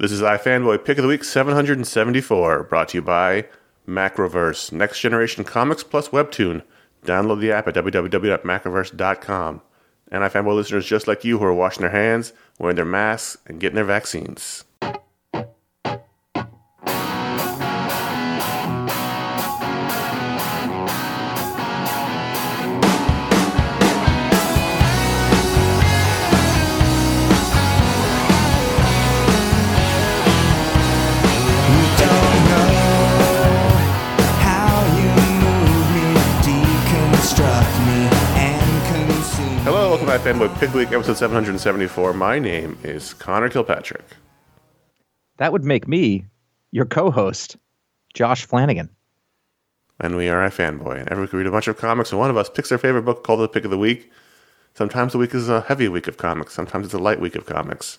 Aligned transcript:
This 0.00 0.12
is 0.12 0.22
iFanboy 0.22 0.84
Pick 0.84 0.98
of 0.98 1.02
the 1.02 1.08
Week 1.08 1.24
774, 1.24 2.62
brought 2.62 2.90
to 2.90 2.98
you 2.98 3.02
by 3.02 3.46
Macroverse, 3.84 4.70
next 4.70 5.00
generation 5.00 5.42
comics 5.42 5.82
plus 5.82 6.10
webtoon. 6.10 6.62
Download 7.04 7.40
the 7.40 7.50
app 7.50 7.66
at 7.66 7.74
www.macroverse.com. 7.74 9.60
And 10.12 10.22
iFanboy 10.22 10.54
listeners 10.54 10.86
just 10.86 11.08
like 11.08 11.24
you 11.24 11.38
who 11.40 11.44
are 11.46 11.52
washing 11.52 11.80
their 11.80 11.90
hands, 11.90 12.32
wearing 12.60 12.76
their 12.76 12.84
masks, 12.84 13.38
and 13.44 13.58
getting 13.58 13.74
their 13.74 13.84
vaccines. 13.84 14.64
Hello, 40.28 40.40
welcome 40.40 40.56
to 40.56 40.60
Pick 40.60 40.68
of 40.68 40.72
the 40.74 40.78
Week, 40.80 40.92
episode 40.92 41.16
774. 41.16 42.12
My 42.12 42.38
name 42.38 42.76
is 42.84 43.14
Conor 43.14 43.48
Kilpatrick. 43.48 44.04
That 45.38 45.52
would 45.52 45.64
make 45.64 45.88
me 45.88 46.26
your 46.70 46.84
co-host, 46.84 47.56
Josh 48.12 48.44
Flanagan. 48.44 48.90
And 49.98 50.16
we 50.16 50.28
are 50.28 50.46
iFanboy. 50.46 51.00
And 51.00 51.08
every 51.08 51.24
week 51.24 51.32
we 51.32 51.38
read 51.38 51.46
a 51.46 51.50
bunch 51.50 51.66
of 51.66 51.78
comics, 51.78 52.10
and 52.10 52.18
one 52.18 52.28
of 52.28 52.36
us 52.36 52.50
picks 52.50 52.68
their 52.68 52.76
favorite 52.76 53.04
book 53.06 53.24
called 53.24 53.40
the 53.40 53.48
Pick 53.48 53.64
of 53.64 53.70
the 53.70 53.78
Week. 53.78 54.12
Sometimes 54.74 55.12
the 55.12 55.18
week 55.18 55.34
is 55.34 55.48
a 55.48 55.62
heavy 55.62 55.88
week 55.88 56.08
of 56.08 56.18
comics, 56.18 56.52
sometimes 56.52 56.84
it's 56.84 56.94
a 56.94 56.98
light 56.98 57.20
week 57.20 57.34
of 57.34 57.46
comics. 57.46 57.98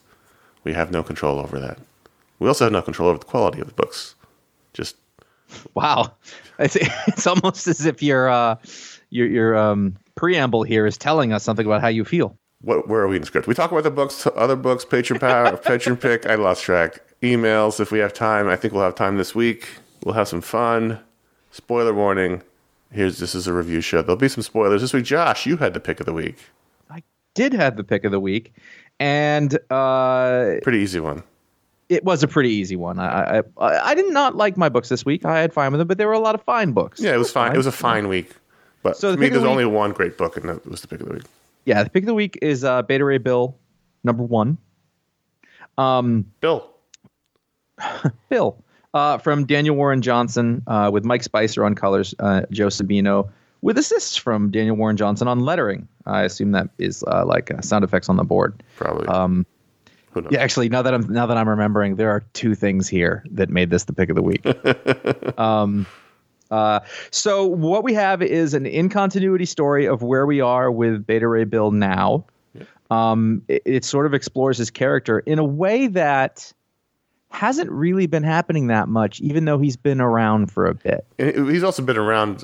We 0.63 0.73
have 0.73 0.91
no 0.91 1.01
control 1.01 1.39
over 1.39 1.59
that. 1.59 1.79
We 2.37 2.47
also 2.47 2.65
have 2.65 2.73
no 2.73 2.83
control 2.83 3.09
over 3.09 3.17
the 3.17 3.25
quality 3.25 3.59
of 3.59 3.65
the 3.65 3.73
books. 3.73 4.13
Just 4.75 4.97
Wow, 5.73 6.13
it's 6.59 6.75
it's 7.07 7.25
almost 7.25 7.65
as 7.65 7.87
if 7.87 8.03
your 8.03 8.29
uh, 8.29 8.57
you're 9.09 9.57
um, 9.57 9.97
preamble 10.19 10.63
here 10.63 10.85
is 10.85 10.97
telling 10.97 11.31
us 11.31 11.43
something 11.43 11.65
about 11.65 11.79
how 11.81 11.87
you 11.87 12.03
feel. 12.03 12.37
what 12.61 12.89
where 12.89 12.99
are 13.01 13.07
we 13.07 13.15
in 13.15 13.21
the 13.21 13.25
script? 13.25 13.47
We 13.47 13.53
talk 13.53 13.71
about 13.71 13.83
the 13.83 13.91
books, 13.91 14.27
other 14.35 14.57
books, 14.57 14.83
patron 14.83 15.17
power, 15.19 15.55
patron 15.69 15.95
pick. 15.95 16.25
I 16.25 16.35
lost 16.35 16.61
track. 16.63 16.99
Emails 17.23 17.79
if 17.79 17.89
we 17.91 17.99
have 17.99 18.13
time. 18.13 18.47
I 18.49 18.55
think 18.57 18.73
we'll 18.73 18.83
have 18.83 18.95
time 18.95 19.15
this 19.17 19.33
week. 19.33 19.67
We'll 20.03 20.15
have 20.15 20.27
some 20.27 20.41
fun. 20.41 20.99
Spoiler 21.51 21.93
warning. 21.93 22.41
Here's 22.91 23.17
this 23.19 23.33
is 23.33 23.47
a 23.47 23.53
review 23.53 23.79
show. 23.81 24.01
There'll 24.01 24.17
be 24.17 24.27
some 24.27 24.43
spoilers 24.43 24.81
this 24.81 24.91
week. 24.93 25.05
Josh, 25.05 25.45
you 25.45 25.55
had 25.57 25.73
the 25.73 25.79
pick 25.79 25.99
of 26.01 26.05
the 26.05 26.13
week. 26.13 26.37
I 26.89 27.01
did 27.33 27.53
have 27.53 27.77
the 27.77 27.83
pick 27.85 28.03
of 28.03 28.11
the 28.11 28.19
week, 28.19 28.51
and 28.99 29.57
uh, 29.71 30.55
Pretty 30.63 30.79
easy 30.79 30.99
one. 30.99 31.23
it 31.87 32.03
was 32.03 32.23
a 32.23 32.27
pretty 32.27 32.49
easy 32.49 32.75
one. 32.75 32.99
I, 32.99 33.39
I 33.39 33.43
I 33.91 33.95
did 33.95 34.11
not 34.11 34.35
like 34.35 34.57
my 34.57 34.67
books 34.69 34.89
this 34.89 35.05
week. 35.05 35.23
I 35.23 35.39
had 35.39 35.53
fine 35.53 35.71
with 35.71 35.79
them, 35.79 35.87
but 35.87 35.97
there 35.97 36.07
were 36.07 36.13
a 36.13 36.19
lot 36.19 36.35
of 36.35 36.41
fine 36.43 36.71
books. 36.73 36.99
Yeah, 36.99 37.13
it 37.13 37.17
was 37.19 37.31
fine. 37.31 37.53
It 37.53 37.57
was 37.57 37.67
a 37.67 37.71
fine 37.71 38.07
week. 38.09 38.35
But 38.83 38.97
So 38.97 39.11
the 39.11 39.17
for 39.17 39.21
me, 39.21 39.29
there's 39.29 39.43
the 39.43 39.49
only 39.49 39.65
one 39.65 39.91
great 39.91 40.17
book, 40.17 40.37
and 40.37 40.47
that 40.49 40.65
was 40.65 40.81
the 40.81 40.87
pick 40.87 41.01
of 41.01 41.07
the 41.07 41.15
week. 41.15 41.23
yeah. 41.65 41.83
The 41.83 41.89
pick 41.89 42.03
of 42.03 42.07
the 42.07 42.13
week 42.13 42.39
is 42.41 42.63
uh, 42.63 42.81
Beta 42.83 43.03
Ray 43.03 43.17
Bill, 43.17 43.57
number 44.03 44.23
one. 44.23 44.57
Um, 45.77 46.25
Bill. 46.41 46.69
Bill 48.29 48.63
uh, 48.93 49.17
from 49.17 49.45
Daniel 49.45 49.75
Warren 49.75 50.01
Johnson 50.01 50.63
uh, 50.67 50.89
with 50.91 51.05
Mike 51.05 51.23
Spicer 51.23 51.65
on 51.65 51.75
colors, 51.75 52.13
uh, 52.19 52.41
Joe 52.51 52.67
Sabino 52.67 53.29
with 53.61 53.77
assists 53.77 54.15
from 54.15 54.51
Daniel 54.51 54.75
Warren 54.75 54.97
Johnson 54.97 55.27
on 55.27 55.41
lettering. 55.41 55.87
I 56.05 56.23
assume 56.23 56.51
that 56.51 56.69
is 56.77 57.03
uh, 57.03 57.25
like 57.25 57.51
uh, 57.51 57.61
sound 57.61 57.83
effects 57.83 58.09
on 58.09 58.15
the 58.15 58.23
board. 58.23 58.63
Probably. 58.77 59.07
Um, 59.07 59.45
yeah, 60.31 60.39
actually, 60.39 60.69
now 60.69 60.81
that 60.81 60.93
I'm 60.93 61.11
now 61.13 61.27
that 61.27 61.37
I'm 61.37 61.47
remembering, 61.47 61.95
there 61.95 62.09
are 62.09 62.21
two 62.33 62.55
things 62.55 62.87
here 62.87 63.23
that 63.31 63.49
made 63.49 63.69
this 63.69 63.83
the 63.83 63.93
pick 63.93 64.09
of 64.09 64.15
the 64.15 64.23
week. 64.23 64.43
um, 65.39 65.85
uh, 66.51 66.79
so 67.11 67.45
what 67.45 67.83
we 67.83 67.93
have 67.93 68.21
is 68.21 68.53
an 68.53 68.65
in 68.65 68.89
continuity 68.89 69.45
story 69.45 69.85
of 69.87 70.01
where 70.01 70.25
we 70.25 70.41
are 70.41 70.71
with 70.71 71.05
Beta 71.05 71.27
Ray 71.27 71.43
Bill 71.43 71.71
now. 71.71 72.25
Um, 72.91 73.43
it, 73.47 73.61
it 73.65 73.85
sort 73.85 74.05
of 74.07 74.13
explores 74.15 74.57
his 74.57 74.71
character 74.71 75.19
in 75.19 75.37
a 75.37 75.43
way 75.43 75.87
that 75.87 76.51
hasn't 77.29 77.69
really 77.69 78.07
been 78.07 78.23
happening 78.23 78.67
that 78.67 78.87
much, 78.87 79.19
even 79.21 79.45
though 79.45 79.59
he's 79.59 79.77
been 79.77 80.01
around 80.01 80.51
for 80.51 80.65
a 80.65 80.73
bit. 80.73 81.05
He's 81.19 81.61
also 81.63 81.83
been 81.83 81.97
around 81.97 82.43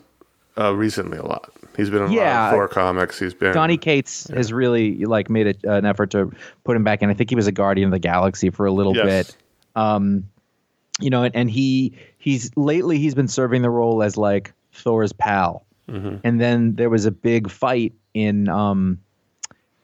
uh, 0.60 0.76
recently 0.76 1.18
a 1.18 1.24
lot. 1.26 1.52
He's 1.76 1.90
been 1.90 2.04
in 2.04 2.10
a 2.10 2.12
lot 2.12 2.16
Yeah. 2.16 2.46
of 2.50 2.52
Thor 2.54 2.68
comics. 2.68 3.18
He's 3.18 3.34
been 3.34 3.54
Donny 3.54 3.78
Cates 3.78 4.28
has 4.30 4.54
really 4.54 5.04
like 5.06 5.30
made 5.32 5.58
a, 5.66 5.78
an 5.78 5.86
effort 5.86 6.12
to 6.12 6.32
put 6.64 6.76
him 6.78 6.84
back 6.84 7.02
in. 7.02 7.10
I 7.10 7.16
think 7.16 7.32
he 7.32 7.36
was 7.36 7.48
a 7.48 7.52
Guardian 7.52 7.88
of 7.88 7.92
the 7.92 8.00
Galaxy 8.00 8.52
for 8.52 8.68
a 8.68 8.72
little 8.72 8.96
Yes. 8.96 9.06
bit. 9.34 9.38
Um, 9.76 10.30
you 11.00 11.10
know, 11.10 11.24
and, 11.24 11.36
and 11.36 11.52
he 11.52 11.94
he's 12.18 12.52
lately 12.56 12.98
he's 12.98 13.16
been 13.16 13.28
serving 13.28 13.62
the 13.62 13.70
role 13.70 14.04
as 14.04 14.18
like 14.18 14.54
Thor's 14.74 15.14
pal. 15.14 15.66
Mm-hmm. 15.90 16.18
And 16.24 16.42
then 16.42 16.76
there 16.76 16.90
was 16.90 17.06
a 17.06 17.12
big 17.12 17.50
fight 17.50 17.94
in 18.14 18.50
um 18.50 19.00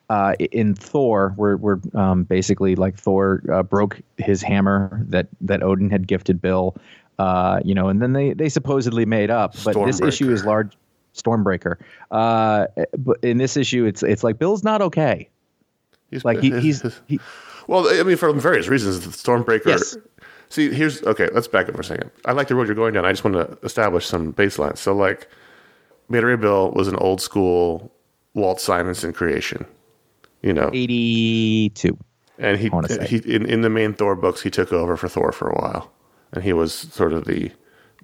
uh 0.10 0.36
in 0.40 0.74
Thor 0.74 1.34
where 1.36 1.58
where 1.58 1.80
um 1.94 2.24
basically 2.24 2.76
like 2.76 2.98
Thor 2.98 3.44
uh, 3.52 3.64
broke 3.64 4.00
his 4.18 4.42
hammer 4.42 5.06
that 5.10 5.28
that 5.42 5.64
Odin 5.64 5.90
had 5.90 6.08
gifted 6.08 6.42
Bill. 6.42 6.76
Uh, 7.20 7.60
you 7.64 7.76
know, 7.76 7.88
and 7.88 8.02
then 8.02 8.14
they 8.14 8.34
they 8.34 8.50
supposedly 8.50 9.06
made 9.06 9.30
up, 9.30 9.54
but 9.64 9.76
this 9.86 10.02
issue 10.02 10.32
is 10.32 10.44
large. 10.44 10.76
Stormbreaker. 11.14 11.76
Uh, 12.10 12.68
but 12.98 13.18
in 13.22 13.38
this 13.38 13.58
issue, 13.58 13.86
it's 13.86 14.02
it's 14.02 14.24
like 14.24 14.40
Bill's 14.40 14.64
not 14.64 14.82
okay. 14.82 15.30
He's 16.10 16.26
Like 16.26 16.40
he, 16.40 16.52
he's 16.60 16.84
he, 17.08 17.20
Well, 17.68 17.88
I 17.88 18.04
mean, 18.04 18.18
for 18.18 18.32
various 18.34 18.68
reasons, 18.68 19.02
the 19.02 19.10
Stormbreaker. 19.10 19.66
Yes. 19.66 19.98
See, 20.52 20.74
here's 20.74 21.02
okay. 21.04 21.30
Let's 21.34 21.48
back 21.48 21.70
up 21.70 21.76
for 21.76 21.82
a 21.82 21.84
second. 21.84 22.12
I 22.26 22.34
like 22.34 22.50
the 22.50 22.56
road 22.56 22.68
you're 22.68 22.76
going 22.76 22.94
down. 22.94 23.06
I 23.06 23.12
just 23.14 23.24
want 23.24 23.36
to 23.36 23.58
establish 23.66 24.06
some 24.06 24.34
baselines. 24.34 24.80
So, 24.80 24.94
like, 24.94 25.30
Beta 26.10 26.28
Ray 26.28 26.36
Bill 26.36 26.72
was 26.72 26.90
an 26.90 26.98
old 26.98 27.22
school 27.22 27.90
Walt 28.34 28.60
Simonson 28.60 29.14
creation, 29.14 29.66
you 30.42 30.52
know, 30.52 30.70
eighty 30.74 31.70
two. 31.70 31.98
and 32.38 32.58
he, 32.60 32.70
he 33.08 33.18
in, 33.34 33.46
in 33.46 33.62
the 33.62 33.70
main 33.70 33.94
Thor 33.94 34.14
books, 34.18 34.42
he 34.42 34.50
took 34.50 34.74
over 34.74 34.98
for 34.98 35.08
Thor 35.08 35.32
for 35.32 35.48
a 35.48 35.56
while, 35.56 35.90
and 36.34 36.44
he 36.44 36.52
was 36.52 36.74
sort 36.74 37.14
of 37.14 37.24
the 37.24 37.50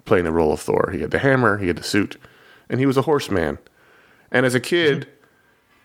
playing 0.06 0.24
the 0.24 0.32
role 0.32 0.52
of 0.52 0.60
Thor. 0.60 0.90
He 0.90 1.00
had 1.00 1.10
the 1.10 1.18
hammer, 1.18 1.58
he 1.58 1.66
had 1.66 1.76
the 1.76 1.82
suit, 1.82 2.16
and 2.70 2.80
he 2.80 2.86
was 2.86 2.96
a 2.96 3.02
horseman. 3.02 3.58
And 4.30 4.46
as 4.46 4.54
a 4.54 4.60
kid, 4.60 5.06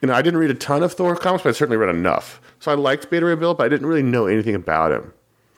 you 0.01 0.07
know, 0.07 0.13
I 0.13 0.21
didn't 0.21 0.39
read 0.39 0.51
a 0.51 0.55
ton 0.55 0.81
of 0.81 0.93
Thor 0.93 1.15
comics, 1.17 1.43
but 1.43 1.49
I 1.49 1.51
certainly 1.51 1.77
read 1.77 1.93
enough. 1.93 2.39
So 2.59 2.71
I 2.71 2.75
liked 2.75 3.09
Beta 3.09 3.25
Ray 3.25 3.35
Bill, 3.35 3.53
but 3.53 3.65
I 3.65 3.69
didn't 3.69 3.87
really 3.87 4.03
know 4.03 4.27
anything 4.27 4.55
about 4.55 4.93
him. 4.93 5.11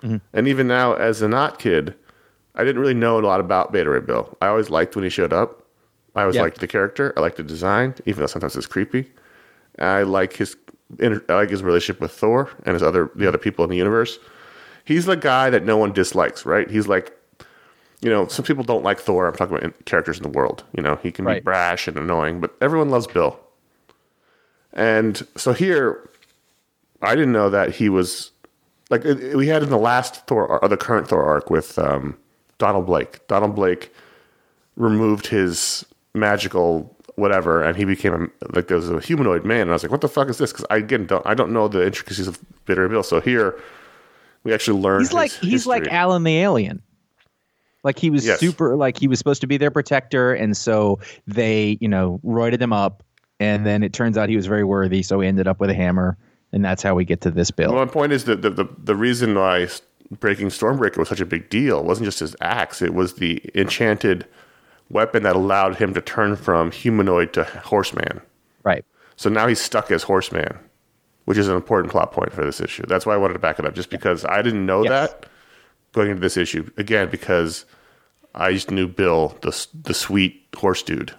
Mm-hmm. 0.05 0.17
And 0.33 0.47
even 0.47 0.67
now, 0.67 0.93
as 0.93 1.21
a 1.21 1.27
not 1.27 1.57
kid, 1.59 1.95
I 2.53 2.63
didn't 2.63 2.79
really 2.79 2.93
know 2.93 3.19
a 3.19 3.21
lot 3.21 3.39
about 3.39 3.71
Beta 3.71 3.89
Ray 3.89 3.99
Bill. 3.99 4.37
I 4.41 4.47
always 4.47 4.69
liked 4.69 4.95
when 4.95 5.03
he 5.03 5.09
showed 5.09 5.33
up. 5.33 5.65
I 6.15 6.21
always 6.21 6.37
liked 6.37 6.59
the 6.61 6.67
character. 6.67 7.13
I 7.17 7.19
liked 7.19 7.37
the 7.37 7.43
design, 7.43 7.95
even 8.05 8.21
though 8.21 8.27
sometimes 8.27 8.55
it's 8.55 8.67
creepy. 8.67 9.11
I 9.79 10.03
like 10.03 10.33
his 10.33 10.55
I 11.01 11.19
like 11.29 11.49
his 11.49 11.63
relationship 11.63 11.99
with 11.99 12.11
Thor 12.11 12.49
and 12.63 12.73
his 12.73 12.83
other 12.83 13.11
the 13.15 13.27
other 13.27 13.37
people 13.37 13.65
in 13.65 13.69
the 13.69 13.75
universe. 13.75 14.17
He's 14.85 15.05
the 15.05 15.17
guy 15.17 15.49
that 15.49 15.65
no 15.65 15.77
one 15.77 15.91
dislikes, 15.91 16.45
right? 16.45 16.69
He's 16.69 16.87
like, 16.87 17.11
you 18.01 18.09
know, 18.09 18.27
some 18.27 18.45
people 18.45 18.63
don't 18.63 18.83
like 18.83 18.99
Thor. 18.99 19.27
I'm 19.27 19.35
talking 19.35 19.57
about 19.57 19.65
in- 19.65 19.83
characters 19.85 20.17
in 20.17 20.23
the 20.23 20.29
world. 20.29 20.63
You 20.77 20.83
know, 20.83 20.95
he 21.01 21.11
can 21.11 21.25
be 21.25 21.39
brash 21.39 21.87
and 21.87 21.97
annoying, 21.97 22.39
but 22.39 22.55
everyone 22.61 22.89
loves 22.89 23.07
Bill. 23.07 23.37
And 24.71 25.25
so 25.35 25.53
here, 25.53 26.09
I 27.01 27.15
didn't 27.15 27.31
know 27.31 27.49
that 27.49 27.75
he 27.75 27.89
was 27.89 28.31
like 28.89 29.03
it- 29.05 29.19
it- 29.23 29.35
we 29.35 29.47
had 29.47 29.63
in 29.63 29.69
the 29.69 29.77
last 29.77 30.25
Thor, 30.27 30.47
or 30.61 30.67
the 30.69 30.77
current 30.77 31.07
Thor 31.07 31.23
arc 31.23 31.49
with 31.49 31.77
um, 31.79 32.17
Donald 32.57 32.85
Blake. 32.85 33.25
Donald 33.27 33.55
Blake 33.55 33.93
removed 34.75 35.27
his 35.27 35.85
magical 36.13 36.91
whatever, 37.15 37.63
and 37.63 37.77
he 37.77 37.85
became 37.85 38.13
a, 38.13 38.45
like 38.55 38.67
there 38.67 38.77
was 38.77 38.89
a 38.89 38.99
humanoid 38.99 39.45
man. 39.45 39.61
And 39.61 39.69
I 39.69 39.73
was 39.73 39.83
like, 39.83 39.91
"What 39.91 40.01
the 40.01 40.09
fuck 40.09 40.29
is 40.29 40.37
this?" 40.37 40.51
Because 40.51 40.65
I 40.69 40.77
again 40.77 41.05
don't 41.05 41.25
I 41.25 41.33
don't 41.33 41.51
know 41.51 41.67
the 41.67 41.85
intricacies 41.85 42.27
of 42.27 42.39
Bitter 42.65 42.87
Bill. 42.89 43.03
So 43.03 43.21
here, 43.21 43.59
we 44.43 44.53
actually 44.53 44.81
learned. 44.81 45.01
He's 45.03 45.13
like 45.13 45.31
he's 45.31 45.65
like. 45.65 45.87
Alan 45.87 46.23
the 46.23 46.37
alien. 46.39 46.81
Like 47.83 47.99
he 47.99 48.09
was 48.09 48.25
Yes. 48.25 48.39
super 48.39 48.75
like 48.75 48.97
he 48.99 49.07
was 49.07 49.19
supposed 49.19 49.41
to 49.41 49.47
be 49.47 49.57
their 49.57 49.71
protector, 49.71 50.33
and 50.33 50.57
so 50.57 50.99
they 51.27 51.77
you 51.81 51.87
know 51.87 52.19
roided 52.25 52.59
him 52.61 52.73
up, 52.73 53.03
and 53.39 53.65
then 53.65 53.83
it 53.83 53.93
turns 53.93 54.17
out 54.17 54.27
he 54.27 54.35
was 54.35 54.47
very 54.47 54.63
worthy, 54.63 55.03
so 55.03 55.19
he 55.19 55.27
ended 55.27 55.47
up 55.47 55.59
with 55.59 55.69
a 55.69 55.73
hammer, 55.75 56.17
and 56.55 56.65
that's 56.65 56.81
how 56.81 56.95
we 56.95 57.05
get 57.05 57.21
to 57.21 57.29
this 57.29 57.51
bill. 57.51 57.71
Well, 57.73 57.85
my 57.85 57.91
point 57.91 58.11
is 58.13 58.23
that 58.25 58.41
the, 58.41 58.49
the, 58.49 58.67
the 58.83 58.95
reason 58.95 59.35
why 59.35 59.67
breaking 60.19 60.47
Stormbreaker 60.47 60.97
was 60.97 61.09
such 61.09 61.19
a 61.19 61.25
big 61.25 61.49
deal 61.49 61.83
wasn't 61.83 62.05
just 62.05 62.19
his 62.19 62.35
axe, 62.41 62.81
it 62.81 62.93
was 62.95 63.15
the 63.15 63.41
enchanted 63.53 64.25
weapon 64.89 65.23
that 65.23 65.35
allowed 65.35 65.75
him 65.75 65.93
to 65.93 66.01
turn 66.01 66.35
from 66.35 66.71
humanoid 66.71 67.33
to 67.33 67.43
horseman. 67.43 68.21
right. 68.63 68.83
So 69.17 69.29
now 69.29 69.47
he's 69.47 69.61
stuck 69.61 69.91
as 69.91 70.03
horseman, 70.03 70.57
which 71.25 71.37
is 71.37 71.47
an 71.47 71.55
important 71.55 71.91
plot 71.91 72.11
point 72.11 72.33
for 72.33 72.43
this 72.43 72.59
issue. 72.59 72.83
That's 72.87 73.05
why 73.05 73.13
I 73.13 73.17
wanted 73.17 73.33
to 73.33 73.39
back 73.39 73.59
it 73.59 73.65
up, 73.65 73.73
just 73.73 73.89
because 73.89 74.25
I 74.25 74.41
didn't 74.41 74.65
know 74.65 74.83
Yes. 74.83 74.89
that 75.11 75.25
going 75.93 76.09
into 76.09 76.19
this 76.21 76.35
issue. 76.37 76.69
Again, 76.77 77.09
because 77.09 77.65
I 78.35 78.51
just 78.51 78.69
knew 78.71 78.87
Bill, 78.87 79.37
the 79.41 79.67
the 79.83 79.93
sweet 79.93 80.45
horse 80.55 80.83
dude. 80.83 81.13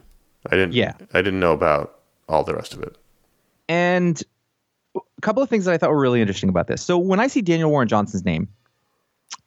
I 0.50 0.56
didn't. 0.56 0.74
Yeah. 0.74 0.92
I 1.14 1.22
didn't 1.22 1.40
know 1.40 1.52
about 1.52 1.98
all 2.28 2.44
the 2.44 2.54
rest 2.54 2.74
of 2.74 2.82
it. 2.82 2.96
And 3.68 4.22
couple 5.26 5.42
of 5.42 5.50
things 5.50 5.64
that 5.64 5.74
I 5.74 5.76
thought 5.78 5.90
were 5.90 6.00
really 6.00 6.20
interesting 6.20 6.48
about 6.48 6.68
this. 6.68 6.80
So 6.80 6.96
when 6.96 7.18
I 7.18 7.26
see 7.26 7.42
Daniel 7.42 7.68
Warren 7.68 7.88
Johnson's 7.88 8.24
name, 8.24 8.46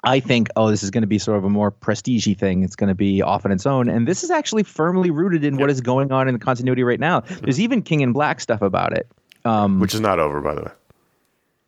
I 0.03 0.19
think, 0.19 0.49
oh, 0.57 0.69
this 0.69 0.83
is 0.83 0.91
going 0.91 1.03
to 1.03 1.07
be 1.07 1.17
sort 1.17 1.37
of 1.37 1.45
a 1.45 1.49
more 1.49 1.71
prestige 1.71 2.27
thing. 2.37 2.63
It's 2.63 2.75
going 2.75 2.89
to 2.89 2.95
be 2.95 3.21
off 3.21 3.45
on 3.45 3.51
its 3.53 3.65
own. 3.65 3.87
And 3.87 4.05
this 4.05 4.21
is 4.21 4.29
actually 4.29 4.63
firmly 4.63 5.09
rooted 5.09 5.45
in 5.45 5.55
what 5.55 5.69
is 5.69 5.79
going 5.79 6.11
on 6.11 6.27
in 6.27 6.33
the 6.33 6.39
continuity 6.39 6.83
right 6.83 6.99
now. 6.99 7.21
There's 7.21 7.61
even 7.61 7.81
King 7.81 8.01
in 8.01 8.11
Black 8.11 8.41
stuff 8.41 8.61
about 8.61 8.91
it. 8.91 9.09
Um, 9.45 9.79
which 9.79 9.93
is 9.93 10.01
not 10.01 10.19
over, 10.19 10.41
by 10.41 10.53
the 10.53 10.63
way. 10.63 10.71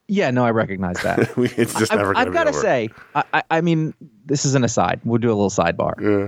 yeah, 0.10 0.30
no, 0.30 0.44
I 0.44 0.52
recognize 0.52 0.98
that. 1.04 1.32
It's 1.58 1.74
just 1.74 1.94
I, 1.94 1.96
never 1.96 2.18
I've 2.18 2.26
to 2.26 2.32
be 2.32 2.36
got 2.36 2.44
to 2.48 2.54
say, 2.54 2.90
I, 3.16 3.24
I, 3.34 3.44
I 3.50 3.62
mean, 3.62 3.94
this 4.26 4.44
is 4.44 4.56
an 4.56 4.66
aside. 4.66 5.00
We'll 5.06 5.20
do 5.20 5.30
a 5.30 5.38
little 5.40 5.50
sidebar. 5.50 5.94
Yeah. 6.02 6.28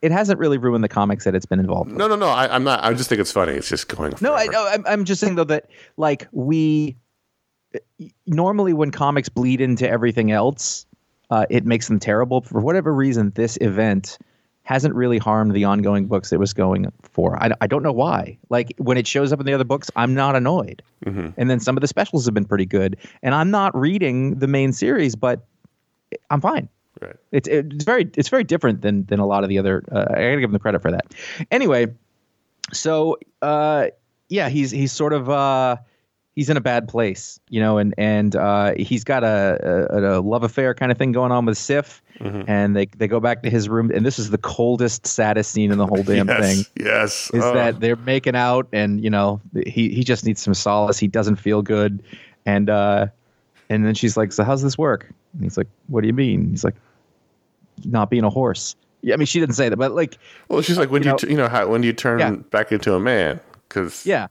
It 0.00 0.12
hasn't 0.12 0.38
really 0.38 0.58
ruined 0.58 0.84
the 0.84 0.88
comics 0.88 1.24
that 1.24 1.34
it's 1.34 1.46
been 1.46 1.58
involved 1.58 1.90
with. 1.90 1.98
No, 1.98 2.06
no, 2.06 2.14
no. 2.14 2.28
I, 2.28 2.54
I'm 2.54 2.62
not. 2.62 2.84
I 2.84 2.92
just 2.94 3.08
think 3.08 3.20
it's 3.20 3.32
funny. 3.32 3.54
It's 3.54 3.68
just 3.68 3.88
going. 3.88 4.14
No, 4.20 4.34
I, 4.34 4.46
forever. 4.46 4.84
I'm 4.86 5.04
just 5.04 5.20
saying 5.20 5.34
though 5.34 5.44
that 5.44 5.68
like 5.96 6.28
we 6.30 6.96
normally 8.26 8.72
when 8.72 8.90
comics 8.90 9.28
bleed 9.28 9.60
into 9.60 9.88
everything 9.88 10.30
else, 10.30 10.86
uh, 11.30 11.46
it 11.50 11.64
makes 11.64 11.88
them 11.88 11.98
terrible. 11.98 12.42
For 12.42 12.60
whatever 12.60 12.92
reason, 12.92 13.32
this 13.34 13.58
event 13.60 14.18
hasn't 14.62 14.94
really 14.94 15.18
harmed 15.18 15.52
the 15.52 15.64
ongoing 15.64 16.06
books 16.06 16.32
it 16.32 16.40
was 16.40 16.52
going 16.52 16.92
for. 17.02 17.40
I, 17.40 17.52
I 17.60 17.66
don't 17.68 17.84
know 17.84 17.92
why. 17.92 18.36
Like 18.50 18.74
when 18.78 18.96
it 18.96 19.06
shows 19.06 19.32
up 19.32 19.38
in 19.38 19.46
the 19.46 19.54
other 19.54 19.64
books, 19.64 19.90
I'm 19.94 20.12
not 20.12 20.34
annoyed. 20.34 20.82
And 21.36 21.48
then 21.48 21.60
some 21.60 21.76
of 21.76 21.82
the 21.82 21.86
specials 21.86 22.24
have 22.24 22.34
been 22.34 22.44
pretty 22.44 22.66
good. 22.66 22.96
And 23.22 23.34
I'm 23.34 23.50
not 23.52 23.76
reading 23.76 24.40
the 24.40 24.48
main 24.48 24.72
series, 24.72 25.14
but 25.14 25.46
I'm 26.30 26.40
fine. 26.40 26.68
Right. 27.00 27.16
It's 27.30 27.46
it's 27.46 27.84
very 27.84 28.10
it's 28.16 28.28
very 28.28 28.42
different 28.42 28.80
than 28.80 29.04
than 29.04 29.20
a 29.20 29.26
lot 29.26 29.42
of 29.42 29.50
the 29.50 29.58
other. 29.58 29.84
Uh, 29.92 30.06
I 30.08 30.14
gotta 30.14 30.40
give 30.40 30.44
him 30.44 30.52
the 30.52 30.58
credit 30.58 30.82
for 30.82 30.90
that. 30.90 31.14
Anyway, 31.50 31.94
so 32.72 33.18
uh, 33.42 33.88
yeah, 34.28 34.48
he's 34.48 34.70
he's 34.70 34.92
sort 34.92 35.12
of 35.12 35.28
uh, 35.28 35.76
he's 36.36 36.48
in 36.50 36.56
a 36.56 36.60
bad 36.60 36.86
place, 36.86 37.40
you 37.48 37.58
know, 37.60 37.78
and 37.78 37.92
and 37.98 38.36
uh, 38.36 38.74
he's 38.76 39.02
got 39.02 39.24
a, 39.24 39.88
a, 39.90 40.18
a 40.18 40.20
love 40.20 40.44
affair 40.44 40.74
kind 40.74 40.92
of 40.92 40.98
thing 40.98 41.10
going 41.10 41.32
on 41.32 41.44
with 41.46 41.58
Sif, 41.58 42.00
and 42.20 42.76
they 42.76 42.86
they 42.96 43.08
go 43.08 43.18
back 43.18 43.42
to 43.42 43.50
his 43.50 43.68
room, 43.68 43.90
and 43.92 44.06
this 44.06 44.18
is 44.18 44.30
the 44.30 44.38
coldest, 44.38 45.06
saddest 45.06 45.50
scene 45.50 45.72
in 45.72 45.78
the 45.78 45.86
whole 45.86 46.02
damn 46.04 46.28
yes. 46.28 46.40
thing 46.40 46.64
Yes. 46.86 47.30
is 47.34 47.42
Oh. 47.42 47.54
that 47.54 47.80
they're 47.80 47.96
making 47.96 48.36
out 48.36 48.68
and 48.72 49.02
you 49.02 49.10
know 49.10 49.40
he 49.66 49.88
he 49.88 50.04
just 50.04 50.24
needs 50.24 50.40
some 50.40 50.54
solace 50.54 50.98
he 50.98 51.08
doesn't 51.08 51.36
feel 51.36 51.62
good 51.62 52.02
and 52.46 52.70
uh 52.70 53.06
and 53.68 53.84
then 53.84 53.94
she's 53.94 54.16
like 54.16 54.32
so 54.32 54.44
how's 54.44 54.62
this 54.62 54.78
work 54.78 55.10
and 55.34 55.42
he's 55.42 55.56
like 55.56 55.66
what 55.88 56.02
do 56.02 56.06
you 56.06 56.12
mean 56.14 56.48
he's 56.50 56.62
like 56.64 56.76
not 57.84 58.08
being 58.10 58.24
a 58.24 58.30
horse 58.30 58.74
yeah 59.02 59.12
i 59.14 59.16
mean 59.16 59.26
she 59.26 59.38
didn't 59.40 59.54
say 59.54 59.68
that 59.68 59.76
but 59.76 59.92
like 59.92 60.16
Well, 60.48 60.62
she's 60.62 60.78
like, 60.78 60.90
when 60.90 61.02
do 61.02 61.08
you 61.08 61.10
you, 61.10 61.12
know- 61.12 61.18
t- 61.18 61.30
you 61.30 61.36
know, 61.36 61.48
how 61.48 61.68
when 61.68 61.80
do 61.82 61.86
you 61.86 61.92
turn 61.92 62.18
Yeah. 62.18 62.30
back 62.50 62.72
into 62.72 62.94
a 62.94 63.00
man? 63.00 63.40
Because 63.68 64.06
yeah 64.06 64.28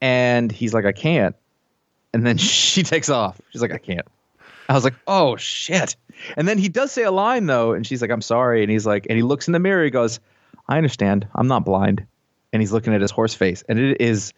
and 0.00 0.50
he's 0.52 0.72
like 0.74 0.84
i 0.84 0.92
can't. 0.92 1.34
And 2.12 2.24
then 2.26 2.36
she 2.38 2.82
takes 2.82 3.08
off. 3.10 3.40
She's 3.50 3.62
like 3.62 3.72
i 3.72 3.78
can't. 3.78 4.06
I 4.68 4.74
was 4.74 4.84
like 4.84 4.94
oh 5.06 5.36
shit. 5.36 5.96
And 6.36 6.46
then 6.48 6.58
he 6.58 6.68
does 6.68 6.92
say 6.92 7.02
a 7.02 7.10
line 7.10 7.46
though 7.46 7.72
and 7.72 7.86
she's 7.86 8.00
like 8.02 8.10
i'm 8.10 8.22
sorry. 8.22 8.62
And 8.62 8.70
he's 8.70 8.86
like 8.86 9.06
and 9.08 9.16
he 9.16 9.22
looks 9.22 9.48
in 9.48 9.52
the 9.52 9.58
mirror. 9.58 9.84
He 9.84 9.90
goes 9.90 10.20
i 10.68 10.76
understand. 10.76 11.26
I'm 11.34 11.48
not 11.48 11.64
blind. 11.64 12.06
And 12.52 12.62
he's 12.62 12.72
looking 12.72 12.94
at 12.94 13.00
his 13.00 13.10
horse 13.10 13.34
face. 13.34 13.64
And 13.68 13.78
it 13.78 14.00
is 14.00 14.32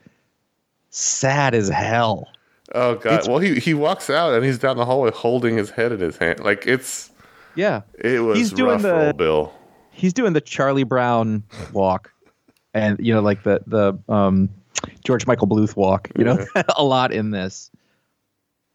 sad 0.91 1.55
as 1.55 1.69
hell. 1.69 2.29
Oh 2.75 2.94
god. 2.97 3.06
It's- 3.14 3.29
well, 3.29 3.38
he 3.38 3.61
he 3.61 3.75
walks 3.75 4.11
out 4.11 4.35
and 4.35 4.44
he's 4.44 4.58
down 4.58 4.76
the 4.76 4.85
hallway 4.85 5.11
holding 5.12 5.56
his 5.56 5.70
head 5.70 5.93
in 5.93 6.00
his 6.00 6.17
hand. 6.17 6.41
Like 6.41 6.67
it's 6.67 7.11
yeah. 7.55 7.82
it 7.99 8.20
was 8.20 8.38
He's 8.38 8.50
doing 8.53 8.82
rough 8.82 8.82
the- 8.82 9.14
Bill. 9.17 9.53
he's 9.93 10.12
doing 10.12 10.32
the 10.32 10.41
Charlie 10.41 10.85
Brown 10.85 11.43
walk, 11.73 12.12
and 12.75 12.99
you 12.99 13.14
know, 13.14 13.20
like 13.20 13.43
the 13.44 13.62
the 13.67 13.99
um, 14.12 14.50
George 15.05 15.26
Michael 15.26 15.46
Bluth 15.49 15.76
walk. 15.76 16.11
You 16.19 16.25
know, 16.25 16.44
a 16.76 16.84
lot 16.84 17.12
in 17.12 17.31
this. 17.31 17.70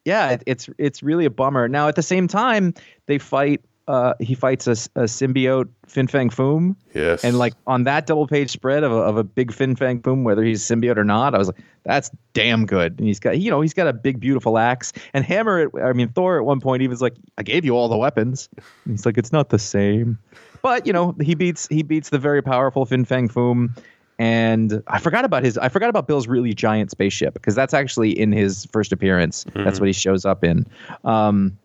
Yeah, 0.05 0.31
it, 0.31 0.43
it's 0.47 0.69
it's 0.77 1.03
really 1.03 1.25
a 1.25 1.29
bummer. 1.29 1.67
Now, 1.67 1.87
at 1.87 1.95
the 1.95 2.01
same 2.03 2.27
time, 2.27 2.73
they 3.05 3.17
fight. 3.17 3.61
Uh, 3.87 4.13
he 4.19 4.35
fights 4.35 4.67
a, 4.67 4.71
a 4.71 5.03
symbiote 5.05 5.67
Fin 5.87 6.07
Fang 6.07 6.29
Foom, 6.29 6.75
Yes. 6.93 7.23
and 7.25 7.37
like 7.37 7.53
on 7.67 7.83
that 7.83 8.05
double 8.05 8.25
page 8.25 8.49
spread 8.51 8.83
of 8.83 8.91
a, 8.91 8.95
of 8.95 9.17
a 9.17 9.23
big 9.23 9.51
Fin 9.51 9.75
Fang 9.75 9.99
Foom, 10.01 10.23
whether 10.23 10.43
he's 10.43 10.63
symbiote 10.63 10.97
or 10.97 11.03
not, 11.03 11.35
I 11.35 11.37
was 11.39 11.47
like, 11.47 11.59
that's 11.83 12.09
damn 12.33 12.65
good. 12.65 12.97
And 12.99 13.07
he's 13.07 13.19
got 13.19 13.39
you 13.39 13.49
know 13.51 13.59
he's 13.59 13.73
got 13.73 13.87
a 13.87 13.93
big 13.93 14.19
beautiful 14.19 14.57
axe. 14.57 14.93
And 15.13 15.25
Hammer, 15.25 15.59
at, 15.75 15.83
I 15.83 15.93
mean 15.93 16.09
Thor, 16.09 16.37
at 16.37 16.45
one 16.45 16.61
point 16.61 16.81
he 16.81 16.87
was 16.87 17.01
like, 17.01 17.15
I 17.37 17.43
gave 17.43 17.65
you 17.65 17.75
all 17.75 17.89
the 17.89 17.97
weapons. 17.97 18.47
And 18.85 18.93
he's 18.93 19.05
like, 19.05 19.17
it's 19.17 19.31
not 19.33 19.49
the 19.49 19.59
same. 19.59 20.17
But 20.61 20.87
you 20.87 20.93
know 20.93 21.15
he 21.21 21.35
beats 21.35 21.67
he 21.67 21.81
beats 21.83 22.09
the 22.09 22.19
very 22.19 22.41
powerful 22.43 22.85
Fin 22.85 23.03
Fang 23.03 23.27
Foom. 23.29 23.77
And 24.21 24.83
I 24.85 24.99
forgot 24.99 25.25
about 25.25 25.43
his. 25.43 25.57
I 25.57 25.69
forgot 25.69 25.89
about 25.89 26.05
Bill's 26.07 26.27
really 26.27 26.53
giant 26.53 26.91
spaceship 26.91 27.33
because 27.33 27.55
that's 27.55 27.73
actually 27.73 28.11
in 28.11 28.31
his 28.31 28.65
first 28.65 28.91
appearance. 28.91 29.45
That's 29.55 29.79
what 29.79 29.87
he 29.87 29.93
shows 29.93 30.25
up 30.25 30.43
in, 30.43 30.67
um, 31.03 31.57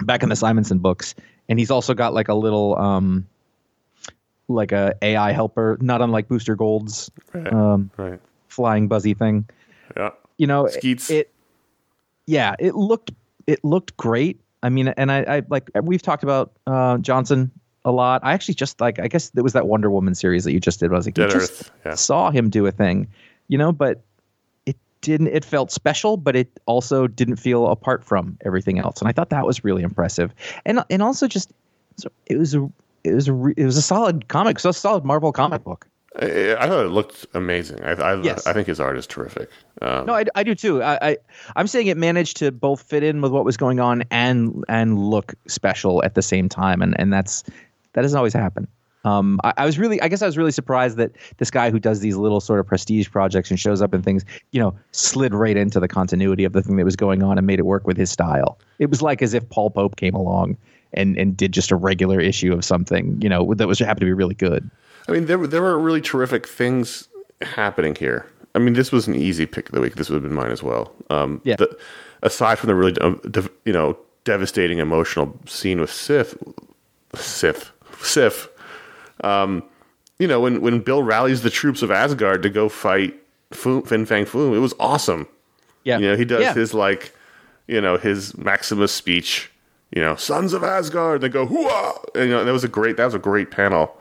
back 0.00 0.22
in 0.22 0.28
the 0.28 0.36
Simonson 0.36 0.80
books. 0.80 1.14
And 1.48 1.58
he's 1.58 1.70
also 1.70 1.94
got 1.94 2.12
like 2.12 2.28
a 2.28 2.34
little, 2.34 2.76
um, 2.76 3.26
like 4.48 4.72
a 4.72 4.96
AI 5.00 5.32
helper, 5.32 5.78
not 5.80 6.02
unlike 6.02 6.28
Booster 6.28 6.56
Gold's 6.56 7.10
Right. 7.32 7.50
um, 7.50 7.90
right. 7.96 8.20
flying 8.48 8.88
buzzy 8.88 9.14
thing. 9.14 9.48
Yeah. 9.96 10.10
You 10.36 10.46
know, 10.46 10.66
Skeets. 10.66 11.08
it. 11.08 11.32
Yeah, 12.26 12.54
it 12.58 12.74
looked 12.74 13.12
it 13.46 13.64
looked 13.64 13.96
great. 13.96 14.40
I 14.62 14.68
mean, 14.68 14.88
and 14.88 15.10
I, 15.10 15.20
I 15.38 15.42
like 15.48 15.70
we've 15.82 16.02
talked 16.02 16.22
about 16.22 16.52
uh, 16.66 16.98
Johnson 16.98 17.50
a 17.88 17.92
lot. 17.92 18.20
I 18.24 18.32
actually 18.32 18.54
just 18.54 18.80
like 18.80 18.98
I 18.98 19.08
guess 19.08 19.32
it 19.34 19.42
was 19.42 19.52
that 19.54 19.66
Wonder 19.66 19.90
Woman 19.90 20.14
series 20.14 20.44
that 20.44 20.52
you 20.52 20.60
just 20.60 20.80
did. 20.80 20.92
I 20.92 20.96
was 20.96 21.06
like, 21.06 21.14
Dead 21.14 21.34
Earth, 21.34 21.70
yeah. 21.84 21.94
saw 21.94 22.30
him 22.30 22.50
do 22.50 22.66
a 22.66 22.70
thing, 22.70 23.08
you 23.48 23.58
know, 23.58 23.72
but 23.72 24.02
it 24.66 24.76
didn't. 25.00 25.28
It 25.28 25.44
felt 25.44 25.72
special, 25.72 26.16
but 26.16 26.36
it 26.36 26.48
also 26.66 27.06
didn't 27.06 27.36
feel 27.36 27.66
apart 27.66 28.04
from 28.04 28.38
everything 28.44 28.78
else. 28.78 29.00
And 29.00 29.08
I 29.08 29.12
thought 29.12 29.30
that 29.30 29.46
was 29.46 29.64
really 29.64 29.82
impressive. 29.82 30.32
And 30.64 30.84
and 30.90 31.02
also 31.02 31.26
just 31.26 31.52
it 32.26 32.36
was 32.36 32.54
a 32.54 32.70
it 33.04 33.14
was 33.14 33.28
a 33.28 33.32
re- 33.32 33.54
it 33.56 33.64
was 33.64 33.76
a 33.76 33.82
solid 33.82 34.28
comic, 34.28 34.58
so 34.58 34.70
a 34.70 34.74
solid 34.74 35.04
Marvel 35.04 35.32
comic 35.32 35.64
book. 35.64 35.86
I, 36.20 36.56
I 36.58 36.66
thought 36.66 36.84
it 36.84 36.88
looked 36.88 37.26
amazing. 37.34 37.82
I 37.82 37.92
I, 37.92 38.20
Yes. 38.22 38.46
I 38.46 38.52
think 38.52 38.66
his 38.66 38.80
art 38.80 38.96
is 38.98 39.06
terrific. 39.06 39.50
Um, 39.82 40.06
No, 40.06 40.14
I, 40.14 40.24
I 40.34 40.42
do 40.42 40.54
too. 40.54 40.82
I, 40.82 41.10
I 41.10 41.16
I'm 41.54 41.66
saying 41.66 41.86
it 41.86 41.96
managed 41.96 42.38
to 42.38 42.50
both 42.50 42.82
fit 42.82 43.02
in 43.02 43.20
with 43.20 43.30
what 43.30 43.44
was 43.44 43.56
going 43.56 43.78
on 43.80 44.04
and 44.10 44.64
and 44.68 44.98
look 44.98 45.34
special 45.46 46.02
at 46.04 46.14
the 46.14 46.22
same 46.22 46.48
time, 46.48 46.82
and 46.82 46.98
and 46.98 47.12
that's 47.12 47.44
that 47.92 48.02
doesn't 48.02 48.16
always 48.16 48.32
happen. 48.32 48.68
Um, 49.04 49.40
I, 49.44 49.54
I 49.58 49.66
was 49.66 49.78
really, 49.78 50.00
I 50.02 50.08
guess, 50.08 50.22
I 50.22 50.26
was 50.26 50.36
really 50.36 50.52
surprised 50.52 50.96
that 50.96 51.12
this 51.38 51.50
guy 51.50 51.70
who 51.70 51.78
does 51.78 52.00
these 52.00 52.16
little 52.16 52.40
sort 52.40 52.60
of 52.60 52.66
prestige 52.66 53.10
projects 53.10 53.50
and 53.50 53.58
shows 53.58 53.80
up 53.80 53.94
in 53.94 54.02
things, 54.02 54.24
you 54.50 54.60
know, 54.60 54.74
slid 54.92 55.34
right 55.34 55.56
into 55.56 55.80
the 55.80 55.88
continuity 55.88 56.44
of 56.44 56.52
the 56.52 56.62
thing 56.62 56.76
that 56.76 56.84
was 56.84 56.96
going 56.96 57.22
on 57.22 57.38
and 57.38 57.46
made 57.46 57.58
it 57.58 57.66
work 57.66 57.86
with 57.86 57.96
his 57.96 58.10
style. 58.10 58.58
It 58.78 58.90
was 58.90 59.00
like 59.00 59.22
as 59.22 59.34
if 59.34 59.48
Paul 59.48 59.70
Pope 59.70 59.96
came 59.96 60.14
along 60.14 60.56
and 60.92 61.16
and 61.18 61.36
did 61.36 61.52
just 61.52 61.70
a 61.70 61.76
regular 61.76 62.20
issue 62.20 62.52
of 62.52 62.64
something, 62.64 63.20
you 63.20 63.28
know, 63.28 63.54
that 63.54 63.68
was 63.68 63.78
happened 63.78 64.00
to 64.00 64.06
be 64.06 64.12
really 64.12 64.34
good. 64.34 64.68
I 65.08 65.12
mean, 65.12 65.26
there 65.26 65.38
were 65.38 65.46
there 65.46 65.62
were 65.62 65.78
really 65.78 66.00
terrific 66.00 66.46
things 66.46 67.08
happening 67.40 67.94
here. 67.94 68.26
I 68.54 68.58
mean, 68.58 68.74
this 68.74 68.90
was 68.90 69.06
an 69.06 69.14
easy 69.14 69.46
pick 69.46 69.68
of 69.68 69.74
the 69.74 69.80
week. 69.80 69.94
This 69.94 70.10
would 70.10 70.16
have 70.16 70.22
been 70.22 70.34
mine 70.34 70.50
as 70.50 70.62
well. 70.62 70.92
Um, 71.10 71.40
Yeah. 71.44 71.56
The, 71.56 71.78
aside 72.22 72.58
from 72.58 72.68
the 72.68 72.74
really 72.74 72.98
um, 73.00 73.20
you 73.64 73.72
know 73.72 73.96
devastating 74.24 74.78
emotional 74.78 75.38
scene 75.46 75.80
with 75.80 75.92
Sif, 75.92 76.36
Sif, 77.14 77.72
Sif. 78.02 78.48
Um, 79.24 79.62
you 80.18 80.26
know 80.26 80.40
when 80.40 80.60
when 80.60 80.80
Bill 80.80 81.02
rallies 81.02 81.42
the 81.42 81.50
troops 81.50 81.82
of 81.82 81.90
Asgard 81.90 82.42
to 82.42 82.50
go 82.50 82.68
fight 82.68 83.14
Fu- 83.52 83.82
Fin 83.82 84.04
Fang 84.06 84.24
Foom, 84.24 84.54
it 84.54 84.58
was 84.60 84.74
awesome. 84.80 85.26
Yeah, 85.84 85.98
You 85.98 86.08
know, 86.08 86.16
he 86.16 86.24
does 86.24 86.42
Yeah. 86.42 86.54
his 86.54 86.74
like, 86.74 87.14
you 87.66 87.80
know, 87.80 87.96
his 87.96 88.36
Maximus 88.36 88.92
speech. 88.92 89.50
You 89.94 90.02
know, 90.02 90.16
sons 90.16 90.52
of 90.52 90.62
Asgard. 90.62 91.22
They 91.22 91.30
go 91.30 91.46
hooah. 91.46 92.04
And, 92.14 92.28
you 92.28 92.34
know, 92.36 92.44
that 92.44 92.52
was 92.52 92.62
a 92.64 92.68
great. 92.68 92.98
That 92.98 93.06
was 93.06 93.14
a 93.14 93.18
great 93.18 93.50
panel. 93.50 93.96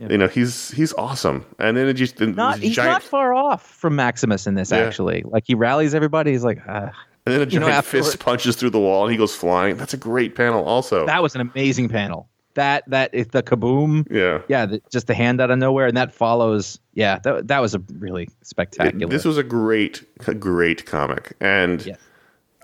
You 0.00 0.16
know, 0.16 0.28
he's 0.28 0.70
he's 0.70 0.92
awesome. 0.94 1.44
And 1.58 1.76
then 1.76 1.88
it 1.88 1.94
just 1.94 2.20
Not, 2.20 2.58
he's 2.60 2.76
giant, 2.76 2.92
not 2.92 3.02
far 3.02 3.34
off 3.34 3.66
from 3.66 3.96
Maximus 3.96 4.46
in 4.46 4.54
this. 4.54 4.70
Yeah. 4.70 4.78
Actually, 4.78 5.22
like 5.26 5.44
he 5.46 5.54
rallies 5.54 5.92
everybody. 5.94 6.30
He's 6.32 6.44
like, 6.44 6.60
ah. 6.68 6.90
and 7.26 7.34
then 7.34 7.42
a 7.42 7.50
you 7.50 7.58
know, 7.58 7.66
giant 7.68 7.84
fist 7.84 8.18
punches 8.20 8.54
through 8.54 8.70
the 8.70 8.78
wall 8.78 9.04
and 9.04 9.12
he 9.12 9.18
goes 9.18 9.34
flying. 9.34 9.76
That's 9.76 9.94
a 9.94 9.96
great 9.96 10.36
panel. 10.36 10.64
Also, 10.64 11.04
that 11.06 11.20
was 11.22 11.34
an 11.34 11.40
amazing 11.40 11.88
panel. 11.88 12.28
That 12.58 12.82
that 12.90 13.14
is 13.14 13.28
the 13.28 13.42
kaboom. 13.42 14.04
yeah. 14.10 14.42
Yeah, 14.48 14.66
the, 14.66 14.82
just 14.90 15.06
the 15.06 15.14
hand 15.14 15.40
out 15.40 15.50
of 15.52 15.58
nowhere, 15.58 15.86
and 15.86 15.96
that 15.96 16.12
follows. 16.12 16.80
Yeah, 16.92 17.20
that 17.20 17.46
that 17.46 17.60
was 17.60 17.74
a 17.76 17.78
really 17.98 18.24
It- 18.24 18.30
spectacular. 18.42 19.06
this 19.08 19.24
was 19.24 19.38
a 19.38 19.44
great, 19.44 20.04
a 20.26 20.34
great 20.34 20.84
comic, 20.84 21.36
and 21.40 21.86
Yes. 21.86 21.98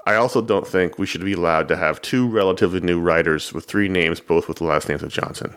I 0.06 0.16
also 0.16 0.42
don't 0.42 0.66
think 0.66 0.98
we 0.98 1.06
should 1.06 1.24
be 1.24 1.32
allowed 1.32 1.68
to 1.68 1.76
have 1.76 2.02
two 2.02 2.28
relatively 2.28 2.80
new 2.80 3.00
writers 3.00 3.52
with 3.54 3.64
three 3.66 3.88
names, 3.88 4.18
both 4.20 4.48
with 4.48 4.58
the 4.58 4.64
last 4.64 4.88
names 4.88 5.02
of 5.04 5.10
Johnson. 5.12 5.54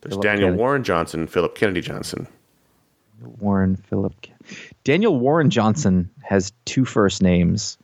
There's 0.00 0.14
Philip 0.14 0.22
Daniel 0.24 0.46
Kennedy. 0.48 0.58
Warren 0.58 0.82
Johnson, 0.82 1.20
and 1.20 1.30
Philip 1.30 1.54
Kennedy 1.54 1.80
Johnson. 1.82 2.26
Warren 3.38 3.76
Philip. 3.76 4.14
Daniel 4.84 5.18
Warren 5.18 5.50
Johnson 5.50 6.08
has 6.22 6.52
two 6.64 6.84
first 6.86 7.22
names 7.22 7.76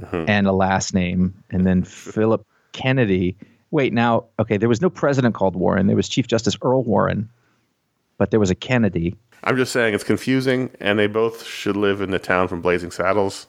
Mm-hmm. 0.00 0.24
and 0.28 0.46
a 0.46 0.52
last 0.52 0.92
name, 0.92 1.32
and 1.50 1.66
then 1.66 1.82
Philip 1.82 2.46
Kennedy. 2.72 3.34
Wait, 3.76 3.92
now, 3.92 4.24
okay, 4.38 4.56
there 4.56 4.70
was 4.70 4.80
no 4.80 4.88
president 4.88 5.34
called 5.34 5.54
Warren. 5.54 5.86
There 5.86 5.96
was 5.96 6.08
Chief 6.08 6.26
Justice 6.26 6.56
Earl 6.62 6.82
Warren, 6.82 7.28
but 8.16 8.30
there 8.30 8.40
was 8.40 8.50
a 8.50 8.54
Kennedy. 8.54 9.14
I'm 9.44 9.58
just 9.58 9.70
saying 9.70 9.92
it's 9.92 10.02
confusing, 10.02 10.70
and 10.80 10.98
they 10.98 11.06
both 11.06 11.44
should 11.44 11.76
live 11.76 12.00
in 12.00 12.10
the 12.10 12.18
town 12.18 12.48
from 12.48 12.62
Blazing 12.62 12.90
Saddles 12.90 13.46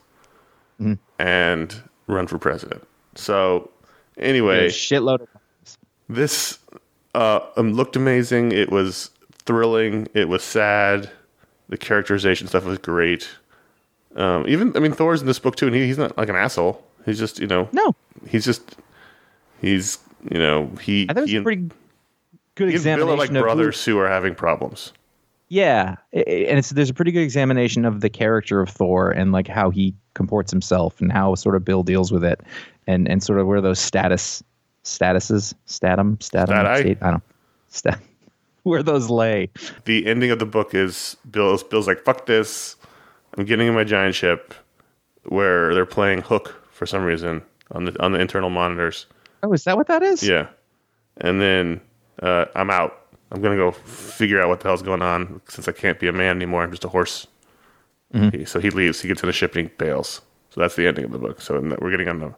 Mm-hmm. 0.80 0.92
and 1.18 1.82
run 2.08 2.26
for 2.26 2.36
president. 2.38 2.86
So 3.14 3.70
Anyway, 4.18 4.68
shitload 4.68 5.22
of 5.22 5.28
this 6.10 6.58
uh, 7.14 7.40
um, 7.56 7.72
looked 7.72 7.96
amazing. 7.96 8.52
It 8.52 8.70
was 8.70 9.10
thrilling. 9.46 10.08
It 10.12 10.28
was 10.28 10.44
sad. 10.44 11.10
The 11.70 11.78
characterization 11.78 12.48
stuff 12.48 12.64
was 12.66 12.78
great. 12.78 13.28
Um, 14.14 14.44
even 14.46 14.76
I 14.76 14.80
mean, 14.80 14.92
Thor's 14.92 15.22
in 15.22 15.26
this 15.26 15.38
book 15.38 15.56
too, 15.56 15.66
and 15.66 15.74
he, 15.74 15.86
he's 15.86 15.98
not 15.98 16.16
like 16.18 16.28
an 16.28 16.36
asshole. 16.36 16.84
He's 17.06 17.18
just 17.18 17.40
you 17.40 17.46
know, 17.46 17.68
No, 17.72 17.94
he's 18.28 18.44
just 18.44 18.76
he's 19.60 19.98
you 20.30 20.38
know 20.38 20.70
he. 20.80 21.06
I 21.08 21.14
think 21.14 21.18
it 21.18 21.20
was 21.22 21.30
he 21.30 21.36
a 21.36 21.42
pretty 21.42 21.68
good 22.54 22.68
he 22.70 22.74
and 22.76 22.84
Bill 22.84 23.12
examination 23.12 23.18
like 23.18 23.30
of 23.30 23.36
who- 23.36 23.42
brothers 23.42 23.84
who 23.84 23.98
are 23.98 24.08
having 24.08 24.34
problems. 24.34 24.92
Yeah, 25.50 25.96
and 26.12 26.58
it's 26.58 26.70
there's 26.70 26.90
a 26.90 26.94
pretty 26.94 27.10
good 27.10 27.22
examination 27.22 27.86
of 27.86 28.02
the 28.02 28.10
character 28.10 28.60
of 28.60 28.68
Thor 28.68 29.10
and 29.10 29.32
like 29.32 29.48
how 29.48 29.70
he 29.70 29.94
comports 30.12 30.50
himself 30.50 31.00
and 31.00 31.10
how 31.10 31.34
sort 31.36 31.56
of 31.56 31.64
Bill 31.64 31.82
deals 31.82 32.12
with 32.12 32.22
it, 32.22 32.40
and 32.86 33.08
and 33.08 33.22
sort 33.22 33.38
of 33.38 33.46
where 33.46 33.62
those 33.62 33.78
status 33.78 34.42
statuses 34.84 35.54
statum 35.66 36.18
statum 36.18 36.48
Stati? 36.48 36.80
state, 36.80 36.98
I 37.00 37.10
don't 37.12 37.22
stat, 37.68 37.98
where 38.64 38.82
those 38.82 39.08
lay. 39.08 39.48
The 39.86 40.06
ending 40.06 40.30
of 40.30 40.38
the 40.38 40.46
book 40.46 40.74
is 40.74 41.16
Bill's 41.30 41.62
Bill's 41.62 41.86
like 41.86 42.04
fuck 42.04 42.26
this. 42.26 42.76
I'm 43.38 43.46
getting 43.46 43.68
in 43.68 43.74
my 43.74 43.84
giant 43.84 44.14
ship, 44.14 44.52
where 45.24 45.72
they're 45.74 45.86
playing 45.86 46.20
Hook 46.22 46.62
for 46.70 46.84
some 46.84 47.04
reason 47.04 47.40
on 47.70 47.86
the 47.86 48.02
on 48.02 48.12
the 48.12 48.20
internal 48.20 48.50
monitors. 48.50 49.06
Oh, 49.42 49.52
is 49.52 49.64
that 49.64 49.76
what 49.76 49.86
that 49.88 50.02
is? 50.02 50.22
Yeah. 50.22 50.48
And 51.18 51.40
then 51.40 51.80
uh, 52.22 52.46
I'm 52.54 52.70
out. 52.70 53.06
I'm 53.30 53.42
going 53.42 53.56
to 53.56 53.62
go 53.62 53.72
figure 53.72 54.40
out 54.40 54.48
what 54.48 54.60
the 54.60 54.68
hell's 54.68 54.82
going 54.82 55.02
on 55.02 55.40
since 55.48 55.68
I 55.68 55.72
can't 55.72 56.00
be 56.00 56.08
a 56.08 56.12
man 56.12 56.36
anymore. 56.36 56.62
I'm 56.62 56.70
just 56.70 56.84
a 56.84 56.88
horse. 56.88 57.26
Mm-hmm. 58.14 58.38
He, 58.38 58.44
so 58.46 58.58
he 58.58 58.70
leaves. 58.70 59.00
He 59.02 59.08
gets 59.08 59.22
in 59.22 59.28
a 59.28 59.32
ship 59.32 59.54
and 59.54 59.68
he 59.68 59.74
bails. 59.76 60.22
So 60.50 60.60
that's 60.60 60.76
the 60.76 60.86
ending 60.86 61.04
of 61.04 61.12
the 61.12 61.18
book. 61.18 61.40
So 61.40 61.60
we're 61.80 61.90
getting 61.90 62.08
on 62.08 62.20
the 62.20 62.34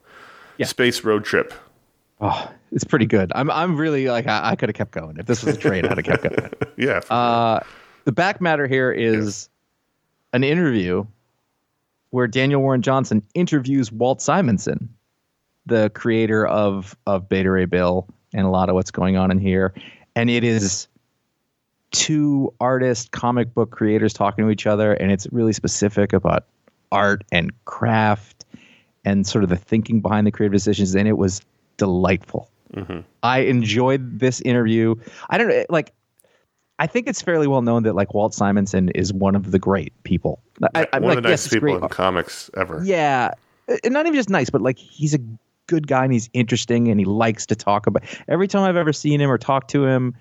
Yeah. 0.59 0.67
space 0.67 1.05
road 1.05 1.25
trip. 1.25 1.55
Oh, 2.21 2.51
it's 2.73 2.85
pretty 2.85 3.07
good. 3.07 3.33
I'm 3.35 3.51
I'm 3.51 3.77
really 3.79 4.09
like 4.09 4.27
I, 4.27 4.51
I 4.51 4.57
could 4.57 4.69
have 4.69 4.77
kept 4.77 4.91
going 4.91 5.17
if 5.17 5.25
this 5.27 5.43
was 5.43 5.57
a 5.57 5.59
train. 5.59 5.87
I'd 5.87 5.97
have 5.97 6.05
kept 6.05 6.23
going. 6.23 6.51
Yeah. 6.77 6.99
Uh, 7.09 7.61
the 8.05 8.13
back 8.13 8.41
matter 8.41 8.67
here 8.67 8.91
is 8.93 9.49
an 10.33 10.45
interview 10.45 11.07
where 12.11 12.27
Daniel 12.27 12.61
Warren 12.61 12.83
Johnson 12.83 13.23
interviews 13.35 13.91
Walt 13.93 14.21
Simonson, 14.21 14.93
the 15.71 15.91
creator 15.95 16.47
of 16.47 16.95
of 17.07 17.29
Beta 17.29 17.51
Ray 17.51 17.65
Bill 17.65 18.07
and 18.35 18.47
a 18.47 18.51
lot 18.51 18.69
of 18.69 18.75
what's 18.75 18.91
going 18.91 19.17
on 19.17 19.31
in 19.31 19.39
here, 19.39 19.73
and 20.15 20.29
it 20.29 20.45
is 20.45 20.87
two 21.91 22.53
artist 22.61 23.11
comic 23.13 23.55
book 23.55 23.71
creators 23.71 24.13
talking 24.13 24.45
to 24.45 24.51
each 24.51 24.67
other, 24.67 24.93
and 24.93 25.11
it's 25.11 25.27
really 25.33 25.55
specific 25.55 26.13
about 26.13 26.45
art 26.93 27.25
and 27.33 27.53
craft 27.65 28.45
and 29.05 29.27
sort 29.27 29.43
of 29.43 29.51
the 29.51 29.57
thinking 29.57 30.01
behind 30.01 30.27
the 30.27 30.31
creative 30.31 30.53
decisions, 30.53 30.95
and 30.95 31.09
it 31.09 31.17
was 31.17 31.41
delightful. 31.79 32.51
Mm-hmm. 32.75 33.01
I 33.23 33.39
enjoyed 33.41 34.21
this 34.21 34.41
interview. 34.43 34.95
I 35.31 35.39
don't 35.39 35.49
know, 35.49 35.65
like 35.71 35.93
I 36.79 36.87
think 36.87 37.09
it's 37.09 37.21
fairly 37.21 37.47
well 37.47 37.63
known 37.63 37.83
that 37.85 37.95
like 37.95 38.15
Walt 38.15 38.35
Simonson 38.35 38.91
is 38.91 39.13
one 39.13 39.35
of 39.35 39.51
the 39.51 39.59
great 39.59 39.93
people. 40.05 40.41
I, 40.75 40.87
I'm 40.93 41.03
One 41.03 41.11
like, 41.11 41.19
of 41.19 41.23
the 41.25 41.29
yes, 41.31 41.41
nicest 41.41 41.55
it's 41.55 41.65
people 41.65 41.83
in 41.83 41.89
comics 41.89 42.51
ever. 42.57 42.83
Yeah, 42.85 43.33
and 43.85 43.93
not 43.93 44.07
even 44.07 44.15
just 44.15 44.31
nice, 44.31 44.51
but 44.51 44.63
like 44.63 44.79
he's 44.79 45.15
a 45.15 45.19
good 45.71 45.87
guy 45.87 46.03
and 46.03 46.13
he's 46.13 46.29
interesting 46.33 46.89
and 46.89 46.99
he 46.99 47.07
likes 47.07 47.47
to 47.47 47.55
talk 47.55 47.87
about. 47.87 48.03
Every 48.29 48.49
time 48.49 48.65
I've 48.65 48.77
ever 48.77 48.93
seen 48.93 49.21
him 49.21 49.31
or 49.31 49.39
talked 49.39 49.71
to 49.71 49.87
him, 49.87 50.17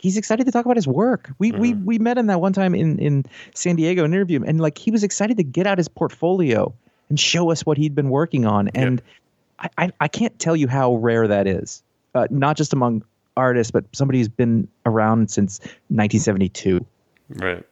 he's 0.00 0.16
excited 0.16 0.44
to 0.46 0.52
talk 0.52 0.64
about 0.64 0.76
his 0.76 0.88
work. 0.88 1.30
We 1.38 1.52
we 1.52 1.74
we 1.74 1.98
met 1.98 2.18
him 2.18 2.26
that 2.26 2.40
one 2.40 2.52
time 2.52 2.74
in 2.74 2.98
in 2.98 3.24
San 3.54 3.76
Diego 3.76 4.04
and 4.04 4.12
interviewed 4.12 4.42
him, 4.42 4.48
and 4.48 4.60
like 4.60 4.76
he 4.76 4.90
was 4.90 5.04
excited 5.04 5.36
to 5.36 5.44
get 5.44 5.66
out 5.66 5.78
his 5.78 5.88
portfolio 5.88 6.74
and 7.08 7.18
show 7.18 7.50
us 7.50 7.64
what 7.64 7.78
he'd 7.78 7.94
been 7.94 8.10
working 8.10 8.44
on. 8.44 8.68
And 8.74 9.00
I, 9.60 9.68
I 9.78 9.92
I 10.00 10.08
can't 10.08 10.36
tell 10.38 10.56
you 10.56 10.66
how 10.66 10.96
rare 10.96 11.28
that 11.28 11.46
is. 11.46 11.82
Uh, 12.12 12.26
not 12.28 12.56
just 12.56 12.72
among 12.72 13.04
artists, 13.36 13.70
but 13.70 13.84
somebody 13.92 14.18
who's 14.18 14.28
been 14.28 14.66
around 14.84 15.30
since 15.30 15.60
1972 15.90 16.84
Right. 17.30 17.64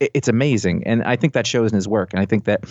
It- 0.00 0.10
it's 0.14 0.28
amazing. 0.28 0.84
And 0.86 1.02
i 1.04 1.16
think 1.16 1.32
that 1.34 1.46
shows 1.46 1.70
in 1.72 1.76
his 1.76 1.88
work. 1.88 2.12
And 2.12 2.20
i 2.20 2.26
think 2.26 2.44
that 2.44 2.64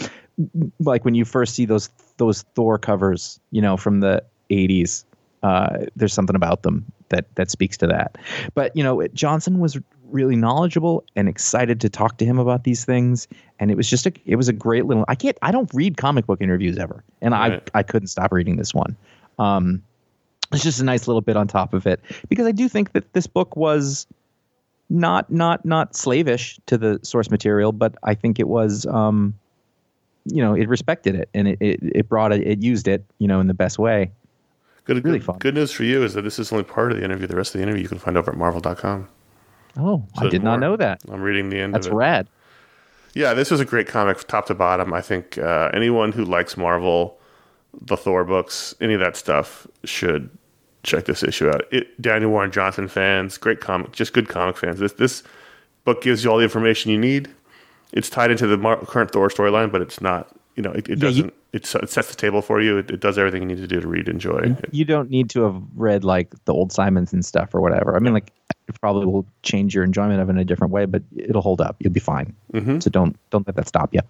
like 0.79 1.05
when 1.05 1.15
you 1.15 1.25
first 1.25 1.55
see 1.55 1.65
those 1.65 1.89
those 2.17 2.43
thor 2.55 2.77
covers 2.77 3.39
you 3.51 3.61
know 3.61 3.77
from 3.77 3.99
the 3.99 4.23
80s 4.49 5.03
uh, 5.43 5.85
there's 5.97 6.13
something 6.13 6.35
about 6.37 6.63
them 6.63 6.85
that 7.09 7.25
that 7.35 7.51
speaks 7.51 7.75
to 7.77 7.87
that. 7.87 8.17
But 8.55 8.75
you 8.75 8.83
know 8.83 9.05
johnson 9.13 9.59
was 9.59 9.77
really 10.09 10.35
knowledgeable 10.35 11.03
and 11.15 11.27
excited 11.27 11.81
to 11.81 11.89
talk 11.89 12.17
to 12.19 12.25
him 12.25 12.37
about 12.39 12.63
these 12.65 12.85
things. 12.85 13.27
And 13.59 13.71
it 13.71 13.75
was 13.77 13.89
just 13.89 14.05
a 14.05 14.13
it 14.25 14.35
was 14.35 14.47
a 14.47 14.53
great 14.53 14.85
little 14.85 15.03
i 15.07 15.15
can't 15.15 15.37
i 15.41 15.51
don't 15.51 15.69
read 15.73 15.97
comic 15.97 16.25
book 16.27 16.39
interviews 16.41 16.77
ever. 16.77 17.03
And 17.21 17.33
Right. 17.33 17.61
i 17.73 17.79
i 17.79 17.83
couldn't 17.83 18.07
stop 18.07 18.31
reading 18.31 18.55
this 18.57 18.73
one. 18.73 18.95
Um 19.39 19.83
it's 20.53 20.63
just 20.63 20.79
a 20.79 20.83
nice 20.83 21.07
little 21.07 21.21
bit 21.21 21.35
on 21.35 21.47
top 21.47 21.73
of 21.73 21.87
it. 21.87 21.99
Because 22.29 22.45
i 22.47 22.51
do 22.51 22.69
think 22.69 22.93
that 22.93 23.11
this 23.13 23.27
book 23.27 23.55
was 23.55 24.07
not 24.93 25.29
not 25.31 25.65
not 25.65 25.95
slavish 25.95 26.59
to 26.67 26.77
the 26.77 26.99
source 27.03 27.29
material, 27.29 27.71
but 27.71 27.95
I 28.03 28.13
think 28.15 28.39
it 28.39 28.47
was 28.47 28.85
um, 28.85 29.33
you 30.25 30.41
know, 30.41 30.53
it 30.53 30.69
respected 30.69 31.15
it 31.15 31.27
and 31.33 31.47
it, 31.49 31.57
it, 31.59 31.79
it 31.83 32.07
brought 32.09 32.31
it 32.31 32.45
it 32.47 32.61
used 32.61 32.87
it, 32.87 33.03
you 33.19 33.27
know, 33.27 33.39
in 33.41 33.47
the 33.47 33.53
best 33.53 33.77
way. 33.79 34.11
Good, 34.85 35.03
Really 35.03 35.19
good, 35.19 35.25
fun. 35.25 35.37
good 35.39 35.55
news 35.55 35.71
for 35.71 35.83
you 35.83 36.03
is 36.03 36.13
that 36.13 36.23
this 36.23 36.39
is 36.39 36.51
only 36.51 36.63
part 36.65 36.91
of 36.91 36.97
the 36.97 37.03
interview. 37.05 37.25
The 37.27 37.35
rest 37.37 37.55
of 37.55 37.59
the 37.59 37.63
interview 37.63 37.83
you 37.83 37.89
can 37.89 37.99
find 37.99 38.17
over 38.17 38.31
at 38.31 38.37
marvel.com. 38.37 39.07
Oh, 39.77 40.05
I 40.17 40.21
there's 40.21 40.31
did 40.31 40.43
not 40.43 40.59
more. 40.59 40.69
know 40.71 40.75
that. 40.77 41.01
I'm 41.09 41.21
reading 41.21 41.49
the 41.49 41.59
end 41.59 41.73
That's 41.73 41.87
rad. 41.87 42.27
Yeah, 43.15 43.33
this 43.33 43.49
was 43.49 43.59
a 43.59 43.65
great 43.65 43.87
comic, 43.87 44.27
top 44.27 44.45
to 44.47 44.55
bottom. 44.55 44.93
I 44.93 45.01
think 45.01 45.37
uh, 45.37 45.69
anyone 45.73 46.11
who 46.11 46.25
likes 46.25 46.57
Marvel, 46.57 47.17
the 47.81 47.95
Thor 47.95 48.23
books, 48.23 48.75
any 48.81 48.93
of 48.93 48.99
that 48.99 49.15
stuff, 49.15 49.65
should 49.83 50.29
check 50.83 51.05
this 51.05 51.23
issue 51.23 51.49
out. 51.49 51.63
It, 51.71 51.99
Daniel 52.01 52.31
Warren 52.31 52.51
Johnson 52.51 52.87
fans, 52.87 53.37
great 53.37 53.61
comic, 53.61 53.91
just 53.93 54.13
good 54.13 54.29
comic 54.29 54.57
fans. 54.57 54.79
This 54.79 54.93
this 54.93 55.23
book 55.85 56.01
gives 56.01 56.23
you 56.23 56.31
all 56.31 56.37
the 56.37 56.43
information 56.43 56.91
you 56.91 56.97
need. 56.97 57.29
It's 57.91 58.09
tied 58.09 58.31
into 58.31 58.47
the 58.47 58.57
Mar- 58.57 58.77
current 58.85 59.11
Thor 59.11 59.27
storyline, 59.29 59.71
but 59.71 59.81
it's 59.81 60.01
not. 60.01 60.29
You 60.55 60.61
know, 60.63 60.71
it, 60.71 60.87
it 60.87 60.99
Yeah, 61.01 61.09
you- 61.09 61.23
doesn't. 61.23 61.33
it's, 61.53 61.73
it 61.75 61.89
sets 61.89 62.09
the 62.09 62.15
table 62.15 62.41
for 62.43 62.61
you. 62.61 62.77
It, 62.77 62.91
it 62.91 62.99
does 62.99 63.17
everything 63.17 63.41
you 63.41 63.47
need 63.47 63.57
to 63.57 63.65
do 63.67 63.79
to 63.81 63.87
read, 63.87 64.07
enjoy. 64.07 64.55
You 64.71 64.85
don't 64.85 65.09
need 65.09 65.29
to 65.31 65.41
have 65.43 65.61
read 65.75 66.03
like 66.03 66.31
the 66.45 66.53
old 66.53 66.71
Simonson 66.71 67.23
stuff 67.23 67.55
or 67.55 67.61
whatever. 67.61 67.95
I 67.95 67.99
mean, 67.99 68.13
like 68.13 68.31
it 68.67 68.79
probably 68.79 69.07
will 69.07 69.25
change 69.41 69.73
your 69.73 69.83
enjoyment 69.83 70.21
of 70.21 70.29
it 70.29 70.33
in 70.33 70.37
a 70.37 70.45
different 70.45 70.71
way, 70.71 70.85
but 70.85 71.01
it'll 71.15 71.41
hold 71.41 71.59
up. 71.59 71.75
You'll 71.79 71.91
be 71.93 71.99
fine. 71.99 72.35
Mm-hmm. 72.53 72.79
So 72.81 72.89
don't 72.91 73.15
don't 73.31 73.45
let 73.47 73.55
that 73.55 73.67
stop 73.67 73.93
you. 73.95 74.01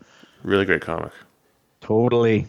really 0.43 0.65
great 0.65 0.81
comic. 0.81 1.11
Totally. 1.81 2.47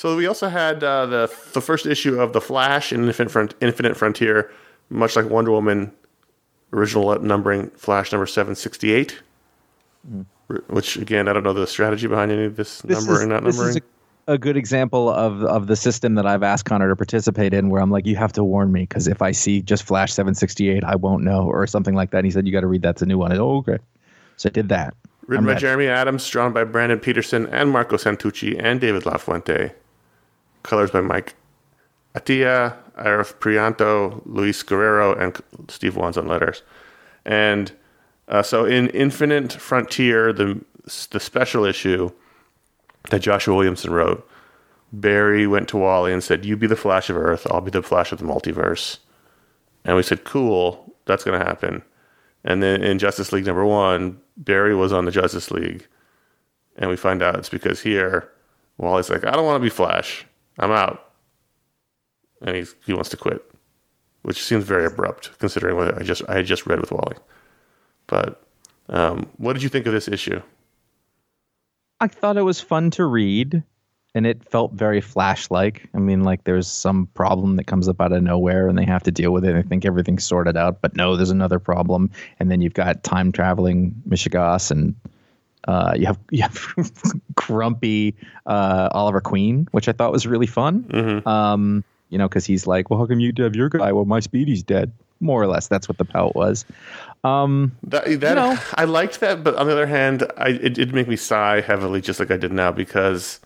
So 0.00 0.16
we 0.16 0.26
also 0.26 0.48
had 0.48 0.82
uh, 0.82 1.04
the 1.04 1.30
the 1.52 1.60
first 1.60 1.84
issue 1.84 2.18
of 2.18 2.32
the 2.32 2.40
Flash 2.40 2.90
in 2.90 3.06
Infinite, 3.06 3.30
Front, 3.30 3.54
Infinite 3.60 3.98
Frontier, 3.98 4.50
much 4.88 5.14
like 5.14 5.28
Wonder 5.28 5.50
Woman, 5.50 5.92
original 6.72 7.20
numbering 7.20 7.68
Flash 7.72 8.10
number 8.10 8.24
seven 8.24 8.54
sixty 8.54 8.92
eight. 8.92 9.20
Which 10.68 10.96
again, 10.96 11.28
I 11.28 11.34
don't 11.34 11.42
know 11.42 11.52
the 11.52 11.66
strategy 11.66 12.06
behind 12.06 12.32
any 12.32 12.44
of 12.46 12.56
this, 12.56 12.80
This 12.80 13.04
numbering, 13.04 13.24
is, 13.24 13.28
not 13.28 13.44
this 13.44 13.56
numbering. 13.56 13.76
is 13.76 13.82
a, 14.26 14.38
good 14.38 14.56
example 14.56 15.10
of 15.10 15.44
of 15.44 15.66
the 15.66 15.76
system 15.76 16.14
that 16.14 16.26
I've 16.26 16.42
asked 16.42 16.64
Conor 16.64 16.88
to 16.88 16.96
participate 16.96 17.52
in, 17.52 17.68
where 17.68 17.82
I'm 17.82 17.90
like, 17.90 18.06
you 18.06 18.16
have 18.16 18.32
to 18.32 18.42
warn 18.42 18.72
me 18.72 18.84
because 18.84 19.06
if 19.06 19.20
I 19.20 19.32
see 19.32 19.60
just 19.60 19.82
Flash 19.82 20.14
768, 20.14 20.82
I 20.82 20.96
won't 20.96 21.24
know, 21.24 21.42
or 21.42 21.66
something 21.66 21.94
like 21.94 22.10
that. 22.12 22.20
And 22.20 22.26
he 22.26 22.30
said, 22.30 22.46
you 22.46 22.54
got 22.54 22.62
to 22.62 22.68
read 22.68 22.80
that's 22.80 23.02
a 23.02 23.06
new 23.06 23.18
one. 23.18 23.32
I, 23.32 23.36
oh, 23.36 23.58
okay. 23.58 23.76
So 24.38 24.48
I 24.48 24.50
did 24.52 24.70
that. 24.70 24.94
Written 25.26 25.44
I'm 25.44 25.44
by 25.44 25.52
ready. 25.52 25.60
Jeremy 25.60 25.88
Adams, 25.88 26.26
drawn 26.26 26.54
by 26.54 26.64
Brandon 26.64 26.98
Peterson 26.98 27.46
and 27.48 27.70
Marco 27.70 27.98
Santucci 27.98 28.58
and 28.58 28.80
David 28.80 29.02
LaFuente. 29.02 29.74
Colors 30.62 30.90
by 30.90 31.00
Mike 31.00 31.34
Atiyeh, 32.14 32.76
Arif 32.98 33.34
Prianto, 33.34 34.22
Luis 34.26 34.62
Guerrero, 34.62 35.14
and 35.14 35.38
Steve 35.68 35.96
Wands 35.96 36.16
on 36.16 36.26
letters. 36.26 36.62
And 37.24 37.72
uh, 38.28 38.42
so 38.42 38.64
in 38.64 38.88
Infinite 38.88 39.52
Frontier, 39.52 40.32
the 40.32 40.60
the 41.10 41.20
special 41.20 41.64
issue 41.64 42.10
that 43.10 43.20
Joshua 43.20 43.54
Williamson 43.54 43.92
wrote, 43.92 44.28
Barry 44.92 45.46
went 45.46 45.68
to 45.68 45.76
Wally 45.76 46.12
and 46.12 46.22
said, 46.22 46.44
"You 46.44 46.56
be 46.56 46.66
the 46.66 46.76
Flash 46.76 47.10
of 47.10 47.16
Earth, 47.16 47.46
I'll 47.50 47.60
be 47.60 47.70
the 47.70 47.82
Flash 47.82 48.12
of 48.12 48.18
the 48.18 48.24
multiverse." 48.24 48.98
And 49.84 49.96
we 49.96 50.02
said, 50.02 50.24
"Cool, 50.24 50.94
that's 51.06 51.24
going 51.24 51.38
to 51.38 51.46
happen." 51.46 51.82
And 52.44 52.62
then 52.62 52.82
in 52.82 52.98
Justice 52.98 53.32
League 53.32 53.46
number 53.46 53.64
one, 53.64 54.18
Barry 54.36 54.74
was 54.74 54.92
on 54.92 55.04
the 55.04 55.10
Justice 55.10 55.50
League, 55.50 55.86
and 56.76 56.90
we 56.90 56.96
find 56.96 57.22
out 57.22 57.36
it's 57.36 57.50
because 57.50 57.80
here, 57.80 58.28
Wally's 58.78 59.10
like, 59.10 59.24
"I 59.24 59.32
don't 59.32 59.44
want 59.44 59.60
to 59.60 59.64
be 59.64 59.70
Flash, 59.70 60.26
I'm 60.60 60.70
out," 60.70 61.12
and 62.42 62.54
he's, 62.54 62.74
he 62.86 62.92
wants 62.92 63.08
to 63.10 63.16
quit, 63.16 63.42
which 64.22 64.42
seems 64.42 64.64
very 64.64 64.86
abrupt 64.86 65.38
considering 65.38 65.76
what 65.76 65.98
I 65.98 66.02
just 66.04 66.22
I 66.28 66.36
had 66.36 66.46
just 66.46 66.66
read 66.66 66.80
with 66.80 66.92
Wally. 66.92 67.16
But 68.06 68.42
um, 68.88 69.28
what 69.38 69.54
did 69.54 69.62
you 69.62 69.68
think 69.68 69.86
of 69.86 69.92
this 69.92 70.08
issue? 70.08 70.40
I 72.00 72.08
thought 72.08 72.36
it 72.36 72.42
was 72.42 72.60
fun 72.60 72.90
to 72.92 73.04
read, 73.04 73.62
and 74.14 74.26
it 74.26 74.48
felt 74.48 74.72
very 74.72 75.00
Flash 75.00 75.50
like. 75.50 75.88
I 75.94 75.98
mean, 75.98 76.24
like 76.24 76.44
there's 76.44 76.66
some 76.66 77.06
problem 77.14 77.56
that 77.56 77.66
comes 77.66 77.88
up 77.88 78.00
out 78.00 78.12
of 78.12 78.22
nowhere, 78.22 78.68
and 78.68 78.78
they 78.78 78.84
have 78.84 79.02
to 79.04 79.10
deal 79.12 79.32
with 79.32 79.44
it. 79.44 79.54
and 79.54 79.68
think 79.68 79.84
everything's 79.84 80.24
sorted 80.24 80.56
out, 80.56 80.80
but 80.80 80.96
no, 80.96 81.16
there's 81.16 81.30
another 81.30 81.58
problem, 81.58 82.10
and 82.38 82.50
then 82.50 82.60
you've 82.60 82.74
got 82.74 83.04
time 83.04 83.32
traveling 83.32 83.94
mishegas, 84.08 84.70
and 84.70 84.94
uh, 85.68 85.94
you 85.96 86.06
have 86.06 86.18
you 86.30 86.42
have 86.42 86.74
grumpy 87.34 88.14
uh, 88.46 88.88
Oliver 88.92 89.20
Queen, 89.20 89.68
which 89.72 89.88
I 89.88 89.92
thought 89.92 90.12
was 90.12 90.26
really 90.26 90.46
fun. 90.46 90.84
Um, 91.26 91.84
you 92.08 92.18
know, 92.18 92.28
because 92.28 92.44
he's 92.44 92.66
like, 92.66 92.90
well, 92.90 92.98
how 92.98 93.06
come 93.06 93.20
you 93.20 93.32
have 93.38 93.54
your 93.54 93.68
guy? 93.68 93.92
Well, 93.92 94.04
my 94.04 94.20
Speedy's 94.20 94.62
dead. 94.62 94.92
More 95.22 95.42
or 95.42 95.46
less, 95.46 95.68
that's 95.68 95.86
what 95.86 95.98
the 95.98 96.04
pout 96.06 96.34
was. 96.34 96.64
Um, 97.24 97.76
That, 97.82 98.20
that 98.20 98.34
know. 98.34 98.58
I 98.76 98.84
liked 98.84 99.20
that, 99.20 99.44
but 99.44 99.54
on 99.56 99.66
the 99.66 99.72
other 99.72 99.86
hand, 99.86 100.26
I, 100.38 100.48
it 100.48 100.72
did 100.72 100.94
make 100.94 101.08
me 101.08 101.16
sigh 101.16 101.60
heavily, 101.60 102.00
just 102.00 102.18
like 102.18 102.30
I 102.30 102.38
did 102.38 102.52
now, 102.52 102.72
because 102.72 103.38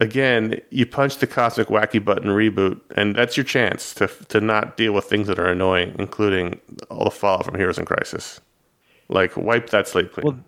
again, 0.00 0.60
you 0.70 0.84
punch 0.86 1.18
the 1.18 1.26
cosmic 1.26 1.68
wacky 1.68 2.04
button 2.04 2.28
reboot, 2.28 2.80
and 2.96 3.16
that's 3.16 3.36
your 3.36 3.44
chance 3.44 3.94
to 3.94 4.06
to 4.28 4.40
not 4.40 4.76
deal 4.76 4.92
with 4.92 5.06
things 5.06 5.26
that 5.28 5.38
are 5.38 5.46
annoying, 5.46 5.94
including 5.98 6.60
all 6.90 7.04
the 7.04 7.10
fallout 7.10 7.46
from 7.46 7.54
Heroes 7.54 7.78
in 7.78 7.84
Crisis. 7.84 8.40
Like 9.08 9.36
wipe 9.36 9.70
that 9.70 9.88
slate 9.88 10.12
clean. 10.12 10.26
Well, 10.26 10.38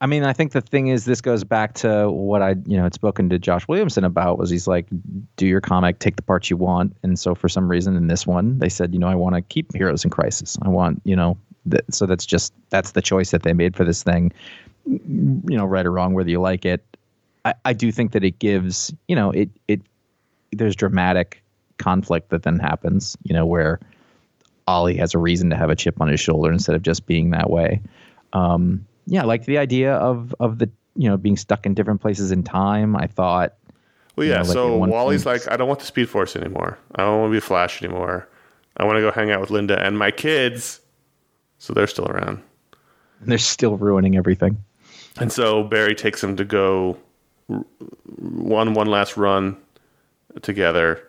I 0.00 0.06
mean, 0.06 0.22
I 0.22 0.32
think 0.32 0.52
the 0.52 0.60
thing 0.60 0.88
is, 0.88 1.04
this 1.04 1.20
goes 1.20 1.42
back 1.42 1.74
to 1.74 2.08
what 2.08 2.40
I, 2.40 2.50
you 2.66 2.76
know, 2.76 2.84
had 2.84 2.94
spoken 2.94 3.28
to 3.30 3.38
Josh 3.38 3.66
Williamson 3.66 4.04
about. 4.04 4.38
Was 4.38 4.48
he's 4.48 4.68
like, 4.68 4.86
do 5.36 5.46
your 5.46 5.60
comic, 5.60 5.98
take 5.98 6.14
the 6.16 6.22
parts 6.22 6.50
you 6.50 6.56
want, 6.56 6.96
and 7.02 7.18
so 7.18 7.34
for 7.34 7.48
some 7.48 7.68
reason 7.68 7.96
in 7.96 8.06
this 8.06 8.26
one, 8.26 8.58
they 8.60 8.68
said, 8.68 8.92
you 8.92 9.00
know, 9.00 9.08
I 9.08 9.16
want 9.16 9.34
to 9.34 9.42
keep 9.42 9.74
Heroes 9.74 10.04
in 10.04 10.10
Crisis. 10.10 10.56
I 10.62 10.68
want, 10.68 11.02
you 11.04 11.16
know, 11.16 11.36
so 11.90 12.06
that's 12.06 12.24
just 12.24 12.52
that's 12.70 12.92
the 12.92 13.02
choice 13.02 13.32
that 13.32 13.42
they 13.42 13.52
made 13.52 13.74
for 13.76 13.84
this 13.84 14.04
thing. 14.04 14.32
You 14.86 15.42
know, 15.44 15.64
right 15.64 15.84
or 15.84 15.90
wrong, 15.90 16.14
whether 16.14 16.30
you 16.30 16.40
like 16.40 16.64
it, 16.64 16.84
I, 17.44 17.54
I 17.64 17.72
do 17.72 17.90
think 17.90 18.12
that 18.12 18.24
it 18.24 18.38
gives, 18.38 18.94
you 19.08 19.16
know, 19.16 19.32
it 19.32 19.50
it 19.66 19.80
there's 20.52 20.76
dramatic 20.76 21.42
conflict 21.78 22.30
that 22.30 22.44
then 22.44 22.58
happens, 22.58 23.16
you 23.24 23.34
know, 23.34 23.46
where 23.46 23.80
Ollie 24.66 24.96
has 24.96 25.14
a 25.14 25.18
reason 25.18 25.50
to 25.50 25.56
have 25.56 25.70
a 25.70 25.76
chip 25.76 26.00
on 26.00 26.08
his 26.08 26.20
shoulder 26.20 26.52
instead 26.52 26.76
of 26.76 26.82
just 26.82 27.06
being 27.06 27.30
that 27.30 27.50
way. 27.50 27.80
Um, 28.32 28.86
yeah, 29.08 29.22
I 29.22 29.24
liked 29.24 29.46
the 29.46 29.58
idea 29.58 29.94
of 29.94 30.34
of 30.38 30.58
the 30.58 30.70
you 30.94 31.08
know 31.08 31.16
being 31.16 31.36
stuck 31.36 31.66
in 31.66 31.74
different 31.74 32.00
places 32.00 32.30
in 32.30 32.42
time. 32.42 32.94
I 32.96 33.06
thought 33.06 33.54
Well, 34.16 34.26
you 34.26 34.32
yeah. 34.32 34.38
know, 34.38 34.44
like 34.44 34.52
so 34.52 34.76
Wally's 34.76 35.26
like, 35.26 35.50
I 35.50 35.56
don't 35.56 35.68
want 35.68 35.80
the 35.80 35.86
Speed 35.86 36.08
Force 36.08 36.36
anymore. 36.36 36.78
I 36.94 37.02
don't 37.02 37.20
want 37.20 37.30
to 37.30 37.36
be 37.36 37.40
Flash 37.40 37.82
anymore. 37.82 38.28
I 38.76 38.84
want 38.84 38.96
to 38.96 39.00
go 39.00 39.10
hang 39.10 39.30
out 39.30 39.40
with 39.40 39.50
Linda 39.50 39.78
and 39.82 39.98
my 39.98 40.10
kids. 40.10 40.80
So 41.58 41.72
they're 41.72 41.88
still 41.88 42.06
around. 42.06 42.40
And 43.20 43.30
they're 43.30 43.38
still 43.38 43.76
ruining 43.76 44.16
everything. 44.16 44.62
And 45.20 45.32
so 45.32 45.64
Barry 45.64 45.96
takes 45.96 46.22
him 46.22 46.36
to 46.36 46.44
go 46.44 46.96
one 47.48 48.74
one 48.74 48.86
last 48.86 49.16
run 49.16 49.56
together, 50.42 51.02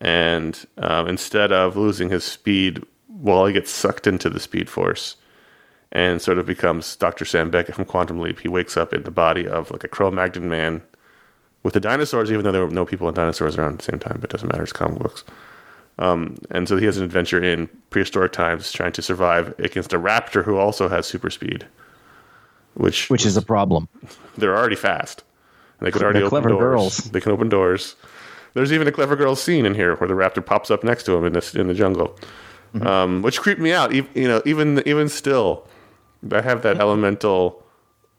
and 0.00 0.64
um, 0.78 1.08
instead 1.08 1.52
of 1.52 1.76
losing 1.76 2.08
his 2.08 2.24
speed, 2.24 2.82
Wally 3.08 3.52
gets 3.52 3.70
sucked 3.70 4.06
into 4.06 4.30
the 4.30 4.40
Speed 4.40 4.70
Force, 4.70 5.16
and 5.92 6.20
sort 6.20 6.38
of 6.38 6.46
becomes 6.46 6.96
Doctor 6.96 7.24
Sam 7.24 7.50
Beckett 7.50 7.74
from 7.74 7.84
Quantum 7.84 8.20
Leap. 8.20 8.40
He 8.40 8.48
wakes 8.48 8.76
up 8.76 8.92
in 8.92 9.02
the 9.04 9.10
body 9.10 9.46
of 9.46 9.70
like 9.70 9.84
a 9.84 9.88
Cro-Magnon 9.88 10.48
man 10.48 10.82
with 11.62 11.74
the 11.74 11.80
dinosaurs, 11.80 12.30
even 12.30 12.44
though 12.44 12.52
there 12.52 12.64
were 12.64 12.70
no 12.70 12.84
people 12.84 13.06
and 13.08 13.16
dinosaurs 13.16 13.56
around 13.56 13.72
at 13.74 13.78
the 13.78 13.84
same 13.84 13.98
time. 13.98 14.18
But 14.20 14.30
it 14.30 14.32
doesn't 14.32 14.48
matter; 14.52 14.62
it's 14.62 14.72
comic 14.72 14.98
books. 15.00 15.24
Um, 15.98 16.36
and 16.50 16.68
so 16.68 16.76
he 16.76 16.84
has 16.84 16.98
an 16.98 17.04
adventure 17.04 17.42
in 17.42 17.68
prehistoric 17.90 18.32
times, 18.32 18.70
trying 18.70 18.92
to 18.92 19.02
survive 19.02 19.54
against 19.58 19.94
a 19.94 19.98
raptor 19.98 20.44
who 20.44 20.58
also 20.58 20.88
has 20.90 21.06
super 21.06 21.30
speed, 21.30 21.64
which 22.74 23.08
Which 23.08 23.24
is 23.24 23.36
a 23.36 23.42
problem. 23.42 23.88
they're 24.36 24.56
already 24.56 24.76
fast. 24.76 25.22
And 25.80 25.86
they 25.86 25.90
can 25.92 26.02
already 26.02 26.18
They're 26.20 26.26
open 26.34 26.50
doors. 26.50 26.60
girls. 26.60 26.96
They 27.12 27.20
can 27.20 27.32
open 27.32 27.48
doors. 27.48 27.96
There's 28.54 28.72
even 28.72 28.88
a 28.88 28.92
clever 28.92 29.16
girl 29.16 29.36
scene 29.36 29.66
in 29.66 29.74
here 29.74 29.94
where 29.96 30.08
the 30.08 30.14
raptor 30.14 30.44
pops 30.44 30.70
up 30.70 30.82
next 30.84 31.04
to 31.04 31.14
him 31.16 31.24
in 31.24 31.32
this 31.32 31.54
in 31.54 31.66
the 31.68 31.74
jungle, 31.74 32.18
Mm-hmm. 32.74 32.86
um, 32.86 33.22
which 33.22 33.40
creeped 33.40 33.60
me 33.60 33.72
out. 33.72 33.94
You 33.94 34.06
know, 34.28 34.42
even 34.44 34.82
even 34.86 35.08
still, 35.08 35.66
I 36.32 36.40
have 36.40 36.62
that 36.62 36.78
elemental 36.80 37.62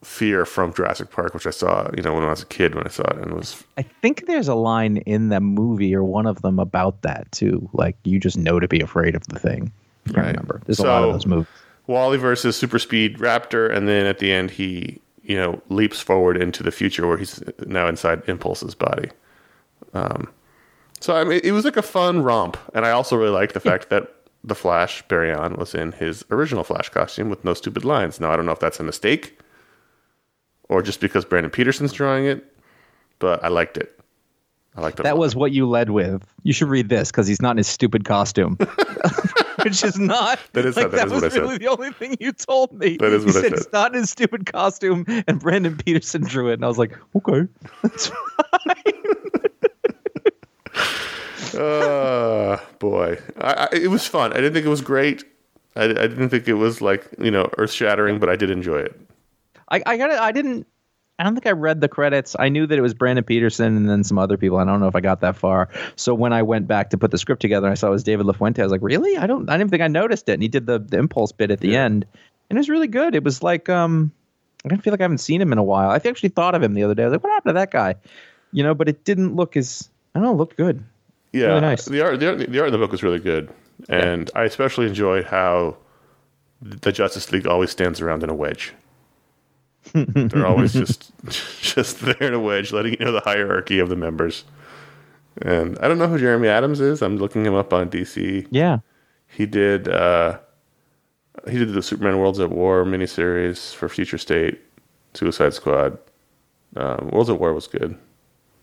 fear 0.04 0.46
from 0.46 0.74
Jurassic 0.74 1.10
Park, 1.10 1.34
which 1.34 1.48
I 1.48 1.50
saw, 1.50 1.90
you 1.98 2.04
know, 2.04 2.14
when 2.14 2.24
I 2.24 2.30
was 2.30 2.44
a 2.44 2.46
kid 2.46 2.76
when 2.76 2.86
I 2.86 2.90
saw 2.90 3.04
it, 3.04 3.18
and 3.18 3.34
was 3.34 3.64
I 3.78 3.82
think 3.82 4.28
there's 4.28 4.48
a 4.48 4.56
line 4.56 4.98
in 4.98 5.30
the 5.30 5.40
movie 5.40 5.94
or 5.96 6.04
one 6.04 6.28
of 6.28 6.42
them 6.44 6.60
about 6.60 7.02
that 7.02 7.32
too. 7.32 7.68
Like 7.74 7.96
you 8.04 8.20
just 8.20 8.38
know 8.38 8.60
to 8.60 8.68
be 8.68 8.80
afraid 8.80 9.16
of 9.16 9.26
the 9.28 9.40
thing. 9.40 9.72
I 10.16 10.20
Right. 10.20 10.28
remember. 10.28 10.62
There's 10.66 10.80
a 10.80 10.84
lot 10.84 11.04
of 11.04 11.14
those 11.14 11.26
movies. 11.26 11.48
Wally 11.88 12.18
versus 12.18 12.56
super 12.56 12.80
speed 12.80 13.18
raptor, 13.18 13.74
and 13.74 13.88
then 13.88 14.06
at 14.06 14.20
the 14.20 14.32
end 14.32 14.52
he, 14.52 15.02
you 15.24 15.36
know, 15.36 15.62
leaps 15.70 16.00
forward 16.02 16.38
into 16.38 16.62
the 16.64 16.72
future 16.72 17.08
where 17.08 17.18
he's 17.18 17.42
now 17.66 17.88
inside 17.88 18.22
Impulse's 18.28 18.76
body. 18.76 19.10
Um, 19.94 20.30
so 21.00 21.16
I 21.16 21.24
mean, 21.24 21.42
it 21.44 21.52
was 21.52 21.66
like 21.66 21.78
a 21.78 21.82
fun 21.82 22.24
romp, 22.24 22.58
and 22.74 22.86
I 22.86 22.92
also 22.92 23.16
really 23.18 23.32
liked 23.32 23.54
the 23.54 23.60
fact 23.60 23.90
that 23.90 24.14
the 24.48 24.56
Flash 24.56 25.02
Barry 25.08 25.32
Allen 25.32 25.56
was 25.58 25.76
in 25.76 25.92
his 25.92 26.24
original 26.32 26.64
Flash 26.64 26.90
costume 26.90 27.30
with 27.30 27.44
no 27.44 27.54
stupid 27.54 27.84
lines. 27.86 28.20
Now 28.20 28.32
I 28.32 28.36
don't 28.36 28.46
know 28.46 28.54
if 28.54 28.60
that's 28.60 28.80
a 28.80 28.84
mistake 28.84 29.38
or 30.70 30.82
just 30.82 31.00
because 31.02 31.26
Brandon 31.26 31.52
Peterson's 31.52 31.92
drawing 31.94 32.26
it, 32.26 32.46
but 33.20 33.44
I 33.44 33.50
liked 33.50 33.78
it. 33.78 33.94
I 34.76 34.82
liked 34.82 35.00
it. 35.00 35.04
That 35.04 35.18
was 35.18 35.36
what 35.36 35.52
you 35.52 35.68
led 35.68 35.90
with. 35.90 36.24
You 36.44 36.54
should 36.54 36.70
read 36.70 36.88
this 36.90 37.12
because 37.12 37.28
he's 37.28 37.42
not 37.42 37.52
in 37.52 37.58
his 37.58 37.68
stupid 37.68 38.06
costume. 38.06 38.58
Which 39.64 39.84
is 39.84 39.98
not. 40.00 40.40
That 40.54 40.66
is- 40.66 40.78
like, 40.78 40.92
that 40.92 41.08
is 41.08 41.14
was 41.14 41.24
what 41.24 41.32
I 41.32 41.34
said. 41.34 41.42
really 41.42 41.58
the 41.58 41.68
only 41.68 41.92
thing 41.92 42.16
you 42.20 42.32
told 42.32 42.72
me. 42.74 42.98
That 42.98 43.12
is 43.12 43.24
you 43.24 43.28
what 43.28 43.38
I 43.38 43.42
said. 43.42 43.50
said. 43.50 43.54
It's 43.54 43.74
not 43.74 43.94
in 43.94 44.00
his 44.02 44.10
stupid 44.10 44.46
costume, 44.46 45.04
and 45.28 45.40
Brandon 45.40 45.76
Peterson 45.78 46.22
drew 46.24 46.50
it, 46.50 46.54
and 46.54 46.64
I 46.64 46.68
was 46.68 46.78
like, 46.78 46.96
okay. 47.16 47.48
That's 47.82 48.12
uh, 51.58 52.60
boy, 52.80 53.20
I, 53.40 53.54
I, 53.54 53.68
it 53.74 53.90
was 53.90 54.06
fun. 54.08 54.32
I 54.34 54.38
didn't 54.38 54.54
think 54.54 54.66
it 54.66 54.70
was 54.70 54.82
great. 54.82 55.24
I, 55.76 55.84
I 55.84 56.08
didn't 56.08 56.30
think 56.30 56.48
it 56.48 56.56
was 56.56 56.82
like 56.82 57.08
you 57.20 57.32
know 57.32 57.50
earth 57.58 57.72
shattering, 57.72 58.20
but 58.20 58.30
I 58.30 58.36
did 58.36 58.50
enjoy 58.50 58.80
it. 58.80 59.00
I, 59.70 59.82
I 59.86 59.98
got 59.98 60.12
it. 60.12 60.20
I 60.20 60.32
didn't. 60.32 60.68
I 61.20 61.24
don't 61.24 61.34
think 61.34 61.48
I 61.48 61.52
read 61.52 61.82
the 61.82 61.88
credits. 61.88 62.36
I 62.38 62.50
knew 62.50 62.68
that 62.68 62.78
it 62.78 62.82
was 62.82 62.94
Brandon 62.94 63.24
Peterson 63.24 63.76
and 63.76 63.90
then 63.90 64.04
some 64.04 64.20
other 64.20 64.38
people. 64.38 64.60
I 64.60 64.66
don't 64.66 64.80
know 64.80 64.88
if 64.88 64.96
I 64.96 65.02
got 65.02 65.22
that 65.22 65.36
far. 65.36 65.68
So 65.96 66.14
when 66.14 66.32
I 66.32 66.44
went 66.44 66.68
back 66.68 66.92
to 66.92 66.98
put 66.98 67.10
the 67.10 67.18
script 67.18 67.42
together, 67.42 67.66
and 67.66 67.72
I 67.72 67.76
saw 67.76 67.88
it 67.88 67.92
was 67.92 68.04
David 68.04 68.28
LaFuente. 68.28 68.60
I 68.60 68.64
was 68.64 68.72
like, 68.72 68.84
really? 68.84 69.18
I 69.18 69.26
don't. 69.26 69.50
I 69.50 69.58
didn't 69.58 69.72
think 69.72 69.82
I 69.82 69.88
noticed 69.88 70.30
it. 70.30 70.34
And 70.34 70.44
he 70.44 70.48
did 70.48 70.68
the, 70.68 70.80
the 70.80 70.98
impulse 70.98 71.32
bit 71.32 71.50
at 71.50 71.60
the 71.60 71.76
end, 71.76 72.06
and 72.50 72.58
it 72.58 72.60
was 72.60 72.70
really 72.70 72.88
good. 72.88 73.16
It 73.16 73.24
was 73.24 73.42
like 73.42 73.68
um, 73.68 74.12
I 74.64 74.70
didn't 74.70 74.84
feel 74.84 74.92
like 74.92 75.02
I 75.02 75.06
haven't 75.06 75.20
seen 75.20 75.42
him 75.42 75.52
in 75.52 75.58
a 75.58 75.64
while. 75.64 75.90
I 75.90 75.96
actually 75.96 76.30
thought 76.30 76.54
of 76.54 76.62
him 76.62 76.74
the 76.74 76.84
other 76.84 76.94
day. 76.94 77.04
I 77.04 77.08
was 77.08 77.14
like, 77.14 77.24
what 77.24 77.34
happened 77.34 77.50
to 77.52 77.60
that 77.60 77.72
guy? 77.72 77.96
You 78.52 78.64
know, 78.64 78.76
but 78.76 78.88
it 78.88 79.04
didn't 79.04 79.36
look 79.36 79.58
as 79.58 79.90
I 80.14 80.20
don't 80.20 80.26
know. 80.26 80.34
It 80.34 80.38
looked 80.38 80.58
good. 80.58 80.84
Yeah, 81.34 81.48
Really 81.48 81.62
nice. 81.62 81.86
the 81.86 82.02
art, 82.04 82.20
the 82.20 82.30
art, 82.30 82.40
the 82.52 82.60
art 82.60 82.68
in 82.68 82.72
the 82.72 82.78
book 82.78 82.92
was 82.92 83.04
really 83.04 83.20
good, 83.20 83.50
and 83.90 84.30
I 84.36 84.44
especially 84.46 84.88
enjoyed 84.88 85.26
how 85.26 85.78
the 86.62 86.92
Justice 86.92 87.32
League 87.32 87.46
always 87.48 87.70
stands 87.72 88.02
around 88.02 88.24
in 88.24 88.30
a 88.30 88.34
wedge. 88.36 88.74
They're 89.94 90.46
always 90.48 90.74
just 90.74 91.12
just 91.62 92.00
there 92.02 92.22
in 92.22 92.34
a 92.34 92.40
wedge, 92.40 92.72
letting 92.74 92.94
you 92.94 93.06
know 93.06 93.12
the 93.12 93.22
hierarchy 93.22 93.80
of 93.80 93.90
the 93.90 93.96
members. 93.96 94.44
And 95.42 95.78
I 95.80 95.88
don't 95.88 96.00
know 96.00 96.08
who 96.08 96.18
Jeremy 96.18 96.48
Adams 96.48 96.80
is. 96.80 97.02
I'm 97.02 97.18
looking 97.18 97.46
him 97.46 97.54
up 97.54 97.72
on 97.72 97.90
DC. 97.90 98.48
Yeah. 98.50 98.80
He 99.28 99.46
did 99.46 99.88
uh, 99.88 100.40
he 101.48 101.58
did 101.60 101.74
the 101.74 101.84
Superman 101.84 102.18
Worlds 102.18 102.40
at 102.40 102.50
War 102.50 102.84
miniseries 102.86 103.74
for 103.76 103.88
Future 103.88 104.18
State, 104.18 104.60
Suicide 105.14 105.54
Squad. 105.54 105.98
Um, 106.76 107.10
Worlds 107.12 107.30
at 107.30 107.40
War 107.40 107.54
was 107.54 107.68
good. 107.68 107.98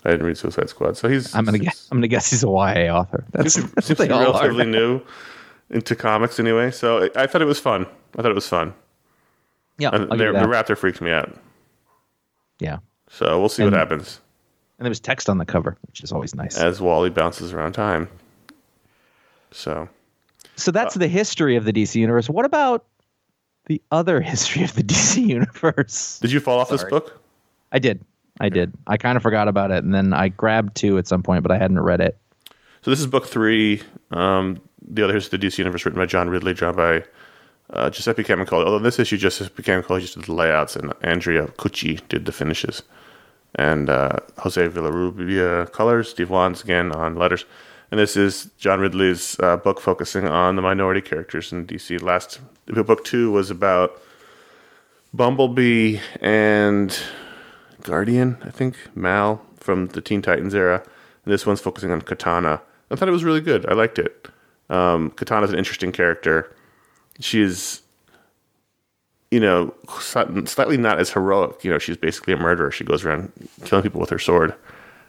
I 0.04 0.10
didn't 0.10 0.26
read 0.26 0.36
Suicide 0.38 0.68
Squad, 0.68 0.96
so 0.96 1.08
he's 1.08 1.34
I'm 1.34 1.44
gonna 1.44 1.58
guess. 1.58 1.88
I'm 1.90 1.98
gonna 1.98 2.08
guess 2.08 2.28
he's 2.30 2.44
a 2.44 2.48
YA 2.48 2.94
author. 2.94 3.24
That's, 3.32 3.54
seems, 3.54 3.72
to 3.86 3.94
be 3.96 4.10
are. 4.10 4.20
relatively 4.20 4.66
new 4.66 5.00
into 5.70 5.96
comics 5.96 6.38
anyway. 6.38 6.70
So 6.70 7.04
I 7.04 7.22
I 7.22 7.26
thought 7.26 7.40
it 7.42 7.46
was 7.46 7.58
fun. 7.60 7.86
I 8.18 8.22
thought 8.22 8.30
it 8.30 8.34
was 8.34 8.48
fun. 8.48 8.74
Yeah. 9.78 9.90
The, 9.90 10.06
the. 10.06 10.24
Raptor 10.24 10.76
freaked 10.76 11.00
me 11.00 11.10
out. 11.10 11.34
Yeah. 12.60 12.78
So 13.08 13.40
we'll 13.40 13.48
see 13.48 13.62
And- 13.64 13.72
what 13.72 13.78
happens 13.78 14.20
And 14.78 14.84
there 14.86 14.90
was 14.90 15.00
text 15.00 15.28
on 15.28 15.38
the 15.38 15.44
cover, 15.44 15.76
which 15.88 16.02
is 16.02 16.12
always 16.12 16.34
nice. 16.34 16.56
as 16.58 16.80
Wally 16.80 17.10
bounces 17.10 17.52
around 17.52 17.72
time. 17.72 18.08
So 19.50 19.88
So 20.56 20.70
Uh, 20.70 20.72
that's 20.72 20.94
the 20.94 21.08
history 21.08 21.56
of 21.56 21.64
the 21.64 21.72
DC 21.72 21.96
universe. 22.00 22.28
What 22.28 22.44
about 22.44 22.84
the 23.66 23.80
other 23.90 24.20
history 24.32 24.62
of 24.64 24.74
the 24.74 24.82
DC 24.82 25.26
universe? 25.26 26.18
did 26.20 26.30
you 26.32 26.40
fall 26.40 26.60
off 26.60 26.68
this 26.70 26.84
book? 26.84 27.20
I 27.72 27.78
did. 27.78 28.04
I 28.40 28.48
did. 28.48 28.72
I 28.86 28.96
kind 28.96 29.16
of 29.16 29.22
forgot 29.22 29.48
about 29.48 29.70
it, 29.70 29.84
and 29.84 29.94
then 29.94 30.12
I 30.12 30.28
grabbed 30.28 30.74
two 30.74 30.98
at 30.98 31.06
some 31.06 31.22
point, 31.22 31.42
but 31.42 31.52
I 31.52 31.58
hadn't 31.58 31.80
read 31.80 32.00
it. 32.00 32.18
So 32.82 32.90
this 32.90 33.00
is 33.00 33.06
book 33.06 33.26
three. 33.26 33.82
Um, 34.10 34.60
the 34.86 35.02
other 35.02 35.16
is 35.16 35.28
the 35.28 35.38
DC 35.38 35.58
Universe, 35.58 35.84
written 35.84 36.00
by 36.00 36.06
John 36.06 36.28
Ridley, 36.28 36.52
drawn 36.52 36.74
by 36.74 37.04
uh, 37.70 37.90
Giuseppe 37.90 38.24
Camuncoli. 38.24 38.64
Although 38.64 38.80
this 38.80 38.98
issue, 38.98 39.16
Giuseppe 39.16 39.62
Camuncoli 39.62 40.00
just 40.00 40.16
did 40.16 40.24
the 40.24 40.32
layouts, 40.32 40.76
and 40.76 40.92
Andrea 41.02 41.46
Cucchi 41.46 42.06
did 42.08 42.26
the 42.26 42.32
finishes, 42.32 42.82
and 43.54 43.88
uh, 43.88 44.16
Jose 44.38 44.68
Villarrubia 44.68 45.70
colors. 45.72 46.10
Steve 46.10 46.30
Wands 46.30 46.62
again 46.62 46.92
on 46.92 47.16
letters. 47.16 47.44
And 47.90 48.00
this 48.00 48.16
is 48.16 48.50
John 48.58 48.80
Ridley's 48.80 49.38
uh, 49.38 49.56
book 49.56 49.80
focusing 49.80 50.26
on 50.26 50.56
the 50.56 50.62
minority 50.62 51.00
characters 51.00 51.52
in 51.52 51.66
DC. 51.66 52.02
Last 52.02 52.40
book 52.66 53.04
two 53.04 53.30
was 53.30 53.50
about 53.50 54.00
Bumblebee 55.12 56.00
and 56.20 56.98
Guardian, 57.84 58.36
I 58.42 58.50
think, 58.50 58.76
Mal 58.96 59.40
from 59.56 59.86
the 59.88 60.00
Teen 60.00 60.20
Titans 60.22 60.54
era. 60.54 60.82
And 61.24 61.32
this 61.32 61.46
one's 61.46 61.60
focusing 61.60 61.90
on 61.92 62.02
Katana. 62.02 62.60
I 62.90 62.96
thought 62.96 63.08
it 63.08 63.12
was 63.12 63.24
really 63.24 63.40
good. 63.40 63.64
I 63.66 63.74
liked 63.74 63.98
it. 63.98 64.28
Um, 64.70 65.10
Katana's 65.12 65.52
an 65.52 65.58
interesting 65.58 65.92
character. 65.92 66.52
She's, 67.20 67.80
you 69.30 69.40
know, 69.40 69.72
slightly 70.00 70.46
slightly 70.46 70.76
not 70.76 70.98
as 70.98 71.10
heroic. 71.10 71.62
You 71.64 71.70
know, 71.70 71.78
she's 71.78 71.96
basically 71.96 72.32
a 72.34 72.36
murderer. 72.36 72.70
She 72.70 72.84
goes 72.84 73.04
around 73.04 73.32
killing 73.64 73.82
people 73.82 74.00
with 74.00 74.10
her 74.10 74.18
sword. 74.18 74.54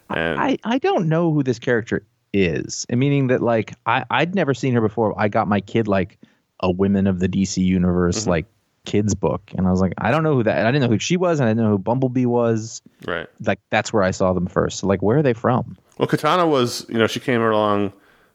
And 0.10 0.40
I, 0.40 0.58
I 0.64 0.78
don't 0.78 1.10
know 1.10 1.34
who 1.34 1.42
this 1.44 1.58
character 1.60 2.06
is, 2.34 2.86
meaning 2.90 3.28
that 3.28 3.42
like 3.42 3.74
I 3.86 4.06
I'd 4.12 4.36
never 4.36 4.54
seen 4.54 4.74
her 4.74 4.82
before. 4.82 5.20
I 5.20 5.28
got 5.30 5.48
my 5.48 5.62
kid 5.62 5.88
like 5.88 6.20
a 6.60 6.70
Women 6.72 7.08
of 7.08 7.20
the 7.20 7.28
DC 7.30 7.58
Universe 7.64 8.22
Mm-hmm. 8.22 8.30
like 8.30 8.46
kids 8.86 9.16
book, 9.16 9.42
and 9.58 9.68
I 9.68 9.72
was 9.72 9.82
like, 9.82 9.94
I 9.98 10.12
don't 10.12 10.24
know 10.24 10.36
who 10.36 10.44
that. 10.44 10.66
I 10.66 10.72
didn't 10.72 10.84
know 10.84 10.94
who 10.94 11.00
she 11.00 11.18
was, 11.18 11.40
and 11.40 11.48
I 11.48 11.52
didn't 11.52 11.66
know 11.66 11.72
who 11.72 11.78
Bumblebee 11.78 12.26
was. 12.26 12.82
Right. 13.06 13.28
Like 13.46 13.60
that's 13.70 13.92
where 13.92 14.04
I 14.04 14.12
saw 14.12 14.34
them 14.34 14.48
first. 14.48 14.80
So 14.80 14.88
like, 14.88 15.02
where 15.02 15.18
are 15.18 15.24
they 15.24 15.34
from? 15.34 15.78
Well, 15.98 16.08
Katana 16.08 16.48
was, 16.48 16.86
you 16.90 16.98
know, 16.98 17.08
she 17.08 17.20
came 17.20 17.42
along 17.42 17.94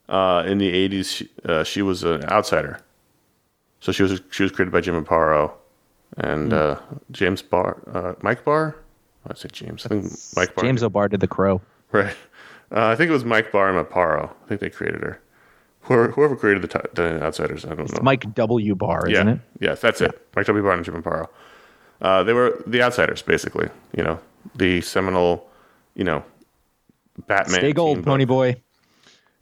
uh, 0.09 0.45
in 0.47 0.59
the 0.59 0.73
'80s. 0.89 1.07
She, 1.07 1.29
uh, 1.45 1.65
she 1.65 1.83
was 1.83 2.05
an 2.05 2.25
outsider, 2.25 2.81
so 3.81 3.93
she 3.93 4.03
was 4.03 4.21
she 4.31 4.43
was 4.43 4.53
created 4.53 4.73
by 4.73 4.81
Jim 4.81 5.03
Aparo 5.03 5.53
and 6.17 6.53
uh, 6.53 6.79
James 7.11 7.43
Barr, 7.43 7.81
uh, 7.93 8.15
Mike 8.23 8.45
Barr. 8.45 8.77
I 9.29 9.35
say 9.35 9.49
James. 9.53 9.87
I 9.87 9.89
think 9.91 10.13
Mike 10.37 10.55
Barr. 10.55 10.65
James 10.65 10.83
O'Barr 10.83 11.09
did 11.09 11.21
the 11.21 11.29
Crow. 11.29 11.61
Right. 11.93 12.15
Uh, 12.73 12.87
I 12.87 12.95
think 12.95 13.11
it 13.11 13.13
was 13.13 13.25
Mike 13.25 13.51
Barr 13.51 13.69
and 13.69 13.85
Aparo. 13.85 14.31
I 14.31 14.49
think 14.49 14.61
they 14.61 14.71
created 14.71 15.03
her. 15.03 15.21
Whoever, 15.83 16.11
whoever 16.13 16.37
created 16.37 16.63
the, 16.63 16.69
t- 16.69 16.89
the 16.95 17.23
Outsiders, 17.23 17.65
I 17.65 17.75
don't 17.75 17.91
know. 17.91 17.99
Mike 18.03 18.35
W. 18.35 18.75
Barr, 18.75 19.09
isn't 19.09 19.29
it? 19.29 19.41
Yes, 19.61 19.81
that's 19.81 20.01
it. 20.01 20.27
Mike 20.37 20.47
W. 20.47 20.63
Barr 20.63 20.75
and 20.75 20.85
Jim 20.85 21.03
Aparo. 21.03 21.29
Uh, 22.03 22.23
they 22.23 22.33
were 22.33 22.63
the 22.67 22.83
Outsiders, 22.83 23.23
basically. 23.23 23.69
You 23.97 24.05
know, 24.05 24.21
the 24.55 24.81
seminal, 24.83 25.49
you 25.95 26.05
know, 26.05 26.23
Batman. 27.27 27.61
Stay 27.61 27.73
gold, 27.73 28.05
Pony. 28.05 28.25
Boy. 28.25 28.61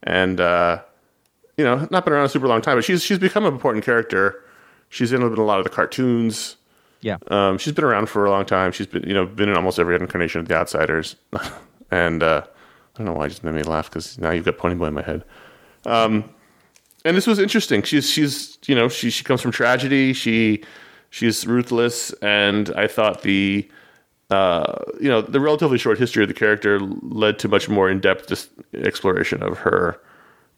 and 0.04 0.40
uh, 0.40 0.80
you 1.56 1.64
know, 1.64 1.88
not 1.90 2.04
been 2.04 2.14
around 2.14 2.24
a 2.24 2.28
super 2.28 2.46
long 2.46 2.62
time, 2.62 2.76
but 2.76 2.84
she's 2.84 3.02
she's 3.02 3.18
become 3.18 3.44
an 3.44 3.52
important 3.52 3.84
character. 3.84 4.42
She's 4.88 5.12
in 5.12 5.20
a 5.22 5.26
lot 5.28 5.58
of 5.58 5.64
the 5.64 5.70
cartoons. 5.70 6.56
Yeah. 7.00 7.18
Um, 7.28 7.58
she's 7.58 7.72
been 7.74 7.84
around 7.84 8.08
for 8.08 8.24
a 8.24 8.30
long 8.30 8.44
time. 8.46 8.72
She's 8.72 8.86
been, 8.86 9.02
you 9.02 9.14
know, 9.14 9.26
been 9.26 9.48
in 9.48 9.56
almost 9.56 9.78
every 9.78 9.94
incarnation 9.96 10.40
of 10.40 10.48
the 10.48 10.54
Outsiders, 10.56 11.16
and 11.90 12.22
uh, 12.22 12.42
I 12.44 12.98
don't 12.98 13.06
know 13.06 13.12
why 13.12 13.26
I 13.26 13.28
just 13.28 13.44
made 13.44 13.54
me 13.54 13.62
laugh 13.62 13.90
because 13.90 14.18
now 14.18 14.30
you've 14.30 14.44
got 14.44 14.56
Pony 14.56 14.74
Boy 14.76 14.86
in 14.86 14.94
my 14.94 15.02
head. 15.02 15.24
Um, 15.88 16.24
and 17.04 17.16
this 17.16 17.26
was 17.26 17.38
interesting. 17.38 17.82
She's 17.82 18.08
she's 18.08 18.58
you 18.66 18.74
know 18.74 18.88
she 18.88 19.10
she 19.10 19.24
comes 19.24 19.40
from 19.40 19.50
tragedy. 19.50 20.12
She 20.12 20.62
she's 21.10 21.46
ruthless, 21.46 22.12
and 22.22 22.70
I 22.76 22.86
thought 22.86 23.22
the 23.22 23.68
uh, 24.30 24.78
you 25.00 25.08
know 25.08 25.22
the 25.22 25.40
relatively 25.40 25.78
short 25.78 25.98
history 25.98 26.22
of 26.22 26.28
the 26.28 26.34
character 26.34 26.78
led 26.80 27.38
to 27.40 27.48
much 27.48 27.68
more 27.68 27.88
in 27.88 28.00
depth 28.00 28.48
exploration 28.74 29.42
of 29.42 29.58
her. 29.58 30.00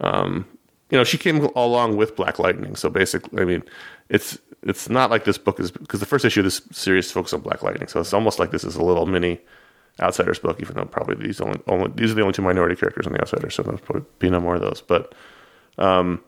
Um, 0.00 0.46
you 0.90 0.98
know, 0.98 1.04
she 1.04 1.18
came 1.18 1.44
along 1.54 1.96
with 1.96 2.16
Black 2.16 2.40
Lightning, 2.40 2.74
so 2.74 2.90
basically, 2.90 3.40
I 3.40 3.44
mean, 3.44 3.62
it's 4.08 4.38
it's 4.62 4.88
not 4.88 5.10
like 5.10 5.24
this 5.24 5.38
book 5.38 5.60
is 5.60 5.70
because 5.70 6.00
the 6.00 6.06
first 6.06 6.24
issue 6.24 6.40
of 6.40 6.44
this 6.44 6.62
series 6.72 7.12
focuses 7.12 7.34
on 7.34 7.40
Black 7.42 7.62
Lightning, 7.62 7.86
so 7.86 8.00
it's 8.00 8.12
almost 8.12 8.40
like 8.40 8.50
this 8.50 8.64
is 8.64 8.74
a 8.74 8.82
little 8.82 9.06
mini 9.06 9.40
Outsiders 10.00 10.38
book, 10.38 10.60
even 10.60 10.76
though 10.76 10.84
probably 10.84 11.14
these 11.14 11.40
only, 11.40 11.60
only 11.66 11.90
these 11.94 12.10
are 12.10 12.14
the 12.14 12.22
only 12.22 12.32
two 12.32 12.42
minority 12.42 12.76
characters 12.76 13.06
in 13.06 13.12
the 13.12 13.20
Outsiders, 13.20 13.54
so 13.54 13.62
there's 13.62 13.80
probably 13.80 14.04
be 14.18 14.30
no 14.30 14.40
more 14.40 14.56
of 14.56 14.60
those. 14.60 14.80
But 14.80 15.14
um, 15.78 16.22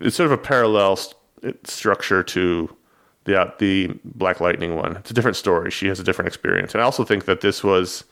it's 0.00 0.16
sort 0.16 0.26
of 0.26 0.32
a 0.32 0.42
parallel 0.42 0.96
st- 0.96 1.66
structure 1.66 2.22
to 2.22 2.76
the 3.24 3.38
out 3.38 3.58
the 3.58 3.88
Black 4.04 4.40
Lightning 4.40 4.74
one. 4.74 4.96
It's 4.96 5.10
a 5.10 5.14
different 5.14 5.36
story. 5.36 5.70
She 5.70 5.86
has 5.86 6.00
a 6.00 6.04
different 6.04 6.28
experience, 6.28 6.74
and 6.74 6.82
I 6.82 6.84
also 6.84 7.04
think 7.04 7.24
that 7.26 7.40
this 7.40 7.62
was, 7.62 8.04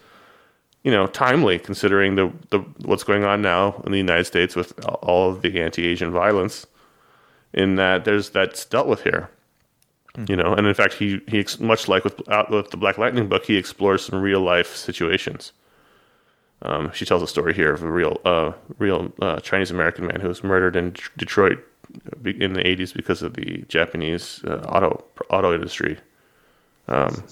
you 0.84 0.90
know, 0.90 1.06
timely 1.06 1.58
considering 1.58 2.14
the 2.16 2.32
the 2.50 2.60
what's 2.84 3.04
going 3.04 3.24
on 3.24 3.42
now 3.42 3.82
in 3.84 3.92
the 3.92 3.98
United 3.98 4.24
States 4.24 4.54
with 4.54 4.78
all 5.02 5.30
of 5.30 5.42
the 5.42 5.60
anti-Asian 5.60 6.10
violence. 6.10 6.66
In 7.52 7.74
that 7.74 8.04
there's 8.04 8.30
that's 8.30 8.64
dealt 8.64 8.86
with 8.86 9.02
here, 9.02 9.28
you 10.26 10.36
know, 10.36 10.54
and 10.54 10.66
in 10.66 10.74
fact 10.74 10.94
he 10.94 11.20
he 11.28 11.46
much 11.60 11.88
like 11.88 12.04
with 12.04 12.28
out 12.28 12.50
with 12.50 12.70
the 12.70 12.76
Black 12.76 12.98
Lightning 12.98 13.28
book 13.28 13.44
he 13.44 13.56
explores 13.56 14.04
some 14.04 14.20
real 14.20 14.40
life 14.40 14.74
situations. 14.74 15.52
Um, 16.62 16.90
she 16.92 17.06
tells 17.06 17.22
a 17.22 17.26
story 17.26 17.54
here 17.54 17.72
of 17.72 17.82
a 17.82 17.90
real 17.90 18.20
uh, 18.24 18.52
real 18.78 19.12
uh, 19.22 19.40
Chinese 19.40 19.70
American 19.70 20.06
man 20.06 20.20
who 20.20 20.28
was 20.28 20.44
murdered 20.44 20.76
in 20.76 20.94
Detroit 21.16 21.58
in 22.24 22.52
the 22.52 22.62
80s 22.62 22.94
because 22.94 23.22
of 23.22 23.34
the 23.34 23.64
Japanese 23.68 24.42
uh, 24.44 24.64
auto 24.68 25.04
auto 25.30 25.54
industry. 25.54 25.98
Um, 26.88 27.24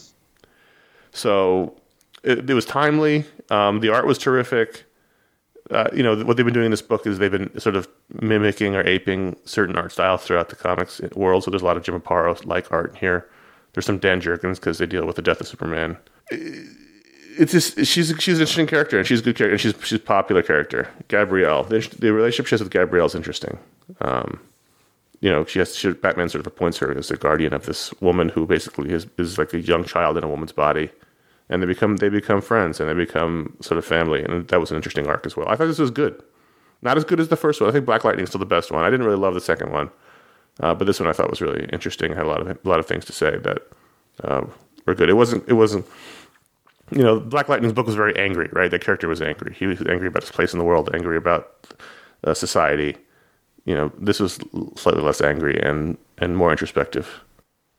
so 1.13 1.77
it, 2.23 2.49
it 2.49 2.55
was 2.55 2.65
timely. 2.65 3.25
Um, 3.51 3.81
the 3.81 3.91
art 3.91 4.07
was 4.07 4.19
terrific. 4.19 4.85
Uh, 5.71 5.89
you 5.93 6.03
know 6.03 6.17
what 6.25 6.37
they've 6.37 6.47
been 6.47 6.55
doing 6.55 6.67
in 6.67 6.71
this 6.71 6.83
book 6.83 7.07
is 7.07 7.19
they've 7.19 7.31
been 7.31 7.59
sort 7.61 7.77
of 7.77 7.87
mimicking 8.21 8.75
or 8.75 8.87
aping 8.87 9.37
certain 9.45 9.77
art 9.77 9.93
styles 9.93 10.23
throughout 10.23 10.49
the 10.49 10.57
comics 10.57 11.01
world. 11.15 11.45
So 11.45 11.51
there's 11.51 11.63
a 11.63 11.67
lot 11.67 11.77
of 11.77 11.83
Jim 11.83 12.01
Aparo 12.01 12.45
like 12.47 12.73
art 12.73 12.97
here. 12.97 13.29
There's 13.73 13.85
some 13.85 13.99
Dan 13.99 14.21
Jurgens 14.21 14.57
because 14.57 14.79
they 14.79 14.87
deal 14.87 15.07
with 15.07 15.17
the 15.17 15.23
death 15.23 15.41
of 15.41 15.49
Superman. 15.49 15.99
It's 16.31 17.53
just 17.53 17.77
she's 17.85 18.15
she's 18.19 18.39
an 18.39 18.41
interesting 18.41 18.67
character 18.67 18.99
and 18.99 19.07
she's 19.07 19.21
a 19.21 19.23
good 19.23 19.37
character 19.37 19.53
and 19.53 19.61
she's 19.61 19.75
she's 19.87 19.99
a 19.99 20.03
popular 20.03 20.43
character. 20.43 20.89
Gabrielle, 21.09 21.65
the, 21.65 21.87
the 21.99 22.13
relationship 22.13 22.47
she 22.47 22.55
has 22.55 22.63
with 22.63 22.73
Gabrielle 22.73 23.07
is 23.07 23.15
interesting. 23.15 23.59
Um, 24.01 24.41
you 25.21 25.31
know, 25.31 25.45
she 25.45 25.59
has 25.59 25.77
she, 25.77 25.93
Batman 25.93 26.29
sort 26.29 26.41
of 26.41 26.47
appoints 26.47 26.79
her 26.79 26.97
as 26.97 27.09
the 27.09 27.17
guardian 27.17 27.53
of 27.53 27.67
this 27.67 27.93
woman 28.01 28.29
who 28.29 28.47
basically 28.47 28.91
is 28.91 29.07
is 29.19 29.39
like 29.39 29.53
a 29.53 29.61
young 29.61 29.85
child 29.85 30.17
in 30.17 30.25
a 30.25 30.29
woman's 30.29 30.53
body, 30.53 30.91
and 31.49 31.63
they 31.63 31.67
become 31.67 31.97
they 31.97 32.09
become 32.09 32.41
friends 32.41 32.81
and 32.81 32.89
they 32.89 32.95
become 32.95 33.57
sort 33.61 33.79
of 33.79 33.85
family, 33.85 34.23
and 34.23 34.49
that 34.49 34.61
was 34.61 34.71
an 34.71 34.77
interesting 34.77 35.07
arc 35.07 35.27
as 35.27 35.37
well. 35.37 35.49
I 35.49 35.57
thought 35.57 35.67
this 35.67 35.79
was 35.79 35.91
good, 35.91 36.23
not 36.83 36.97
as 36.97 37.05
good 37.05 37.21
as 37.21 37.29
the 37.29 37.37
first 37.37 37.61
one. 37.61 37.69
I 37.71 37.73
think 37.73 37.87
Black 37.87 38.05
Lightning 38.05 38.25
is 38.25 38.31
still 38.31 38.39
the 38.39 38.47
best 38.47 38.71
one. 38.71 38.85
I 38.85 38.91
didn't 38.91 39.07
really 39.07 39.19
love 39.19 39.35
the 39.35 39.41
second 39.41 39.73
one, 39.73 39.91
uh, 40.61 40.75
but 40.75 40.87
this 40.87 41.01
one 41.01 41.09
I 41.09 41.13
thought 41.13 41.31
was 41.31 41.41
really 41.41 41.67
interesting. 41.73 42.13
I 42.13 42.17
had 42.17 42.27
a 42.27 42.29
lot 42.29 42.41
of 42.41 42.49
a 42.49 42.69
lot 42.69 42.81
of 42.81 42.87
things 42.87 43.05
to 43.07 43.13
say 43.13 43.37
that 43.39 43.59
uh, 44.25 44.45
were 44.87 44.95
good. 44.95 45.09
It 45.09 45.15
wasn't 45.15 45.49
it 45.49 45.55
wasn't. 45.55 45.87
You 46.91 47.03
know, 47.03 47.21
Black 47.21 47.51
Lightning's 47.51 47.75
book 47.75 47.85
was 47.85 47.95
very 47.95 48.17
angry, 48.17 48.49
right? 48.51 48.71
The 48.71 48.79
character 48.79 49.09
was 49.09 49.21
angry. 49.21 49.55
He 49.55 49.67
was 49.67 49.79
angry 49.83 50.09
about 50.09 50.23
his 50.23 50.33
place 50.33 50.55
in 50.55 50.59
the 50.59 50.65
world, 50.65 50.89
angry 50.95 51.19
about 51.19 51.67
uh, 52.25 52.33
society 52.33 52.97
you 53.69 53.75
know, 53.75 53.93
this 53.99 54.19
was 54.19 54.39
slightly 54.77 55.03
less 55.03 55.21
angry 55.21 55.61
and 55.61 55.99
and 56.17 56.39
more 56.39 56.51
introspective. 56.51 57.23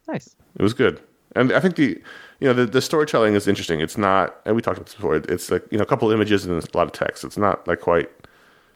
Nice. 0.08 0.36
It 0.56 0.62
was 0.62 0.76
good, 0.76 1.02
and 1.36 1.52
I 1.52 1.60
think 1.60 1.78
the 1.78 2.00
you 2.40 2.48
know 2.48 2.54
the, 2.54 2.66
the 2.66 2.82
storytelling 2.82 3.36
is 3.36 3.48
interesting. 3.48 3.82
It's 3.82 3.98
not, 3.98 4.40
and 4.46 4.56
we 4.56 4.62
talked 4.62 4.78
about 4.78 4.88
this 4.88 4.96
before. 4.96 5.16
It's 5.16 5.52
like 5.52 5.66
you 5.72 5.78
know 5.78 5.84
a 5.84 5.88
couple 5.88 6.12
images 6.12 6.46
and 6.46 6.62
a 6.62 6.78
lot 6.78 6.88
of 6.88 6.94
text. 6.94 7.24
It's 7.24 7.38
not 7.38 7.68
like 7.68 7.82
quite 7.82 8.10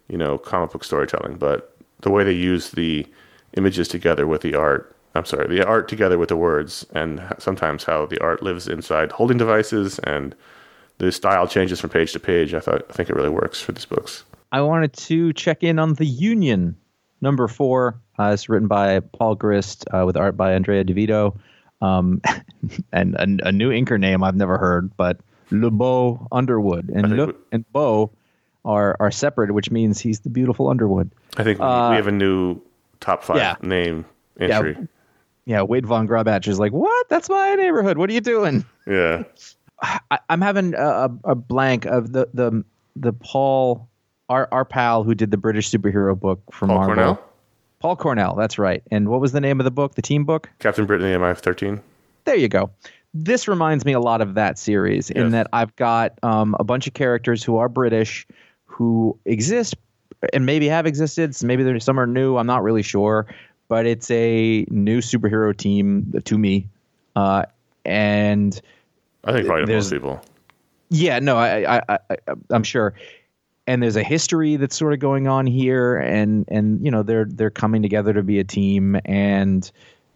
you 0.08 0.17
know 0.17 0.38
comic 0.38 0.71
book 0.71 0.84
storytelling, 0.84 1.38
but 1.38 1.76
the 2.02 2.10
way 2.10 2.23
they 2.23 2.34
use 2.34 2.71
the 2.71 3.08
images 3.56 3.88
together 3.88 4.28
with 4.28 4.41
the 4.41 4.56
art. 4.56 4.95
I'm 5.15 5.26
sorry, 5.26 5.47
the 5.47 5.65
art 5.65 5.88
together 5.88 6.17
with 6.17 6.30
the 6.30 6.36
words, 6.36 6.86
and 6.93 7.21
sometimes 7.38 7.84
how 7.84 8.08
the 8.08 8.19
art 8.19 8.41
lives 8.41 8.67
inside 8.67 9.12
holding 9.12 9.38
devices, 9.38 9.99
and 9.99 10.36
the 10.97 11.12
style 11.12 11.47
changes 11.47 11.80
from 11.80 11.91
page 11.91 12.12
to 12.13 12.19
page. 12.19 12.54
I 12.54 12.60
thought 12.60 12.84
I 12.89 12.93
think 12.93 13.10
it 13.10 13.15
really 13.15 13.30
works 13.30 13.62
for 13.62 13.71
these 13.71 13.86
books. 13.86 14.23
I 14.52 14.62
wanted 14.62 14.93
to 14.93 15.34
check 15.34 15.63
in 15.63 15.80
on 15.80 15.93
the 15.93 16.06
Union 16.06 16.76
number 17.21 17.47
four. 17.47 17.99
Uh, 18.19 18.32
it's 18.34 18.49
written 18.49 18.67
by 18.67 18.99
Paul 18.99 19.36
Grist 19.36 19.86
uh, 19.91 20.04
with 20.06 20.17
art 20.17 20.36
by 20.36 20.54
Andrea 20.54 20.84
DeVito, 20.84 21.38
um, 21.84 22.22
and 22.91 23.15
a, 23.15 23.48
a 23.48 23.52
new 23.52 23.69
inker 23.69 24.00
name 24.00 24.24
I've 24.24 24.36
never 24.36 24.58
heard, 24.58 24.96
but 24.98 25.19
LeBeau 25.52 26.28
Underwood 26.32 26.89
and 26.89 27.15
Le 27.15 27.28
we- 27.28 27.34
and 27.52 27.72
Beau 27.72 28.12
are 28.65 28.96
are 29.00 29.12
separate, 29.12 29.52
which 29.52 29.69
means 29.69 30.00
he's 30.00 30.22
the 30.22 30.30
beautiful 30.30 30.69
Underwood. 30.69 31.12
I 31.38 31.43
think 31.43 31.60
we, 31.60 31.65
we 31.65 31.96
have 31.96 32.08
a 32.08 32.12
new 32.12 32.62
top 33.00 33.24
five 33.24 33.38
yeah. 33.38 33.56
name 33.62 34.06
entry. 34.39 34.78
Yeah, 34.80 34.86
yeah, 35.46 35.62
Wade 35.62 35.86
von 35.86 36.08
Grawbadger 36.08 36.48
is 36.48 36.60
like, 36.60 36.72
what? 36.72 37.10
That's 37.10 37.30
my 37.30 37.56
neighborhood. 37.56 37.98
What 37.98 38.10
are 38.10 38.13
you 38.13 38.22
doing? 38.22 38.65
Yeah. 38.88 39.24
I, 39.82 40.19
I'm 40.30 40.39
having 40.39 40.74
a, 40.76 40.88
a, 40.88 41.12
a 41.26 41.36
blank 41.36 41.86
of 41.86 42.13
the 42.13 42.30
the 42.34 42.63
the 42.96 43.12
Paul 43.12 43.89
our 44.30 44.48
our 44.52 44.63
pal 44.63 45.04
who 45.04 45.13
did 45.13 45.32
the 45.32 45.38
British 45.38 45.69
superhero 45.69 46.17
book 46.17 46.41
from 46.52 46.69
Paul 46.69 46.78
Marvel. 46.78 46.96
Cornell, 46.96 47.24
Paul 47.84 47.98
Cornell, 47.98 48.34
that's 48.36 48.58
right. 48.58 48.82
And 48.91 49.10
what 49.10 49.19
was 49.19 49.34
the 49.34 49.41
name 49.41 49.60
of 49.60 49.65
the 49.65 49.72
book? 49.72 49.96
The 49.96 50.02
team 50.02 50.24
book? 50.24 50.50
Captain 50.60 50.86
Britain, 50.86 51.06
and 51.06 51.22
MI13. 51.22 51.82
There 52.24 52.36
you 52.36 52.48
go. 52.48 52.72
This 53.13 53.46
reminds 53.50 53.84
me 53.84 53.91
a 53.91 54.00
lot 54.00 54.22
of 54.22 54.36
that 54.36 54.58
series 54.58 55.10
in 55.10 55.24
Yes. 55.24 55.32
that 55.34 55.48
I've 55.52 55.76
got 55.76 56.17
um, 56.24 56.56
a 56.62 56.63
bunch 56.63 56.88
of 56.88 56.93
characters 56.93 57.43
who 57.43 57.58
are 57.58 57.67
British, 57.67 58.26
who 58.67 59.19
exist 59.26 59.76
and 60.32 60.46
maybe 60.46 60.69
have 60.69 60.86
existed. 60.86 61.36
So 61.36 61.46
maybe 61.46 61.78
some 61.82 62.00
are 62.00 62.08
new. 62.08 62.38
I'm 62.38 62.48
not 62.48 62.63
really 62.63 62.84
sure, 62.84 63.28
but 63.67 63.86
it's 63.86 64.10
a 64.10 64.65
new 64.69 65.00
superhero 65.02 65.56
team 65.56 66.13
to 66.24 66.38
me, 66.38 66.69
uh, 67.17 67.43
and 67.84 68.60
I 69.26 69.34
think 69.34 69.46
probably 69.46 69.65
to 69.65 69.74
most 69.74 69.91
people. 69.91 70.22
yeah, 70.89 71.19
no, 71.19 71.36
I, 71.36 71.80
I, 71.80 72.00
I 72.10 72.17
I'm 72.50 72.63
sure. 72.63 72.93
And 73.65 73.82
there's 73.82 73.95
a 73.95 74.04
history 74.04 74.58
that's 74.58 74.76
sort 74.76 74.93
of 74.93 74.99
going 74.99 75.28
on 75.28 75.47
here, 75.47 75.95
and 75.95 76.45
and 76.49 76.84
you 76.84 76.91
know 76.91 77.04
they're 77.04 77.26
they're 77.26 77.49
coming 77.49 77.82
together 77.82 78.13
to 78.13 78.23
be 78.23 78.39
a 78.39 78.43
team, 78.43 78.99
and 79.06 79.69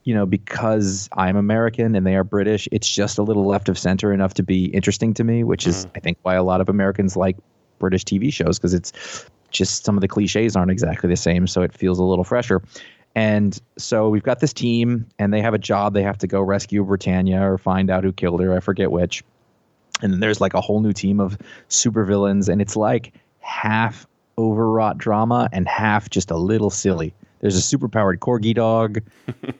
you 0.04 0.14
know 0.14 0.26
because 0.26 1.08
I'm 1.14 1.38
American 1.38 1.96
and 1.96 2.06
they 2.06 2.16
are 2.16 2.26
British, 2.26 2.68
it's 2.72 2.90
just 2.90 3.18
a 3.18 3.24
little 3.24 3.46
left 3.46 3.70
of 3.70 3.80
center 3.80 4.12
enough 4.12 4.34
to 4.36 4.44
be 4.44 4.66
interesting 4.66 5.14
to 5.16 5.24
me, 5.24 5.44
which 5.44 5.66
is 5.66 5.86
mm-hmm. 5.86 5.94
I 5.96 6.00
think 6.02 6.18
why 6.24 6.36
a 6.36 6.44
lot 6.44 6.60
of 6.60 6.68
Americans 6.68 7.16
like 7.16 7.38
British 7.80 8.04
TV 8.04 8.34
shows 8.34 8.60
because 8.60 8.74
it's 8.74 8.92
just 9.50 9.86
some 9.86 9.96
of 9.96 10.02
the 10.02 10.10
cliches 10.10 10.58
aren't 10.58 10.72
exactly 10.72 11.10
the 11.10 11.16
same, 11.16 11.48
so 11.48 11.62
it 11.62 11.74
feels 11.74 12.00
a 12.00 12.04
little 12.04 12.26
fresher. 12.26 12.62
And 13.16 13.60
so 13.78 14.10
we've 14.10 14.24
got 14.24 14.42
this 14.42 14.54
team, 14.54 15.08
and 15.18 15.34
they 15.34 15.42
have 15.42 15.54
a 15.54 15.58
job. 15.58 15.94
They 15.94 16.04
have 16.04 16.18
to 16.20 16.28
go 16.28 16.42
rescue 16.42 16.84
Britannia 16.84 17.42
or 17.42 17.58
find 17.58 17.90
out 17.90 18.04
who 18.04 18.12
killed 18.12 18.42
her. 18.42 18.56
I 18.56 18.60
forget 18.60 18.92
which 18.92 19.24
and 20.02 20.14
then 20.14 20.20
there's 20.20 20.42
like 20.42 20.54
a 20.54 20.62
whole 20.62 20.82
new 20.82 20.94
team 20.94 21.20
of 21.20 21.38
supervillains 21.70 22.50
and 22.50 22.62
it's 22.62 22.76
like 22.76 23.14
half 23.48 24.06
overwrought 24.38 24.98
drama 24.98 25.50
and 25.52 25.68
half 25.68 26.10
just 26.10 26.30
a 26.30 26.38
little 26.38 26.70
silly. 26.70 27.14
There's 27.40 27.58
a 27.58 27.78
superpowered 27.78 28.20
corgi 28.20 28.54
dog. 28.54 29.02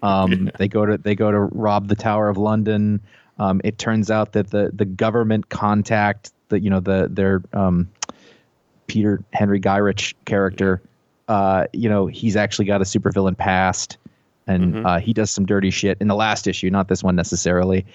Um, 0.04 0.52
They 0.60 0.68
go 0.68 0.86
to 0.86 0.98
they 0.98 1.16
go 1.16 1.32
to 1.32 1.40
rob 1.40 1.88
the 1.88 1.96
Tower 1.96 2.30
of 2.30 2.38
London. 2.38 3.02
Um, 3.40 3.62
it 3.64 3.78
turns 3.78 4.12
out 4.12 4.34
that 4.34 4.52
the 4.52 4.72
the 4.74 4.86
government 4.86 5.50
contact 5.50 6.32
the 6.50 6.60
you 6.60 6.70
know 6.70 6.80
the 6.80 7.08
their 7.12 7.42
um, 7.54 7.90
Peter 8.88 9.24
Henry 9.34 9.60
Gyrich 9.60 10.14
character, 10.26 10.82
uh, 11.28 11.66
you 11.74 11.90
know, 11.90 12.08
he's 12.08 12.36
actually 12.36 12.66
got 12.66 12.80
a 12.82 12.86
supervillain 12.86 13.38
past, 13.38 13.98
and 14.46 14.86
uh, 14.86 15.00
he 15.00 15.14
does 15.14 15.32
some 15.32 15.46
dirty 15.46 15.72
shit 15.72 15.98
in 16.00 16.08
the 16.08 16.16
last 16.16 16.48
issue, 16.48 16.70
not 16.70 16.88
this 16.88 17.04
one 17.04 17.16
necessarily. 17.16 17.86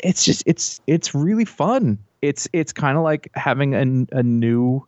It's 0.00 0.24
just 0.24 0.42
it's 0.46 0.80
it's 0.86 1.14
really 1.14 1.44
fun. 1.44 1.98
It's 2.22 2.48
it's 2.52 2.72
kind 2.72 2.96
of 2.96 3.04
like 3.04 3.30
having 3.34 3.74
a, 3.74 4.16
a 4.18 4.22
new 4.22 4.86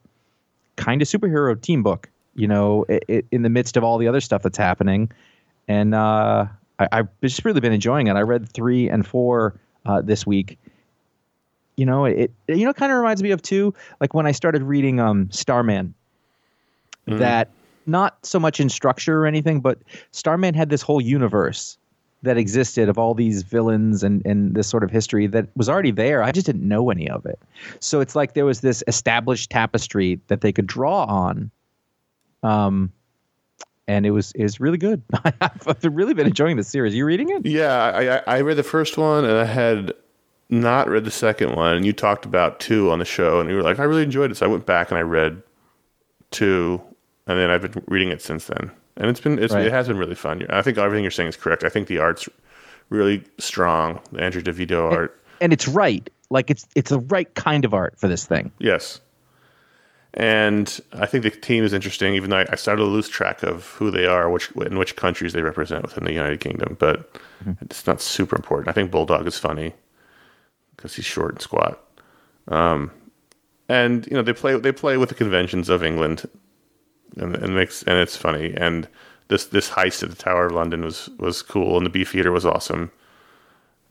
kind 0.77 1.03
of 1.03 1.09
superhero 1.09 1.61
team 1.61 1.83
book, 1.83 2.09
you 2.35 2.47
know, 2.47 2.85
i 2.89 3.01
i 3.09 3.23
in 3.31 3.43
the 3.43 3.51
midst 3.51 3.77
of 3.77 3.85
all 3.85 3.99
the 3.99 4.09
other 4.09 4.21
stuff 4.21 4.43
that's 4.43 4.59
happening, 4.59 5.11
and 5.69 5.95
uh, 5.95 6.47
I, 6.79 6.89
I've 6.93 7.09
just 7.23 7.45
really 7.45 7.61
been 7.61 7.73
enjoying 7.73 8.07
it. 8.07 8.15
I 8.15 8.23
read 8.23 8.49
three 8.49 8.89
and 8.89 9.07
four 9.07 9.59
uh, 9.85 10.03
this 10.03 10.27
week, 10.27 10.59
you 11.77 11.85
know 11.87 12.05
it, 12.05 12.31
it 12.49 12.57
you 12.57 12.65
know 12.65 12.73
kind 12.73 12.91
of 12.91 12.99
reminds 12.99 13.23
me 13.23 13.31
of 13.31 13.41
too 13.43 13.73
like 14.01 14.15
when 14.15 14.27
i 14.27 14.33
started 14.33 14.63
reading 14.63 14.99
um 14.99 15.31
starman. 15.31 15.95
That 17.19 17.51
not 17.87 18.19
so 18.27 18.41
much 18.41 18.59
in 18.59 18.69
structure 18.69 19.21
or 19.23 19.27
anything 19.27 19.61
but 19.61 19.79
starman 20.11 20.55
had 20.55 20.71
this 20.71 20.83
whole 20.83 21.01
universe 21.01 21.79
that 22.27 22.37
existed 22.37 22.89
of 22.89 22.99
all 22.99 23.15
these 23.15 23.43
villains 23.43 24.03
and 24.03 24.25
and 24.27 24.55
this 24.55 24.69
sort 24.69 24.85
of 24.85 24.91
history 24.91 25.27
that 25.27 25.49
was 25.57 25.69
already 25.69 25.91
there 25.91 26.23
i 26.23 26.31
just 26.31 26.47
didn't 26.47 26.67
know 26.67 26.91
any 26.91 27.09
of 27.09 27.25
it 27.25 27.39
so 27.81 28.01
it's 28.01 28.15
like 28.15 28.35
there 28.35 28.45
was 28.45 28.61
this 28.61 28.83
established 28.87 29.51
tapestry 29.51 30.21
that 30.29 30.41
they 30.43 30.53
could 30.53 30.67
draw 30.67 31.05
on 31.05 31.51
um 32.43 32.93
and 33.89 34.05
it 34.05 34.11
was 34.11 34.33
was 34.39 34.61
really 34.61 34.79
good 34.79 35.03
i've 35.41 35.85
really 35.85 36.15
been 36.15 36.27
enjoying 36.27 36.57
this 36.57 36.69
series 36.69 36.95
you 36.95 37.05
reading 37.05 37.31
it 37.31 37.47
Yeah, 37.47 38.23
I 38.27 38.37
I 38.37 38.41
read 38.41 38.57
the 38.57 38.63
first 38.63 38.99
one 38.99 39.25
and 39.25 39.39
I 39.39 39.45
had 39.45 39.95
not 40.49 40.89
read 40.89 41.05
the 41.05 41.11
second 41.11 41.55
one. 41.55 41.75
And 41.77 41.87
you 41.87 41.93
talked 41.93 42.25
about 42.25 42.61
two 42.61 42.91
on 42.91 42.99
the 42.99 43.05
show, 43.05 43.41
and 43.41 43.51
you 43.51 43.57
were 43.57 43.63
like, 43.63 43.79
I 43.79 43.85
really 43.85 44.03
enjoyed 44.03 44.31
it. 44.31 44.37
So 44.37 44.47
I 44.47 44.49
went 44.49 44.67
back 44.67 44.91
and 44.91 44.99
I 44.99 45.03
read 45.03 45.43
two, 46.31 46.81
and 47.27 47.39
then 47.39 47.51
I've 47.51 47.63
been 47.63 47.83
reading 47.89 48.11
it 48.11 48.23
since 48.23 48.47
then. 48.47 48.71
And 48.97 49.11
it's 49.11 49.21
been 49.21 49.39
it's, 49.39 49.53
Right. 49.53 49.67
it 49.67 49.73
has 49.73 49.89
been 49.89 49.99
really 49.99 50.15
fun. 50.15 50.45
I 50.49 50.63
think 50.63 50.79
everything 50.79 51.05
you're 51.05 51.11
saying 51.11 51.29
is 51.29 51.37
correct. 51.37 51.65
I 51.65 51.69
think 51.69 51.89
the 51.89 51.99
art's 51.99 52.29
really 52.89 53.25
strong. 53.39 54.01
The 54.13 54.23
Andrew 54.23 54.43
DeVito 54.43 54.91
art, 54.93 55.21
and 55.41 55.53
it's 55.53 55.69
right 55.69 56.09
like 56.31 56.51
it's 56.51 56.67
it's 56.75 56.91
the 56.91 57.01
right 57.01 57.33
kind 57.35 57.65
of 57.65 57.73
art 57.75 57.99
for 57.99 58.09
this 58.09 58.25
thing 58.27 58.51
yes. 58.59 59.01
And 60.15 60.81
I 60.95 61.05
think 61.05 61.25
the 61.25 61.31
team 61.31 61.63
is 61.63 61.75
interesting, 61.75 62.15
even 62.15 62.31
though 62.31 62.39
I, 62.39 62.47
I 62.51 62.55
started 62.57 62.81
to 62.83 62.89
lose 62.89 63.07
track 63.07 63.43
of 63.43 63.67
who 63.73 63.91
they 63.91 64.07
are, 64.07 64.31
which 64.31 64.51
in 64.53 64.79
which 64.79 64.97
countries 64.97 65.35
they 65.35 65.43
represent 65.43 65.83
within 65.83 66.05
the 66.05 66.13
United 66.13 66.41
Kingdom. 66.41 66.77
But 66.79 67.11
it's 67.61 67.87
not 67.87 68.01
super 68.01 68.35
important. 68.35 68.69
I 68.69 68.73
think 68.73 68.91
Bulldog 68.91 69.27
is 69.27 69.39
funny 69.39 69.75
because 70.75 70.95
he's 70.97 71.05
short 71.05 71.33
and 71.33 71.43
squat. 71.43 71.85
Um, 72.49 72.91
and 73.69 74.07
you 74.07 74.15
know 74.15 74.23
they 74.23 74.33
play 74.33 74.59
they 74.59 74.73
play 74.73 74.97
with 74.97 75.11
the 75.11 75.15
conventions 75.15 75.69
of 75.69 75.83
England, 75.83 76.27
and, 77.17 77.35
and 77.37 77.55
makes 77.55 77.83
and 77.85 77.99
it's 77.99 78.17
funny. 78.17 78.55
And 78.57 78.89
this 79.29 79.47
this 79.47 79.71
heist 79.71 80.03
at 80.03 80.11
the 80.11 80.17
Tower 80.17 80.47
of 80.47 80.53
London 80.53 80.85
was 80.85 81.09
was 81.19 81.43
cool, 81.43 81.77
and 81.77 81.85
the 81.87 81.91
Beefeater 81.91 82.33
was 82.33 82.45
awesome. 82.47 82.91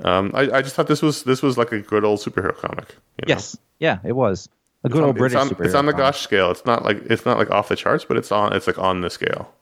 Um, 0.04 0.32
I, 0.34 0.42
I 0.58 0.62
just 0.62 0.76
thought 0.76 0.88
this 0.88 1.02
was 1.02 1.24
this 1.24 1.42
was 1.42 1.58
like 1.58 1.72
a 1.72 1.80
good 1.80 2.04
old 2.04 2.20
superhero 2.20 2.56
comic. 2.58 2.96
You 3.20 3.28
know? 3.28 3.36
yes 3.36 3.58
yeah 3.80 4.00
it 4.04 4.12
was 4.14 4.50
a 4.84 4.90
good 4.90 4.98
It's 4.98 5.04
on- 5.04 5.08
old 5.08 5.18
british 5.18 5.42
it's 5.42 5.52
on, 5.60 5.66
it's 5.66 5.76
on 5.76 5.86
the 5.86 5.92
comic. 5.94 6.06
gosh 6.06 6.22
scale. 6.22 6.52
It's 6.52 6.66
not 6.66 6.84
like 6.84 6.98
it's 7.10 7.26
not 7.26 7.38
like 7.38 7.50
off 7.52 7.70
the 7.70 7.76
charts, 7.78 8.04
but 8.06 8.18
it's 8.18 8.32
on 8.32 8.52
it's 8.54 8.68
like 8.68 8.78
on 8.78 9.02
the 9.02 9.10
scale. 9.10 9.54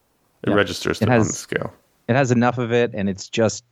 It 0.44 0.50
Yeah. 0.50 0.56
registers 0.56 1.02
It 1.02 1.10
on 1.10 1.20
the 1.20 1.26
scale. 1.26 1.72
it 2.08 2.16
has 2.16 2.32
enough 2.32 2.58
of 2.58 2.72
it 2.74 2.92
and 2.94 3.08
it's 3.10 3.30
just 3.30 3.64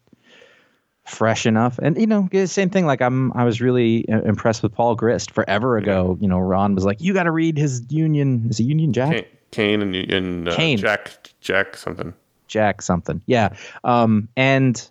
fresh 1.06 1.46
enough 1.48 1.80
and 1.80 1.98
you 2.00 2.06
know 2.06 2.30
same 2.46 2.70
thing 2.70 2.86
like 2.86 3.02
i'm 3.02 3.34
i 3.34 3.44
was 3.44 3.60
really 3.60 4.08
uh, 4.08 4.22
impressed 4.22 4.62
with 4.62 4.72
paul 4.72 4.94
grist 4.96 5.32
forever 5.32 5.76
ago 5.76 6.16
you 6.22 6.28
know 6.28 6.38
ron 6.38 6.76
was 6.76 6.86
like 6.86 7.02
you 7.02 7.12
got 7.12 7.24
to 7.24 7.32
read 7.32 7.58
his 7.58 7.82
union 7.90 8.46
is 8.52 8.60
it 8.60 8.64
union 8.66 8.94
jack 8.94 9.26
Kane, 9.52 9.82
and, 9.82 9.96
and 9.96 10.50
uh, 10.50 10.56
Kane. 10.56 10.78
Jack 10.78 11.12
Jack 11.42 11.76
something. 11.78 12.14
jack 12.48 12.82
something 12.82 13.22
yeah 13.28 13.50
um 13.84 14.28
and 14.36 14.90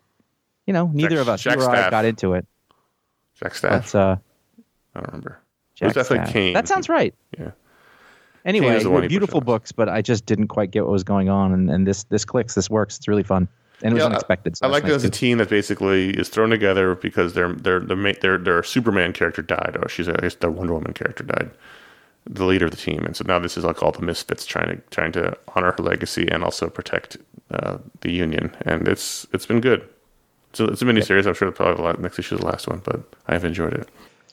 you 0.67 0.73
know 0.73 0.91
neither 0.95 1.11
Jack- 1.17 1.21
of 1.21 1.29
us 1.29 1.43
Jack 1.43 1.59
or 1.59 1.71
I 1.71 1.91
got 1.91 2.05
into 2.05 2.35
it 2.35 2.47
Jack 3.35 3.55
Staff. 3.55 3.71
that's 3.71 3.95
uh 3.95 4.17
I 4.95 4.99
don't 5.01 5.07
remember. 5.09 5.39
Jack 5.75 5.83
it 5.83 5.87
was 5.87 5.95
definitely 5.95 6.25
Staff. 6.27 6.33
Kane. 6.33 6.53
that 6.55 6.69
sounds 6.69 6.89
right 6.89 7.15
Yeah. 7.39 7.51
anyway 8.45 8.77
is 8.77 8.83
the 8.85 8.91
one 8.91 9.01
they're 9.03 9.09
beautiful 9.09 9.41
books 9.41 9.73
but 9.73 9.89
i 9.89 10.01
just 10.03 10.27
didn't 10.27 10.49
quite 10.49 10.71
get 10.71 10.85
what 10.85 10.93
was 10.93 11.05
going 11.05 11.29
on 11.29 11.53
and, 11.53 11.71
and 11.71 11.87
this 11.87 12.05
this 12.05 12.25
clicks 12.25 12.55
this 12.55 12.69
works 12.71 12.97
it's 12.97 13.09
really 13.09 13.23
fun 13.23 13.47
and 13.83 13.93
it 13.93 13.95
was 13.95 14.01
Yeah, 14.03 14.07
unexpected 14.09 14.57
so 14.59 14.67
I 14.67 14.71
like 14.71 14.83
that's 14.83 14.91
that 14.93 14.97
as 14.97 15.05
a 15.05 15.11
team 15.11 15.39
that 15.39 15.49
basically 15.49 16.11
is 16.11 16.29
thrown 16.29 16.51
together 16.51 16.95
because 16.97 17.33
their 17.33 17.53
their 17.55 17.81
their 17.81 18.13
their, 18.15 18.37
their 18.37 18.63
Superman 18.63 19.15
character 19.15 19.41
died. 19.41 19.75
Oh, 19.83 19.87
she's 19.89 20.07
a, 20.07 20.13
I 20.19 20.21
guess 20.21 20.35
their 20.35 20.51
Wonder 20.51 20.75
Woman 20.75 20.93
character 20.93 21.25
died. 21.25 21.51
The 22.33 22.45
leader 22.45 22.67
of 22.67 22.71
the 22.71 22.77
team, 22.77 23.05
and 23.05 23.17
so 23.17 23.25
now 23.27 23.41
this 23.41 23.57
is 23.57 23.65
like 23.65 23.83
all 23.83 23.91
the 23.91 24.03
misfits 24.03 24.47
trying 24.47 24.69
to 24.69 24.77
trying 24.91 25.11
to 25.13 25.37
honor 25.57 25.73
her 25.77 25.83
legacy 25.83 26.29
and 26.31 26.45
also 26.45 26.71
protect 26.71 27.17
uh, 27.51 27.79
the 28.03 28.13
Union, 28.13 28.57
and 28.63 28.87
it's 28.87 29.27
it's 29.33 29.47
been 29.47 29.61
good. 29.61 29.89
So 30.53 30.67
it's 30.67 30.81
a 30.81 30.85
mini 30.85 31.01
series. 31.01 31.27
I'm 31.27 31.35
sure 31.35 31.51
there's 31.51 31.57
probably 31.57 31.93
the 31.93 32.03
next 32.03 32.19
issue 32.21 32.37
is 32.37 32.41
the 32.41 32.47
last 32.47 32.69
one, 32.69 32.83
but 32.85 33.03
I've 33.27 33.45
enjoyed 33.45 33.75
it. 33.75 33.89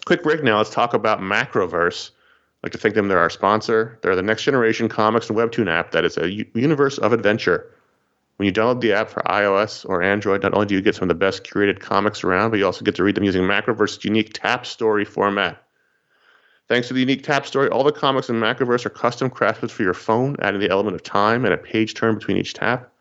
Quick 0.06 0.22
break 0.22 0.44
now. 0.44 0.58
Let's 0.58 0.70
talk 0.70 0.94
about 0.94 1.20
Macroverse. 1.20 2.12
I'd 2.12 2.68
like 2.68 2.72
to 2.74 2.78
thank 2.78 2.96
them. 2.96 3.08
They're 3.08 3.20
our 3.20 3.30
sponsor. 3.30 4.00
They're 4.02 4.16
the 4.16 4.24
next 4.24 4.44
generation 4.44 4.90
comics 4.90 5.30
and 5.30 5.38
webtoon 5.38 5.70
app 5.70 5.92
that 5.92 6.06
is 6.06 6.18
a 6.18 6.30
u- 6.30 6.46
universe 6.54 6.98
of 7.00 7.14
adventure. 7.14 7.72
When 8.38 8.46
you 8.46 8.54
download 8.54 8.82
the 8.82 8.94
app 8.94 9.10
for 9.10 9.22
iOS 9.24 9.88
or 9.90 10.04
Android, 10.04 10.44
not 10.44 10.54
only 10.54 10.68
do 10.68 10.76
you 10.76 10.82
get 10.82 10.96
some 10.96 11.04
of 11.04 11.10
the 11.10 11.16
best 11.16 11.44
curated 11.44 11.80
comics 11.80 12.24
around, 12.24 12.52
but 12.52 12.60
you 12.60 12.66
also 12.66 12.86
get 12.86 12.96
to 12.96 13.04
read 13.04 13.16
them 13.16 13.24
using 13.24 13.44
Macroverse's 13.44 14.06
unique 14.06 14.32
tap 14.34 14.66
story 14.66 15.06
format. 15.06 15.64
Thanks 16.68 16.90
to 16.90 16.94
the 16.94 17.00
unique 17.00 17.24
tap 17.24 17.46
story, 17.46 17.70
all 17.70 17.84
the 17.84 17.94
comics 17.94 18.30
in 18.30 18.36
Macroverse 18.36 18.86
are 18.86 18.90
custom 18.90 19.30
crafted 19.30 19.72
for 19.72 19.84
your 19.84 19.94
phone, 19.94 20.36
adding 20.42 20.60
the 20.60 20.70
element 20.70 20.96
of 20.96 21.04
time 21.04 21.46
and 21.46 21.54
a 21.54 21.58
page 21.58 21.94
turn 21.94 22.16
between 22.16 22.36
each 22.36 22.54
tap. 22.54 22.92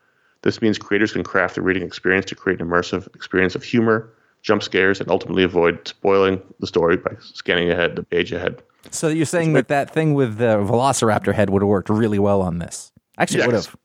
This 0.43 0.63
means 0.63 0.79
creators 0.79 1.13
can 1.13 1.25
craft 1.25 1.57
the 1.57 1.63
reading 1.63 1.83
experience 1.83 2.27
to 2.27 2.37
create 2.37 2.61
an 2.61 2.69
immersive 2.69 3.13
experience 3.17 3.57
of 3.57 3.65
humor, 3.65 4.09
jump 4.43 4.63
scares, 4.63 5.01
and 5.01 5.11
ultimately 5.11 5.43
avoid 5.43 5.89
spoiling 5.89 6.41
the 6.61 6.69
story 6.69 6.97
by 6.97 7.11
scanning 7.21 7.69
ahead, 7.69 7.97
the 7.97 8.05
page 8.05 8.33
ahead. 8.33 8.63
So 8.93 9.09
you're 9.09 9.27
saying 9.27 9.55
that 9.55 9.67
that 9.67 9.91
thing 9.91 10.15
with 10.15 10.39
the 10.39 10.59
Velociraptor 10.59 11.35
head 11.35 11.51
would 11.51 11.63
have 11.63 11.69
worked 11.69 11.89
really 11.89 12.21
well 12.21 12.43
on 12.43 12.61
this? 12.61 12.93
Actually, 13.19 13.43
it 13.43 13.47
would 13.47 13.57
have. 13.57 13.77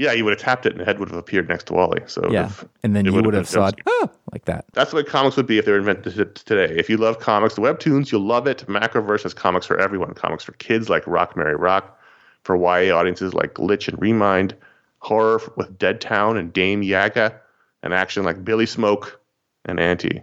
Yeah, 0.00 0.12
you 0.12 0.24
would 0.24 0.30
have 0.30 0.40
tapped 0.40 0.64
it 0.64 0.72
and 0.72 0.80
the 0.80 0.86
head 0.86 0.98
would 0.98 1.10
have 1.10 1.18
appeared 1.18 1.46
next 1.46 1.66
to 1.66 1.74
Wally. 1.74 2.00
So 2.06 2.26
Yeah, 2.30 2.50
and 2.82 2.96
then 2.96 3.04
you 3.04 3.12
would 3.12 3.34
have 3.34 3.46
thought, 3.46 3.78
like 4.32 4.46
that. 4.46 4.64
That's 4.72 4.92
the 4.92 4.96
way 4.96 5.02
comics 5.02 5.36
would 5.36 5.46
be 5.46 5.58
if 5.58 5.66
they 5.66 5.72
were 5.72 5.78
invented 5.78 6.34
today. 6.36 6.74
If 6.74 6.88
you 6.88 6.96
love 6.96 7.18
comics, 7.18 7.54
the 7.54 7.60
webtoons, 7.60 8.10
you'll 8.10 8.22
love 8.22 8.46
it. 8.46 8.64
Macroverse 8.66 9.24
has 9.24 9.34
comics 9.34 9.66
for 9.66 9.78
everyone. 9.78 10.14
Comics 10.14 10.42
for 10.42 10.52
kids 10.52 10.88
like 10.88 11.06
Rock 11.06 11.36
Mary 11.36 11.54
Rock, 11.54 12.00
for 12.44 12.56
YA 12.56 12.96
audiences 12.96 13.34
like 13.34 13.52
Glitch 13.52 13.88
and 13.88 14.00
Remind, 14.00 14.56
horror 15.00 15.42
with 15.56 15.76
Dead 15.76 16.00
Town 16.00 16.38
and 16.38 16.50
Dame 16.50 16.82
Yaga, 16.82 17.38
and 17.82 17.92
action 17.92 18.24
like 18.24 18.42
Billy 18.42 18.64
Smoke 18.64 19.20
and 19.66 19.78
Auntie. 19.78 20.22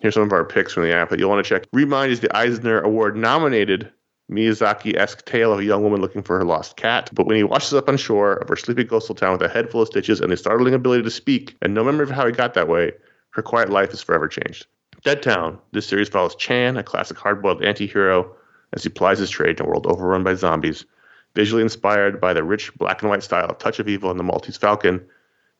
Here's 0.00 0.14
some 0.14 0.24
of 0.24 0.32
our 0.32 0.44
picks 0.44 0.72
from 0.72 0.82
the 0.82 0.92
app 0.92 1.10
that 1.10 1.20
you'll 1.20 1.30
want 1.30 1.46
to 1.46 1.48
check. 1.48 1.68
Remind 1.72 2.10
is 2.10 2.18
the 2.18 2.36
Eisner 2.36 2.80
Award 2.80 3.16
nominated 3.16 3.92
Miyazaki 4.30 4.96
esque 4.96 5.24
tale 5.24 5.52
of 5.52 5.58
a 5.58 5.64
young 5.64 5.82
woman 5.82 6.00
looking 6.00 6.22
for 6.22 6.38
her 6.38 6.44
lost 6.44 6.76
cat. 6.76 7.10
But 7.12 7.26
when 7.26 7.36
he 7.36 7.44
washes 7.44 7.74
up 7.74 7.88
on 7.88 7.96
shore 7.96 8.34
of 8.34 8.48
her 8.48 8.56
sleepy 8.56 8.84
coastal 8.84 9.14
town 9.14 9.32
with 9.32 9.42
a 9.42 9.48
head 9.48 9.70
full 9.70 9.82
of 9.82 9.88
stitches 9.88 10.20
and 10.20 10.32
the 10.32 10.36
startling 10.36 10.74
ability 10.74 11.02
to 11.02 11.10
speak 11.10 11.56
and 11.60 11.74
no 11.74 11.84
memory 11.84 12.04
of 12.04 12.10
how 12.10 12.26
he 12.26 12.32
got 12.32 12.54
that 12.54 12.68
way, 12.68 12.92
her 13.30 13.42
quiet 13.42 13.68
life 13.68 13.92
is 13.92 14.02
forever 14.02 14.28
changed. 14.28 14.66
Dead 15.02 15.22
Town. 15.22 15.58
This 15.72 15.86
series 15.86 16.08
follows 16.08 16.34
Chan, 16.36 16.78
a 16.78 16.82
classic 16.82 17.18
hard-boiled 17.18 17.62
anti-hero, 17.62 18.34
as 18.72 18.82
he 18.82 18.88
plies 18.88 19.18
his 19.18 19.28
trade 19.28 19.60
in 19.60 19.66
a 19.66 19.68
world 19.68 19.86
overrun 19.86 20.24
by 20.24 20.34
zombies. 20.34 20.86
Visually 21.34 21.62
inspired 21.62 22.20
by 22.20 22.32
the 22.32 22.42
rich 22.42 22.72
black 22.78 23.02
and 23.02 23.10
white 23.10 23.22
style 23.22 23.46
of 23.46 23.58
Touch 23.58 23.78
of 23.78 23.88
Evil 23.88 24.10
and 24.10 24.18
the 24.18 24.24
Maltese 24.24 24.56
Falcon, 24.56 25.04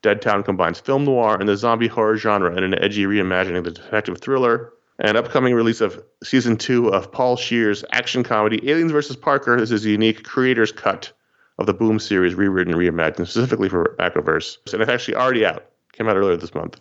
Dead 0.00 0.22
Town 0.22 0.42
combines 0.42 0.80
film 0.80 1.04
noir 1.04 1.36
and 1.38 1.48
the 1.48 1.56
zombie 1.56 1.88
horror 1.88 2.16
genre 2.16 2.56
in 2.56 2.64
an 2.64 2.78
edgy 2.82 3.04
reimagining 3.04 3.58
of 3.58 3.64
the 3.64 3.70
detective 3.72 4.18
thriller. 4.18 4.72
An 5.00 5.16
upcoming 5.16 5.54
release 5.54 5.80
of 5.80 6.00
season 6.22 6.56
two 6.56 6.88
of 6.88 7.10
Paul 7.10 7.36
Scheer's 7.36 7.84
action 7.90 8.22
comedy 8.22 8.70
Aliens 8.70 8.92
vs. 8.92 9.16
Parker. 9.16 9.58
This 9.58 9.72
is 9.72 9.84
a 9.84 9.90
unique 9.90 10.22
creator's 10.22 10.70
cut 10.70 11.12
of 11.58 11.66
the 11.66 11.74
Boom 11.74 11.98
series, 11.98 12.36
rewritten 12.36 12.72
and 12.72 12.80
reimagined 12.80 13.26
specifically 13.26 13.68
for 13.68 13.96
Macroverse. 13.98 14.58
And 14.72 14.80
it's 14.80 14.90
actually 14.90 15.16
already 15.16 15.44
out. 15.44 15.64
Came 15.92 16.08
out 16.08 16.16
earlier 16.16 16.36
this 16.36 16.54
month. 16.54 16.80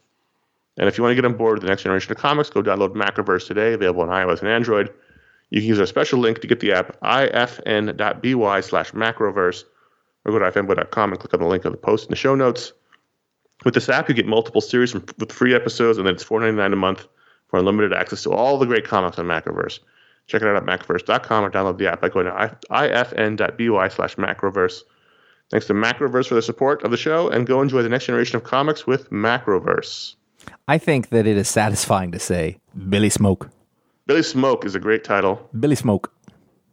And 0.78 0.88
if 0.88 0.96
you 0.96 1.04
want 1.04 1.12
to 1.12 1.16
get 1.16 1.26
on 1.26 1.36
board 1.38 1.54
with 1.56 1.64
the 1.64 1.70
next 1.70 1.84
generation 1.84 2.12
of 2.12 2.20
comics, 2.20 2.52
go 2.52 2.62
download 2.62 2.94
Macroverse 2.94 3.48
today, 3.48 3.74
available 3.74 4.04
on 4.04 4.10
iOS 4.10 4.42
and 4.42 4.50
Android. 4.50 4.94
You 5.50 5.62
can 5.62 5.70
use 5.70 5.80
our 5.80 5.88
special 5.88 6.20
link 6.20 6.40
to 6.42 6.48
get 6.48 6.60
the 6.60 6.72
app, 6.72 7.00
ifn.by 7.02 8.62
slash 8.62 8.92
macroverse, 8.92 9.64
or 10.26 10.32
go 10.32 10.40
to 10.40 10.46
ifanboy.com 10.46 11.12
and 11.12 11.20
click 11.20 11.34
on 11.34 11.40
the 11.40 11.48
link 11.48 11.66
of 11.66 11.72
the 11.72 11.78
post 11.78 12.06
in 12.06 12.10
the 12.12 12.16
show 12.16 12.36
notes. 12.36 12.74
With 13.66 13.74
this 13.74 13.90
app, 13.90 14.08
you 14.08 14.14
get 14.14 14.28
multiple 14.28 14.62
series 14.62 14.94
with 14.94 15.32
free 15.32 15.56
episodes, 15.56 15.98
and 15.98 16.06
then 16.06 16.14
it's 16.14 16.24
$4.99 16.24 16.74
a 16.74 16.76
month 16.76 17.08
for 17.54 17.60
unlimited 17.60 17.94
access 17.94 18.24
to 18.24 18.32
all 18.32 18.58
the 18.58 18.66
great 18.66 18.84
comics 18.84 19.20
on 19.20 19.28
Macroverse. 19.28 19.78
Check 20.26 20.42
it 20.42 20.48
out 20.48 20.56
at 20.56 20.64
macroverse.com 20.64 21.44
or 21.46 21.52
download 21.52 21.78
the 21.78 21.86
app 21.92 22.02
by 22.02 22.10
going 22.10 22.26
to 22.26 22.34
i- 22.72 22.88
ifn.by 22.88 23.88
slash 23.90 24.16
macroverse. 24.16 24.82
Thanks 25.52 25.68
to 25.68 25.74
Macroverse 25.76 26.28
for 26.28 26.34
the 26.34 26.42
support 26.42 26.82
of 26.84 26.90
the 26.90 26.98
show, 26.98 27.30
and 27.30 27.46
go 27.46 27.62
enjoy 27.62 27.84
the 27.84 27.90
next 27.90 28.08
generation 28.08 28.38
of 28.38 28.44
comics 28.44 28.88
with 28.88 29.12
Macroverse. 29.12 30.16
I 30.68 30.80
think 30.80 31.10
that 31.10 31.28
it 31.28 31.38
is 31.38 31.48
satisfying 31.48 32.12
to 32.14 32.18
say 32.18 32.58
Billy 32.90 33.12
Smoke. 33.12 33.52
Billy 34.08 34.24
Smoke 34.24 34.66
is 34.66 34.74
a 34.74 34.80
great 34.80 35.04
title. 35.04 35.48
Billy 35.60 35.76
Smoke. 35.76 36.12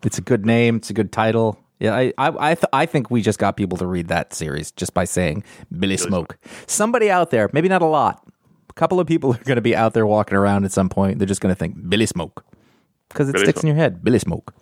It's 0.03 0.17
a 0.17 0.23
good 0.23 0.47
name. 0.47 0.77
It's 0.77 0.89
a 0.89 0.95
good 0.95 1.13
title. 1.13 1.59
Yeah, 1.79 1.95
I 1.95 2.13
I 2.17 2.51
I, 2.53 2.55
th- 2.55 2.71
I 2.73 2.87
think 2.87 3.11
we 3.11 3.21
just 3.21 3.39
got 3.39 3.59
people 3.59 3.77
to 3.79 3.87
read 3.87 4.09
that 4.09 4.33
series 4.33 4.71
just 4.71 4.95
by 4.95 5.05
saying 5.05 5.45
Billy, 5.79 5.99
Smoke. 5.99 6.39
Somebody 6.67 7.11
out 7.11 7.31
there, 7.31 7.51
maybe 7.53 7.69
not 7.69 7.83
a 7.83 7.87
lot, 7.87 8.27
couple 8.81 8.99
of 8.99 9.07
people 9.07 9.33
are 9.35 9.45
going 9.45 9.57
to 9.57 9.61
be 9.63 9.77
out 9.77 9.93
there 9.95 10.07
walking 10.07 10.37
around 10.37 10.65
at 10.65 10.73
some 10.73 10.89
point. 10.89 11.19
They're 11.19 11.27
just 11.27 11.41
going 11.43 11.55
to 11.55 11.59
think 11.59 11.77
Billy 11.91 12.07
Smoke 12.07 12.45
because 13.11 13.29
it 13.29 13.33
Billy 13.35 13.45
sticks 13.45 13.63
in 13.63 13.67
your 13.67 13.77
head. 13.77 14.03
Billy 14.03 14.19
Smoke. 14.19 14.55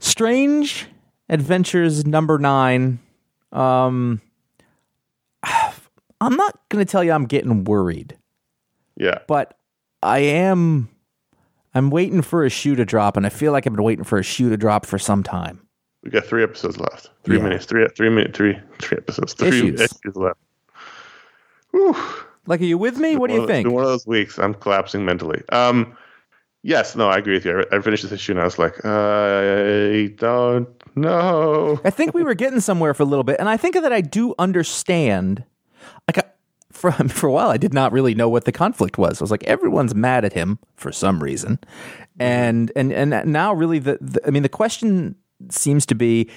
Strange 0.00 0.86
Adventures 1.28 2.04
number 2.06 2.38
nine. 2.38 2.98
Um, 3.52 4.20
I'm 6.20 6.34
not 6.36 6.58
going 6.68 6.84
to 6.84 6.90
tell 6.90 7.04
you 7.04 7.12
I'm 7.12 7.26
getting 7.26 7.62
worried 7.64 8.16
Yeah. 8.96 9.18
but 9.28 9.56
I 10.02 10.18
am 10.18 10.88
I'm 11.74 11.90
waiting 11.90 12.22
for 12.22 12.44
a 12.44 12.50
shoe 12.50 12.74
to 12.76 12.84
drop, 12.84 13.16
and 13.16 13.24
I 13.26 13.28
feel 13.28 13.52
like 13.52 13.66
I've 13.66 13.74
been 13.74 13.84
waiting 13.84 14.04
for 14.04 14.18
a 14.18 14.22
shoe 14.24 14.48
to 14.50 14.56
drop 14.56 14.84
for 14.86 14.98
some 14.98 15.22
time. 15.22 15.60
We 16.02 16.10
got 16.10 16.24
three 16.24 16.42
episodes 16.42 16.78
left. 16.80 17.10
Three 17.24 17.36
Yeah. 17.36 17.42
minutes. 17.44 17.66
Three 17.66 17.86
three 17.96 18.08
minute 18.10 18.34
three 18.34 18.58
three 18.80 18.98
episodes. 18.98 19.34
Three 19.34 19.48
Issues. 19.48 19.80
issues 19.80 20.16
left. 20.16 20.38
Whew. 21.70 21.94
Like, 22.48 22.62
are 22.62 22.64
you 22.64 22.78
with 22.78 22.98
me? 22.98 23.16
What 23.16 23.28
do 23.28 23.34
you 23.34 23.42
of- 23.42 23.46
think? 23.46 23.68
one 23.70 23.84
of 23.84 23.90
those 23.90 24.06
weeks. 24.06 24.38
I'm 24.38 24.54
collapsing 24.54 25.04
mentally. 25.04 25.42
Um, 25.50 25.96
yes, 26.62 26.96
no, 26.96 27.08
I 27.08 27.18
agree 27.18 27.34
with 27.34 27.44
you. 27.44 27.64
I, 27.70 27.76
I 27.76 27.80
finished 27.80 28.02
this 28.02 28.12
issue 28.12 28.32
and 28.32 28.40
I 28.40 28.44
was 28.44 28.58
like, 28.58 28.84
I 28.84 30.14
don't 30.16 30.68
know. 30.96 31.78
I 31.84 31.90
think 31.90 32.14
we 32.14 32.24
were 32.24 32.34
getting 32.34 32.60
somewhere 32.60 32.94
for 32.94 33.02
a 33.02 33.06
little 33.06 33.22
bit, 33.22 33.38
and 33.38 33.48
I 33.48 33.56
think 33.58 33.74
that 33.74 33.92
I 33.92 34.00
do 34.00 34.34
understand. 34.38 35.44
Like, 36.08 36.18
I, 36.18 36.24
for 36.72 36.90
for 37.08 37.26
a 37.26 37.32
while, 37.32 37.50
I 37.50 37.58
did 37.58 37.74
not 37.74 37.92
really 37.92 38.14
know 38.14 38.30
what 38.30 38.46
the 38.46 38.52
conflict 38.52 38.96
was. 38.96 39.20
I 39.20 39.24
was 39.24 39.30
like, 39.30 39.44
everyone's 39.44 39.94
mad 39.94 40.24
at 40.24 40.32
him 40.32 40.58
for 40.76 40.90
some 40.90 41.22
reason, 41.22 41.58
and 42.18 42.72
and 42.74 42.92
and 42.92 43.30
now, 43.30 43.52
really, 43.52 43.78
the, 43.78 43.98
the 44.00 44.26
I 44.26 44.30
mean, 44.30 44.42
the 44.42 44.48
question 44.48 45.16
seems 45.50 45.84
to 45.86 45.94
be 45.94 46.30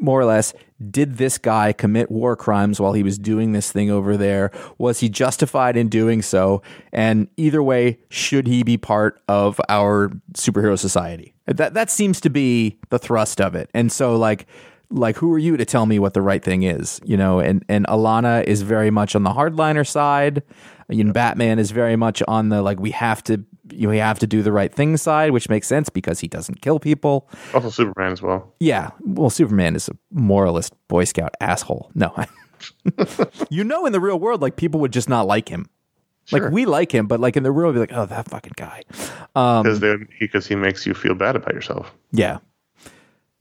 more 0.00 0.20
or 0.20 0.24
less 0.24 0.52
did 0.90 1.16
this 1.16 1.38
guy 1.38 1.72
commit 1.72 2.10
war 2.10 2.34
crimes 2.36 2.80
while 2.80 2.92
he 2.92 3.02
was 3.02 3.18
doing 3.18 3.52
this 3.52 3.70
thing 3.70 3.90
over 3.90 4.16
there? 4.16 4.50
Was 4.78 5.00
he 5.00 5.08
justified 5.08 5.76
in 5.76 5.88
doing 5.88 6.22
so? 6.22 6.62
And 6.92 7.28
either 7.36 7.62
way 7.62 7.98
should 8.08 8.46
he 8.46 8.62
be 8.62 8.76
part 8.76 9.20
of 9.28 9.60
our 9.68 10.10
superhero 10.34 10.78
society? 10.78 11.34
That 11.46 11.74
that 11.74 11.90
seems 11.90 12.20
to 12.22 12.30
be 12.30 12.78
the 12.90 12.98
thrust 12.98 13.40
of 13.40 13.54
it. 13.54 13.70
And 13.74 13.92
so 13.92 14.16
like 14.16 14.46
like 14.90 15.16
who 15.16 15.32
are 15.32 15.38
you 15.38 15.56
to 15.56 15.64
tell 15.64 15.86
me 15.86 15.98
what 15.98 16.14
the 16.14 16.22
right 16.22 16.42
thing 16.42 16.64
is 16.64 17.00
you 17.04 17.16
know? 17.16 17.40
And 17.40 17.64
and 17.68 17.86
Alanna 17.86 18.44
is 18.44 18.62
very 18.62 18.90
much 18.90 19.14
on 19.14 19.22
the 19.22 19.30
hardliner 19.30 19.86
side 19.86 20.42
you 20.92 21.04
know 21.04 21.12
Batman 21.12 21.58
is 21.58 21.70
very 21.70 21.96
much 21.96 22.22
on 22.28 22.48
the 22.48 22.62
like 22.62 22.78
we 22.80 22.90
have 22.90 23.22
to 23.24 23.44
you 23.70 23.82
know, 23.86 23.90
we 23.90 23.98
have 23.98 24.18
to 24.18 24.26
do 24.26 24.42
the 24.42 24.52
right 24.52 24.72
thing 24.74 24.96
side 24.96 25.30
which 25.30 25.48
makes 25.48 25.66
sense 25.66 25.88
because 25.88 26.20
he 26.20 26.28
doesn't 26.28 26.60
kill 26.60 26.78
people 26.78 27.28
Also, 27.54 27.70
Superman 27.70 28.12
as 28.12 28.20
well. 28.22 28.52
yeah. 28.60 28.90
Well, 29.00 29.30
Superman 29.30 29.74
is 29.76 29.88
a 29.88 29.92
moralist 30.10 30.74
Boy 30.88 31.04
Scout 31.04 31.34
asshole. 31.40 31.90
No. 31.94 32.14
you 33.50 33.64
know, 33.64 33.86
in 33.86 33.92
the 33.92 34.00
real 34.00 34.18
world, 34.18 34.42
like 34.42 34.56
people 34.56 34.80
would 34.80 34.92
just 34.92 35.08
not 35.08 35.26
like 35.26 35.48
him. 35.48 35.68
Like 36.30 36.50
we 36.52 36.66
like 36.66 36.92
him, 36.92 37.06
but 37.08 37.18
like 37.18 37.36
in 37.36 37.42
the 37.42 37.50
real, 37.50 37.72
world, 37.72 37.74
be 37.74 37.80
like, 37.80 37.92
oh, 37.92 38.06
that 38.06 38.28
fucking 38.28 38.52
guy. 38.56 38.82
Um, 39.34 39.62
Because 39.64 39.80
they 39.80 39.96
because 40.20 40.46
he 40.46 40.54
makes 40.54 40.86
you 40.86 40.94
feel 40.94 41.14
bad 41.14 41.34
about 41.34 41.52
yourself. 41.54 41.92
Yeah. 42.12 42.38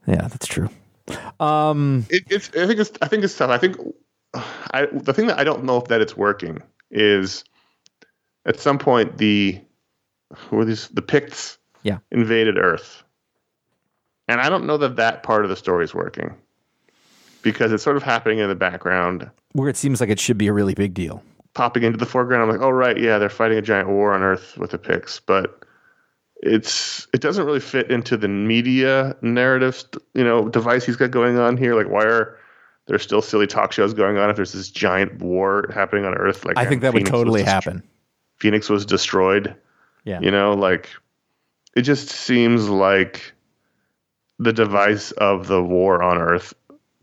Yeah, 0.07 0.27
that's 0.27 0.47
true. 0.47 0.69
It, 1.07 2.23
it's 2.29 2.49
I 2.55 2.65
think 2.67 2.79
it's 2.79 2.91
I 3.01 3.07
think 3.07 3.23
it's 3.23 3.37
tough. 3.37 3.49
I 3.51 3.57
think 3.57 3.77
I 4.33 4.87
the 4.91 5.13
thing 5.13 5.27
that 5.27 5.37
I 5.39 5.43
don't 5.43 5.63
know 5.63 5.77
if 5.77 5.85
that 5.89 6.01
it's 6.01 6.15
working 6.17 6.61
is 6.91 7.43
at 8.45 8.59
some 8.59 8.77
point 8.77 9.17
the 9.17 9.59
who 10.35 10.59
are 10.59 10.65
these 10.65 10.87
the 10.89 11.01
Pykkts 11.01 11.57
Yeah. 11.83 11.97
invaded 12.11 12.57
Earth, 12.57 13.03
and 14.27 14.39
I 14.41 14.49
don't 14.49 14.65
know 14.65 14.77
that 14.77 14.95
that 14.97 15.23
part 15.23 15.43
of 15.43 15.49
the 15.49 15.55
story 15.55 15.83
is 15.83 15.93
working 15.93 16.35
because 17.41 17.71
it's 17.71 17.83
sort 17.83 17.97
of 17.97 18.03
happening 18.03 18.39
in 18.39 18.47
the 18.49 18.55
background, 18.55 19.29
Where 19.53 19.67
it 19.69 19.75
seems 19.77 19.99
like 19.99 20.09
it 20.09 20.19
should 20.19 20.37
be 20.37 20.47
a 20.47 20.53
really 20.53 20.73
big 20.75 20.93
deal. 20.93 21.23
popping 21.53 21.83
into 21.83 21.97
the 21.97 22.05
foreground. 22.05 22.43
I'm 22.43 22.49
like, 22.49 22.65
oh 22.65 22.69
right, 22.71 22.97
yeah, 22.97 23.17
they're 23.17 23.29
fighting 23.29 23.57
a 23.57 23.61
giant 23.61 23.89
war 23.89 24.13
on 24.13 24.21
Earth 24.21 24.57
with 24.57 24.71
the 24.71 24.77
Pykkts, 24.77 25.19
but 25.25 25.63
it's 26.43 27.07
it 27.13 27.21
doesn't 27.21 27.45
really 27.45 27.59
fit 27.59 27.91
into 27.91 28.15
the 28.17 28.27
media 28.27 29.15
narrative, 29.21 29.83
you 30.13 30.23
know, 30.23 30.47
device 30.49 30.85
he's 30.85 30.95
got 30.95 31.11
going 31.11 31.37
on 31.37 31.57
here. 31.57 31.75
Like, 31.75 31.89
why 31.89 32.03
are 32.05 32.37
there 32.87 32.99
still 32.99 33.21
silly 33.21 33.47
talk 33.47 33.71
shows 33.71 33.93
going 33.93 34.17
on 34.17 34.29
if 34.29 34.35
there's 34.35 34.53
this 34.53 34.69
giant 34.69 35.21
war 35.21 35.69
happening 35.73 36.05
on 36.05 36.13
Earth? 36.15 36.45
Like, 36.45 36.57
I 36.57 36.65
think 36.65 36.81
that 36.81 36.93
would 36.93 37.01
Phoenix 37.01 37.11
was 37.11 37.19
totally 37.19 37.41
destro- 37.41 37.45
happen. 37.45 37.83
Phoenix 38.37 38.69
was 38.69 38.85
destroyed. 38.85 39.55
Yeah. 40.03 40.19
You 40.19 40.31
know, 40.31 40.53
like 40.53 40.89
it 41.75 41.83
just 41.83 42.09
seems 42.09 42.67
like 42.67 43.33
the 44.39 44.51
device 44.51 45.11
of 45.13 45.47
the 45.47 45.63
war 45.63 46.01
on 46.01 46.17
Earth 46.17 46.53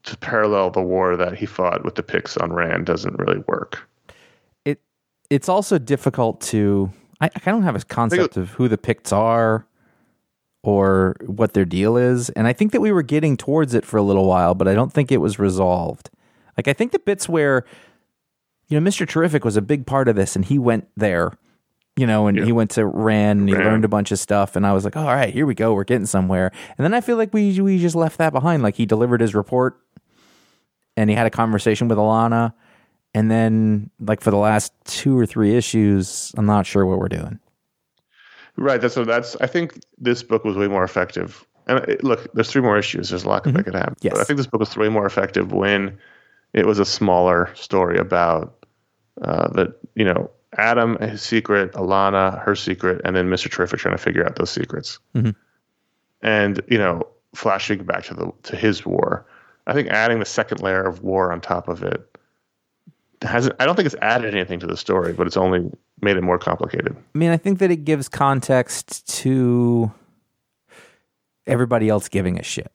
to 0.02 0.16
parallel 0.16 0.70
the 0.70 0.82
war 0.82 1.16
that 1.16 1.36
he 1.36 1.46
fought 1.46 1.84
with 1.84 1.94
the 1.94 2.02
Pykkts 2.02 2.40
on 2.42 2.52
Rann 2.52 2.82
doesn't 2.82 3.16
really 3.18 3.38
work. 3.46 3.88
It 4.64 4.80
it's 5.30 5.48
also 5.48 5.78
difficult 5.78 6.40
to 6.42 6.90
I, 7.20 7.30
I 7.46 7.50
don't 7.50 7.62
have 7.62 7.76
a 7.76 7.84
concept 7.84 8.36
of 8.36 8.50
who 8.50 8.68
the 8.68 8.78
Pykkts 8.78 9.12
are 9.12 9.66
or 10.62 11.16
what 11.24 11.52
their 11.52 11.64
deal 11.64 11.96
is. 11.96 12.30
And 12.30 12.46
I 12.46 12.52
think 12.52 12.72
that 12.72 12.80
we 12.80 12.92
were 12.92 13.02
getting 13.02 13.36
towards 13.36 13.74
it 13.74 13.84
for 13.84 13.96
a 13.96 14.02
little 14.02 14.26
while, 14.26 14.54
but 14.54 14.68
I 14.68 14.74
don't 14.74 14.92
think 14.92 15.12
it 15.12 15.18
was 15.18 15.38
resolved. 15.38 16.10
Like 16.56 16.68
I 16.68 16.72
think 16.72 16.92
the 16.92 16.98
bits 16.98 17.28
where 17.28 17.64
you 18.68 18.78
know, 18.78 18.86
Mr. 18.86 19.08
Terrific 19.08 19.44
was 19.44 19.56
a 19.56 19.62
big 19.62 19.86
part 19.86 20.08
of 20.08 20.16
this 20.16 20.36
and 20.36 20.44
he 20.44 20.58
went 20.58 20.88
there, 20.96 21.32
you 21.96 22.06
know, 22.06 22.26
and 22.26 22.38
he 22.38 22.52
went 22.52 22.72
to 22.72 22.84
Rann 22.84 23.38
and 23.40 23.48
he 23.48 23.54
Rann. 23.54 23.64
learned 23.64 23.84
a 23.84 23.88
bunch 23.88 24.12
of 24.12 24.18
stuff 24.18 24.56
and 24.56 24.66
I 24.66 24.72
was 24.72 24.84
like, 24.84 24.96
oh, 24.96 25.00
all 25.00 25.06
right, 25.06 25.32
here 25.32 25.46
we 25.46 25.54
go, 25.54 25.72
we're 25.72 25.84
getting 25.84 26.06
somewhere. 26.06 26.52
And 26.76 26.84
then 26.84 26.92
I 26.92 27.00
feel 27.00 27.16
like 27.16 27.32
we 27.32 27.58
we 27.60 27.78
just 27.78 27.96
left 27.96 28.18
that 28.18 28.32
behind. 28.32 28.62
Like 28.62 28.74
he 28.74 28.84
delivered 28.84 29.20
his 29.20 29.34
report 29.34 29.80
and 30.96 31.08
he 31.08 31.16
had 31.16 31.26
a 31.26 31.30
conversation 31.30 31.88
with 31.88 31.96
Alanna. 31.96 32.52
And 33.14 33.30
then, 33.30 33.90
like 33.98 34.20
for 34.20 34.30
the 34.30 34.36
last 34.36 34.72
two 34.84 35.18
or 35.18 35.24
three 35.24 35.56
issues, 35.56 36.32
I'm 36.36 36.44
not 36.44 36.66
sure 36.66 36.84
what 36.84 36.98
we're 36.98 37.08
doing. 37.08 37.40
Right. 38.58 38.80
That's 38.80 38.94
so. 38.94 39.04
That's. 39.04 39.36
I 39.36 39.46
think 39.46 39.80
this 39.98 40.22
book 40.22 40.44
was 40.44 40.56
way 40.56 40.66
more 40.66 40.84
effective. 40.84 41.46
And 41.68 41.78
uh, 41.78 41.82
it, 41.82 42.04
look, 42.04 42.32
there's 42.34 42.50
three 42.50 42.62
more 42.62 42.76
issues. 42.76 43.10
There's 43.10 43.24
a 43.24 43.28
lot 43.28 43.44
mm-hmm. 43.44 43.56
that 43.56 43.64
could 43.64 43.74
happen. 43.74 43.94
Yes. 44.00 44.14
But 44.14 44.20
I 44.20 44.24
think 44.24 44.36
this 44.36 44.46
book 44.46 44.60
was 44.60 44.76
way 44.76 44.88
more 44.88 45.06
effective 45.06 45.52
when 45.52 45.98
it 46.52 46.66
was 46.66 46.78
a 46.78 46.84
smaller 46.84 47.54
story 47.54 47.98
about 47.98 48.66
uh, 49.22 49.48
the 49.48 49.74
you 49.94 50.04
know 50.04 50.30
Adam 50.56 50.98
his 50.98 51.22
secret, 51.22 51.72
Alanna 51.72 52.42
her 52.42 52.56
secret, 52.56 53.00
and 53.04 53.14
then 53.14 53.30
Mister 53.30 53.48
Terrific 53.48 53.78
trying 53.80 53.96
to 53.96 54.02
figure 54.02 54.24
out 54.24 54.36
those 54.36 54.50
secrets. 54.50 54.98
Mm-hmm. 55.14 55.30
And 56.22 56.60
you 56.68 56.78
know, 56.78 57.06
flashing 57.34 57.84
back 57.84 58.04
to 58.04 58.14
the 58.14 58.32
to 58.44 58.56
his 58.56 58.84
war. 58.84 59.24
I 59.68 59.72
think 59.74 59.88
adding 59.88 60.18
the 60.18 60.24
second 60.24 60.62
layer 60.62 60.84
of 60.84 61.02
war 61.02 61.30
on 61.30 61.40
top 61.40 61.68
of 61.68 61.82
it 61.82 62.17
hasn't. 63.22 63.56
I 63.58 63.66
don't 63.66 63.74
think 63.74 63.86
it's 63.86 63.96
added 64.00 64.34
anything 64.34 64.60
to 64.60 64.66
the 64.66 64.76
story, 64.76 65.12
but 65.12 65.26
it's 65.26 65.36
only 65.36 65.70
made 66.00 66.16
it 66.16 66.22
more 66.22 66.38
complicated. 66.38 66.96
I 66.96 67.18
mean, 67.18 67.30
I 67.30 67.36
think 67.36 67.58
that 67.58 67.70
it 67.70 67.84
gives 67.84 68.08
context 68.08 69.06
to 69.20 69.92
everybody 71.46 71.88
else 71.88 72.08
giving 72.08 72.38
a 72.38 72.42
shit. 72.42 72.72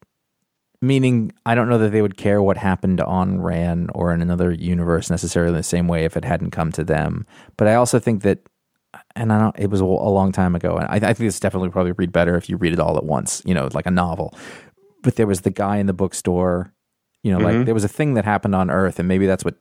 Meaning, 0.82 1.32
I 1.46 1.56
don't 1.56 1.70
know 1.70 1.78
that 1.78 1.94
they 1.94 2.02
would 2.02 2.18
care 2.18 2.42
what 2.42 2.58
happened 2.58 3.00
on 3.00 3.40
Rann 3.40 3.88
or 3.96 4.14
in 4.14 4.22
another 4.22 4.52
universe 4.52 5.10
necessarily 5.10 5.52
in 5.52 5.56
the 5.56 5.64
same 5.64 5.88
way 5.88 6.04
if 6.04 6.18
it 6.18 6.26
hadn't 6.26 6.52
come 6.52 6.74
to 6.74 6.84
them. 6.84 7.26
But 7.56 7.70
I 7.70 7.76
also 7.76 8.00
think 8.00 8.22
that, 8.24 8.40
and 9.16 9.32
I 9.32 9.40
don't, 9.40 9.58
it 9.58 9.70
was 9.70 9.80
a, 9.80 9.86
long 9.86 10.34
time 10.34 10.56
ago, 10.56 10.76
and 10.76 10.86
I, 10.90 11.10
I 11.10 11.14
think 11.14 11.30
it's 11.30 11.40
definitely 11.40 11.70
probably 11.70 11.94
read 11.94 12.12
better 12.12 12.36
if 12.36 12.50
you 12.50 12.58
read 12.58 12.74
it 12.74 12.82
all 12.82 12.98
at 12.98 13.06
once, 13.06 13.42
you 13.46 13.54
know, 13.54 13.70
like 13.74 13.86
a 13.86 13.92
novel. 13.92 14.36
But 15.04 15.16
there 15.16 15.28
was 15.28 15.42
the 15.42 15.52
guy 15.52 15.78
in 15.78 15.86
the 15.86 15.94
bookstore, 15.94 16.74
you 17.24 17.32
know, 17.32 17.38
like 17.38 17.56
mm-hmm. 17.56 17.64
there 17.64 17.74
was 17.74 17.86
a 17.86 17.90
thing 17.90 18.16
that 18.16 18.26
happened 18.26 18.56
on 18.56 18.70
Earth, 18.70 19.00
and 19.00 19.08
maybe 19.08 19.26
that's 19.26 19.46
what 19.46 19.56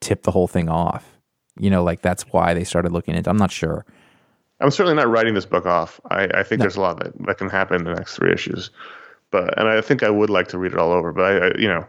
tipped 0.00 0.24
the 0.24 0.30
whole 0.30 0.46
thing 0.48 0.68
off. 0.68 1.12
You 1.58 1.70
know, 1.70 1.82
like 1.82 2.02
that's 2.02 2.22
why 2.24 2.54
they 2.54 2.64
started 2.64 2.92
looking 2.92 3.14
into. 3.14 3.30
I'm 3.30 3.36
not 3.36 3.50
sure. 3.50 3.84
I'm 4.60 4.70
certainly 4.70 4.96
not 4.96 5.08
writing 5.08 5.34
this 5.34 5.46
book 5.46 5.66
off. 5.66 6.00
I, 6.10 6.24
I 6.34 6.42
think 6.42 6.60
there's 6.60 6.76
a 6.76 6.80
lot 6.80 6.98
that, 7.00 7.12
that 7.26 7.38
can 7.38 7.48
happen 7.50 7.76
in 7.76 7.84
the 7.84 7.94
next 7.94 8.16
three 8.16 8.32
issues, 8.32 8.70
but 9.30 9.58
and 9.58 9.68
I 9.68 9.80
think 9.80 10.02
I 10.02 10.10
would 10.10 10.30
like 10.30 10.48
to 10.48 10.58
read 10.58 10.72
it 10.72 10.78
all 10.78 10.92
over. 10.92 11.12
But 11.12 11.24
I, 11.24 11.46
I 11.48 11.58
you 11.58 11.68
know, 11.68 11.86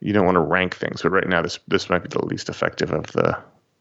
you 0.00 0.12
don't 0.12 0.24
want 0.24 0.36
to 0.36 0.40
rank 0.40 0.76
things. 0.76 1.02
But 1.02 1.10
right 1.10 1.28
now, 1.28 1.42
this 1.42 1.58
this 1.68 1.88
might 1.90 2.02
be 2.02 2.08
the 2.08 2.24
least 2.24 2.48
effective 2.48 2.92
of 2.92 3.06
the 3.12 3.36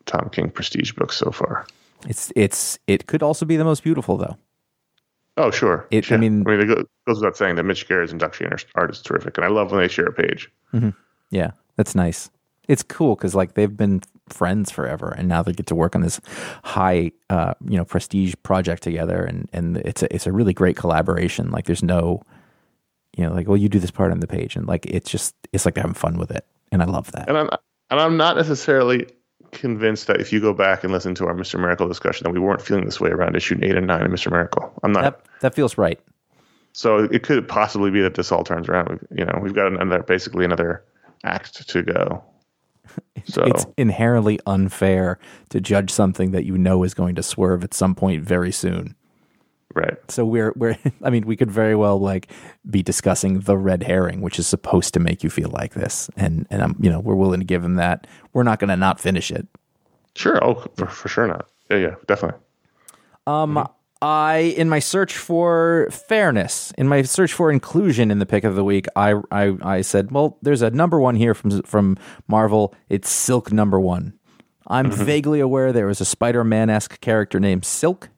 Tom 0.06 0.30
King 0.32 0.50
prestige 0.50 0.94
books 0.94 1.16
so 1.18 1.32
far. 1.32 1.66
It's 2.08 2.32
it's 2.36 2.80
it 2.88 3.06
could 3.08 3.22
also 3.24 3.46
be 3.46 3.58
the 3.58 3.64
most 3.66 3.84
beautiful 3.84 4.18
though. 4.18 4.38
Oh 5.38 5.50
sure, 5.52 5.88
It- 5.92 6.12
I 6.12 6.18
mean- 6.18 6.44
I 6.46 6.52
mean, 6.52 6.60
it 6.62 6.66
go- 6.68 6.84
goes 7.08 7.18
without 7.22 7.38
saying 7.38 7.56
that 7.56 7.64
Mitch 7.64 7.88
Gerads 7.88 8.12
induction 8.12 8.52
art 8.76 8.92
is 8.92 9.02
terrific, 9.02 9.38
and 9.38 9.46
I 9.46 9.50
love 9.50 9.72
when 9.72 9.80
they 9.82 9.88
share 9.88 10.06
a 10.08 10.12
page. 10.14 10.52
Mm-hmm. 10.74 10.90
Yeah, 11.30 11.52
that's 11.78 11.96
nice. 11.96 12.30
It's 12.72 12.84
cool 12.84 13.16
because 13.16 13.36
like 13.36 13.56
they've 13.56 13.76
been 13.76 14.02
friends 14.30 14.72
forever, 14.72 15.14
and 15.18 15.28
now 15.28 15.44
they 15.44 15.52
get 15.52 15.68
to 15.68 15.76
work 15.76 15.94
on 15.94 16.02
this 16.02 16.22
high, 16.64 17.12
uh, 17.30 17.54
you 17.66 17.78
know, 17.78 17.84
prestige 17.84 18.34
project 18.44 18.82
together, 18.82 19.24
and 19.24 19.50
and 19.52 19.78
it's 19.78 20.04
a 20.04 20.14
it's 20.14 20.26
a 20.26 20.32
really 20.32 20.54
great 20.54 20.78
collaboration. 20.78 21.52
Like 21.52 21.66
there's 21.66 21.84
no, 21.84 22.22
you 23.18 23.26
know, 23.26 23.34
like 23.34 23.48
well, 23.48 23.58
you 23.58 23.68
do 23.68 23.80
this 23.80 23.92
part 23.92 24.12
on 24.12 24.22
the 24.22 24.28
page, 24.28 24.56
and 24.56 24.68
like 24.68 24.86
it's 24.86 25.12
just 25.12 25.36
it's 25.52 25.66
like 25.66 25.76
having 25.76 25.94
fun 25.94 26.18
with 26.18 26.32
it, 26.32 26.46
and 26.72 26.82
I 26.82 26.86
love 26.86 27.12
that. 27.12 27.28
And 27.28 27.38
I'm 27.38 27.50
and 27.90 28.00
I'm 28.00 28.16
not 28.16 28.38
necessarily 28.38 29.08
convinced 29.52 30.08
that 30.08 30.22
if 30.22 30.32
you 30.32 30.40
go 30.40 30.54
back 30.54 30.86
and 30.86 30.94
listen 30.94 31.14
to 31.16 31.26
our 31.26 31.34
Mr. 31.34 31.60
Miracle 31.60 31.90
discussion 31.90 32.24
that 32.24 32.32
we 32.32 32.40
weren't 32.40 32.62
feeling 32.62 32.86
this 32.86 33.02
way 33.02 33.10
around 33.10 33.36
issue 33.36 33.60
eight 33.62 33.76
and 33.76 33.86
nine 33.86 34.04
of 34.04 34.12
Mr. 34.12 34.32
Miracle. 34.32 34.72
I'm 34.84 34.94
not. 34.94 35.02
That 35.02 35.26
that 35.42 35.56
feels 35.56 35.78
right. 35.78 36.00
So 36.74 37.00
it 37.12 37.24
could 37.24 37.48
possibly 37.48 37.92
be 37.92 38.02
that 38.02 38.16
this 38.16 38.32
all 38.32 38.46
turns 38.46 38.70
around. 38.70 38.88
We've, 38.90 39.20
you 39.20 39.26
know, 39.26 39.40
we've 39.42 39.54
got 39.54 39.68
another 39.68 40.04
basically 40.04 40.46
another 40.46 40.84
act 41.24 41.68
to 41.68 41.84
go. 41.84 42.24
So 43.26 43.44
It's 43.44 43.68
inherently 43.78 44.40
unfair 44.48 45.20
to 45.50 45.62
judge 45.62 45.92
something 45.92 46.32
that 46.32 46.44
you 46.44 46.58
know 46.58 46.84
is 46.84 46.96
going 46.96 47.14
to 47.16 47.24
swerve 47.24 47.64
at 47.64 47.74
some 47.74 47.94
point 47.94 48.24
very 48.24 48.52
soon. 48.52 48.96
right, 49.76 49.96
So 50.10 50.26
we're 50.26 50.54
we're 50.56 50.76
I 51.04 51.10
mean 51.12 51.26
we 51.28 51.36
could 51.36 51.52
very 51.52 51.76
well 51.76 52.00
like 52.00 52.32
be 52.70 52.82
discussing 52.82 53.42
the 53.42 53.58
red 53.58 53.84
herring, 53.84 54.22
which 54.22 54.40
is 54.40 54.48
supposed 54.48 54.94
to 54.96 55.00
make 55.00 55.24
you 55.24 55.30
feel 55.30 55.50
like 55.50 55.76
this, 55.76 56.10
and 56.18 56.48
and 56.50 56.64
I'm 56.64 56.76
you 56.80 56.90
know 56.90 57.00
we're 57.00 57.16
willing 57.16 57.40
to 57.42 57.46
give 57.46 57.64
him 57.64 57.76
that. 57.76 58.08
We're 58.34 58.44
not 58.44 58.60
going 58.60 58.70
to 58.70 58.76
not 58.78 59.00
finish 59.00 59.30
it. 59.32 59.48
sure. 60.16 60.44
Oh, 60.44 60.66
for, 60.76 60.88
for 60.88 61.08
sure 61.08 61.28
not. 61.28 61.48
Yeah, 61.70 61.78
yeah, 61.78 61.96
definitely. 62.08 62.40
Um, 63.28 63.68
I 64.02 64.54
in 64.58 64.68
my 64.68 64.80
search 64.80 65.16
for 65.16 65.88
fairness, 65.92 66.74
in 66.78 66.88
my 66.88 67.04
search 67.04 67.34
for 67.34 67.52
inclusion 67.52 68.10
in 68.10 68.20
the 68.20 68.26
pick 68.26 68.44
of 68.44 68.56
the 68.56 68.64
week, 68.64 68.88
I 68.96 69.16
I, 69.32 69.56
I 69.62 69.82
said, 69.82 70.12
well, 70.12 70.38
there's 70.42 70.62
a 70.62 70.72
number 70.72 71.00
one 71.00 71.16
here 71.16 71.34
from 71.34 71.62
from 71.62 71.98
Marvel. 72.28 72.74
It's 72.90 73.10
Silk 73.10 73.52
number 73.52 73.80
one. 73.80 74.14
I'm 74.68 74.90
vaguely 74.92 75.40
aware 75.40 75.74
there 75.74 75.88
was 75.88 76.00
a 76.00 76.06
Spider-Man 76.06 76.70
esque 76.70 77.02
character 77.02 77.40
named 77.40 77.66
Silk, 77.66 78.10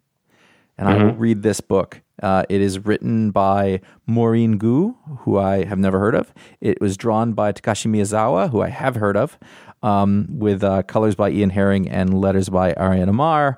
and 0.78 0.88
I 0.88 1.04
will 1.04 1.14
read 1.14 1.42
this 1.42 1.60
book. 1.62 2.02
Uh, 2.22 2.44
it 2.48 2.62
is 2.62 2.86
written 2.86 3.32
by 3.32 3.82
Maurene 4.06 4.58
Goo, 4.58 4.96
who 5.20 5.38
I 5.38 5.64
have 5.64 5.80
never 5.80 6.00
heard 6.00 6.14
of. 6.14 6.32
It 6.62 6.80
was 6.80 6.96
drawn 6.96 7.34
by 7.34 7.54
Takashi 7.54 7.90
Miyazawa, 7.90 8.52
who 8.52 8.62
I 8.62 8.70
have 8.70 8.96
heard 8.98 9.18
of, 9.18 9.40
um, 9.82 10.28
with 10.30 10.64
uh, 10.64 10.84
colors 10.84 11.16
by 11.16 11.32
Ian 11.32 11.50
Herring 11.50 11.90
and 11.90 12.22
letters 12.22 12.50
by 12.50 12.74
Ariana 12.74 13.14
Maher. 13.14 13.58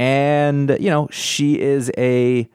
And, 0.00 0.78
you 0.80 0.88
know, 0.88 1.08
she 1.12 1.60
is 1.60 1.92
a 1.98 2.48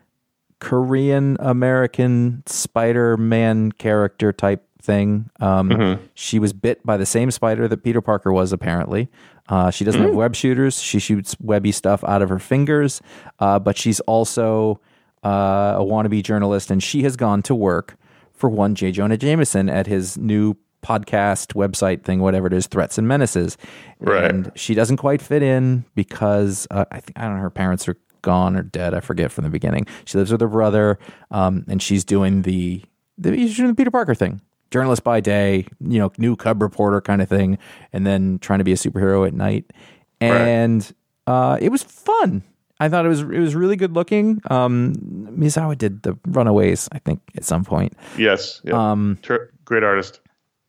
Korean 0.59 1.37
American 1.39 2.41
Spider 2.47 3.17
Man 3.17 3.71
character 3.71 4.33
type 4.33 4.67
thing. 4.81 5.29
Um, 5.39 5.69
She 6.15 6.39
was 6.39 6.53
bit 6.53 6.83
by 6.83 6.97
the 6.97 7.05
same 7.05 7.29
spider 7.29 7.67
that 7.67 7.83
Peter 7.83 8.01
Parker 8.01 8.33
was, 8.33 8.51
apparently. 8.51 9.09
Uh, 9.47 9.69
she 9.69 9.85
doesn't 9.85 10.01
have 10.01 10.15
web 10.15 10.35
shooters. 10.35 10.81
She 10.81 10.97
shoots 10.97 11.35
webby 11.39 11.71
stuff 11.71 12.03
out 12.05 12.23
of 12.23 12.29
her 12.29 12.39
fingers, 12.39 12.99
uh, 13.39 13.59
but 13.59 13.77
she's 13.77 13.99
also 14.01 14.79
uh, 15.23 15.75
a 15.77 15.83
wannabe 15.83 16.23
journalist, 16.23 16.71
and 16.71 16.81
she 16.81 17.03
has 17.03 17.15
gone 17.15 17.43
to 17.43 17.53
work 17.53 17.95
for 18.33 18.49
one 18.49 18.73
J. 18.73 18.91
Jonah 18.91 19.17
Jameson 19.17 19.69
at 19.69 19.85
his 19.85 20.17
new 20.17 20.57
podcast 20.85 21.53
website 21.53 22.03
thing, 22.03 22.19
whatever 22.19 22.47
it 22.47 22.53
is, 22.53 22.67
Threats 22.67 22.97
and 22.97 23.07
Menaces. 23.07 23.57
Right. 23.99 24.29
And 24.29 24.51
she 24.55 24.75
doesn't 24.75 24.97
quite 24.97 25.21
fit 25.21 25.41
in 25.41 25.83
because 25.95 26.67
uh, 26.69 26.85
I 26.91 26.99
think 26.99 27.17
I 27.17 27.23
don't 27.23 27.37
know 27.37 27.41
her 27.41 27.49
parents 27.49 27.87
are 27.87 27.97
gone 28.21 28.55
or 28.55 28.63
dead. 28.63 28.93
I 28.93 28.99
forget 28.99 29.31
from 29.31 29.43
the 29.43 29.49
beginning. 29.49 29.87
She 30.05 30.17
lives 30.17 30.31
with 30.31 30.41
her 30.41 30.47
brother, 30.47 30.99
um, 31.31 31.65
and 31.67 31.81
she's 31.81 32.03
doing 32.03 32.43
the 32.43 32.83
the, 33.17 33.35
she's 33.35 33.57
doing 33.57 33.69
the 33.69 33.75
Peter 33.75 33.91
Parker 33.91 34.15
thing. 34.15 34.41
Journalist 34.71 35.03
by 35.03 35.21
day, 35.21 35.67
you 35.79 35.99
know, 35.99 36.11
new 36.17 36.35
cub 36.35 36.61
reporter 36.61 36.99
kind 37.01 37.21
of 37.21 37.29
thing, 37.29 37.57
and 37.93 38.05
then 38.05 38.39
trying 38.39 38.59
to 38.59 38.65
be 38.65 38.73
a 38.73 38.75
superhero 38.75 39.25
at 39.25 39.33
night. 39.33 39.71
And 40.19 40.91
uh, 41.27 41.57
it 41.61 41.69
was 41.69 41.83
fun. 41.83 42.43
I 42.79 42.89
thought 42.89 43.05
it 43.05 43.09
was 43.09 43.21
it 43.21 43.39
was 43.39 43.55
really 43.55 43.77
good 43.77 43.93
looking. 43.93 44.41
Um, 44.49 44.95
Miyazawa 45.37 45.77
did 45.77 46.03
the 46.03 46.17
Runaways, 46.25 46.89
I 46.91 46.99
think, 46.99 47.21
at 47.37 47.45
some 47.45 47.63
point. 47.63 47.93
Yes. 48.17 48.61
Yeah. 48.65 48.91
Um, 48.91 49.17
great 49.63 49.83
artist. 49.83 50.19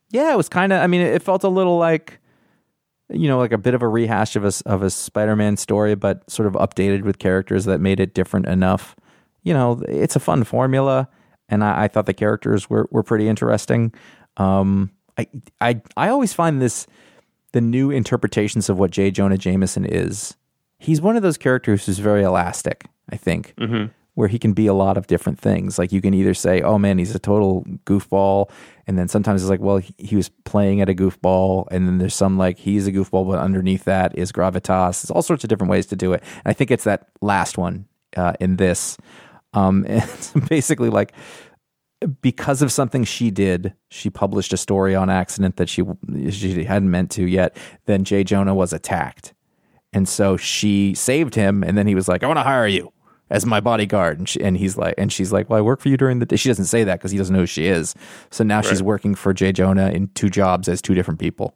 Yeah, 0.09 0.31
it 0.33 0.37
was 0.37 0.49
kind 0.49 0.71
of. 0.71 0.81
I 0.81 0.87
mean, 0.87 1.01
it 1.01 1.21
felt 1.21 1.43
a 1.43 1.49
little 1.49 1.77
like, 1.77 2.19
you 3.09 3.27
know, 3.27 3.37
like 3.37 3.51
a 3.51 3.57
bit 3.57 3.73
of 3.73 3.81
a 3.81 3.87
rehash 3.87 4.35
of 4.35 4.45
a 4.45 4.51
of 4.65 4.81
a 4.81 4.89
Spider-Man 4.89 5.57
story, 5.57 5.95
but 5.95 6.29
sort 6.29 6.47
of 6.47 6.53
updated 6.53 7.03
with 7.03 7.19
characters 7.19 7.65
that 7.65 7.79
made 7.79 7.99
it 7.99 8.13
different 8.13 8.47
enough. 8.47 8.95
You 9.43 9.53
know, 9.53 9.81
it's 9.87 10.15
a 10.15 10.19
fun 10.19 10.43
formula, 10.43 11.07
and 11.49 11.63
I, 11.63 11.83
I 11.83 11.87
thought 11.87 12.05
the 12.05 12.13
characters 12.13 12.69
were 12.69 12.87
were 12.91 13.03
pretty 13.03 13.27
interesting. 13.27 13.93
Um, 14.37 14.91
I 15.17 15.27
I 15.59 15.81
I 15.95 16.09
always 16.09 16.33
find 16.33 16.61
this 16.61 16.87
the 17.53 17.61
new 17.61 17.91
interpretations 17.91 18.69
of 18.69 18.77
what 18.77 18.91
J. 18.91 19.11
Jonah 19.11 19.37
Jameson 19.37 19.85
is. 19.85 20.35
He's 20.79 21.01
one 21.01 21.15
of 21.15 21.23
those 21.23 21.37
characters 21.37 21.85
who's 21.85 21.99
very 21.99 22.23
elastic. 22.23 22.85
I 23.09 23.15
think 23.15 23.53
where 24.17 24.27
he 24.27 24.39
can 24.39 24.53
be 24.53 24.65
a 24.65 24.73
lot 24.73 24.97
of 24.97 25.05
different 25.05 25.39
things. 25.39 25.77
Like 25.77 25.91
you 25.91 26.01
can 26.01 26.11
either 26.15 26.33
say, 26.33 26.63
"Oh 26.63 26.79
man, 26.79 26.97
he's 26.97 27.13
a 27.13 27.19
total 27.19 27.63
goofball," 27.85 28.49
and 28.87 28.97
then 28.97 29.07
sometimes 29.07 29.43
it's 29.43 29.49
like, 29.49 29.59
"Well, 29.59 29.79
he, 29.99 30.15
was 30.15 30.29
playing 30.43 30.81
at 30.81 30.89
a 30.89 30.95
goofball," 30.95 31.67
and 31.69 31.87
then 31.87 31.99
there's 31.99 32.15
some 32.15 32.35
like 32.35 32.57
he's 32.57 32.87
a 32.87 32.91
goofball, 32.91 33.27
but 33.27 33.37
underneath 33.37 33.83
that 33.83 34.17
is 34.17 34.31
gravitas. 34.31 35.03
There's 35.03 35.11
all 35.11 35.21
sorts 35.21 35.43
of 35.43 35.49
different 35.49 35.69
ways 35.69 35.85
to 35.87 35.95
do 35.95 36.13
it. 36.13 36.23
And 36.37 36.47
I 36.47 36.53
think 36.53 36.71
it's 36.71 36.85
that 36.85 37.09
last 37.21 37.59
one 37.59 37.85
uh, 38.15 38.33
in 38.39 38.55
this. 38.55 38.97
Um, 39.53 39.85
it's 39.87 40.31
basically 40.49 40.89
like 40.89 41.13
because 42.19 42.63
of 42.63 42.71
something 42.71 43.03
she 43.03 43.29
did, 43.29 43.75
she 43.91 44.09
published 44.09 44.51
a 44.51 44.57
story 44.57 44.95
on 44.95 45.11
accident 45.11 45.57
that 45.57 45.69
she 45.69 45.83
she 46.31 46.63
hadn't 46.63 46.89
meant 46.89 47.11
to 47.11 47.27
yet. 47.27 47.55
Then 47.85 48.03
Jay 48.03 48.23
Jonah 48.23 48.55
was 48.55 48.73
attacked, 48.73 49.35
and 49.93 50.09
so 50.09 50.37
she 50.37 50.95
saved 50.95 51.35
him. 51.35 51.63
And 51.63 51.77
then 51.77 51.85
he 51.85 51.93
was 51.93 52.07
like, 52.07 52.23
"I 52.23 52.25
want 52.25 52.39
to 52.39 52.43
hire 52.43 52.65
you 52.65 52.91
as 53.29 53.45
my 53.45 53.59
bodyguard." 53.59 54.17
And 54.19 54.27
she, 54.29 54.41
and 54.41 54.57
he's 54.57 54.77
like, 54.77 54.95
and 54.97 55.11
she's 55.11 55.31
like, 55.31 55.49
"Well, 55.49 55.57
I 55.59 55.61
work 55.61 55.79
for 55.81 55.89
you 55.89 55.97
during 55.97 56.19
the 56.19 56.25
day." 56.25 56.35
She 56.35 56.49
doesn't 56.49 56.65
say 56.65 56.83
that 56.83 56.99
because 56.99 57.11
he 57.11 57.17
doesn't 57.17 57.33
know 57.33 57.41
who 57.41 57.45
she 57.45 57.67
is. 57.67 57.95
So 58.31 58.43
now 58.43 58.61
she's 58.61 58.81
working 58.83 59.15
for 59.15 59.33
Jay 59.33 59.51
Jonah 59.51 59.89
in 59.89 60.07
two 60.09 60.29
jobs 60.29 60.67
as 60.67 60.81
two 60.81 60.93
different 60.95 61.19
people. 61.19 61.55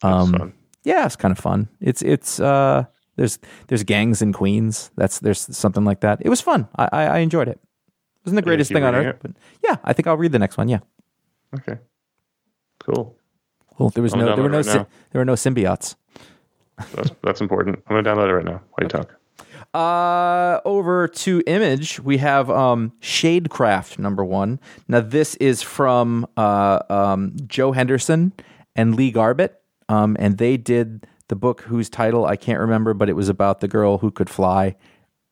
Fun. 0.00 0.52
Yeah, 0.84 1.06
it's 1.06 1.16
kind 1.16 1.32
of 1.32 1.38
fun. 1.38 1.68
It's 1.80 2.02
it's 2.02 2.38
uh 2.40 2.84
there's 3.16 3.38
there's 3.68 3.82
gangs 3.82 4.22
in 4.22 4.32
Queens. 4.32 4.90
That's 4.96 5.18
there's 5.20 5.40
something 5.56 5.84
like 5.84 6.00
that. 6.00 6.18
It 6.20 6.28
was 6.28 6.40
fun. 6.40 6.68
I 6.76 6.88
I, 6.92 7.02
I 7.04 7.18
enjoyed 7.18 7.48
it. 7.48 7.58
It 7.60 8.26
wasn't 8.30 8.36
the 8.36 8.42
greatest 8.42 8.70
thing 8.72 8.82
on 8.84 8.94
earth, 8.94 9.16
but 9.22 9.32
yeah, 9.64 9.76
I 9.84 9.92
think 9.92 10.06
I'll 10.06 10.16
read 10.16 10.32
the 10.32 10.38
next 10.38 10.56
one. 10.58 10.68
Yeah. 10.68 10.80
Okay. 11.54 11.78
Cool. 12.80 13.16
Well, 13.78 13.90
there 13.90 14.02
was 14.02 14.12
I'm 14.12 14.20
no 14.20 14.26
there 14.26 14.36
were 14.36 14.48
downloading 14.48 14.72
no 14.72 14.82
sy- 14.84 14.86
there 15.12 15.20
were 15.20 15.24
no 15.24 15.34
symbiotes. 15.34 15.96
That's 16.94 17.10
that's 17.22 17.40
important. 17.40 17.82
I'm 17.86 17.96
gonna 17.96 18.08
download 18.08 18.28
it 18.28 18.34
right 18.34 18.44
now. 18.44 18.60
While 18.70 18.82
you 18.82 18.88
talk. 18.88 19.16
Uh, 19.76 20.58
over 20.64 21.06
to 21.06 21.42
Image, 21.46 22.00
we 22.00 22.16
have 22.16 22.48
um, 22.48 22.92
Shadecraft 23.02 23.98
number 23.98 24.24
one. 24.24 24.58
Now, 24.88 25.00
this 25.00 25.34
is 25.34 25.60
from 25.60 26.26
uh, 26.34 26.78
um, 26.88 27.36
Joe 27.46 27.72
Henderson 27.72 28.32
and 28.74 28.94
Lee 28.94 29.10
Garbett, 29.10 29.60
um, 29.90 30.16
and 30.18 30.38
they 30.38 30.56
did 30.56 31.06
the 31.28 31.36
book 31.36 31.60
whose 31.60 31.90
title 31.90 32.24
I 32.24 32.36
can't 32.36 32.58
remember, 32.60 32.94
but 32.94 33.10
it 33.10 33.12
was 33.12 33.28
about 33.28 33.60
the 33.60 33.68
girl 33.68 33.98
who 33.98 34.10
could 34.10 34.30
fly. 34.30 34.76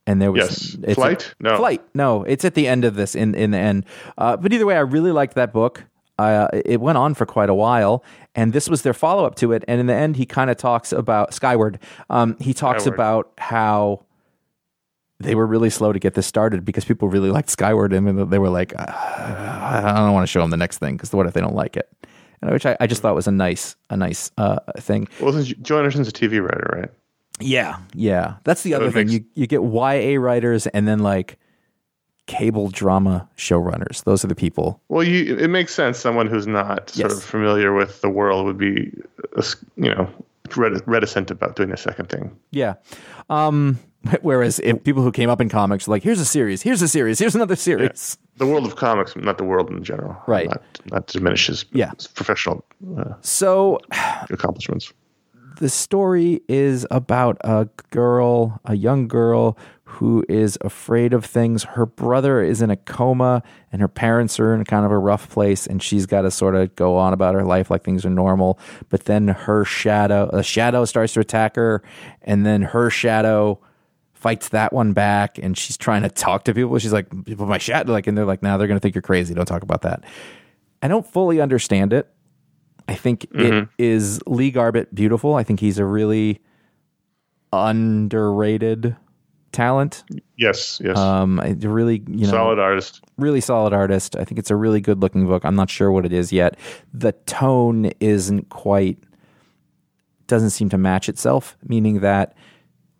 And 0.07 0.21
there 0.21 0.31
was 0.31 0.43
Yes. 0.43 0.77
it's 0.83 0.95
Flight? 0.97 1.35
No. 1.41 1.57
flight. 1.57 1.81
No, 1.95 2.25
it's 2.25 2.45
at 2.45 2.53
the 2.53 2.69
end 2.69 2.85
of 2.85 2.97
this. 2.97 3.15
In 3.15 3.35
in 3.35 3.51
the 3.53 3.59
end, 3.59 3.87
uh, 4.19 4.37
but 4.37 4.53
either 4.53 4.67
way, 4.67 4.77
I 4.77 4.81
really 4.81 5.13
liked 5.13 5.37
that 5.37 5.55
book. 5.55 5.85
Uh, 6.19 6.49
it 6.53 6.83
went 6.83 6.99
on 6.99 7.15
for 7.15 7.25
quite 7.25 7.49
a 7.49 7.55
while, 7.55 8.05
and 8.35 8.53
this 8.53 8.69
was 8.69 8.83
their 8.83 8.93
follow 8.93 9.25
up 9.25 9.37
to 9.37 9.53
it. 9.53 9.65
And 9.67 9.81
in 9.81 9.87
the 9.87 9.95
end, 9.95 10.17
he 10.17 10.27
kind 10.27 10.51
of 10.51 10.59
talks 10.59 10.93
about 10.93 11.33
Skyward. 11.33 11.79
Um, 12.11 12.37
he 12.39 12.53
talks 12.53 12.83
Skyward. 12.83 12.95
about 12.99 13.33
how 13.39 14.05
they 15.21 15.35
were 15.35 15.47
really 15.47 15.71
slow 15.71 15.93
to 15.93 15.99
get 15.99 16.15
this 16.15 16.27
started 16.27 16.65
because 16.65 16.85
people 16.85 17.09
really 17.09 17.31
liked 17.31 17.49
Skyward, 17.51 17.93
and 17.93 18.31
they 18.31 18.39
were 18.39 18.49
like, 18.51 18.73
"Uh, 18.79 18.85
I 18.89 19.95
don't 19.97 20.13
want 20.13 20.25
to 20.25 20.31
show 20.31 20.41
them 20.41 20.51
the 20.51 20.57
next 20.57 20.79
thing 20.79 20.97
because 20.97 21.13
what 21.13 21.27
if 21.27 21.33
they 21.35 21.41
don't 21.41 21.55
like 21.55 21.77
it? 21.77 21.89
And 22.43 22.51
which 22.51 22.67
I, 22.67 22.77
I 22.81 22.87
just 22.87 23.01
thought 23.01 23.15
was 23.15 23.27
a 23.27 23.33
nice, 23.33 23.77
a 23.91 23.97
nice 23.97 24.31
uh, 24.37 24.59
thing. 24.79 25.09
Well, 25.21 25.33
Joe 25.43 25.77
Henderson's 25.77 26.09
a 26.09 26.13
TV 26.13 26.43
writer, 26.43 26.79
right? 26.81 26.91
Yeah, 27.41 27.79
yeah. 27.95 28.35
That's 28.45 28.63
the 28.63 28.75
other 28.75 28.91
thing. 28.91 29.07
makes- 29.07 29.13
You 29.13 29.25
you 29.35 29.47
get 29.47 29.63
YA 29.63 30.21
writers 30.21 30.67
and 30.69 30.87
then 30.87 30.99
like 31.01 31.39
cable 32.27 32.69
drama 32.71 33.29
showrunners. 33.37 34.05
Those 34.05 34.25
are 34.25 34.29
the 34.29 34.35
people. 34.35 34.81
Well, 34.89 35.05
you 35.05 35.37
it 35.37 35.49
makes 35.49 35.75
sense. 35.75 35.99
Someone 35.99 36.27
who's 36.27 36.47
not 36.47 36.91
sort 36.91 37.11
Yes. 37.11 37.19
of 37.19 37.25
familiar 37.25 37.73
with 37.75 38.01
the 38.01 38.09
world 38.09 38.47
would 38.47 38.59
be, 38.59 38.93
uh, 39.37 39.43
you 39.77 39.95
know, 39.95 40.09
reticent 40.57 41.31
about 41.31 41.57
doing 41.57 41.71
a 41.73 41.77
second 41.77 42.09
thing. 42.09 42.35
Yeah. 42.51 42.75
Um, 43.31 43.79
whereas 44.23 44.61
if 44.61 44.83
people 44.85 45.03
who 45.03 45.13
came 45.13 45.31
up 45.31 45.41
in 45.41 45.49
comics 45.49 45.89
are 45.89 45.91
like, 45.93 46.03
here's 46.03 46.21
a 46.21 46.25
series, 46.25 46.63
here's 46.63 46.83
a 46.83 46.89
series, 46.89 47.19
here's 47.19 47.35
another 47.35 47.57
series. 47.57 48.19
The 48.37 48.47
world 48.47 48.67
of 48.67 48.77
comics, 48.77 49.15
not 49.17 49.39
the 49.39 49.45
world 49.45 49.71
in 49.71 49.83
general. 49.85 50.17
Right. 50.27 50.49
Not, 50.49 50.63
not 50.91 51.07
diminishes. 51.07 51.65
Yeah. 51.73 51.93
professional 52.15 52.65
uh, 52.99 53.15
So 53.21 53.79
accomplishments. 54.31 54.93
the 55.59 55.69
story 55.69 56.43
is 56.49 56.87
about 56.91 57.37
a 57.43 57.69
girl, 57.91 58.61
a 58.65 58.75
young 58.75 59.07
girl 59.09 59.57
who 59.85 60.25
is 60.29 60.59
afraid 60.63 61.13
of 61.13 61.25
things. 61.25 61.63
Her 61.63 61.87
brother 61.87 62.43
is 62.43 62.61
in 62.61 62.71
a 62.71 62.77
coma 62.77 63.43
and 63.71 63.81
her 63.81 63.87
parents 63.89 64.41
are 64.41 64.53
in 64.53 64.65
kind 64.65 64.85
of 64.85 64.91
a 64.91 64.99
rough 64.99 65.31
place 65.31 65.67
and 65.69 65.81
she's 65.81 66.05
got 66.07 66.23
to 66.23 66.31
sort 66.33 66.57
of 66.57 66.75
go 66.75 66.97
on 66.97 67.13
about 67.13 67.35
her 67.35 67.45
life 67.45 67.71
like 67.71 67.85
things 67.85 68.05
are 68.05 68.11
normal. 68.11 68.59
But 68.89 69.05
then 69.05 69.29
her 69.29 69.65
shadow, 69.65 70.29
a 70.33 70.43
shadow 70.43 70.85
starts 70.85 71.13
to 71.13 71.21
attack 71.21 71.55
her 71.55 71.83
and 72.23 72.45
then 72.45 72.63
her 72.63 72.91
shadow 72.91 73.61
fights 74.25 74.49
that 74.49 74.73
one 74.73 74.95
back 74.95 75.37
and 75.37 75.55
she's 75.57 75.77
trying 75.77 76.01
to 76.01 76.09
talk 76.09 76.45
to 76.45 76.55
people. 76.55 76.79
She's 76.79 76.95
like, 76.95 77.11
people, 77.27 77.45
my 77.45 77.59
shadow, 77.59 77.93
like, 77.93 78.07
and 78.07 78.17
they're 78.17 78.25
like, 78.25 78.43
now 78.43 78.57
they're 78.57 78.67
going 78.67 78.79
to 78.79 78.81
think 78.81 78.95
you're 78.95 79.03
crazy. 79.03 79.35
Don't 79.35 79.45
talk 79.45 79.63
about 79.63 79.83
that. 79.83 80.03
I 80.81 80.89
don't 80.89 81.07
fully 81.07 81.43
understand 81.43 81.93
it. 81.93 82.11
I 82.89 82.95
think 82.95 83.27
it 83.35 83.69
is 83.79 84.23
Lee 84.27 84.51
Garbett 84.51 84.95
beautiful. 84.95 85.35
I 85.35 85.43
think 85.43 85.61
he's 85.61 85.79
a 85.79 85.85
really 85.85 86.41
underrated 87.53 88.97
talent. 89.53 90.05
Yes, 90.39 90.81
yes. 90.83 90.97
Um, 90.97 91.39
really, 91.61 92.03
you 92.09 92.25
know, 92.25 92.31
Solid 92.31 92.59
artist. 92.59 93.03
really 93.19 93.43
solid 93.43 93.75
artist. 93.75 94.17
I 94.17 94.25
think 94.25 94.39
it's 94.39 94.51
a 94.51 94.57
really 94.57 94.81
good 94.81 95.01
looking 95.03 95.27
book. 95.27 95.45
I'm 95.45 95.55
not 95.55 95.69
sure 95.69 95.93
what 95.93 96.07
it 96.07 96.15
is 96.15 96.33
yet. 96.33 96.59
The 96.95 97.13
tone 97.13 97.91
isn't 98.01 98.49
quite 98.49 98.99
doesn't 100.27 100.51
seem 100.51 100.71
to 100.71 100.79
match 100.79 101.11
itself, 101.11 101.59
meaning 101.69 102.01
that 102.01 102.35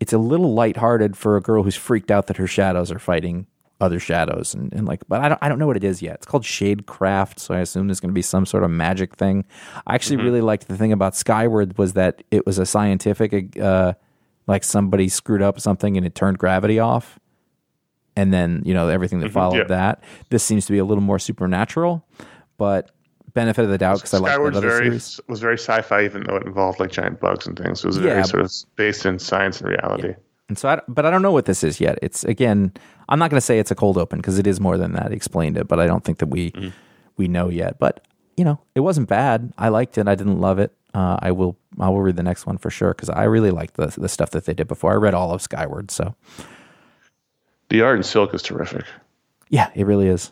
it's 0.05 0.13
a 0.13 0.19
little 0.19 0.53
lighthearted 0.53 1.17
for 1.17 1.35
a 1.35 1.41
girl 1.41 1.63
who's 1.63 1.75
freaked 1.75 2.11
out 2.11 2.27
that 2.27 2.37
her 2.37 2.45
shadows 2.45 2.91
are 2.91 2.99
fighting 2.99 3.47
other 3.81 3.99
shadows 3.99 4.53
and, 4.53 4.71
and 4.71 4.85
like 4.85 5.01
but 5.07 5.19
I 5.19 5.29
don't 5.29 5.39
I 5.41 5.49
don't 5.49 5.57
know 5.57 5.65
what 5.65 5.77
it 5.77 5.83
is 5.83 5.99
yet. 5.99 6.17
It's 6.17 6.27
called 6.27 6.43
Shadecraft, 6.43 7.39
so 7.39 7.55
I 7.55 7.59
assume 7.59 7.87
there's 7.87 7.99
gonna 7.99 8.13
be 8.13 8.21
some 8.21 8.45
sort 8.45 8.63
of 8.63 8.69
magic 8.69 9.15
thing. 9.15 9.45
I 9.87 9.95
actually 9.95 10.17
really 10.17 10.41
liked 10.41 10.67
the 10.67 10.77
thing 10.77 10.91
about 10.91 11.15
Skyward 11.15 11.75
was 11.79 11.93
that 11.93 12.23
it 12.29 12.45
was 12.45 12.59
a 12.59 12.67
scientific 12.67 13.59
uh 13.59 13.93
like 14.45 14.63
somebody 14.63 15.09
screwed 15.09 15.41
up 15.41 15.59
something 15.59 15.97
and 15.97 16.05
it 16.05 16.13
turned 16.13 16.37
gravity 16.37 16.77
off 16.77 17.17
and 18.15 18.31
then 18.31 18.61
you 18.63 18.75
know 18.75 18.89
everything 18.89 19.21
that 19.21 19.31
followed 19.31 19.57
yeah. 19.57 19.63
that. 19.63 20.03
This 20.29 20.43
seems 20.43 20.67
to 20.67 20.71
be 20.71 20.77
a 20.77 20.85
little 20.85 21.03
more 21.03 21.17
supernatural, 21.17 22.05
but 22.59 22.91
benefit 23.35 23.63
of 23.65 23.69
the 23.69 23.77
doubt 23.77 23.97
because 23.99 24.13
I 24.15 24.17
like 24.17 24.31
that 24.31 24.41
other 24.57 24.61
very 24.61 24.85
series. 24.85 25.19
was 25.27 25.39
very 25.39 25.57
sci-fi, 25.59 26.03
even 26.05 26.23
though 26.23 26.37
it 26.37 26.43
involved 26.47 26.79
like 26.79 26.91
giant 26.91 27.19
bugs 27.19 27.45
and 27.45 27.55
things. 27.57 27.83
It 27.83 27.87
was 27.87 27.97
Yeah. 27.97 28.03
very 28.13 28.23
sort 28.23 28.43
of 28.43 28.51
based 28.75 29.05
in 29.05 29.19
science 29.19 29.61
and 29.61 29.69
reality. 29.69 30.15
And 30.49 30.57
so, 30.57 30.69
I, 30.69 30.81
but 30.87 31.05
I 31.05 31.11
don't 31.11 31.21
know 31.21 31.31
what 31.31 31.45
this 31.45 31.63
is 31.63 31.79
yet. 31.79 31.99
It's 32.01 32.23
again, 32.23 32.71
I'm 33.09 33.19
not 33.19 33.29
going 33.29 33.37
to 33.37 33.45
say 33.45 33.59
it's 33.59 33.71
a 33.71 33.75
cold 33.75 33.97
open 33.97 34.19
because 34.19 34.39
it 34.39 34.47
is 34.47 34.59
more 34.59 34.77
than 34.77 34.93
that. 34.93 35.11
He 35.11 35.15
explained 35.15 35.57
it, 35.57 35.67
but 35.67 35.79
I 35.79 35.85
don't 35.87 36.03
think 36.03 36.17
that 36.19 36.27
we 36.29 36.51
Mm-hmm. 36.51 36.69
we 37.17 37.27
know 37.27 37.49
yet. 37.49 37.77
But 37.77 38.05
you 38.37 38.43
know, 38.43 38.59
it 38.73 38.81
wasn't 38.81 39.07
bad. 39.07 39.53
I 39.57 39.69
liked 39.69 39.97
it. 39.97 40.07
I 40.07 40.15
didn't 40.15 40.39
love 40.41 40.59
it. 40.59 40.73
Uh, 40.93 41.17
I 41.21 41.31
will 41.31 41.57
I 41.79 41.89
will 41.89 42.01
read 42.01 42.15
the 42.15 42.23
next 42.23 42.45
one 42.45 42.57
for 42.57 42.69
sure 42.69 42.93
because 42.93 43.09
I 43.09 43.23
really 43.23 43.51
liked 43.51 43.75
the 43.75 43.87
the 43.97 44.07
stuff 44.09 44.29
that 44.31 44.45
they 44.45 44.53
did 44.53 44.67
before. 44.67 44.91
I 44.93 44.95
read 44.95 45.13
all 45.13 45.31
of 45.33 45.41
Skyward, 45.41 45.91
so 45.91 46.15
The 47.69 47.81
art 47.81 47.97
in 47.97 48.03
Silk 48.03 48.33
is 48.33 48.41
terrific. 48.41 48.85
yeah, 49.49 49.69
it 49.75 49.85
really 49.85 50.07
is. 50.07 50.31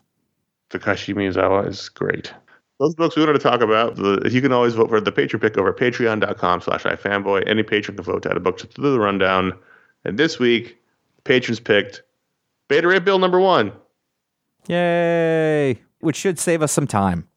Takashi 0.70 1.14
Miyazawa 1.16 1.68
is 1.68 1.90
great. 1.90 2.34
Those 2.80 2.96
books 2.96 3.16
we 3.16 3.22
wanted 3.22 3.34
to 3.34 3.40
talk 3.40 3.62
about, 3.62 3.96
the, 3.96 4.30
you 4.32 4.42
can 4.42 4.52
always 4.52 4.74
vote 4.74 4.90
for 4.90 5.00
the 5.00 5.12
patron 5.12 5.40
pick 5.40 5.58
over 5.58 5.70
at 5.70 5.78
patreon.com 5.78 6.62
slash 6.62 6.84
ifanboy. 6.84 7.48
Any 7.48 7.64
patron 7.64 7.96
can 7.96 8.04
vote 8.04 8.24
to 8.24 8.32
add 8.32 8.38
a 8.38 8.40
book 8.40 8.58
to 8.58 8.82
the 8.82 9.00
rundown. 9.00 9.54
And 10.06 10.18
this 10.18 10.40
week, 10.40 10.78
patrons 11.24 11.60
picked 11.60 12.02
Beta 12.68 12.88
Ray 12.88 13.00
Bill 13.00 13.20
number 13.20 13.40
one. 13.40 13.72
Yay! 14.68 15.80
Which 16.00 16.16
should 16.16 16.40
save 16.40 16.62
us 16.62 16.72
some 16.72 16.88
time. 16.88 17.28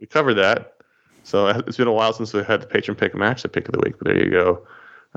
We 0.00 0.06
covered 0.06 0.34
that. 0.34 0.74
So 1.24 1.48
it's 1.48 1.76
been 1.76 1.86
a 1.86 1.92
while 1.92 2.12
since 2.12 2.32
we 2.32 2.42
had 2.42 2.62
the 2.62 2.66
patron 2.66 2.96
pick 2.96 3.14
match, 3.14 3.42
the 3.42 3.48
pick 3.48 3.68
of 3.68 3.72
the 3.72 3.80
week. 3.84 3.96
But 3.98 4.08
there 4.08 4.24
you 4.24 4.30
go. 4.30 4.66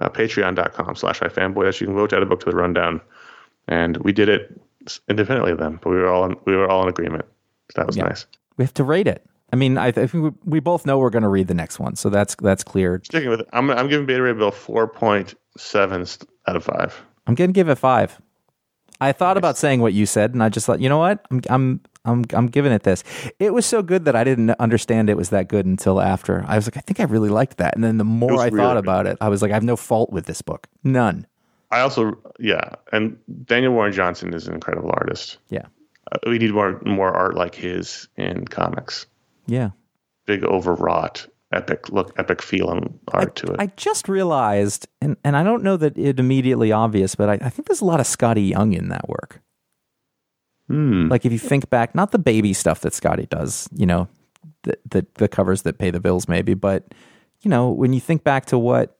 Uh, 0.01 0.09
Patreon.com 0.09 0.95
slash 0.95 1.20
ifanboy. 1.22 1.64
That's 1.64 1.80
you 1.80 1.88
can 1.88 1.95
vote 1.95 2.09
to 2.09 2.18
add 2.18 2.24
a 2.24 2.26
book 2.26 2.41
to 2.41 2.49
the 2.49 2.55
rundown. 2.55 2.99
And 3.68 3.97
we 3.97 4.11
did 4.11 4.28
it 4.28 4.59
independently 5.07 5.51
of 5.51 5.59
them, 5.59 5.80
but 5.82 5.89
we 5.89 5.95
were 5.95 6.09
all 6.09 6.26
in, 6.26 6.36
we 6.45 6.55
were 6.55 6.70
all 6.70 6.84
in 6.84 6.89
agreement. 6.89 7.26
So 7.72 7.82
that 7.82 7.88
was 7.88 7.95
nice. 7.97 8.26
We 8.57 8.66
have 8.66 8.74
to 8.76 8.84
rate 8.84 9.07
it. 9.07 9.26
I 9.54 9.56
mean, 9.56 9.78
I, 9.78 9.88
I 9.88 9.91
think 9.91 10.14
we, 10.14 10.32
we 10.45 10.60
both 10.60 10.84
know 10.84 10.97
we're 10.97 11.12
going 11.12 11.24
to 11.24 11.30
read 11.30 11.47
the 11.47 11.54
next 11.54 11.80
one, 11.80 11.95
so 11.95 12.10
that's 12.10 12.36
that's 12.41 12.64
clear. 12.64 12.99
Sticking 13.06 13.30
with 13.30 13.41
it, 13.41 13.47
I'm, 13.54 13.70
I'm 13.70 13.88
giving 13.88 14.08
Beta 14.08 14.24
Ray 14.24 14.34
Bill 14.34 14.51
4.7 14.51 16.28
out 16.47 16.56
of 16.56 16.64
5. 16.64 17.01
I'm 17.28 17.36
gonna 17.36 17.54
give 17.54 17.70
it 17.70 17.76
five. 17.76 18.20
I 18.99 19.12
thought 19.12 19.38
about 19.38 19.58
saying 19.58 19.80
what 19.80 19.93
you 19.93 20.06
said, 20.06 20.34
and 20.34 20.43
I 20.43 20.49
just 20.49 20.66
thought, 20.66 20.80
you 20.80 20.89
know 20.89 20.97
what? 20.97 21.26
I'm 21.32 21.41
I'm 21.49 21.82
I'm 22.04 22.26
I'm 22.34 22.47
giving 22.47 22.72
it 22.72 22.84
this. 22.84 23.04
It 23.39 23.54
was 23.54 23.66
so 23.66 23.82
good 23.82 24.06
that 24.06 24.16
I 24.16 24.24
didn't 24.24 24.49
understand 24.51 25.10
it 25.10 25.18
was 25.18 25.30
that 25.30 25.47
good 25.47 25.66
until 25.66 26.01
after. 26.01 26.43
I 26.47 26.56
was 26.56 26.68
like, 26.68 26.76
I 26.76 26.82
think 26.82 26.99
I 26.99 27.04
really 27.04 27.30
liked 27.30 27.58
that. 27.58 27.76
And 27.76 27.84
then 27.84 27.97
the 27.97 28.04
more 28.04 28.41
I 28.41 28.45
really, 28.45 28.58
thought 28.58 28.78
about 28.78 29.08
it, 29.08 29.18
I 29.22 29.30
was 29.30 29.41
like, 29.41 29.51
I 29.51 29.54
have 29.54 29.64
no 29.64 29.76
fault 29.76 30.12
with 30.12 30.26
this 30.26 30.41
book. 30.41 30.68
None. 30.84 31.28
I 31.72 31.80
also, 31.80 32.18
yeah, 32.39 32.76
and 32.91 33.18
Daniel 33.45 33.74
Warren 33.74 33.93
Johnson 33.93 34.34
is 34.34 34.47
an 34.47 34.54
incredible 34.54 34.91
artist. 34.93 35.38
Yeah. 35.49 35.66
Uh, 36.12 36.18
we 36.28 36.38
need 36.38 36.51
more 36.51 36.82
more 36.86 37.12
art 37.14 37.36
like 37.36 37.56
his 37.56 38.10
in 38.18 38.45
comics. 38.45 39.06
Yeah. 39.46 39.72
Big 40.26 40.44
overwrought, 40.44 41.28
epic 41.52 41.89
look, 41.89 42.14
epic 42.18 42.41
feeling 42.41 43.00
art 43.10 43.36
to 43.38 43.48
it. 43.48 43.60
I 43.60 43.68
just 43.78 44.08
realized, 44.08 44.88
and, 45.02 45.18
and 45.24 45.36
I 45.36 45.44
don't 45.44 45.64
know 45.64 45.78
that 45.78 45.98
it 45.98 46.20
immediately 46.20 46.72
obvious, 46.72 47.16
but 47.16 47.30
I, 47.30 47.34
I 47.41 47.50
think 47.50 47.68
there's 47.68 47.82
a 47.82 47.86
lot 47.86 48.00
of 48.00 48.06
Skottie 48.06 48.50
Young 48.50 48.74
in 48.74 48.89
that 48.89 49.10
work. 49.10 49.41
Hmm. 50.68 51.10
Like 51.10 51.26
if 51.26 51.32
you 51.32 51.39
think 51.39 51.70
back, 51.70 51.94
not 51.94 52.12
the 52.12 52.20
baby 52.20 52.54
stuff 52.54 52.82
that 52.82 52.94
Skottie 52.94 53.28
does, 53.28 53.68
you 53.74 53.86
know, 53.86 54.08
the, 54.64 54.78
the 54.89 55.06
the 55.16 55.28
covers 55.28 55.64
that 55.64 55.78
pay 55.78 55.91
the 55.91 56.00
bills 56.00 56.28
maybe, 56.28 56.54
but 56.54 56.94
you 57.41 57.50
know, 57.50 57.70
when 57.70 57.91
you 57.91 58.00
think 58.00 58.24
back 58.24 58.46
to 58.46 58.58
what 58.58 58.98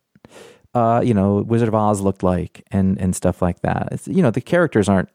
uh, 0.74 1.02
you 1.04 1.14
know, 1.14 1.44
Wizard 1.48 1.68
of 1.68 1.76
Oz 1.76 2.02
looked 2.02 2.24
like 2.24 2.66
and 2.72 3.00
and 3.00 3.16
stuff 3.16 3.41
like 3.41 3.62
that. 3.62 3.89
It's, 3.91 4.08
you 4.08 4.22
know, 4.22 4.32
the 4.32 4.41
characters 4.41 4.89
aren't 4.89 5.10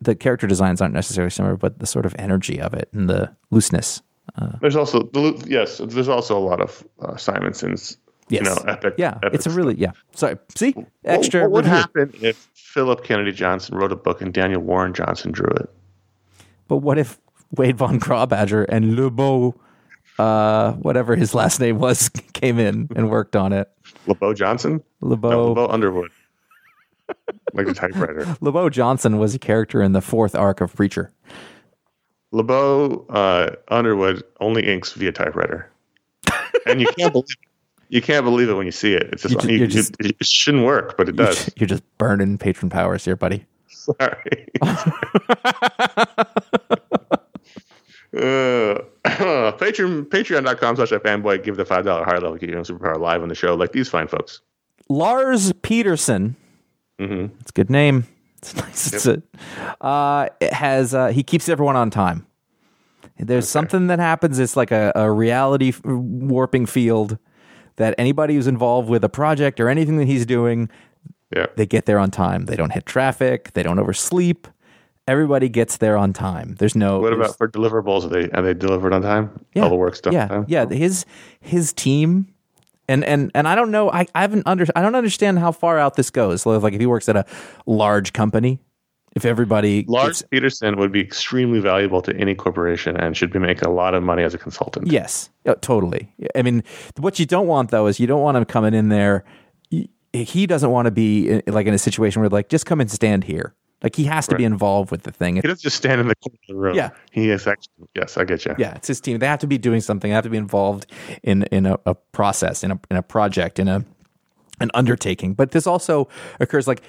the 0.00 0.14
character 0.14 0.46
designs 0.46 0.80
aren't 0.80 0.94
necessarily 0.94 1.30
similar, 1.30 1.56
but 1.56 1.78
the 1.78 1.86
sort 1.86 2.06
of 2.06 2.14
energy 2.18 2.60
of 2.60 2.74
it 2.74 2.88
and 2.92 3.08
the 3.08 3.34
looseness. 3.50 4.02
There's 4.60 4.76
also 4.76 5.02
the 5.02 5.42
yes. 5.46 5.78
There's 5.78 6.08
also 6.08 6.36
a 6.38 6.40
lot 6.44 6.60
of 6.60 6.86
uh, 7.00 7.16
Simonson's. 7.16 7.96
You 8.28 8.42
know, 8.42 8.54
epic. 8.68 8.94
Yeah, 8.96 9.16
epic 9.24 9.34
it's 9.34 9.46
a 9.46 9.50
really 9.50 9.74
yeah. 9.74 9.90
Sorry, 10.14 10.36
see, 10.54 10.74
extra. 11.04 11.42
What 11.42 11.50
would 11.50 11.64
happen 11.66 12.12
if 12.22 12.48
Philip 12.54 13.02
Kennedy 13.02 13.32
Johnson 13.32 13.76
wrote 13.76 13.90
a 13.90 13.96
book 13.96 14.20
and 14.22 14.32
Daniel 14.32 14.60
Warren 14.60 14.94
Johnson 14.94 15.32
drew 15.32 15.48
it? 15.56 15.68
But 16.68 16.76
what 16.76 16.96
if 16.96 17.18
Wade 17.56 17.76
von 17.76 17.98
Grawbadger 17.98 18.66
and 18.68 18.94
LeBeau, 18.94 19.56
uh, 20.20 20.72
whatever 20.74 21.16
his 21.16 21.34
last 21.34 21.58
name 21.58 21.80
was, 21.80 22.08
came 22.32 22.60
in 22.60 22.88
and 22.94 23.10
worked 23.10 23.34
on 23.34 23.52
it? 23.52 23.68
LeBeau 24.06 24.32
Johnson? 24.32 24.80
LeBeau, 25.00 25.30
No, 25.30 25.48
LeBeau 25.48 25.66
Underwood. 25.66 26.10
like 27.52 27.66
a 27.66 27.74
typewriter. 27.74 28.24
LeBeau 28.40 28.68
Johnson 28.70 29.18
was 29.18 29.34
a 29.34 29.40
character 29.40 29.82
in 29.82 29.92
the 29.92 30.00
fourth 30.00 30.36
arc 30.36 30.60
of 30.60 30.72
Preacher. 30.76 31.10
LeBeau 32.32 33.06
uh, 33.08 33.50
Underwood 33.68 34.22
only 34.40 34.66
inks 34.66 34.92
via 34.92 35.12
typewriter, 35.12 35.70
and 36.66 36.80
you 36.80 36.86
can't 36.96 37.12
believe 37.12 37.24
it. 37.30 37.36
You 37.92 38.00
can't 38.00 38.24
believe 38.24 38.48
it 38.48 38.54
when 38.54 38.66
you 38.66 38.72
see 38.72 38.94
it. 38.94 39.08
It's 39.12 39.22
just, 39.24 39.44
You 39.44 39.58
you- 39.58 39.66
just- 39.66 39.96
it, 39.98 40.14
it 40.20 40.26
shouldn't 40.26 40.64
work, 40.64 40.96
but 40.96 41.08
it 41.08 41.16
does. 41.16 41.50
You're 41.56 41.66
just 41.66 41.82
burning 41.98 42.38
patron 42.38 42.70
powers 42.70 43.04
here, 43.04 43.16
buddy. 43.16 43.44
Sorry. 43.68 44.46
uh, 44.62 44.70
Patreon, 49.04 50.04
patreon.com 50.06 50.76
slash 50.76 50.90
fanboy. 50.90 51.42
Give 51.42 51.56
the 51.56 51.64
$5 51.64 52.04
higher 52.04 52.20
level, 52.20 52.36
get 52.36 52.48
your 52.50 52.58
own 52.58 52.64
superpower 52.64 52.98
live 52.98 53.22
on 53.22 53.28
the 53.28 53.34
show, 53.34 53.54
like 53.54 53.72
these 53.72 53.88
fine 53.88 54.06
folks. 54.08 54.40
Lars 54.88 55.52
Pedersen. 55.62 56.36
Mhm. 56.98 57.30
It's 57.40 57.50
a 57.50 57.54
good 57.54 57.70
name. 57.70 58.06
It's 58.42 58.56
nice. 58.56 58.92
It's 58.94 59.06
a, 59.06 59.22
uh, 59.84 60.28
it 60.40 60.52
has 60.52 60.94
uh, 60.94 61.08
he 61.08 61.22
keeps 61.22 61.48
everyone 61.48 61.76
on 61.76 61.90
time. 61.90 62.26
There's 63.18 63.48
something 63.48 63.88
that 63.88 63.98
happens. 63.98 64.38
It's 64.38 64.56
like 64.56 64.70
a, 64.70 64.92
a 64.94 65.12
reality 65.12 65.68
f- 65.68 65.84
warping 65.84 66.64
field 66.64 67.18
that 67.76 67.94
anybody 67.98 68.34
who's 68.34 68.46
involved 68.46 68.88
with 68.88 69.04
a 69.04 69.10
project 69.10 69.60
or 69.60 69.68
anything 69.68 69.98
that 69.98 70.06
he's 70.06 70.24
doing, 70.24 70.70
Yeah. 71.36 71.46
they 71.56 71.66
get 71.66 71.84
there 71.84 71.98
on 71.98 72.10
time. 72.10 72.46
They 72.46 72.56
don't 72.56 72.72
hit 72.72 72.86
traffic. 72.86 73.52
They 73.52 73.62
don't 73.62 73.78
oversleep. 73.78 74.48
Everybody 75.06 75.50
gets 75.50 75.76
there 75.76 75.98
on 75.98 76.12
time. 76.14 76.54
There's 76.58 76.74
no. 76.76 76.98
What 77.00 77.12
about 77.12 77.36
for 77.36 77.46
deliverables? 77.48 78.04
Are 78.04 78.08
they, 78.08 78.30
are 78.30 78.42
they 78.42 78.54
delivered 78.54 78.94
on 78.94 79.02
time? 79.02 79.44
All 79.56 79.68
the 79.68 79.74
work's 79.76 80.00
done 80.00 80.14
yeah, 80.14 80.22
on 80.22 80.28
time? 80.28 80.44
Yeah, 80.48 80.66
his 80.66 81.04
his 81.40 81.72
team 81.74 82.32
and 82.90 83.04
and 83.04 83.30
and 83.34 83.46
I 83.48 83.54
don't 83.54 83.70
know. 83.70 83.90
I, 83.90 84.06
I 84.14 84.20
haven't 84.22 84.42
under 84.46 84.66
I 84.76 84.82
don't 84.82 84.94
understand 84.94 85.38
how 85.38 85.52
far 85.52 85.78
out 85.78 85.94
this 85.96 86.10
goes. 86.10 86.44
Like 86.46 86.74
if 86.74 86.80
he 86.80 86.86
works 86.86 87.08
at 87.08 87.16
a 87.16 87.24
large 87.66 88.12
company, 88.12 88.58
if 89.16 89.24
everybody 89.24 89.84
Lars 89.88 90.20
gets- 90.22 90.28
Pedersen 90.30 90.76
would 90.78 90.92
be 90.92 91.00
extremely 91.00 91.60
valuable 91.60 92.02
to 92.02 92.14
any 92.16 92.34
corporation 92.34 92.96
and 92.96 93.16
should 93.16 93.32
be 93.32 93.38
making 93.38 93.66
a 93.66 93.72
lot 93.72 93.94
of 93.94 94.02
money 94.02 94.22
as 94.22 94.34
a 94.34 94.38
consultant. 94.38 94.86
yes, 94.90 95.30
totally. 95.60 96.12
I 96.36 96.42
mean, 96.42 96.62
what 96.98 97.18
you 97.18 97.26
don't 97.26 97.46
want 97.46 97.70
though 97.70 97.86
is 97.86 97.98
you 98.00 98.06
don't 98.06 98.22
want 98.22 98.36
him 98.36 98.44
coming 98.44 98.74
in 98.74 98.88
there. 98.88 99.24
He- 99.70 99.90
He 100.12 100.46
doesn't 100.46 100.70
want 100.70 100.86
to 100.86 100.90
be 100.90 101.30
eh, 101.30 101.40
like 101.46 101.66
in 101.68 101.74
a 101.74 101.78
situation 101.78 102.20
where 102.20 102.28
like 102.28 102.48
just 102.48 102.66
come 102.66 102.80
and 102.80 102.90
stand 102.90 103.24
here. 103.24 103.54
Like 103.82 103.96
he 103.96 104.04
has 104.04 104.26
to 104.28 104.36
be 104.36 104.44
involved 104.44 104.90
with 104.90 105.04
the 105.04 105.10
thing. 105.10 105.36
He 105.36 105.40
doesn't 105.40 105.62
just 105.62 105.76
stand 105.76 106.00
in 106.00 106.08
the 106.08 106.14
corner 106.16 106.38
of 106.42 106.48
the 106.48 106.54
room. 106.54 106.76
Yeah. 106.76 106.90
He 107.12 107.30
is 107.30 107.46
actually, 107.46 107.88
yes, 107.94 108.18
I 108.18 108.24
get 108.24 108.44
you. 108.44 108.54
Yeah, 108.58 108.74
it's 108.74 108.88
his 108.88 109.00
team. 109.00 109.18
They 109.18 109.26
have 109.26 109.38
to 109.38 109.46
be 109.46 109.56
doing 109.56 109.80
something. 109.80 110.10
They 110.10 110.14
have 110.14 110.24
to 110.24 110.30
be 110.30 110.36
involved 110.36 110.86
in 111.22 111.44
in 111.44 111.66
a, 111.66 111.78
a 111.86 111.94
process, 111.94 112.62
in 112.62 112.72
a 112.72 112.80
in 112.90 112.96
a 112.96 113.02
project, 113.02 113.58
in 113.58 113.68
a 113.68 113.84
an 114.60 114.70
undertaking. 114.74 115.32
But 115.32 115.52
this 115.52 115.66
also 115.66 116.08
occurs 116.40 116.68
like 116.68 116.82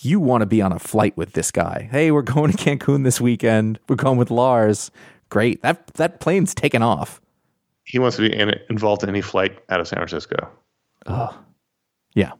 you 0.00 0.20
want 0.20 0.42
to 0.42 0.46
be 0.46 0.62
on 0.62 0.72
a 0.72 0.78
flight 0.78 1.16
with 1.16 1.32
this 1.32 1.50
guy. 1.50 1.88
Hey, 1.90 2.10
we're 2.12 2.22
going 2.22 2.52
to 2.52 2.56
Cancun 2.56 3.04
this 3.04 3.20
weekend. 3.20 3.80
We're 3.88 3.96
going 3.96 4.18
with 4.18 4.30
Lars. 4.30 4.90
Great. 5.30 5.60
That 5.62 5.88
that 5.94 6.20
plane's 6.20 6.54
taken 6.54 6.82
off. 6.82 7.20
He 7.84 7.98
wants 7.98 8.16
to 8.16 8.28
be 8.28 8.34
in, 8.34 8.54
involved 8.70 9.02
in 9.02 9.08
any 9.08 9.22
flight 9.22 9.58
out 9.70 9.80
of 9.80 9.88
San 9.88 9.96
Francisco. 9.96 10.48
Oh, 11.06 11.36
yeah. 12.14 12.32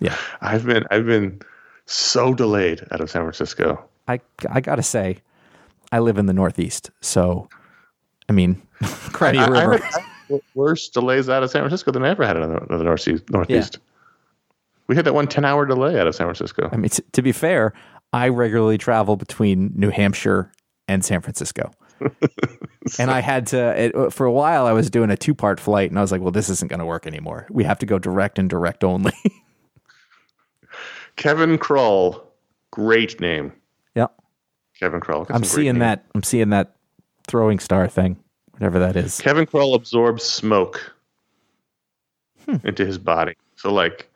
Yeah. 0.00 0.16
I've 0.40 0.64
been 0.64 0.84
I've 0.90 1.06
been 1.06 1.40
so 1.92 2.34
delayed 2.34 2.86
out 2.90 3.00
of 3.00 3.10
San 3.10 3.22
Francisco. 3.22 3.84
I 4.08 4.20
I 4.50 4.60
gotta 4.60 4.82
say, 4.82 5.18
I 5.90 6.00
live 6.00 6.18
in 6.18 6.26
the 6.26 6.32
Northeast, 6.32 6.90
so 7.00 7.48
I 8.28 8.32
mean, 8.32 8.62
Credit 9.12 9.40
I, 9.40 9.44
I 9.44 9.48
River. 9.48 9.78
had 9.78 10.02
I 10.30 10.40
worse 10.54 10.88
delays 10.88 11.28
out 11.28 11.42
of 11.42 11.50
San 11.50 11.62
Francisco 11.62 11.90
than 11.90 12.04
I 12.04 12.08
ever 12.10 12.26
had 12.26 12.36
out 12.36 12.70
of 12.70 12.78
the 12.78 12.84
Northeast. 12.84 13.28
Northeast. 13.30 13.78
We 14.88 14.96
had 14.96 15.04
that 15.04 15.14
one 15.14 15.26
10 15.26 15.44
hour 15.44 15.66
delay 15.66 15.98
out 15.98 16.06
of 16.06 16.14
San 16.14 16.26
Francisco. 16.26 16.68
I 16.72 16.76
mean, 16.76 16.90
t- 16.90 17.02
to 17.12 17.22
be 17.22 17.32
fair, 17.32 17.72
I 18.12 18.28
regularly 18.28 18.78
travel 18.78 19.16
between 19.16 19.72
New 19.74 19.90
Hampshire 19.90 20.52
and 20.88 21.04
San 21.04 21.20
Francisco. 21.20 21.70
and 22.98 23.10
I 23.10 23.20
had 23.20 23.46
to, 23.48 23.80
it, 23.80 23.94
uh, 23.94 24.10
for 24.10 24.26
a 24.26 24.32
while, 24.32 24.66
I 24.66 24.72
was 24.72 24.90
doing 24.90 25.10
a 25.10 25.16
two 25.16 25.34
part 25.34 25.60
flight, 25.60 25.90
and 25.90 25.98
I 25.98 26.02
was 26.02 26.10
like, 26.10 26.20
well, 26.20 26.32
this 26.32 26.48
isn't 26.48 26.68
going 26.68 26.80
to 26.80 26.86
work 26.86 27.06
anymore. 27.06 27.46
We 27.50 27.64
have 27.64 27.78
to 27.78 27.86
go 27.86 27.98
direct 27.98 28.38
and 28.38 28.50
direct 28.50 28.84
only. 28.84 29.12
Kevin 31.16 31.58
Krull, 31.58 32.22
great 32.70 33.20
name. 33.20 33.52
yeah. 33.94 34.06
Kevin 34.78 35.00
Krull. 35.00 35.26
I'm 35.30 35.44
seeing 35.44 35.78
that. 35.80 36.04
I'm 36.14 36.22
seeing 36.22 36.50
that 36.50 36.74
throwing 37.26 37.58
star 37.58 37.86
thing, 37.88 38.18
whatever 38.52 38.78
that 38.80 38.96
is. 38.96 39.20
Kevin 39.20 39.46
Krull 39.46 39.74
absorbs 39.74 40.22
smoke 40.24 40.94
Hmm. 42.46 42.56
into 42.66 42.84
his 42.84 42.98
body. 42.98 43.34
So, 43.56 43.72
like, 43.72 44.10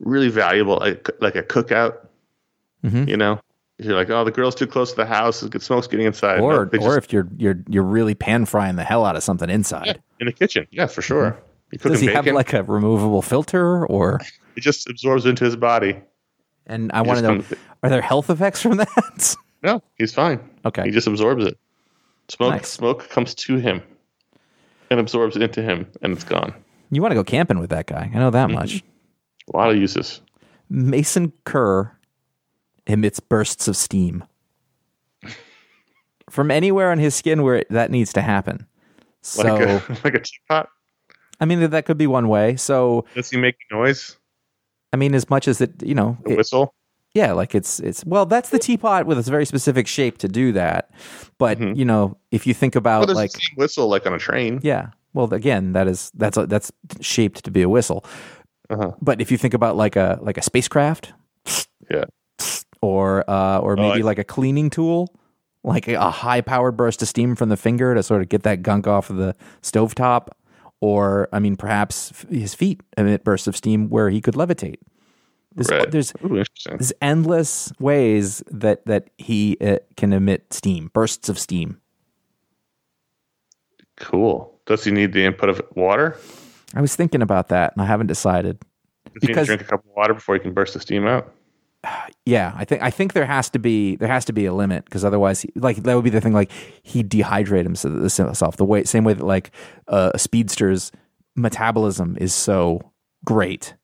really 0.00 0.28
valuable, 0.28 0.76
like, 0.76 1.08
like 1.20 1.36
a 1.36 1.42
cookout. 1.42 2.06
Mhm. 2.84 3.08
You 3.08 3.16
know, 3.16 3.40
if 3.78 3.86
you're 3.86 3.94
like, 3.94 4.10
oh, 4.10 4.24
the 4.24 4.30
girl's 4.30 4.54
too 4.54 4.66
close 4.66 4.90
to 4.90 4.96
the 4.96 5.06
house, 5.06 5.40
the 5.40 5.60
smoke's 5.60 5.86
getting 5.86 6.04
inside. 6.04 6.40
Or, 6.40 6.66
they 6.70 6.76
or 6.78 6.96
just- 6.96 6.98
if 7.06 7.12
you're 7.14 7.28
you're 7.38 7.58
you're 7.68 7.82
really 7.84 8.14
pan 8.14 8.44
frying 8.44 8.76
the 8.76 8.84
hell 8.84 9.06
out 9.06 9.16
of 9.16 9.22
something 9.22 9.48
inside. 9.48 10.02
in 10.20 10.26
the 10.26 10.32
kitchen, 10.32 10.66
yeah, 10.70 10.86
for 10.86 11.00
sure. 11.00 11.30
Mm-hmm. 11.74 11.88
Does 11.88 12.00
he 12.00 12.08
bacon, 12.08 12.24
have 12.26 12.34
like 12.34 12.52
a 12.52 12.62
removable 12.64 13.22
filter, 13.22 13.86
or? 13.86 14.20
it 14.56 14.60
just 14.60 14.90
absorbs 14.90 15.24
into 15.24 15.44
his 15.46 15.56
body. 15.56 15.96
And 16.66 16.90
I 16.92 17.02
want 17.02 17.18
to 17.18 17.22
know, 17.22 17.28
comes- 17.42 17.54
are 17.82 17.90
there 17.90 18.00
health 18.00 18.30
effects 18.30 18.62
from 18.62 18.76
that? 18.78 19.36
No, 19.62 19.82
he's 19.96 20.12
fine. 20.14 20.40
Okay. 20.64 20.84
He 20.84 20.90
just 20.90 21.06
absorbs 21.06 21.44
it. 21.44 21.56
Smoke 22.28 22.52
Nice. 22.52 22.68
smoke 22.68 23.08
comes 23.10 23.34
to 23.34 23.56
him 23.56 23.82
and 24.90 25.00
absorbs 25.00 25.36
it 25.36 25.42
into 25.42 25.62
him 25.62 25.86
and 26.02 26.12
it's 26.12 26.24
gone. 26.24 26.54
you 26.90 27.02
want 27.02 27.12
to 27.12 27.16
go 27.16 27.24
camping 27.24 27.58
with 27.58 27.70
that 27.70 27.86
guy? 27.86 28.10
I 28.12 28.18
know 28.18 28.30
that 28.30 28.46
mm-hmm. 28.46 28.54
much. 28.54 28.82
A 29.52 29.56
lot 29.56 29.70
of 29.70 29.76
uses. 29.76 30.20
Mason 30.70 31.32
Kerr 31.44 31.96
emits 32.86 33.20
bursts 33.20 33.68
of 33.68 33.76
steam 33.76 34.24
from 36.30 36.50
anywhere 36.50 36.90
on 36.90 36.98
his 36.98 37.14
skin 37.14 37.42
where 37.42 37.56
it, 37.56 37.66
that 37.70 37.90
needs 37.90 38.12
to 38.14 38.20
happen. 38.22 38.66
So, 39.20 39.42
Like 39.42 39.62
a 39.62 39.98
like 40.04 40.14
a 40.14 40.20
teapot. 40.20 40.68
I 41.40 41.44
mean, 41.44 41.70
that 41.70 41.84
could 41.86 41.98
be 41.98 42.06
one 42.06 42.28
way. 42.28 42.56
So, 42.56 43.04
Does 43.14 43.30
he 43.30 43.36
make 43.36 43.56
noise? 43.70 44.16
I 44.92 44.96
mean, 44.96 45.14
as 45.14 45.28
much 45.30 45.48
as 45.48 45.60
it, 45.60 45.82
you 45.82 45.94
know, 45.94 46.18
A 46.26 46.32
it- 46.32 46.36
whistle? 46.36 46.74
yeah, 47.14 47.32
like 47.32 47.54
it's 47.54 47.80
it's 47.80 48.04
well, 48.04 48.26
that's 48.26 48.50
the 48.50 48.58
teapot 48.58 49.06
with 49.06 49.18
a 49.18 49.22
very 49.30 49.44
specific 49.46 49.86
shape 49.86 50.18
to 50.18 50.28
do 50.28 50.52
that. 50.52 50.90
But 51.38 51.60
you 51.60 51.84
know, 51.84 52.16
if 52.30 52.46
you 52.46 52.54
think 52.54 52.74
about 52.76 53.06
Well, 53.06 53.16
like 53.16 53.32
the 53.32 53.40
same 53.40 53.56
whistle 53.56 53.88
like 53.88 54.06
on 54.06 54.14
a 54.14 54.18
train. 54.18 54.60
Yeah. 54.62 54.90
Well, 55.14 55.32
again, 55.34 55.72
that 55.72 55.88
is 55.88 56.10
that's 56.14 56.36
a, 56.38 56.46
that's 56.46 56.72
shaped 57.00 57.44
to 57.44 57.50
be 57.50 57.62
a 57.62 57.68
whistle. 57.68 58.04
Uh-huh. 58.70 58.92
But 59.02 59.20
if 59.20 59.30
you 59.30 59.36
think 59.38 59.52
about 59.54 59.76
like 59.76 59.96
a 59.96 60.18
like 60.22 60.38
a 60.38 60.42
spacecraft 60.42 61.12
Yeah. 61.90 62.04
or 62.80 63.28
uh, 63.28 63.58
or 63.58 63.76
maybe 63.76 64.00
I- 64.02 64.04
like 64.04 64.18
a 64.18 64.24
cleaning 64.24 64.70
tool, 64.70 65.14
like 65.64 65.88
a, 65.88 66.10
high 66.10 66.40
powered 66.40 66.76
burst 66.76 67.02
of 67.02 67.08
steam 67.08 67.36
from 67.36 67.48
the 67.50 67.56
finger 67.58 67.94
to 67.94 68.02
sort 68.02 68.22
of 68.22 68.28
get 68.30 68.42
that 68.44 68.62
gunk 68.62 68.86
off 68.86 69.10
of 69.10 69.16
the 69.16 69.36
stovetop, 69.62 70.28
or 70.82 71.28
I 71.32 71.38
mean, 71.38 71.56
perhaps 71.56 72.12
his 72.28 72.54
feet 72.54 72.80
emit 72.98 73.22
bursts 73.22 73.46
of 73.46 73.56
steam 73.56 73.88
where 73.88 74.10
he 74.10 74.20
could 74.20 74.34
levitate. 74.34 74.78
There's, 75.54 75.70
Right. 75.70 75.90
there's 75.90 76.12
Ooh, 76.24 76.42
there's 76.66 76.92
endless 77.00 77.72
ways 77.78 78.42
that 78.50 78.84
that 78.86 79.10
he 79.16 79.56
uh, 79.60 79.78
can 79.96 80.12
emit 80.12 80.52
steam, 80.52 80.90
bursts 80.92 81.28
of 81.28 81.38
steam. 81.38 81.78
Cool. 83.96 84.52
Does 84.66 84.82
he 84.82 84.90
need 84.90 85.12
the 85.12 85.24
input 85.24 85.48
of 85.48 85.62
water? 85.76 86.16
I 86.74 86.80
was 86.80 86.96
thinking 86.96 87.22
about 87.22 87.48
that, 87.48 87.74
and 87.74 87.82
I 87.82 87.86
haven't 87.86 88.08
decided. 88.08 88.58
Does 89.14 89.22
he 89.22 89.28
need 89.28 89.34
to 89.34 89.44
drink 89.44 89.60
a 89.60 89.64
cup 89.64 89.84
of 89.84 89.90
water 89.94 90.14
before 90.14 90.34
he 90.34 90.40
can 90.40 90.52
burst 90.52 90.74
the 90.74 90.80
steam 90.80 91.06
out? 91.06 91.32
Yeah, 92.24 92.52
I 92.56 92.64
think 92.64 92.82
I 92.82 92.90
think 92.90 93.12
there 93.12 93.26
has 93.26 93.50
to 93.50 93.58
be 93.58 93.96
there 93.96 94.08
has 94.08 94.24
to 94.26 94.32
be 94.32 94.46
a 94.46 94.54
limit 94.54 94.84
because 94.84 95.04
otherwise, 95.04 95.40
he, 95.42 95.50
like 95.56 95.78
that 95.78 95.94
would 95.94 96.04
be 96.04 96.10
the 96.10 96.20
thing. 96.20 96.32
Like 96.32 96.52
he 96.82 97.02
dehydrate 97.02 97.64
himself 97.64 98.56
the 98.56 98.64
way 98.64 98.84
same 98.84 99.02
way 99.04 99.14
that 99.14 99.24
like 99.24 99.50
uh, 99.88 100.12
a 100.14 100.18
speedster's 100.18 100.92
metabolism 101.34 102.16
is 102.20 102.32
so 102.32 102.92
great 103.24 103.74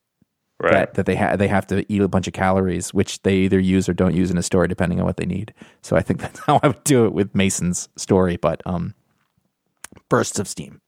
Right. 0.61 0.73
that 0.73 0.95
that 0.95 1.07
they 1.07 1.15
ha- 1.15 1.37
they 1.37 1.47
have 1.47 1.69
to 1.69 1.85
eat 1.93 2.01
a 2.03 2.09
bunch 2.09 2.27
of 2.27 2.33
calories, 2.33 2.93
which 2.93 3.23
they 3.23 3.37
either 3.37 3.61
use 3.61 3.89
or 3.89 3.95
don't 3.95 4.15
use 4.15 4.31
in 4.31 4.39
a 4.39 4.43
story 4.43 4.67
depending 4.67 4.99
on 4.99 5.07
what 5.07 5.17
they 5.17 5.27
need. 5.27 5.55
So 5.83 5.97
I 5.97 6.01
think 6.03 6.21
that's 6.21 6.39
how 6.41 6.59
I 6.63 6.69
would 6.69 6.83
do 6.85 7.05
it 7.07 7.13
with 7.13 7.33
Mason's 7.35 7.89
story. 7.97 8.37
But 8.37 8.61
um, 8.67 8.95
bursts 10.09 10.39
of 10.41 10.49
steam. 10.49 10.81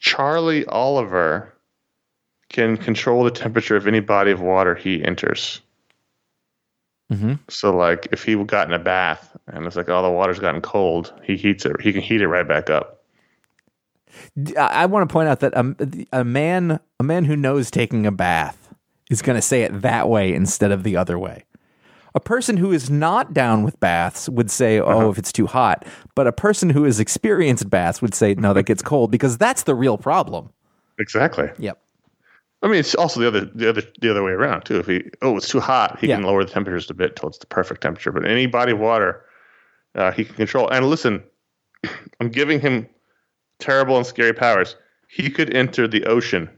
Charlie 0.00 0.64
Oliver 0.66 1.52
can 2.48 2.76
control 2.76 3.22
the 3.24 3.30
temperature 3.30 3.76
of 3.76 3.86
any 3.86 4.00
body 4.00 4.30
of 4.32 4.40
water 4.40 4.74
he 4.74 5.02
enters. 5.04 5.60
Mm-hmm. 7.10 7.34
So, 7.48 7.74
like, 7.74 8.08
if 8.12 8.24
he 8.24 8.34
got 8.44 8.68
in 8.68 8.74
a 8.74 8.78
bath 8.78 9.36
and 9.46 9.66
it's 9.66 9.76
like, 9.76 9.88
oh, 9.88 10.02
the 10.02 10.10
water's 10.10 10.38
gotten 10.38 10.60
cold, 10.60 11.12
he 11.22 11.36
heats 11.36 11.66
it. 11.66 11.80
He 11.80 11.92
can 11.92 12.02
heat 12.02 12.20
it 12.20 12.28
right 12.28 12.46
back 12.46 12.70
up. 12.70 13.02
I, 14.58 14.86
want 14.86 15.08
to 15.08 15.12
point 15.12 15.28
out 15.28 15.40
that 15.40 15.54
a, 15.54 16.20
a 16.20 16.24
man 16.24 16.80
a 17.00 17.02
man 17.02 17.24
who 17.24 17.36
knows 17.36 17.70
taking 17.70 18.06
a 18.06 18.12
bath 18.12 18.74
is 19.10 19.22
going 19.22 19.36
to 19.36 19.42
say 19.42 19.62
it 19.62 19.82
that 19.82 20.08
way 20.08 20.34
instead 20.34 20.70
of 20.70 20.82
the 20.82 20.96
other 20.96 21.18
way. 21.18 21.44
A 22.14 22.20
person 22.20 22.58
who 22.58 22.72
is 22.72 22.90
not 22.90 23.32
down 23.32 23.62
with 23.62 23.80
baths 23.80 24.28
would 24.28 24.50
say, 24.50 24.78
"Oh, 24.78 25.10
if 25.10 25.18
it's 25.18 25.32
too 25.32 25.46
hot," 25.46 25.86
but 26.14 26.26
a 26.26 26.32
person 26.32 26.70
who 26.70 26.84
has 26.84 27.00
experienced 27.00 27.70
baths 27.70 28.02
would 28.02 28.14
say, 28.14 28.34
"No, 28.34 28.52
that 28.52 28.64
gets 28.64 28.82
cold," 28.82 29.10
because 29.10 29.38
that's 29.38 29.62
the 29.62 29.74
real 29.74 29.96
problem. 29.96 30.50
Exactly. 30.98 31.50
Yep. 31.58 31.81
I 32.62 32.68
mean, 32.68 32.76
it's 32.78 32.94
also 32.94 33.18
the 33.20 33.26
other 33.26 33.44
the 33.46 33.68
other 33.68 33.82
the 34.00 34.10
other 34.10 34.22
way 34.22 34.32
around 34.32 34.64
too. 34.64 34.78
If 34.78 34.86
he 34.86 35.10
oh, 35.22 35.36
it's 35.36 35.48
too 35.48 35.60
hot, 35.60 35.98
he 36.00 36.06
Yeah. 36.08 36.16
can 36.16 36.24
lower 36.24 36.44
the 36.44 36.50
temperatures 36.50 36.88
a 36.90 36.94
bit 36.94 37.16
till 37.16 37.28
it's 37.28 37.38
the 37.38 37.46
perfect 37.46 37.80
temperature. 37.80 38.12
But 38.12 38.24
any 38.26 38.46
body 38.46 38.72
of 38.72 38.78
water, 38.78 39.24
uh, 39.96 40.12
he 40.12 40.24
can 40.24 40.34
control. 40.36 40.68
And 40.68 40.86
listen, 40.88 41.22
I'm 42.20 42.28
giving 42.28 42.60
him 42.60 42.86
terrible 43.58 43.96
and 43.96 44.06
scary 44.06 44.32
powers. 44.32 44.76
He 45.08 45.28
could 45.28 45.52
enter 45.54 45.86
the 45.88 46.04
ocean, 46.06 46.48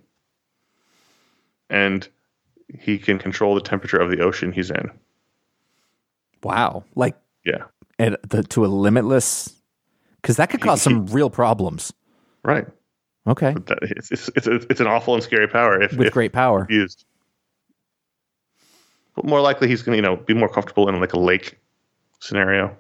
and 1.71 2.07
he 2.79 2.99
can 2.99 3.19
control 3.19 3.55
the 3.55 3.61
temperature 3.61 3.99
of 3.99 4.11
the 4.11 4.21
ocean 4.21 4.53
he's 4.53 4.71
in. 4.71 4.91
Wow, 6.43 6.85
like 6.95 7.17
Yeah, 7.45 7.65
at 7.99 8.29
the, 8.29 8.43
to 8.45 8.65
a 8.65 8.69
limitless, 8.69 9.55
because 10.21 10.37
that 10.37 10.51
could 10.51 10.61
cause 10.61 10.83
some 10.83 11.07
real 11.07 11.31
problems. 11.31 11.93
right. 12.45 12.67
Okay, 13.27 13.55
That, 13.67 13.79
it's, 13.83 14.11
it's 14.13 14.29
it's 14.37 14.47
it's 14.47 14.81
an 14.81 14.87
awful 14.87 15.15
and 15.15 15.23
scary 15.23 15.49
power 15.49 15.81
if, 15.81 15.93
with 15.97 16.09
if 16.09 16.13
great 16.13 16.33
power. 16.33 16.67
used. 16.69 17.05
But 19.17 19.25
more 19.25 19.41
likely, 19.41 19.69
he's 19.69 19.83
going 19.83 19.93
to 19.95 19.97
you 19.97 20.03
know 20.17 20.23
be 20.23 20.35
more 20.35 20.49
comfortable 20.49 20.89
in 20.89 21.01
like 21.01 21.13
a 21.13 21.19
lake 21.19 21.59
scenario. 22.21 22.77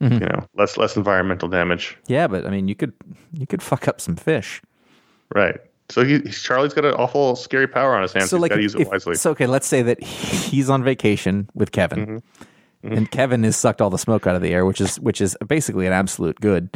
Mhm. 0.00 0.12
You 0.20 0.26
know, 0.26 0.46
less 0.54 0.76
less 0.76 0.96
environmental 0.96 1.48
damage. 1.48 1.96
Yeah, 2.06 2.26
but 2.26 2.46
I 2.46 2.50
mean, 2.50 2.68
you 2.68 2.74
could 2.74 2.92
you 3.32 3.46
could 3.46 3.62
fuck 3.62 3.88
up 3.88 4.00
some 4.00 4.16
fish. 4.16 4.62
Right. 5.34 5.58
So 5.90 6.04
he 6.04 6.20
Charlie's 6.30 6.72
got 6.72 6.84
an 6.84 6.94
awful 6.94 7.34
scary 7.36 7.66
power 7.66 7.94
on 7.96 8.02
his 8.02 8.12
hands. 8.12 8.30
so 8.30 8.36
he's 8.36 8.42
like 8.42 8.50
got 8.50 8.56
to 8.56 8.62
use 8.62 8.74
it 8.76 8.88
wisely. 8.88 9.16
so 9.16 9.32
okay 9.32 9.46
let's 9.48 9.66
say 9.66 9.82
that 9.82 10.00
he's 10.02 10.70
on 10.70 10.84
vacation 10.84 11.50
with 11.54 11.72
kevin 11.72 12.22
Mm-hmm. 12.84 12.96
and 12.96 13.10
kevin 13.10 13.42
has 13.42 13.56
sucked 13.56 13.82
all 13.82 13.90
the 13.90 13.98
smoke 13.98 14.24
out 14.26 14.34
of 14.36 14.40
the 14.40 14.54
air 14.54 14.64
which 14.64 14.80
is 14.80 14.98
which 15.00 15.20
is 15.20 15.36
basically 15.48 15.86
an 15.88 15.92
absolute 15.92 16.40
good 16.40 16.70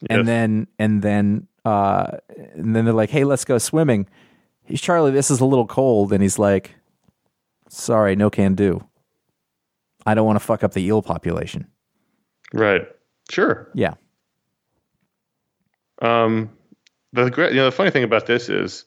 Yes. 0.00 0.08
and 0.10 0.26
then 0.28 0.66
and 0.80 1.00
then 1.02 1.46
uh 1.68 2.18
and 2.54 2.74
then 2.74 2.84
they're 2.84 2.94
like 2.94 3.10
hey 3.10 3.24
let's 3.24 3.44
go 3.44 3.58
swimming. 3.58 4.08
He's 4.64 4.80
charlie 4.80 5.10
this 5.10 5.30
is 5.30 5.40
a 5.40 5.44
little 5.44 5.66
cold. 5.66 6.12
And 6.12 6.22
he's 6.22 6.38
like 6.38 6.74
sorry 7.68 8.16
no 8.16 8.30
can 8.30 8.54
do. 8.54 8.84
I 10.06 10.14
don't 10.14 10.26
want 10.26 10.38
to 10.38 10.44
fuck 10.44 10.64
up 10.64 10.72
the 10.72 10.82
eel 10.82 11.02
population. 11.02 11.66
Right. 12.54 12.86
Sure. 13.30 13.70
yeah. 13.74 13.94
Um, 16.00 16.50
the 17.12 17.30
great, 17.30 17.52
you 17.52 17.58
know, 17.58 17.66
the 17.66 17.72
funny 17.72 17.90
thing 17.90 18.04
about 18.04 18.26
this 18.26 18.48
is 18.48 18.84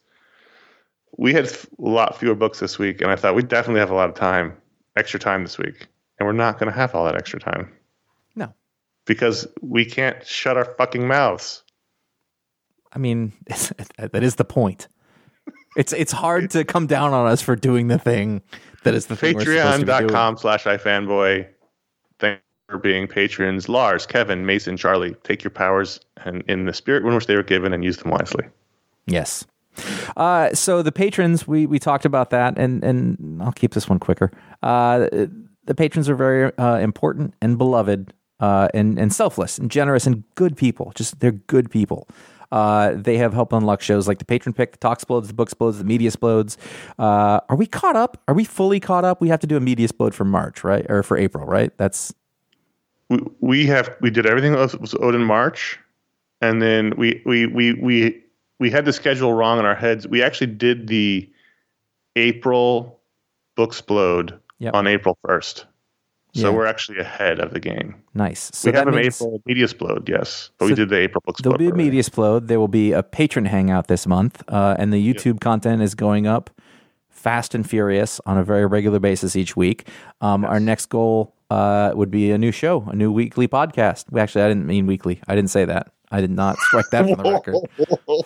we 1.17 1.33
had 1.33 1.45
a 1.45 1.57
lot 1.77 2.17
fewer 2.17 2.35
books 2.35 2.59
this 2.59 2.79
week, 2.79 3.01
and 3.01 3.11
I 3.11 3.15
thought 3.15 3.35
we 3.35 3.43
definitely 3.43 3.81
have 3.81 3.91
a 3.91 3.95
lot 3.95 4.09
of 4.09 4.15
time, 4.15 4.55
extra 4.95 5.19
time 5.19 5.43
this 5.43 5.57
week, 5.57 5.87
and 6.17 6.25
we're 6.25 6.33
not 6.33 6.57
going 6.57 6.71
to 6.71 6.77
have 6.77 6.95
all 6.95 7.05
that 7.05 7.15
extra 7.15 7.39
time. 7.39 7.71
No. 8.35 8.53
Because 9.05 9.47
we 9.61 9.85
can't 9.85 10.25
shut 10.25 10.57
our 10.57 10.65
fucking 10.65 11.07
mouths. 11.07 11.63
I 12.93 12.97
mean 12.97 13.33
that 13.97 14.23
is 14.23 14.35
the 14.35 14.45
point 14.45 14.87
It's 15.77 15.93
it's 15.93 16.11
hard 16.11 16.49
to 16.51 16.65
come 16.65 16.85
down 16.87 17.13
on 17.13 17.27
us 17.27 17.41
for 17.41 17.55
doing 17.55 17.87
the 17.87 17.97
thing 17.97 18.41
that 18.83 18.93
is 18.93 19.07
the 19.07 19.15
thing 19.15 19.35
we're 19.35 19.45
supposed 19.45 19.79
to 19.81 19.85
be. 19.85 19.91
Patreon.com 19.91 20.37
slash 20.37 20.63
ifanboy. 20.65 21.47
Thank 22.19 22.39
you 22.39 22.73
for 22.73 22.77
being 22.79 23.07
patrons. 23.07 23.69
Lars, 23.69 24.05
Kevin, 24.05 24.45
Mason, 24.45 24.77
Charlie, 24.77 25.15
take 25.23 25.43
your 25.43 25.51
powers 25.51 25.99
and 26.25 26.43
in 26.47 26.65
the 26.65 26.73
spirit 26.73 27.05
in 27.05 27.13
which 27.13 27.27
they 27.27 27.35
were 27.35 27.43
given 27.43 27.73
and 27.73 27.83
use 27.83 27.97
them 27.97 28.11
wisely. 28.11 28.45
Yes. 29.05 29.45
Uh, 30.17 30.53
so 30.53 30.81
the 30.81 30.91
patrons, 30.91 31.47
we 31.47 31.65
we 31.65 31.79
talked 31.79 32.05
about 32.05 32.31
that, 32.31 32.57
and 32.57 32.83
and 32.83 33.41
I'll 33.41 33.53
keep 33.53 33.73
this 33.73 33.87
one 33.87 33.99
quicker. 33.99 34.31
Uh, 34.61 35.07
the 35.65 35.75
patrons 35.75 36.09
are 36.09 36.15
very 36.15 36.51
uh, 36.57 36.77
important 36.79 37.33
and 37.41 37.57
beloved, 37.57 38.13
uh, 38.41 38.67
and 38.73 38.99
and 38.99 39.13
selfless 39.13 39.57
and 39.57 39.71
generous 39.71 40.05
and 40.05 40.23
good 40.35 40.57
people. 40.57 40.91
Just 40.95 41.21
they're 41.21 41.31
good 41.31 41.71
people. 41.71 42.07
Uh, 42.51 42.93
they 42.95 43.17
have 43.17 43.33
helped 43.33 43.53
unlock 43.53 43.81
shows 43.81 44.07
like 44.07 44.19
the 44.19 44.25
Patron 44.25 44.53
Pick, 44.53 44.73
the 44.73 44.77
Talk 44.77 44.97
Explodes, 44.97 45.27
the 45.27 45.33
Book 45.33 45.47
Explodes, 45.47 45.77
the 45.77 45.83
Media 45.83 46.07
Explodes. 46.07 46.57
Uh, 46.99 47.39
are 47.49 47.55
we 47.55 47.65
caught 47.65 47.95
up? 47.95 48.21
Are 48.27 48.33
we 48.33 48.43
fully 48.43 48.79
caught 48.79 49.05
up? 49.05 49.21
We 49.21 49.29
have 49.29 49.39
to 49.41 49.47
do 49.47 49.57
a 49.57 49.59
Media 49.59 49.85
Explode 49.85 50.13
for 50.13 50.25
March, 50.25 50.63
right, 50.63 50.85
or 50.89 51.03
for 51.03 51.17
April, 51.17 51.45
right? 51.45 51.75
That's 51.77 52.13
we, 53.09 53.19
we 53.39 53.65
have 53.67 53.95
we 54.01 54.09
did 54.09 54.25
everything 54.25 54.53
that 54.53 54.79
was 54.81 54.95
owed 54.95 55.15
in 55.15 55.23
March, 55.23 55.79
and 56.41 56.61
then 56.61 56.93
we 56.97 57.21
we 57.25 57.45
we 57.45 57.73
we 57.73 58.21
we 58.59 58.69
had 58.69 58.85
the 58.85 58.93
schedule 58.93 59.33
wrong 59.33 59.59
in 59.59 59.65
our 59.65 59.75
heads. 59.75 60.07
We 60.07 60.21
actually 60.21 60.47
did 60.47 60.87
the 60.87 61.29
April 62.15 62.99
book 63.55 63.69
explode 63.69 64.37
Yep. 64.59 64.75
on 64.75 64.85
April 64.85 65.17
first, 65.25 65.65
so 66.33 66.49
Yeah. 66.49 66.55
we're 66.55 66.65
actually 66.65 66.99
ahead 66.99 67.39
of 67.39 67.53
the 67.53 67.59
game. 67.59 67.95
nice. 68.13 68.49
So 68.53 68.71
we 68.71 68.77
have 68.77 68.87
an 68.87 68.95
means- 68.95 69.21
April 69.21 69.41
media 69.45 69.63
explode, 69.65 70.07
yes, 70.09 70.49
but 70.57 70.65
So 70.65 70.69
we 70.69 70.75
did 70.75 70.89
the 70.89 70.97
April 70.97 71.23
explode. 71.27 71.57
There'll 71.59 71.71
be 71.71 71.73
a 71.73 71.85
media 71.85 71.99
explode. 71.99 72.47
There 72.47 72.59
will 72.59 72.67
be 72.67 72.91
a 72.93 73.03
patron 73.03 73.45
hangout 73.45 73.87
this 73.87 74.05
month, 74.07 74.43
uh, 74.47 74.75
and 74.79 74.91
the 74.93 75.13
YouTube 75.13 75.39
content 75.41 75.81
is 75.81 75.95
going 75.95 76.27
up 76.27 76.49
fast 77.09 77.53
and 77.53 77.69
furious 77.69 78.19
on 78.25 78.37
a 78.37 78.43
very 78.43 78.65
regular 78.65 78.99
basis 78.99 79.35
each 79.35 79.55
week. 79.55 79.87
Um, 80.21 80.43
Our 80.45 80.59
next 80.59 80.87
goal 80.87 81.35
uh, 81.51 81.91
would 81.95 82.09
be 82.09 82.31
a 82.31 82.37
new 82.37 82.51
show, 82.51 82.85
a 82.87 82.95
new 82.95 83.11
weekly 83.11 83.47
podcast. 83.47 84.05
We 84.09 84.19
actually, 84.21 84.43
I 84.43 84.47
didn't 84.47 84.65
mean 84.65 84.87
weekly. 84.87 85.21
I 85.27 85.35
didn't 85.35 85.51
say 85.51 85.65
that. 85.65 85.91
I 86.11 86.21
did 86.21 86.31
not 86.31 86.57
strike 86.57 86.89
that 86.91 87.07
from 87.07 87.23
the 87.23 87.31
record. 87.31 87.55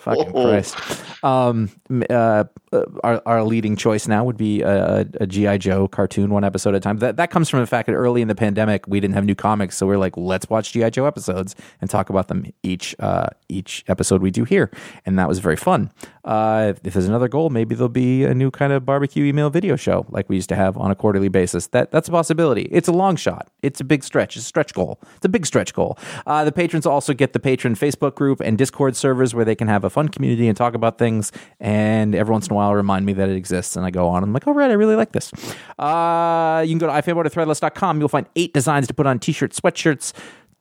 Fucking 0.02 0.32
Christ. 0.32 0.76
Um, 1.24 1.70
uh, 2.10 2.44
uh, 2.72 2.84
our, 3.04 3.22
our 3.26 3.44
leading 3.44 3.76
choice 3.76 4.08
now 4.08 4.24
would 4.24 4.36
be 4.36 4.62
a, 4.62 5.06
a 5.20 5.26
GI 5.26 5.58
Joe 5.58 5.86
cartoon, 5.86 6.30
one 6.30 6.44
episode 6.44 6.70
at 6.70 6.78
a 6.78 6.80
time. 6.80 6.98
That 6.98 7.16
that 7.16 7.30
comes 7.30 7.48
from 7.48 7.60
the 7.60 7.66
fact 7.66 7.86
that 7.86 7.94
early 7.94 8.22
in 8.22 8.28
the 8.28 8.34
pandemic 8.34 8.86
we 8.88 8.98
didn't 8.98 9.14
have 9.14 9.24
new 9.24 9.34
comics, 9.34 9.76
so 9.76 9.86
we 9.86 9.94
are 9.94 9.98
like, 9.98 10.16
let's 10.16 10.50
watch 10.50 10.72
GI 10.72 10.90
Joe 10.90 11.06
episodes 11.06 11.54
and 11.80 11.88
talk 11.88 12.10
about 12.10 12.28
them 12.28 12.52
each 12.62 12.96
uh, 12.98 13.28
each 13.48 13.84
episode 13.86 14.20
we 14.20 14.30
do 14.30 14.44
here, 14.44 14.70
and 15.04 15.18
that 15.18 15.28
was 15.28 15.38
very 15.38 15.56
fun. 15.56 15.92
Uh, 16.24 16.72
if 16.82 16.92
there's 16.92 17.06
another 17.06 17.28
goal, 17.28 17.50
maybe 17.50 17.76
there'll 17.76 17.88
be 17.88 18.24
a 18.24 18.34
new 18.34 18.50
kind 18.50 18.72
of 18.72 18.84
barbecue 18.84 19.24
email 19.24 19.48
video 19.48 19.76
show 19.76 20.04
like 20.10 20.28
we 20.28 20.34
used 20.34 20.48
to 20.48 20.56
have 20.56 20.76
on 20.76 20.90
a 20.90 20.94
quarterly 20.96 21.28
basis. 21.28 21.68
That 21.68 21.92
that's 21.92 22.08
a 22.08 22.12
possibility. 22.12 22.62
It's 22.72 22.88
a 22.88 22.92
long 22.92 23.14
shot. 23.14 23.48
It's 23.62 23.80
a 23.80 23.84
big 23.84 24.02
stretch. 24.02 24.36
It's 24.36 24.44
a 24.44 24.48
stretch 24.48 24.74
goal. 24.74 24.98
It's 25.16 25.24
a 25.24 25.28
big 25.28 25.46
stretch 25.46 25.72
goal. 25.72 25.98
Uh, 26.26 26.44
the 26.44 26.52
patrons 26.52 26.84
also 26.84 27.14
get 27.14 27.32
the 27.32 27.38
patron 27.40 27.75
Facebook 27.76 28.14
group 28.14 28.40
and 28.40 28.58
Discord 28.58 28.96
servers 28.96 29.34
where 29.34 29.44
they 29.44 29.54
can 29.54 29.68
have 29.68 29.84
a 29.84 29.90
fun 29.90 30.08
community 30.08 30.48
and 30.48 30.56
talk 30.56 30.74
about 30.74 30.98
things. 30.98 31.32
And 31.60 32.14
every 32.14 32.32
once 32.32 32.46
in 32.46 32.52
a 32.52 32.56
while, 32.56 32.74
remind 32.74 33.06
me 33.06 33.12
that 33.14 33.28
it 33.28 33.36
exists. 33.36 33.76
And 33.76 33.84
I 33.84 33.90
go 33.90 34.08
on. 34.08 34.22
I'm 34.22 34.32
like, 34.32 34.46
right, 34.46 34.70
I 34.70 34.74
really 34.74 34.96
like 34.96 35.12
this. 35.12 35.32
Uh, 35.78 36.62
you 36.66 36.72
can 36.72 36.78
go 36.78 36.86
to 36.86 36.92
ifanboy.threadless.com. 36.92 37.98
You'll 37.98 38.08
find 38.08 38.26
eight 38.36 38.52
designs 38.52 38.86
to 38.88 38.94
put 38.94 39.06
on 39.06 39.18
t-shirts, 39.18 39.60
sweatshirts, 39.60 40.12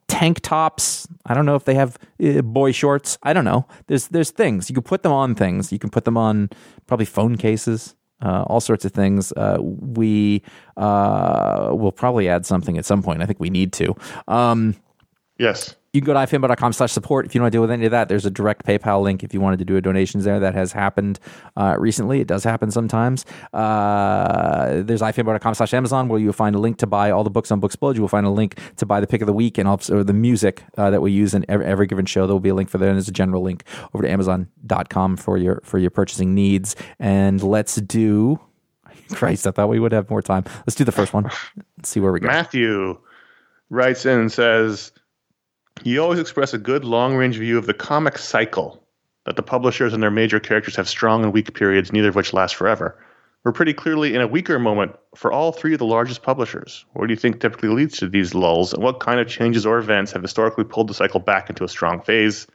tank 0.08 0.42
tops. 0.42 1.08
I 1.26 1.34
don't 1.34 1.46
know 1.46 1.56
if 1.56 1.66
they 1.66 1.76
have 1.76 1.98
uh, 2.24 2.42
boy 2.42 2.72
shorts. 2.72 3.18
I 3.24 3.34
don't 3.34 3.46
know. 3.46 3.66
There's 3.88 4.08
there's 4.08 4.32
things 4.32 4.70
you 4.70 4.74
can 4.74 4.84
put 4.84 5.04
them 5.04 5.12
on 5.12 5.36
things. 5.36 5.72
You 5.72 5.80
can 5.80 5.90
put 5.90 6.06
them 6.06 6.18
on 6.18 6.50
probably 6.88 7.06
phone 7.06 7.38
cases. 7.38 7.96
Uh, 8.22 8.44
all 8.44 8.62
sorts 8.62 8.86
of 8.86 8.94
things. 8.94 9.34
Uh, 9.34 9.58
we 9.60 10.42
uh, 10.78 11.70
will 11.74 11.92
probably 11.92 12.30
add 12.30 12.46
something 12.46 12.78
at 12.78 12.86
some 12.86 13.04
point. 13.04 13.22
I 13.22 13.26
think 13.26 13.40
we 13.40 13.50
need 13.50 13.74
to. 13.74 13.94
Um, 14.28 14.76
Yes, 15.38 15.76
you 15.96 16.02
can 16.02 16.08
go 16.08 16.14
to 16.14 16.20
ifanboy.com 16.20 16.74
slash 16.74 16.92
support 16.92 17.26
if 17.26 17.34
you 17.34 17.40
don't 17.40 17.46
want 17.46 17.54
to 17.54 17.56
deal 17.56 17.62
with 17.62 17.72
any 17.72 17.86
of 17.86 17.92
that. 17.92 18.10
There's 18.10 18.26
a 18.26 18.30
direct 18.30 18.66
PayPal 18.66 19.02
link 19.02 19.24
if 19.24 19.34
you 19.34 19.40
wanted 19.40 19.60
to 19.60 19.66
do 19.66 19.78
a 19.78 19.82
donations 19.82 20.26
there. 20.26 20.42
That 20.42 20.54
has 20.54 20.74
happened 20.74 21.20
uh, 21.56 21.78
recently. 21.80 22.20
It 22.20 22.28
does 22.28 22.44
happen 22.44 22.70
sometimes. 22.70 23.26
Uh, 23.54 24.82
there's 24.84 25.02
ifanboy.com 25.02 25.54
slash 25.54 25.74
Amazon 25.74 26.10
where 26.10 26.20
you'll 26.20 26.34
find 26.34 26.54
a 26.54 26.60
link 26.60 26.78
to 26.80 26.88
buy 26.88 27.12
all 27.12 27.24
the 27.24 27.30
books 27.30 27.50
on 27.50 27.62
Booksplode. 27.62 27.96
You 27.96 28.02
will 28.02 28.10
find 28.10 28.26
a 28.26 28.30
link 28.30 28.60
to 28.76 28.86
buy 28.86 29.00
the 29.00 29.08
pick 29.08 29.22
of 29.22 29.28
the 29.28 29.34
week 29.34 29.58
and 29.58 29.70
also 29.70 30.04
the 30.04 30.14
music 30.14 30.64
uh, 30.78 30.90
that 30.90 31.02
we 31.02 31.14
use 31.14 31.34
in 31.34 31.46
every, 31.48 31.66
every 31.66 31.88
given 31.88 32.06
show. 32.06 32.28
There 32.28 32.36
will 32.36 32.42
be 32.42 32.50
a 32.50 32.56
link 32.56 32.70
for 32.70 32.78
that. 32.78 32.86
And 32.86 32.96
there's 32.96 33.08
a 33.08 33.14
general 33.14 33.42
link 33.42 33.64
over 33.94 34.04
to 34.04 34.12
amazon.com 34.12 35.16
for 35.16 35.38
your, 35.38 35.62
for 35.64 35.80
your 35.80 35.92
purchasing 35.92 36.36
needs. 36.36 36.76
And 37.00 37.42
let's 37.42 37.76
do... 37.76 38.42
Christ, 39.14 39.46
I 39.46 39.52
thought 39.52 39.70
we 39.70 39.80
would 39.80 39.92
have 39.92 40.10
more 40.10 40.24
time. 40.24 40.46
Let's 40.66 40.74
do 40.74 40.84
the 40.84 40.92
first 40.92 41.14
one. 41.14 41.30
Let's 41.78 41.90
see 41.90 42.00
where 42.00 42.12
we 42.12 42.20
go. 42.20 42.28
Matthew 42.28 43.00
writes 43.70 44.04
in 44.06 44.20
and 44.20 44.32
says, 44.32 44.92
You 45.84 46.02
always 46.02 46.20
express 46.20 46.54
a 46.54 46.58
good 46.58 46.86
long 46.86 47.16
range 47.16 47.38
view 47.38 47.58
of 47.58 47.68
the 47.68 47.74
comic 47.74 48.18
cycle, 48.18 48.82
that 49.26 49.36
the 49.36 49.44
publishers 49.44 49.94
and 49.94 50.02
their 50.02 50.12
major 50.12 50.40
characters 50.40 50.76
have 50.76 50.88
strong 50.88 51.24
and 51.24 51.34
weak 51.34 51.54
periods, 51.54 51.92
neither 51.92 52.10
of 52.10 52.16
which 52.16 52.34
last 52.34 52.56
forever. 52.56 52.98
We're 53.44 53.52
pretty 53.52 53.74
clearly 53.74 54.16
in 54.16 54.22
a 54.22 54.28
weaker 54.28 54.58
moment 54.58 54.96
for 55.16 55.32
all 55.32 55.52
three 55.52 55.74
of 55.74 55.80
the 55.80 55.86
largest 55.86 56.24
publishers. 56.24 56.84
What 56.94 57.08
do 57.08 57.14
you 57.14 57.20
think 57.20 57.40
typically 57.40 57.70
leads 57.70 57.98
to 58.00 58.10
these 58.10 58.34
lulls, 58.34 58.74
and 58.74 58.82
what 58.82 59.00
kind 59.00 59.20
of 59.20 59.28
changes 59.28 59.66
or 59.66 59.78
events 59.78 60.12
have 60.14 60.24
historically 60.24 60.64
pulled 60.64 60.88
the 60.88 60.96
cycle 60.96 61.20
back 61.20 61.50
into 61.50 61.64
a 61.64 61.70
strong 61.70 62.02
phase? 62.02 62.48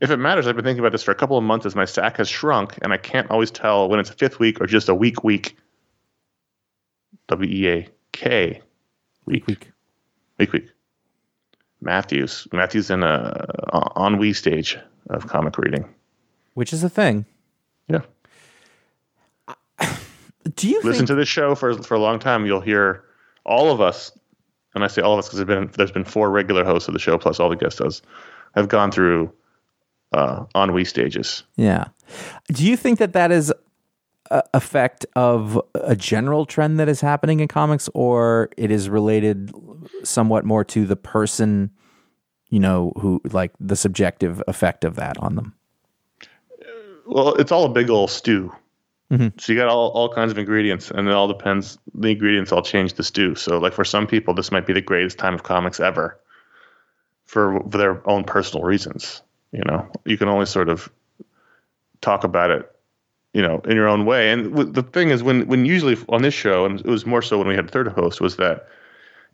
If 0.00 0.10
it 0.10 0.18
matters, 0.18 0.46
I've 0.46 0.54
been 0.54 0.64
thinking 0.64 0.80
about 0.80 0.92
this 0.92 1.02
for 1.02 1.12
a 1.12 1.16
couple 1.16 1.38
of 1.38 1.44
months 1.44 1.66
as 1.66 1.74
my 1.74 1.84
stack 1.84 2.18
has 2.18 2.28
shrunk, 2.28 2.78
and 2.82 2.92
I 2.92 2.96
can't 2.96 3.30
always 3.30 3.50
tell 3.50 3.88
when 3.88 3.98
it's 3.98 4.10
a 4.10 4.14
fifth 4.14 4.38
week 4.38 4.60
or 4.60 4.66
just 4.66 4.88
a 4.88 4.94
week 4.94 5.24
week. 5.24 5.56
W 7.28 7.50
E 7.50 7.68
A 7.68 7.88
K. 8.12 8.60
Week. 9.24 9.46
Week. 9.46 9.70
Week 10.38 10.52
week. 10.52 10.73
Matthews. 11.84 12.48
Matthews 12.52 12.90
in 12.90 13.02
a 13.02 13.46
ennui 13.96 14.32
stage 14.32 14.78
of 15.10 15.26
comic 15.26 15.58
reading. 15.58 15.84
Which 16.54 16.72
is 16.72 16.82
a 16.82 16.88
thing. 16.88 17.26
Yeah. 17.88 18.00
Do 20.56 20.68
you 20.68 20.80
Listen 20.82 21.00
think 21.00 21.08
to 21.08 21.14
this 21.14 21.28
show 21.28 21.54
for 21.54 21.74
for 21.82 21.94
a 21.94 22.00
long 22.00 22.18
time. 22.18 22.46
You'll 22.46 22.60
hear 22.60 23.04
all 23.44 23.70
of 23.70 23.80
us, 23.80 24.10
and 24.74 24.82
I 24.82 24.86
say 24.88 25.02
all 25.02 25.12
of 25.12 25.18
us 25.18 25.28
because 25.28 25.38
there's 25.38 25.46
been 25.46 25.70
there's 25.76 25.92
been 25.92 26.04
four 26.04 26.30
regular 26.30 26.64
hosts 26.64 26.88
of 26.88 26.94
the 26.94 27.00
show 27.00 27.18
plus 27.18 27.38
all 27.38 27.48
the 27.48 27.56
guest 27.56 27.78
hosts 27.78 28.02
have 28.54 28.68
gone 28.68 28.90
through 28.90 29.32
uh, 30.12 30.44
ennui 30.54 30.84
stages. 30.84 31.44
Yeah. 31.56 31.88
Do 32.48 32.64
you 32.64 32.76
think 32.76 32.98
that 32.98 33.12
that 33.12 33.30
is 33.30 33.52
effect 34.30 35.06
of 35.16 35.60
a 35.74 35.94
general 35.94 36.46
trend 36.46 36.78
that 36.80 36.88
is 36.88 37.00
happening 37.00 37.40
in 37.40 37.48
comics, 37.48 37.88
or 37.94 38.50
it 38.56 38.70
is 38.70 38.88
related 38.88 39.52
somewhat 40.02 40.44
more 40.44 40.64
to 40.64 40.86
the 40.86 40.96
person, 40.96 41.70
you 42.48 42.60
know, 42.60 42.92
who 42.98 43.20
like 43.32 43.52
the 43.60 43.76
subjective 43.76 44.42
effect 44.48 44.84
of 44.84 44.96
that 44.96 45.18
on 45.18 45.34
them? 45.36 45.54
Well, 47.06 47.34
it's 47.34 47.52
all 47.52 47.64
a 47.64 47.68
big 47.68 47.90
old 47.90 48.10
stew. 48.10 48.52
Mm-hmm. 49.10 49.38
So 49.38 49.52
you 49.52 49.58
got 49.58 49.68
all, 49.68 49.90
all 49.90 50.08
kinds 50.08 50.32
of 50.32 50.38
ingredients, 50.38 50.90
and 50.90 51.06
it 51.06 51.12
all 51.12 51.28
depends. 51.28 51.78
The 51.94 52.08
ingredients 52.08 52.50
all 52.50 52.62
change 52.62 52.94
the 52.94 53.04
stew. 53.04 53.34
So, 53.34 53.58
like 53.58 53.74
for 53.74 53.84
some 53.84 54.06
people, 54.06 54.34
this 54.34 54.50
might 54.50 54.66
be 54.66 54.72
the 54.72 54.80
greatest 54.80 55.18
time 55.18 55.34
of 55.34 55.42
comics 55.42 55.78
ever, 55.78 56.18
for, 57.26 57.60
for 57.70 57.78
their 57.78 58.08
own 58.08 58.24
personal 58.24 58.64
reasons. 58.64 59.22
You 59.52 59.62
know, 59.66 59.88
you 60.04 60.16
can 60.16 60.28
only 60.28 60.46
sort 60.46 60.68
of 60.68 60.90
talk 62.00 62.24
about 62.24 62.50
it, 62.50 62.73
you 63.34 63.42
know, 63.42 63.60
in 63.68 63.76
your 63.76 63.88
own 63.88 64.06
way. 64.06 64.30
And 64.30 64.52
w- 64.52 64.70
the 64.70 64.82
thing 64.82 65.10
is, 65.10 65.22
when 65.22 65.46
when 65.46 65.66
usually 65.66 65.98
on 66.08 66.22
this 66.22 66.34
show, 66.34 66.64
and 66.64 66.80
it 66.80 66.86
was 66.86 67.04
more 67.04 67.20
so 67.20 67.36
when 67.36 67.48
we 67.48 67.54
had 67.54 67.66
a 67.66 67.68
third 67.68 67.88
host, 67.88 68.20
was 68.20 68.36
that 68.36 68.66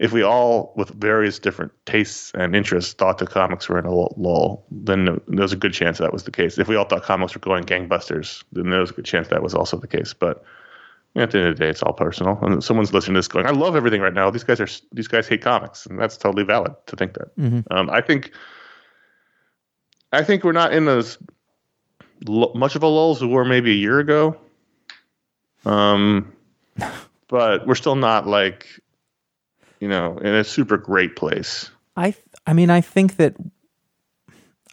if 0.01 0.13
we 0.13 0.23
all, 0.23 0.73
with 0.77 0.89
various 0.89 1.39
different 1.39 1.73
tastes 1.85 2.33
and 2.35 2.57
interests, 2.57 2.95
thought 2.95 3.19
the 3.19 3.27
comics 3.27 3.69
were 3.69 3.79
in 3.79 3.85
a 3.85 3.93
lull, 3.93 4.65
then 4.71 5.21
there's 5.29 5.53
a 5.53 5.57
good 5.57 5.75
chance 5.75 5.99
that 5.99 6.13
was 6.13 6.25
the 6.25 6.31
case. 6.31 6.59
If 6.59 6.69
we 6.69 6.77
all 6.77 6.87
thought 6.87 7.03
comics 7.03 7.35
were 7.35 7.41
going 7.41 7.65
gangbusters, 7.65 8.43
then 8.53 8.71
there's 8.71 8.91
a 8.91 8.95
good 8.95 9.05
chance 9.05 9.29
that 9.29 9.43
was 9.43 9.55
also 9.55 9.77
the 9.77 9.87
case. 9.87 10.15
But 10.15 10.43
at 11.17 11.33
the 11.33 11.39
end 11.39 11.49
of 11.49 11.59
the 11.59 11.65
day, 11.65 11.69
it's 11.69 11.83
all 11.83 11.93
personal. 11.93 12.39
And 12.41 12.65
someone's 12.65 12.95
listening 12.95 13.15
to 13.17 13.19
this 13.19 13.29
going, 13.29 13.45
"I 13.45 13.51
love 13.51 13.77
everything 13.77 14.01
right 14.01 14.15
now. 14.15 14.31
These 14.31 14.45
guys 14.45 14.59
are 14.59 14.69
these 14.93 15.09
guys 15.09 15.29
hate 15.29 15.43
comics," 15.43 15.85
and 15.85 16.01
that's 16.01 16.17
totally 16.17 16.45
valid 16.45 16.73
to 16.87 16.97
think 16.97 17.13
that. 17.15 17.29
Um, 17.71 17.91
I 17.91 18.01
think, 18.01 18.33
I 20.13 20.23
think 20.25 20.45
we're 20.45 20.53
not 20.53 20.73
in 20.73 20.89
as 20.89 21.19
l- 22.29 22.53
much 22.55 22.77
of 22.77 22.83
a 22.83 22.87
lull 22.87 23.13
as 23.13 23.21
we 23.21 23.29
were 23.29 23.45
maybe 23.45 23.71
a 23.73 23.77
year 23.77 23.99
ago. 23.99 24.37
Um, 25.65 26.33
but 27.29 27.67
we're 27.67 27.75
still 27.75 27.97
not 27.97 28.27
like 28.27 28.67
you 29.81 29.89
know, 29.89 30.19
in 30.19 30.35
a 30.35 30.45
super 30.45 30.77
great 30.77 31.17
place. 31.17 31.71
I 31.97 32.13
th- 32.13 32.25
I 32.47 32.53
mean 32.53 32.71
I 32.71 32.81
think 32.81 33.17
that 33.17 33.35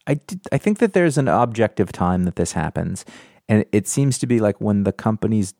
I 0.05 0.15
did, 0.15 0.41
I 0.51 0.57
think 0.57 0.79
that 0.79 0.93
there's 0.93 1.17
an 1.17 1.27
objective 1.27 1.91
time 1.91 2.23
that 2.23 2.35
this 2.35 2.51
happens 2.51 3.05
and 3.49 3.65
it 3.71 3.87
seems 3.87 4.17
to 4.19 4.27
be 4.27 4.39
like 4.39 4.59
when 4.61 4.83
the 4.83 4.93
companies 4.93 5.53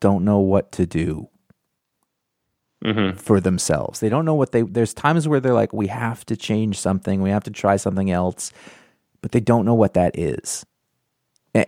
don't 0.00 0.24
know 0.24 0.38
what 0.38 0.72
to 0.72 0.86
do 0.86 1.28
for 3.16 3.40
themselves. 3.40 4.00
They 4.00 4.08
don't 4.08 4.24
know 4.24 4.34
what 4.34 4.52
they 4.52 4.62
there's 4.62 4.94
times 4.94 5.26
where 5.26 5.40
they're 5.40 5.54
like 5.54 5.72
we 5.72 5.88
have 5.88 6.24
to 6.26 6.36
change 6.36 6.78
something, 6.78 7.22
we 7.22 7.30
have 7.30 7.44
to 7.44 7.50
try 7.50 7.76
something 7.76 8.10
else, 8.10 8.52
but 9.22 9.32
they 9.32 9.40
don't 9.40 9.64
know 9.64 9.74
what 9.74 9.94
that 9.94 10.18
is. 10.18 10.64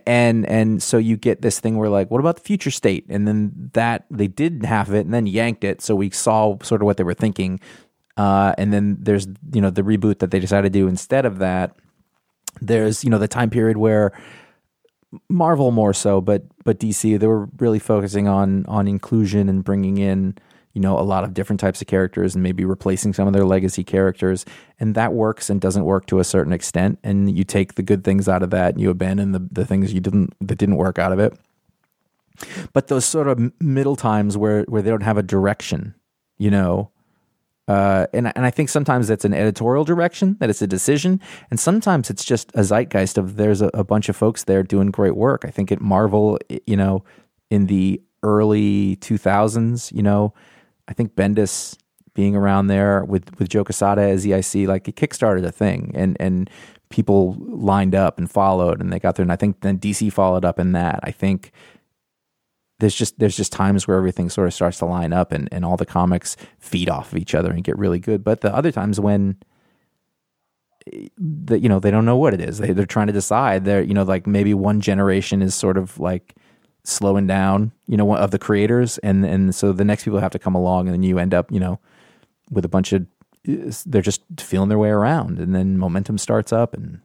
And 0.05 0.45
and 0.45 0.83
so 0.83 0.97
you 0.97 1.17
get 1.17 1.41
this 1.41 1.59
thing 1.59 1.77
where 1.77 1.89
like 1.89 2.11
what 2.11 2.19
about 2.19 2.35
the 2.35 2.41
future 2.41 2.71
state? 2.71 3.05
And 3.09 3.27
then 3.27 3.71
that 3.73 4.05
they 4.11 4.27
did 4.27 4.63
half 4.65 4.87
of 4.87 4.93
it 4.93 5.01
and 5.01 5.13
then 5.13 5.25
yanked 5.25 5.63
it. 5.63 5.81
So 5.81 5.95
we 5.95 6.09
saw 6.11 6.57
sort 6.61 6.81
of 6.81 6.85
what 6.85 6.97
they 6.97 7.03
were 7.03 7.13
thinking. 7.13 7.59
Uh, 8.17 8.53
and 8.57 8.73
then 8.73 8.97
there's 8.99 9.27
you 9.53 9.61
know 9.61 9.69
the 9.69 9.81
reboot 9.81 10.19
that 10.19 10.31
they 10.31 10.39
decided 10.39 10.73
to 10.73 10.79
do 10.79 10.87
instead 10.87 11.25
of 11.25 11.39
that. 11.39 11.75
There's 12.61 13.03
you 13.03 13.09
know 13.09 13.17
the 13.17 13.27
time 13.27 13.49
period 13.49 13.77
where 13.77 14.11
Marvel 15.29 15.71
more 15.71 15.93
so, 15.93 16.21
but 16.21 16.43
but 16.63 16.79
DC 16.79 17.19
they 17.19 17.27
were 17.27 17.49
really 17.57 17.79
focusing 17.79 18.27
on 18.27 18.65
on 18.67 18.87
inclusion 18.87 19.49
and 19.49 19.63
bringing 19.63 19.97
in 19.97 20.35
you 20.73 20.81
know 20.81 20.99
a 20.99 21.01
lot 21.01 21.23
of 21.23 21.33
different 21.33 21.59
types 21.59 21.81
of 21.81 21.87
characters 21.87 22.35
and 22.35 22.43
maybe 22.43 22.63
replacing 22.65 23.13
some 23.13 23.27
of 23.27 23.33
their 23.33 23.45
legacy 23.45 23.83
characters, 23.83 24.45
and 24.79 24.95
that 24.95 25.13
works 25.13 25.49
and 25.49 25.59
doesn't 25.59 25.85
work 25.85 26.05
to 26.07 26.19
a 26.19 26.23
certain 26.23 26.53
extent. 26.53 26.99
And 27.03 27.35
you 27.37 27.43
take 27.43 27.75
the 27.75 27.83
good 27.83 28.03
things 28.03 28.29
out 28.29 28.43
of 28.43 28.49
that, 28.51 28.73
and 28.73 28.81
you 28.81 28.89
abandon 28.89 29.31
the 29.31 29.47
the 29.51 29.65
things 29.65 29.93
you 29.93 29.99
didn't 29.99 30.33
that 30.41 30.57
didn't 30.57 30.77
work 30.77 30.99
out 30.99 31.11
of 31.11 31.19
it. 31.19 31.33
But 32.73 32.87
those 32.87 33.05
sort 33.05 33.27
of 33.27 33.51
middle 33.61 33.95
times 33.95 34.37
where 34.37 34.63
where 34.63 34.81
they 34.81 34.89
don't 34.89 35.03
have 35.03 35.17
a 35.17 35.23
direction, 35.23 35.95
you 36.37 36.51
know, 36.51 36.91
uh, 37.69 38.07
and 38.13 38.35
and 38.35 38.45
I 38.45 38.49
think 38.49 38.69
sometimes 38.69 39.07
that's 39.07 39.25
an 39.25 39.33
editorial 39.33 39.83
direction 39.83 40.37
that 40.39 40.49
it's 40.49 40.61
a 40.61 40.67
decision, 40.67 41.21
and 41.51 41.59
sometimes 41.59 42.09
it's 42.09 42.25
just 42.25 42.51
a 42.55 42.63
zeitgeist 42.63 43.17
of 43.17 43.35
there's 43.35 43.61
a, 43.61 43.69
a 43.75 43.83
bunch 43.83 44.09
of 44.09 44.15
folks 44.15 44.45
there 44.45 44.63
doing 44.63 44.89
great 44.89 45.15
work. 45.15 45.45
I 45.45 45.51
think 45.51 45.71
at 45.71 45.79
Marvel, 45.79 46.39
you 46.65 46.75
know, 46.75 47.03
in 47.51 47.67
the 47.67 48.01
early 48.23 48.95
2000s, 48.97 49.91
you 49.91 50.01
know, 50.01 50.33
I 50.89 50.93
think 50.93 51.15
Bendis 51.15 51.77
being 52.13 52.35
around 52.35 52.67
there 52.67 53.05
with 53.05 53.39
with 53.39 53.47
Joe 53.47 53.63
Quesada 53.63 54.01
as 54.01 54.25
EIC, 54.25 54.67
like 54.67 54.87
it 54.87 54.95
kickstarted 54.95 55.45
a 55.45 55.51
thing, 55.51 55.91
and 55.93 56.17
and 56.19 56.49
people 56.89 57.37
lined 57.39 57.95
up 57.95 58.17
and 58.17 58.29
followed, 58.29 58.81
and 58.81 58.91
they 58.91 58.99
got 58.99 59.15
there, 59.15 59.23
and 59.23 59.31
I 59.31 59.35
think 59.35 59.61
then 59.61 59.77
DC 59.77 60.11
followed 60.11 60.43
up 60.43 60.59
in 60.59 60.73
that. 60.73 60.99
I 61.03 61.11
think 61.11 61.51
there's 62.79 62.95
just 62.95 63.19
there's 63.19 63.37
just 63.37 63.51
times 63.51 63.87
where 63.87 63.97
everything 63.97 64.29
sort 64.29 64.47
of 64.47 64.53
starts 64.53 64.79
to 64.79 64.85
line 64.85 65.13
up 65.13 65.31
and, 65.31 65.47
and 65.51 65.63
all 65.63 65.77
the 65.77 65.85
comics 65.85 66.35
feed 66.57 66.89
off 66.89 67.11
of 67.11 67.17
each 67.19 67.35
other 67.35 67.51
and 67.51 67.63
get 67.63 67.77
really 67.77 67.99
good. 67.99 68.23
But 68.23 68.41
the 68.41 68.53
other 68.53 68.71
times 68.71 68.99
when 68.99 69.37
eh, 70.91 71.07
the, 71.17 71.59
you 71.59 71.69
know 71.69 71.79
they 71.79 71.91
don't 71.91 72.05
know 72.05 72.17
what 72.17 72.33
it 72.33 72.41
is, 72.41 72.57
they 72.57 72.73
they're 72.73 72.85
trying 72.85 73.07
to 73.07 73.13
decide. 73.13 73.65
They're 73.65 73.83
you 73.83 73.93
know 73.93 74.03
like 74.03 74.25
maybe 74.25 74.53
one 74.53 74.81
generation 74.81 75.41
is 75.41 75.53
sort 75.53 75.77
of 75.77 75.99
like 75.99 76.35
slowing 76.89 77.27
down, 77.27 77.71
you 77.87 77.97
know, 77.97 78.15
of 78.15 78.31
the 78.31 78.39
creators, 78.39 78.97
and 78.99 79.25
and 79.25 79.53
so 79.53 79.71
the 79.71 79.85
next 79.85 80.03
people 80.03 80.19
have 80.19 80.31
to 80.31 80.39
come 80.39 80.55
along, 80.55 80.87
and 80.87 80.93
then 80.93 81.03
you 81.03 81.19
end 81.19 81.33
up 81.33 81.51
you 81.51 81.59
know 81.59 81.79
with 82.51 82.65
a 82.65 82.69
bunch 82.69 82.93
of 82.93 83.05
they're 83.43 84.01
just 84.01 84.21
feeling 84.39 84.69
their 84.69 84.79
way 84.79 84.89
around, 84.89 85.39
and 85.39 85.55
then 85.55 85.77
momentum 85.77 86.17
starts 86.17 86.51
up 86.51 86.73
and. 86.73 87.01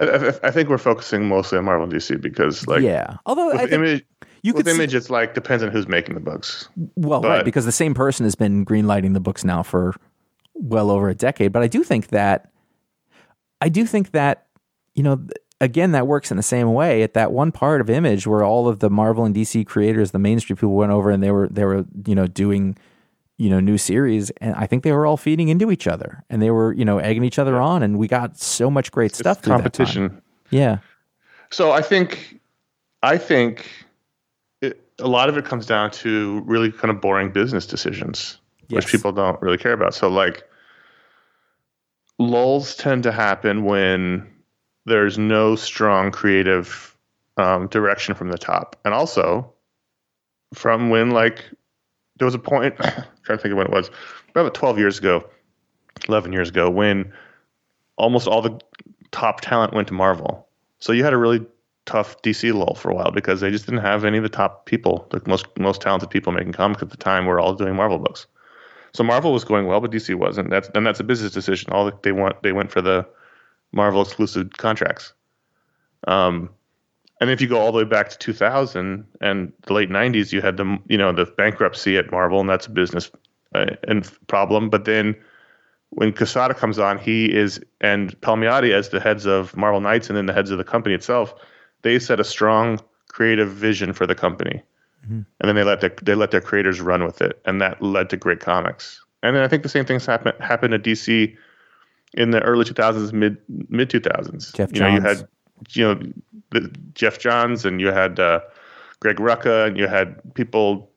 I, 0.00 0.04
I, 0.04 0.28
I 0.44 0.50
think 0.52 0.68
we're 0.68 0.78
focusing 0.78 1.26
mostly 1.26 1.58
on 1.58 1.64
Marvel 1.64 1.82
and 1.82 1.92
DC 1.92 2.20
because, 2.20 2.68
like, 2.68 2.82
yeah, 2.82 3.16
although 3.26 3.52
I 3.52 3.58
think 3.58 3.72
image, 3.72 4.04
you 4.42 4.52
with 4.52 4.64
could 4.64 4.70
see- 4.70 4.80
image, 4.80 4.94
it's 4.94 5.10
like 5.10 5.34
depends 5.34 5.64
on 5.64 5.72
who's 5.72 5.88
making 5.88 6.14
the 6.14 6.20
books. 6.20 6.68
Well, 6.94 7.20
right, 7.22 7.44
because 7.44 7.64
the 7.64 7.72
same 7.72 7.94
person 7.94 8.22
has 8.22 8.36
been 8.36 8.64
greenlighting 8.64 9.14
the 9.14 9.20
books 9.20 9.44
now 9.44 9.64
for 9.64 9.96
well 10.54 10.92
over 10.92 11.08
a 11.08 11.16
decade. 11.16 11.52
But 11.52 11.62
I 11.62 11.66
do 11.66 11.82
think 11.82 12.08
that 12.08 12.52
I 13.60 13.68
do 13.68 13.86
think 13.86 14.12
that 14.12 14.46
you 14.94 15.02
know 15.02 15.20
again 15.60 15.92
that 15.92 16.06
works 16.06 16.30
in 16.30 16.36
the 16.36 16.42
same 16.42 16.72
way 16.72 17.02
at 17.02 17.14
that 17.14 17.32
one 17.32 17.52
part 17.52 17.80
of 17.80 17.90
Image 17.90 18.26
where 18.26 18.44
all 18.44 18.68
of 18.68 18.78
the 18.78 18.90
Marvel 18.90 19.24
and 19.24 19.34
DC 19.34 19.66
creators, 19.66 20.10
the 20.12 20.18
mainstream 20.18 20.56
people 20.56 20.74
went 20.74 20.92
over 20.92 21.10
and 21.10 21.22
they 21.22 21.30
were 21.30 21.48
they 21.48 21.64
were 21.64 21.84
you 22.06 22.14
know 22.14 22.26
doing 22.26 22.76
you 23.36 23.50
know 23.50 23.60
new 23.60 23.78
series 23.78 24.30
and 24.40 24.54
I 24.56 24.66
think 24.66 24.82
they 24.82 24.92
were 24.92 25.06
all 25.06 25.16
feeding 25.16 25.48
into 25.48 25.70
each 25.70 25.86
other 25.86 26.24
and 26.28 26.40
they 26.42 26.50
were 26.50 26.72
you 26.72 26.84
know 26.84 26.98
egging 26.98 27.24
each 27.24 27.38
other 27.38 27.60
on 27.60 27.82
and 27.82 27.98
we 27.98 28.08
got 28.08 28.38
so 28.38 28.70
much 28.70 28.90
great 28.92 29.14
stuff. 29.14 29.38
It's 29.38 29.46
that 29.46 29.52
competition. 29.52 30.22
Yeah. 30.50 30.78
So 31.50 31.72
I 31.72 31.80
think, 31.82 32.38
I 33.02 33.16
think, 33.16 33.66
it, 34.60 34.80
a 34.98 35.08
lot 35.08 35.28
of 35.28 35.36
it 35.38 35.44
comes 35.46 35.64
down 35.66 35.90
to 35.92 36.42
really 36.46 36.70
kind 36.70 36.90
of 36.90 37.00
boring 37.00 37.30
business 37.32 37.64
decisions, 37.66 38.38
Yes. 38.68 38.84
which 38.84 38.92
people 38.92 39.12
don't 39.12 39.40
really 39.40 39.56
care 39.56 39.72
about. 39.72 39.94
So 39.94 40.08
like, 40.08 40.44
lulls 42.18 42.74
tend 42.76 43.02
to 43.04 43.12
happen 43.12 43.64
when 43.64 44.26
there's 44.88 45.18
no 45.18 45.56
strong 45.56 46.10
creative 46.10 46.96
um, 47.36 47.68
direction 47.68 48.14
from 48.14 48.30
the 48.30 48.38
top, 48.38 48.76
and 48.84 48.92
also 48.92 49.52
from 50.54 50.90
when 50.90 51.10
like 51.10 51.44
there 52.18 52.26
was 52.26 52.34
a 52.34 52.38
point. 52.38 52.76
trying 53.28 53.38
to 53.38 53.42
think 53.42 53.52
of 53.52 53.58
when 53.58 53.66
it 53.66 53.72
was, 53.72 53.90
about 54.30 54.54
12 54.54 54.78
years 54.78 54.98
ago, 54.98 55.28
11 56.08 56.32
years 56.32 56.48
ago, 56.48 56.70
when 56.70 57.12
almost 57.96 58.26
all 58.26 58.40
the 58.40 58.58
top 59.10 59.40
talent 59.42 59.74
went 59.74 59.88
to 59.88 59.94
Marvel. 59.94 60.48
So 60.78 60.92
you 60.92 61.04
had 61.04 61.12
a 61.12 61.18
really 61.18 61.44
tough 61.84 62.20
DC 62.22 62.54
lull 62.54 62.74
for 62.74 62.90
a 62.90 62.94
while 62.94 63.10
because 63.10 63.40
they 63.40 63.50
just 63.50 63.66
didn't 63.66 63.80
have 63.80 64.04
any 64.04 64.18
of 64.18 64.22
the 64.22 64.28
top 64.28 64.66
people, 64.66 65.06
the 65.10 65.20
most 65.26 65.46
most 65.58 65.80
talented 65.80 66.10
people 66.10 66.32
making 66.32 66.52
comics 66.52 66.82
at 66.82 66.90
the 66.90 66.96
time 66.96 67.26
were 67.26 67.40
all 67.40 67.54
doing 67.54 67.76
Marvel 67.76 67.98
books. 67.98 68.26
So 68.94 69.04
Marvel 69.04 69.32
was 69.32 69.44
going 69.44 69.66
well, 69.66 69.80
but 69.80 69.90
DC 69.90 70.14
wasn't. 70.14 70.50
That's 70.50 70.70
and 70.74 70.86
that's 70.86 71.00
a 71.00 71.04
business 71.04 71.32
decision. 71.32 71.72
All 71.72 71.90
they 72.02 72.12
want 72.12 72.42
they 72.42 72.52
went 72.52 72.70
for 72.70 72.80
the 72.80 73.06
Marvel 73.72 74.02
exclusive 74.02 74.50
contracts. 74.56 75.12
Um, 76.06 76.50
and 77.20 77.30
if 77.30 77.40
you 77.40 77.48
go 77.48 77.58
all 77.58 77.72
the 77.72 77.78
way 77.78 77.84
back 77.84 78.10
to 78.10 78.18
2000 78.18 79.04
and 79.20 79.52
the 79.66 79.72
late 79.72 79.90
90s, 79.90 80.32
you 80.32 80.40
had 80.40 80.56
the 80.56 80.78
you 80.86 80.96
know 80.96 81.12
the 81.12 81.26
bankruptcy 81.26 81.96
at 81.96 82.10
Marvel, 82.10 82.40
and 82.40 82.48
that's 82.48 82.66
a 82.66 82.70
business 82.70 83.10
uh, 83.54 83.66
and 83.86 84.08
problem. 84.28 84.70
But 84.70 84.84
then 84.84 85.16
when 85.90 86.12
Quesada 86.12 86.54
comes 86.54 86.78
on, 86.78 86.98
he 86.98 87.34
is 87.34 87.60
and 87.80 88.18
Palmiotti 88.20 88.72
as 88.72 88.90
the 88.90 89.00
heads 89.00 89.26
of 89.26 89.56
Marvel 89.56 89.80
Knights 89.80 90.08
and 90.08 90.16
then 90.16 90.26
the 90.26 90.32
heads 90.32 90.50
of 90.50 90.58
the 90.58 90.64
company 90.64 90.94
itself, 90.94 91.34
they 91.82 91.98
set 91.98 92.20
a 92.20 92.24
strong 92.24 92.78
creative 93.08 93.50
vision 93.50 93.92
for 93.92 94.06
the 94.06 94.14
company, 94.14 94.62
and 95.40 95.48
then 95.48 95.56
they 95.56 95.64
let 95.64 95.80
their 95.80 95.94
they 96.02 96.14
let 96.14 96.30
their 96.30 96.40
creators 96.40 96.80
run 96.80 97.04
with 97.04 97.20
it, 97.20 97.40
and 97.46 97.60
that 97.60 97.82
led 97.82 98.10
to 98.10 98.16
great 98.16 98.40
comics. 98.40 99.04
And 99.24 99.34
then 99.34 99.42
I 99.42 99.48
think 99.48 99.64
the 99.64 99.68
same 99.68 99.84
things 99.84 100.06
happen 100.06 100.32
happened 100.40 100.74
at 100.74 100.82
DC 100.84 101.36
in 102.14 102.30
the 102.30 102.40
early 102.42 102.64
2000s, 102.64 103.12
mid 103.12 103.38
mid 103.48 103.90
2000s. 103.90 104.54
Geoff 104.54 104.72
you 104.72 104.80
know, 104.80 104.88
you 104.88 105.00
had 105.00 105.28
you 105.70 105.84
know 105.84 106.12
the, 106.50 106.74
Geoff 106.94 107.18
Johns 107.18 107.64
and 107.64 107.80
you 107.80 107.88
had 107.88 108.18
uh, 108.20 108.40
Greg 109.00 109.16
Rucka 109.16 109.66
and 109.66 109.76
you 109.76 109.86
had 109.86 110.34
people 110.34 110.90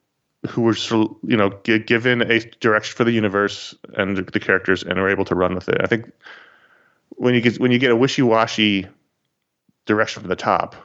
who 0.49 0.61
were 0.61 0.73
sort 0.73 1.09
of, 1.09 1.17
you 1.23 1.37
know 1.37 1.51
gi- 1.63 1.79
given 1.79 2.21
a 2.21 2.39
direction 2.39 2.95
for 2.95 3.03
the 3.03 3.11
universe 3.11 3.75
and 3.95 4.17
the, 4.17 4.23
the 4.23 4.39
characters 4.39 4.83
and 4.83 4.99
were 4.99 5.09
able 5.09 5.25
to 5.25 5.35
run 5.35 5.55
with 5.55 5.69
it. 5.69 5.77
I 5.81 5.87
think 5.87 6.11
when 7.09 7.33
you 7.33 7.41
get 7.41 7.59
when 7.59 7.71
you 7.71 7.79
get 7.79 7.91
a 7.91 7.95
wishy 7.95 8.21
washy 8.21 8.87
direction 9.85 10.21
from 10.21 10.29
the 10.29 10.35
top, 10.35 10.75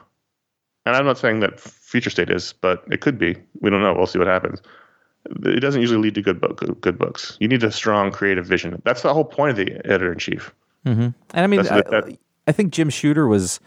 and 0.85 0.95
I'm 0.95 1.05
not 1.05 1.17
saying 1.17 1.39
that 1.41 1.59
future 1.59 2.09
state 2.09 2.29
is, 2.29 2.53
but 2.53 2.83
it 2.91 3.01
could 3.01 3.17
be. 3.17 3.35
We 3.59 3.69
don't 3.69 3.81
know. 3.81 3.93
We'll 3.93 4.07
see 4.07 4.19
what 4.19 4.27
happens. 4.27 4.61
It 5.45 5.59
doesn't 5.59 5.81
usually 5.81 6.01
lead 6.01 6.15
to 6.15 6.21
good 6.21 6.39
book, 6.39 6.63
good 6.81 6.97
books. 6.97 7.37
You 7.39 7.47
need 7.47 7.63
a 7.63 7.71
strong 7.71 8.11
creative 8.11 8.45
vision. 8.45 8.81
That's 8.85 9.01
the 9.01 9.13
whole 9.13 9.25
point 9.25 9.51
of 9.51 9.65
the 9.65 9.73
editor 9.85 10.11
in 10.11 10.19
chief. 10.19 10.53
Mm-hmm. 10.85 11.01
And 11.01 11.15
I 11.33 11.47
mean, 11.47 11.61
I, 11.61 11.81
that- 11.81 12.17
I 12.47 12.51
think 12.53 12.71
Jim 12.71 12.89
Shooter 12.89 13.27
was, 13.27 13.59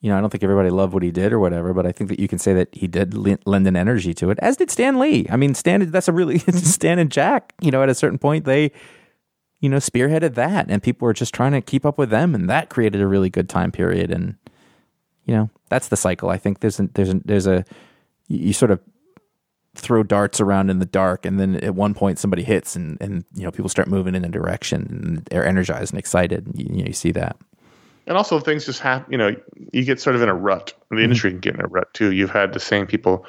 you 0.00 0.10
know, 0.10 0.16
I 0.16 0.20
don't 0.20 0.30
think 0.30 0.42
everybody 0.42 0.70
loved 0.70 0.94
what 0.94 1.02
he 1.02 1.10
did 1.10 1.32
or 1.32 1.38
whatever, 1.38 1.74
but 1.74 1.86
I 1.86 1.92
think 1.92 2.08
that 2.08 2.18
you 2.18 2.26
can 2.26 2.38
say 2.38 2.54
that 2.54 2.68
he 2.72 2.86
did 2.86 3.14
lend 3.14 3.66
an 3.66 3.76
energy 3.76 4.14
to 4.14 4.30
it, 4.30 4.38
as 4.40 4.56
did 4.56 4.70
Stan 4.70 4.98
Lee. 4.98 5.26
I 5.30 5.36
mean, 5.36 5.54
Stan, 5.54 5.90
that's 5.90 6.08
a 6.08 6.12
really, 6.12 6.38
Stan 6.50 6.98
and 6.98 7.12
Jack, 7.12 7.54
you 7.60 7.70
know, 7.70 7.82
at 7.82 7.88
a 7.88 7.94
certain 7.94 8.18
point, 8.18 8.46
they, 8.46 8.72
you 9.60 9.68
know, 9.68 9.76
spearheaded 9.76 10.34
that 10.34 10.66
and 10.70 10.82
people 10.82 11.06
were 11.06 11.12
just 11.12 11.34
trying 11.34 11.52
to 11.52 11.60
keep 11.60 11.84
up 11.84 11.98
with 11.98 12.10
them 12.10 12.34
and 12.34 12.48
that 12.50 12.70
created 12.70 13.00
a 13.00 13.06
really 13.06 13.30
good 13.30 13.48
time 13.48 13.70
period. 13.70 14.10
And, 14.10 14.36
you 15.24 15.34
know, 15.34 15.50
that's 15.68 15.88
the 15.88 15.96
cycle. 15.96 16.30
I 16.30 16.38
think 16.38 16.60
there's, 16.60 16.80
a, 16.80 16.88
there's, 16.94 17.10
a, 17.10 17.20
there's 17.24 17.46
a, 17.46 17.64
you 18.26 18.52
sort 18.52 18.70
of 18.70 18.80
throw 19.74 20.02
darts 20.02 20.40
around 20.40 20.70
in 20.70 20.78
the 20.78 20.86
dark 20.86 21.24
and 21.24 21.40
then 21.40 21.56
at 21.56 21.74
one 21.74 21.94
point 21.94 22.18
somebody 22.18 22.42
hits 22.42 22.76
and, 22.76 22.98
and 23.00 23.24
you 23.34 23.44
know, 23.44 23.50
people 23.50 23.70
start 23.70 23.88
moving 23.88 24.14
in 24.14 24.24
a 24.24 24.28
direction 24.28 24.86
and 24.90 25.24
they're 25.26 25.46
energized 25.46 25.92
and 25.92 25.98
excited. 25.98 26.46
You, 26.54 26.66
you 26.70 26.82
know, 26.82 26.88
you 26.88 26.92
see 26.92 27.12
that. 27.12 27.36
and 28.06 28.16
also 28.16 28.40
things 28.40 28.66
just 28.66 28.80
happen. 28.80 29.10
You 29.10 29.18
know, 29.18 29.36
you 29.72 29.84
get 29.84 30.00
sort 30.00 30.16
of 30.16 30.22
in 30.22 30.28
a 30.28 30.34
rut. 30.34 30.74
The 30.90 30.96
mm-hmm. 30.96 31.04
industry 31.04 31.30
can 31.30 31.40
get 31.40 31.54
in 31.54 31.60
a 31.60 31.68
rut 31.68 31.92
too. 31.94 32.12
You've 32.12 32.30
had 32.30 32.52
the 32.52 32.60
same 32.60 32.86
people. 32.86 33.24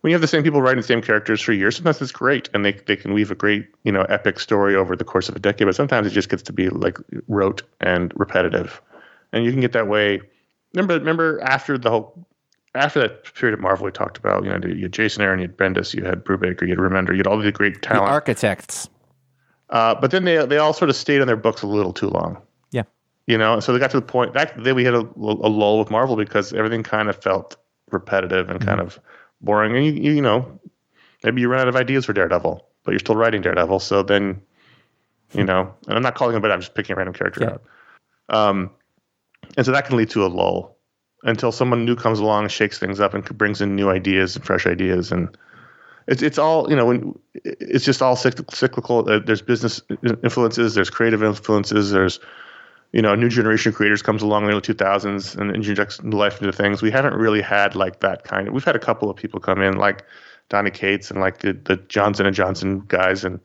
When 0.00 0.10
you 0.10 0.14
have 0.14 0.20
the 0.20 0.28
same 0.28 0.42
people 0.42 0.60
writing 0.60 0.80
the 0.80 0.86
same 0.86 1.00
characters 1.00 1.40
for 1.40 1.52
years, 1.52 1.76
sometimes 1.76 2.02
it's 2.02 2.12
great, 2.12 2.50
and 2.52 2.64
they 2.64 2.72
they 2.72 2.96
can 2.96 3.12
weave 3.14 3.30
a 3.30 3.36
great 3.36 3.68
you 3.84 3.92
know 3.92 4.02
epic 4.02 4.40
story 4.40 4.74
over 4.74 4.96
the 4.96 5.04
course 5.04 5.28
of 5.28 5.36
a 5.36 5.38
decade. 5.38 5.66
But 5.66 5.76
sometimes 5.76 6.06
it 6.06 6.10
just 6.10 6.28
gets 6.28 6.42
to 6.44 6.52
be 6.52 6.68
like 6.68 6.98
rote 7.28 7.62
and 7.80 8.12
repetitive, 8.16 8.82
and 9.32 9.44
you 9.44 9.52
can 9.52 9.60
get 9.60 9.72
that 9.72 9.88
way. 9.88 10.20
Remember, 10.74 10.94
remember 10.94 11.40
after 11.42 11.78
the 11.78 11.90
whole 11.90 12.26
after 12.74 13.00
that 13.00 13.34
period 13.34 13.54
of 13.54 13.60
Marvel 13.60 13.84
we 13.84 13.92
talked 13.92 14.16
about, 14.18 14.44
you 14.44 14.50
know, 14.50 14.58
you 14.66 14.82
had 14.84 14.92
Jason 14.92 15.22
Aaron, 15.22 15.40
you 15.40 15.46
had 15.46 15.56
Bendis, 15.56 15.94
you 15.94 16.04
had 16.04 16.24
Brubaker, 16.24 16.62
you 16.62 16.68
had 16.68 16.78
Remender, 16.78 17.10
you 17.10 17.18
had 17.18 17.26
all 17.26 17.38
the 17.38 17.52
great 17.52 17.74
The 17.74 17.80
talent. 17.80 18.10
architects. 18.10 18.88
uh, 19.70 19.94
but 19.94 20.10
then 20.10 20.24
they 20.24 20.44
they 20.46 20.58
all 20.58 20.72
sort 20.72 20.88
of 20.90 20.96
stayed 20.96 21.20
on 21.20 21.26
their 21.26 21.36
books 21.36 21.62
a 21.62 21.66
little 21.66 21.92
too 21.92 22.08
long. 22.08 22.40
Yeah. 22.70 22.84
You 23.26 23.36
know, 23.38 23.54
and 23.54 23.62
so 23.64 23.72
they 23.72 23.78
got 23.78 23.90
to 23.90 24.00
the 24.00 24.06
point 24.06 24.34
that 24.34 24.54
then 24.62 24.74
we 24.74 24.84
had 24.84 24.94
a, 24.94 25.00
a 25.00 25.50
lull 25.50 25.78
with 25.78 25.90
Marvel 25.90 26.16
because 26.16 26.52
everything 26.52 26.82
kind 26.82 27.08
of 27.10 27.16
felt 27.22 27.56
repetitive 27.90 28.48
and 28.48 28.60
kind 28.60 28.80
of 28.80 28.98
boring. 29.42 29.76
And 29.76 29.84
you, 29.84 29.92
you, 29.92 30.12
you 30.12 30.22
know, 30.22 30.58
maybe 31.24 31.40
you 31.42 31.48
run 31.48 31.60
out 31.60 31.68
of 31.68 31.76
ideas 31.76 32.06
for 32.06 32.12
Daredevil, 32.14 32.66
but 32.84 32.92
you're 32.92 32.98
still 32.98 33.16
writing 33.16 33.42
Daredevil. 33.42 33.80
So 33.80 34.02
then, 34.02 34.40
you 35.34 35.44
know, 35.44 35.72
and 35.88 35.96
I'm 35.96 36.02
not 36.02 36.14
calling 36.14 36.34
him, 36.34 36.40
but 36.42 36.50
I'm 36.50 36.60
just 36.60 36.74
picking 36.74 36.94
a 36.94 36.96
random 36.96 37.14
character 37.14 37.40
Yeah. 37.42 37.50
out. 37.50 37.62
Um, 38.48 38.70
and 39.56 39.66
so 39.66 39.72
that 39.72 39.84
can 39.86 39.96
lead 39.98 40.08
to 40.10 40.24
a 40.24 40.28
lull. 40.28 40.71
Until 41.24 41.52
someone 41.52 41.84
new 41.84 41.96
comes 41.96 42.18
along 42.18 42.44
and 42.44 42.52
shakes 42.52 42.78
things 42.78 43.00
up 43.00 43.14
and 43.14 43.24
brings 43.38 43.60
in 43.60 43.76
new 43.76 43.90
ideas 43.90 44.36
and 44.36 44.44
fresh 44.44 44.66
ideas. 44.66 45.12
And 45.12 45.36
it's 46.08 46.22
it's 46.22 46.38
all 46.38 46.68
you 46.68 46.76
know 46.76 46.86
when 46.86 47.18
it's 47.44 47.84
just 47.84 48.02
all 48.02 48.16
cyclical. 48.16 49.08
Uh, 49.08 49.20
there's 49.20 49.42
business 49.42 49.80
influences 50.22 50.74
there's 50.74 50.90
creative 50.90 51.22
influences 51.22 51.90
there's 51.90 52.18
you 52.92 53.00
know 53.00 53.12
a 53.12 53.16
new 53.16 53.28
generation 53.28 53.70
of 53.70 53.76
creators 53.76 54.02
comes 54.02 54.22
along 54.22 54.42
in 54.42 54.48
the 54.48 54.52
early 54.54 54.62
2000s 54.62 55.36
and 55.36 55.54
injects 55.54 56.02
new 56.02 56.16
life 56.16 56.40
into 56.40 56.52
things. 56.52 56.82
We 56.82 56.90
haven't 56.90 57.14
really 57.14 57.42
had 57.42 57.74
like 57.74 58.00
that 58.00 58.24
kind 58.24 58.48
of 58.48 58.54
we've 58.54 58.64
had 58.64 58.76
a 58.76 58.80
couple 58.80 59.08
of 59.10 59.16
people 59.16 59.40
come 59.40 59.62
in 59.62 59.76
like 59.76 60.04
Donny 60.48 60.70
Cates 60.70 61.10
and 61.10 61.20
like 61.20 61.38
the, 61.38 61.52
the 61.52 61.76
Johnson 61.88 62.26
and 62.26 62.34
Johnson 62.34 62.80
guys. 62.88 63.24
And 63.24 63.44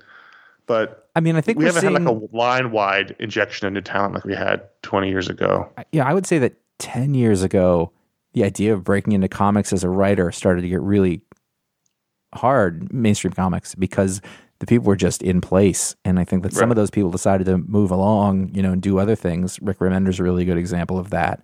but 0.66 1.10
I 1.16 1.20
mean, 1.20 1.36
I 1.36 1.42
think 1.42 1.58
we 1.58 1.66
haven't 1.66 1.82
seeing, 1.82 1.94
had 1.94 2.04
like 2.04 2.12
a 2.12 2.36
line 2.36 2.72
wide 2.72 3.16
injection 3.20 3.68
of 3.68 3.74
new 3.74 3.82
talent 3.82 4.16
like 4.16 4.26
we 4.26 4.36
had 4.36 4.64
20 4.82 5.10
years 5.10 5.30
ago. 5.30 5.72
Yeah, 5.92 6.06
I 6.06 6.14
would 6.14 6.26
say 6.26 6.40
that 6.40 6.56
10 6.80 7.14
years 7.14 7.44
ago, 7.44 7.92
the 8.34 8.44
idea 8.44 8.74
of 8.74 8.84
breaking 8.84 9.14
into 9.14 9.28
comics 9.28 9.74
as 9.74 9.84
a 9.84 9.90
writer 9.90 10.32
started 10.32 10.62
to 10.62 10.70
get 10.70 10.82
really 10.82 11.22
hard, 12.34 12.92
mainstream 12.94 13.34
comics, 13.34 13.74
because 13.76 14.22
the 14.60 14.66
people 14.66 14.88
were 14.88 14.96
just 14.96 15.22
in 15.22 15.40
place. 15.40 15.96
And 16.04 16.20
I 16.20 16.24
think 16.24 16.44
that 16.44 16.54
some 16.54 16.72
of 16.72 16.76
those 16.76 16.90
people 16.90 17.12
decided 17.12 17.46
to 17.46 17.60
move 17.60 17.92
along, 17.92 18.56
you 18.56 18.64
know, 18.64 18.72
and 18.72 18.82
do 18.82 18.98
other 18.98 19.16
things. 19.16 19.60
Rick 19.62 19.80
Remender's 19.80 20.20
a 20.20 20.24
really 20.24 20.46
good 20.46 20.58
example 20.58 20.98
of 20.98 21.12
that, 21.12 21.44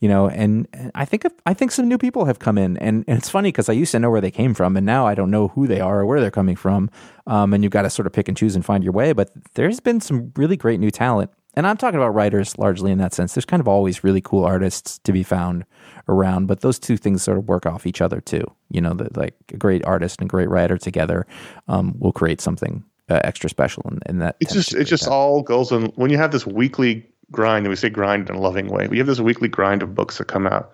you 0.00 0.08
know, 0.08 0.28
and, 0.28 0.68
and 0.72 0.92
I 0.94 1.04
think, 1.04 1.24
I 1.44 1.54
think 1.54 1.72
some 1.72 1.88
new 1.88 1.98
people 1.98 2.24
have 2.24 2.38
come 2.38 2.58
in 2.58 2.76
and, 2.76 3.04
and 3.08 3.18
it's 3.18 3.28
funny 3.28 3.48
because 3.48 3.68
I 3.68 3.72
used 3.72 3.90
to 3.92 3.98
know 3.98 4.10
where 4.10 4.20
they 4.20 4.30
came 4.30 4.54
from 4.54 4.76
and 4.76 4.86
now 4.86 5.06
I 5.06 5.14
don't 5.14 5.30
know 5.30 5.48
who 5.48 5.66
they 5.66 5.80
are 5.80 6.00
or 6.00 6.06
where 6.06 6.20
they're 6.20 6.30
coming 6.30 6.56
from. 6.56 6.88
Um, 7.26 7.52
and 7.52 7.64
you've 7.64 7.72
got 7.72 7.82
to 7.82 7.90
sort 7.90 8.06
of 8.06 8.12
pick 8.12 8.28
and 8.28 8.36
choose 8.36 8.54
and 8.54 8.64
find 8.64 8.84
your 8.84 8.92
way, 8.92 9.12
but 9.12 9.30
there's 9.54 9.80
been 9.80 10.00
some 10.00 10.32
really 10.36 10.56
great 10.56 10.78
new 10.78 10.90
talent 10.92 11.32
and 11.54 11.66
I'm 11.66 11.76
talking 11.76 11.98
about 11.98 12.14
writers 12.14 12.56
largely 12.58 12.90
in 12.90 12.98
that 12.98 13.12
sense. 13.12 13.34
There's 13.34 13.44
kind 13.44 13.60
of 13.60 13.68
always 13.68 14.02
really 14.02 14.20
cool 14.20 14.44
artists 14.44 14.98
to 15.00 15.12
be 15.12 15.22
found 15.22 15.64
around, 16.08 16.46
but 16.46 16.60
those 16.60 16.78
two 16.78 16.96
things 16.96 17.22
sort 17.22 17.38
of 17.38 17.48
work 17.48 17.66
off 17.66 17.86
each 17.86 18.00
other 18.00 18.20
too. 18.20 18.44
You 18.70 18.80
know, 18.80 18.94
that 18.94 19.16
like 19.16 19.34
a 19.52 19.56
great 19.56 19.84
artist 19.84 20.20
and 20.20 20.30
great 20.30 20.48
writer 20.48 20.78
together 20.78 21.26
um, 21.68 21.94
will 21.98 22.12
create 22.12 22.40
something 22.40 22.84
uh, 23.08 23.20
extra 23.24 23.50
special, 23.50 23.82
and, 23.86 24.02
and 24.06 24.22
that 24.22 24.36
It's 24.40 24.52
just 24.52 24.74
it 24.74 24.84
just 24.84 25.06
all 25.06 25.42
goes 25.42 25.72
on 25.72 25.86
when 25.96 26.10
you 26.10 26.16
have 26.16 26.32
this 26.32 26.46
weekly 26.46 27.06
grind, 27.30 27.66
and 27.66 27.70
we 27.70 27.76
say 27.76 27.90
grind 27.90 28.28
in 28.30 28.36
a 28.36 28.40
loving 28.40 28.68
way. 28.68 28.88
We 28.88 28.98
have 28.98 29.06
this 29.06 29.20
weekly 29.20 29.48
grind 29.48 29.82
of 29.82 29.94
books 29.94 30.18
that 30.18 30.26
come 30.26 30.46
out. 30.46 30.72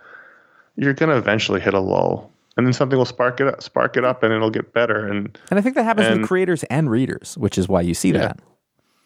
You're 0.77 0.95
gonna 0.95 1.17
eventually 1.17 1.61
hit 1.61 1.75
a 1.75 1.81
lull, 1.81 2.33
and 2.57 2.65
then 2.67 2.73
something 2.73 2.97
will 2.97 3.05
spark 3.05 3.41
it 3.41 3.49
up, 3.49 3.63
spark 3.63 3.97
it 3.97 4.05
up, 4.05 4.23
and 4.23 4.33
it'll 4.33 4.51
get 4.51 4.73
better. 4.73 5.07
And 5.07 5.37
and 5.51 5.59
I 5.59 5.63
think 5.63 5.75
that 5.75 5.85
happens 5.85 6.17
with 6.17 6.29
creators 6.29 6.63
and 6.65 6.89
readers, 6.89 7.37
which 7.37 7.59
is 7.59 7.69
why 7.69 7.81
you 7.81 7.95
see 7.95 8.13
that. 8.13 8.39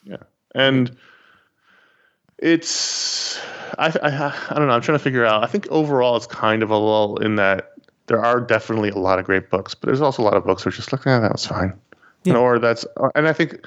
yeah, 0.04 0.16
and 0.54 0.94
it's 2.42 3.38
I, 3.78 3.86
I 4.02 4.34
I 4.50 4.54
don't 4.58 4.66
know. 4.68 4.74
I'm 4.74 4.82
trying 4.82 4.98
to 4.98 5.02
figure 5.04 5.24
out. 5.24 5.42
I 5.42 5.46
think 5.46 5.66
overall 5.70 6.16
it's 6.16 6.26
kind 6.26 6.62
of 6.62 6.70
a 6.70 6.76
lull 6.76 7.16
in 7.18 7.36
that 7.36 7.72
there 8.08 8.22
are 8.22 8.40
definitely 8.40 8.90
a 8.90 8.98
lot 8.98 9.18
of 9.18 9.24
great 9.24 9.48
books, 9.48 9.74
but 9.74 9.86
there's 9.86 10.00
also 10.02 10.22
a 10.22 10.24
lot 10.24 10.34
of 10.34 10.44
books 10.44 10.64
where 10.64 10.70
it's 10.70 10.76
just 10.76 10.92
like, 10.92 11.06
ah, 11.06 11.20
that 11.20 11.32
was 11.32 11.46
fine, 11.46 11.72
Yeah. 12.24 12.36
or 12.36 12.58
that's, 12.58 12.84
and 13.14 13.26
I 13.26 13.32
think. 13.32 13.64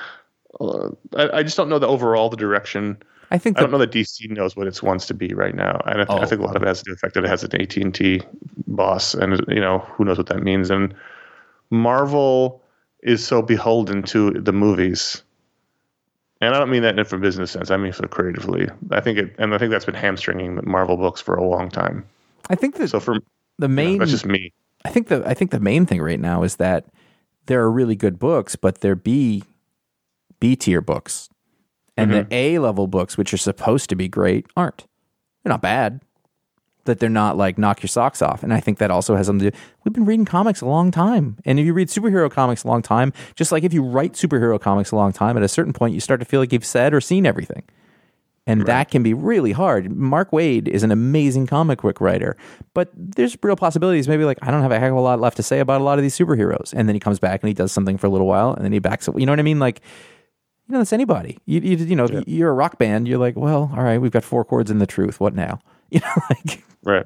Uh, 0.61 0.89
I, 1.17 1.39
I 1.39 1.43
just 1.43 1.57
don't 1.57 1.67
know 1.67 1.79
the 1.79 1.87
overall 1.87 2.29
the 2.29 2.37
direction 2.37 2.97
I 3.29 3.37
think 3.37 3.57
I 3.57 3.61
don't 3.61 3.71
know 3.71 3.77
that 3.79 3.91
DC 3.91 4.29
knows 4.31 4.55
what 4.55 4.67
it 4.67 4.81
wants 4.81 5.05
to 5.07 5.13
be 5.13 5.33
right 5.33 5.53
now, 5.53 5.81
and 5.85 5.99
I, 6.01 6.05
th- 6.05 6.17
I 6.17 6.23
Oh. 6.23 6.25
think 6.25 6.39
a 6.39 6.45
lot 6.45 6.55
of 6.55 6.61
it 6.63 6.67
has 6.67 6.77
to 6.79 6.83
do 6.85 6.91
with 6.91 7.01
the 7.01 7.05
fact 7.05 7.15
that 7.15 7.25
it 7.25 7.27
has 7.29 7.43
an 7.43 7.59
AT 7.61 7.75
and 7.75 7.93
T 7.93 8.21
boss, 8.67 9.13
and 9.15 9.43
you 9.49 9.59
know 9.59 9.79
who 9.79 10.05
knows 10.05 10.17
what 10.17 10.27
that 10.27 10.43
means. 10.43 10.69
And 10.69 10.95
Marvel 11.71 12.63
is 13.03 13.25
so 13.25 13.41
beholden 13.41 14.01
to 14.03 14.31
the 14.31 14.53
movies, 14.53 15.23
and 16.41 16.53
I 16.55 16.59
don't 16.59 16.69
mean 16.69 16.83
that 16.83 16.97
in 16.97 16.99
a 16.99 17.17
business 17.17 17.51
sense. 17.51 17.71
I 17.71 17.77
mean 17.77 17.91
for 17.91 18.07
creatively. 18.07 18.67
I 18.91 19.01
think 19.01 19.17
it, 19.17 19.35
and 19.37 19.53
I 19.53 19.57
think 19.57 19.71
that's 19.71 19.85
been 19.85 19.95
hamstringing 19.95 20.59
Marvel 20.63 20.97
books 20.97 21.21
for 21.21 21.35
a 21.35 21.43
long 21.43 21.69
time. 21.69 22.05
I 22.49 22.55
think 22.55 22.75
that 22.75 22.89
So 22.89 22.99
for 22.99 23.17
the 23.57 23.67
main 23.67 23.99
that's 23.99 24.11
just 24.11 24.25
me. 24.25 24.53
I 24.83 24.89
think 24.89 25.07
the 25.07 25.27
I 25.27 25.33
think 25.33 25.51
the 25.51 25.59
main 25.59 25.85
thing 25.85 26.01
right 26.01 26.19
now 26.19 26.43
is 26.43 26.57
that 26.57 26.85
there 27.47 27.61
are 27.61 27.71
really 27.71 27.95
good 27.95 28.19
books, 28.19 28.55
but 28.55 28.81
they're 28.81 28.95
B 28.95 29.43
B 30.39 30.55
tier 30.55 30.81
books, 30.81 31.29
and 31.97 32.11
the 32.11 32.23
mm-hmm. 32.23 32.33
A 32.33 32.59
level 32.59 32.87
books, 32.87 33.17
which 33.17 33.33
are 33.33 33.37
supposed 33.37 33.89
to 33.89 33.95
be 33.95 34.07
great, 34.07 34.47
aren't. 34.55 34.85
They're 35.43 35.51
not 35.51 35.61
bad, 35.61 36.01
but 36.85 36.99
they're 36.99 37.09
not 37.09 37.35
like 37.35 37.57
knock 37.57 37.83
your 37.83 37.89
socks 37.89 38.21
off. 38.21 38.43
And 38.43 38.53
I 38.53 38.59
think 38.59 38.77
that 38.77 38.89
also 38.89 39.15
has 39.15 39.27
something 39.27 39.45
to 39.45 39.51
do. 39.51 39.57
We've 39.83 39.93
been 39.93 40.05
reading 40.05 40.25
comics 40.25 40.61
a 40.61 40.65
long 40.65 40.91
time, 40.91 41.37
and 41.43 41.59
if 41.59 41.65
you 41.65 41.73
read 41.73 41.89
superhero 41.89 42.31
comics 42.31 42.63
a 42.63 42.67
long 42.67 42.81
time, 42.81 43.11
just 43.35 43.51
like 43.51 43.63
if 43.63 43.73
you 43.73 43.83
write 43.83 44.13
superhero 44.13 44.59
comics 44.59 44.91
a 44.91 44.95
long 44.95 45.11
time, 45.11 45.35
at 45.35 45.43
a 45.43 45.47
certain 45.49 45.73
point 45.73 45.93
you 45.93 45.99
start 45.99 46.21
to 46.21 46.25
feel 46.25 46.39
like 46.39 46.53
you've 46.53 46.65
said 46.65 46.93
or 46.93 47.01
seen 47.01 47.25
everything. 47.25 47.63
And 48.47 48.67
that 48.67 48.91
can 48.91 49.01
be 49.01 49.15
really 49.15 49.53
hard. 49.53 49.91
Mark 49.91 50.29
Waid 50.29 50.67
is 50.67 50.83
an 50.83 50.91
amazing 50.91 51.47
comic 51.47 51.81
book 51.81 51.99
writer, 51.99 52.37
but 52.75 52.91
there's 52.93 53.35
real 53.41 53.55
possibilities. 53.55 54.07
Maybe 54.07 54.23
like 54.23 54.37
I 54.43 54.51
don't 54.51 54.61
have 54.61 54.71
a 54.71 54.79
heck 54.79 54.91
of 54.91 54.97
a 54.97 55.01
lot 55.01 55.19
left 55.19 55.37
to 55.37 55.43
say 55.43 55.59
about 55.59 55.81
a 55.81 55.83
lot 55.83 55.97
of 55.97 56.03
these 56.03 56.15
superheroes, 56.15 56.71
and 56.71 56.87
then 56.87 56.95
he 56.95 56.99
comes 56.99 57.17
back 57.17 57.41
and 57.41 57.47
he 57.47 57.55
does 57.55 57.71
something 57.71 57.97
for 57.97 58.05
a 58.05 58.09
little 58.11 58.27
while, 58.27 58.53
and 58.53 58.63
then 58.63 58.71
he 58.71 58.77
backs 58.77 59.09
up. 59.09 59.19
You 59.19 59.25
know 59.25 59.31
what 59.31 59.39
I 59.39 59.43
mean? 59.43 59.57
Like, 59.57 59.81
you 60.67 60.73
know, 60.73 60.77
that's 60.77 60.93
anybody. 60.93 61.39
You 61.47 61.59
you, 61.59 61.77
you 61.77 61.95
know, 61.95 62.05
if 62.05 62.27
you're 62.27 62.51
a 62.51 62.53
rock 62.53 62.77
band. 62.77 63.07
You're 63.07 63.17
like, 63.17 63.35
well, 63.35 63.71
all 63.75 63.83
right, 63.83 63.97
we've 63.97 64.11
got 64.11 64.23
four 64.23 64.45
chords 64.45 64.69
in 64.69 64.77
the 64.77 64.87
truth. 64.87 65.19
What 65.19 65.33
now? 65.33 65.59
You 65.91 65.99
know, 66.01 66.13
like 66.29 66.63
Right. 66.83 67.05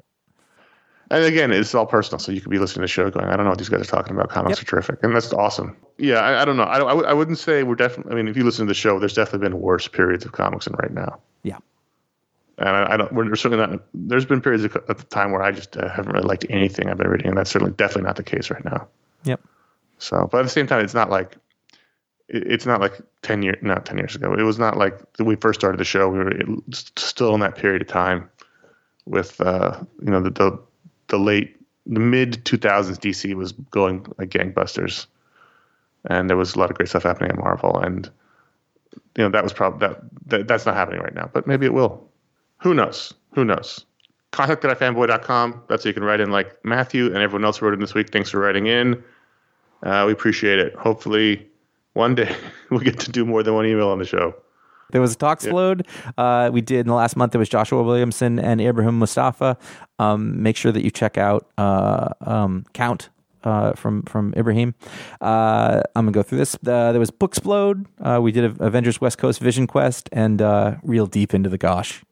And 1.12 1.24
again, 1.24 1.50
it's 1.52 1.74
all 1.74 1.86
personal. 1.86 2.20
So 2.20 2.30
you 2.30 2.40
could 2.40 2.50
be 2.50 2.58
listening 2.58 2.82
to 2.82 2.84
the 2.84 2.88
show 2.88 3.10
going, 3.10 3.26
I 3.26 3.34
don't 3.36 3.44
know 3.44 3.50
what 3.50 3.58
these 3.58 3.68
guys 3.68 3.80
are 3.80 3.84
talking 3.84 4.14
about. 4.14 4.28
Comics 4.30 4.62
are 4.62 4.64
terrific. 4.64 5.02
And 5.02 5.14
that's 5.14 5.32
awesome. 5.32 5.76
Yeah, 5.98 6.18
I, 6.20 6.42
I 6.42 6.44
don't 6.44 6.56
know. 6.56 6.62
I, 6.62 6.76
I, 6.76 6.78
w- 6.78 7.06
I 7.06 7.12
wouldn't 7.12 7.38
say 7.38 7.64
we're 7.64 7.74
definitely, 7.74 8.12
I 8.12 8.14
mean, 8.14 8.28
if 8.28 8.36
you 8.36 8.44
listen 8.44 8.64
to 8.66 8.70
the 8.70 8.74
show, 8.74 9.00
there's 9.00 9.14
definitely 9.14 9.48
been 9.48 9.60
worse 9.60 9.88
periods 9.88 10.24
of 10.24 10.30
comics 10.32 10.66
than 10.66 10.74
right 10.74 10.92
now. 10.92 11.18
yeah, 11.42 11.58
And 12.58 12.68
I, 12.68 12.92
I 12.92 12.96
don't, 12.96 13.12
we're 13.12 13.34
certainly 13.34 13.66
not, 13.66 13.80
there's 13.92 14.24
been 14.24 14.40
periods 14.40 14.62
of, 14.62 14.76
at 14.88 14.98
the 14.98 15.04
time 15.04 15.32
where 15.32 15.42
I 15.42 15.50
just 15.50 15.76
uh, 15.76 15.88
haven't 15.88 16.12
really 16.12 16.26
liked 16.28 16.46
anything 16.48 16.88
I've 16.88 16.98
been 16.98 17.08
reading. 17.08 17.26
And 17.26 17.36
that's 17.36 17.50
certainly 17.50 17.74
definitely 17.74 18.04
not 18.04 18.14
the 18.16 18.22
case 18.22 18.48
right 18.50 18.64
now. 18.64 18.86
yep. 19.24 19.40
So, 19.98 20.28
but 20.30 20.38
at 20.38 20.42
the 20.44 20.48
same 20.48 20.68
time, 20.68 20.84
it's 20.84 20.94
not 20.94 21.10
like, 21.10 21.36
it- 22.28 22.46
it's 22.46 22.66
not 22.66 22.80
like 22.80 23.00
10 23.22 23.42
years, 23.42 23.58
not 23.62 23.84
10 23.84 23.98
years 23.98 24.14
ago. 24.14 24.32
It 24.34 24.42
was 24.44 24.60
not 24.60 24.76
like 24.76 24.96
we 25.18 25.34
first 25.34 25.58
started 25.58 25.80
the 25.80 25.84
show, 25.84 26.08
we 26.08 26.18
were 26.20 26.32
still 26.72 27.34
in 27.34 27.40
that 27.40 27.56
period 27.56 27.82
of 27.82 27.88
time 27.88 28.30
with, 29.10 29.40
uh, 29.40 29.78
you 30.02 30.10
know, 30.10 30.20
the, 30.20 30.30
the, 30.30 30.58
the 31.08 31.18
late, 31.18 31.56
the 31.86 32.00
mid 32.00 32.44
2000s 32.44 32.98
DC 32.98 33.34
was 33.34 33.52
going 33.52 34.06
like 34.16 34.30
gangbusters. 34.30 35.06
And 36.08 36.30
there 36.30 36.36
was 36.36 36.54
a 36.54 36.58
lot 36.58 36.70
of 36.70 36.76
great 36.76 36.88
stuff 36.88 37.02
happening 37.02 37.30
at 37.30 37.36
Marvel. 37.36 37.78
And, 37.78 38.08
you 39.16 39.24
know, 39.24 39.28
that 39.28 39.42
was 39.42 39.52
probably, 39.52 39.88
that, 39.88 40.00
that 40.26 40.48
that's 40.48 40.64
not 40.64 40.76
happening 40.76 41.00
right 41.00 41.14
now, 41.14 41.28
but 41.32 41.46
maybe 41.46 41.66
it 41.66 41.74
will. 41.74 42.08
Who 42.58 42.72
knows? 42.72 43.12
Who 43.34 43.44
knows? 43.44 43.84
Contact 44.30 44.64
at 44.64 44.78
ifanboy.com. 44.78 45.62
That's 45.68 45.82
so 45.82 45.88
you 45.88 45.94
can 45.94 46.04
write 46.04 46.20
in 46.20 46.30
like 46.30 46.64
Matthew 46.64 47.06
and 47.06 47.16
everyone 47.16 47.44
else 47.44 47.58
who 47.58 47.66
wrote 47.66 47.74
in 47.74 47.80
this 47.80 47.94
week. 47.94 48.10
Thanks 48.10 48.30
for 48.30 48.38
writing 48.38 48.66
in. 48.66 49.02
Uh, 49.82 50.04
we 50.06 50.12
appreciate 50.12 50.58
it. 50.58 50.74
Hopefully, 50.74 51.48
one 51.94 52.14
day 52.14 52.34
we'll 52.70 52.80
get 52.80 53.00
to 53.00 53.10
do 53.10 53.24
more 53.24 53.42
than 53.42 53.54
one 53.54 53.66
email 53.66 53.88
on 53.88 53.98
the 53.98 54.04
show. 54.04 54.34
There 54.92 55.00
was 55.00 55.14
a 55.14 55.16
Talksplode 55.16 55.86
uh, 56.18 56.50
we 56.52 56.60
did 56.60 56.80
in 56.80 56.86
the 56.86 56.94
last 56.94 57.16
month. 57.16 57.34
It 57.34 57.38
was 57.38 57.48
Joshua 57.48 57.82
Williamson 57.82 58.38
and 58.38 58.60
Ibrahim 58.60 58.98
Moustafa. 58.98 59.56
Um, 59.98 60.42
make 60.42 60.56
sure 60.56 60.72
that 60.72 60.84
you 60.84 60.90
check 60.90 61.18
out 61.18 61.50
uh, 61.58 62.08
um, 62.20 62.64
Count 62.72 63.10
uh, 63.44 63.72
from 63.72 64.02
from 64.02 64.34
Ibrahim. 64.36 64.74
Uh, 65.20 65.82
I'm 65.94 66.06
gonna 66.06 66.12
go 66.12 66.22
through 66.22 66.38
this. 66.38 66.54
Uh, 66.54 66.92
there 66.92 67.00
was 67.00 67.10
Booksplode. 67.10 67.86
Uh, 68.00 68.20
we 68.22 68.32
did 68.32 68.60
Avengers 68.60 69.00
West 69.00 69.18
Coast 69.18 69.40
Vision 69.40 69.66
Quest 69.66 70.08
and 70.12 70.42
uh, 70.42 70.76
real 70.82 71.06
deep 71.06 71.34
into 71.34 71.48
the 71.48 71.58
Gosh. 71.58 72.02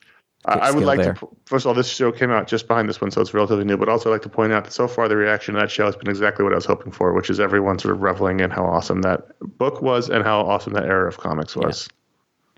I, 0.44 0.54
I 0.54 0.70
would 0.70 0.84
like 0.84 1.00
there. 1.00 1.14
to, 1.14 1.28
first 1.44 1.66
of 1.66 1.68
all, 1.68 1.74
this 1.74 1.88
show 1.88 2.10
came 2.12 2.30
out 2.30 2.46
just 2.46 2.68
behind 2.68 2.88
this 2.88 3.00
one, 3.00 3.10
so 3.10 3.20
it's 3.20 3.34
relatively 3.34 3.64
new, 3.64 3.76
but 3.76 3.88
also 3.88 4.08
I'd 4.08 4.14
like 4.14 4.22
to 4.22 4.28
point 4.28 4.52
out 4.52 4.64
that 4.64 4.72
so 4.72 4.88
far 4.88 5.08
the 5.08 5.16
reaction 5.16 5.54
to 5.54 5.60
that 5.60 5.70
show 5.70 5.84
has 5.84 5.96
been 5.96 6.08
exactly 6.08 6.44
what 6.44 6.52
I 6.52 6.56
was 6.56 6.64
hoping 6.64 6.92
for, 6.92 7.12
which 7.12 7.28
is 7.28 7.40
everyone 7.40 7.78
sort 7.78 7.94
of 7.94 8.00
reveling 8.00 8.40
in 8.40 8.50
how 8.50 8.64
awesome 8.64 9.02
that 9.02 9.38
book 9.58 9.82
was 9.82 10.08
and 10.08 10.24
how 10.24 10.40
awesome 10.40 10.72
that 10.74 10.84
era 10.84 11.08
of 11.08 11.18
comics 11.18 11.56
was. 11.56 11.88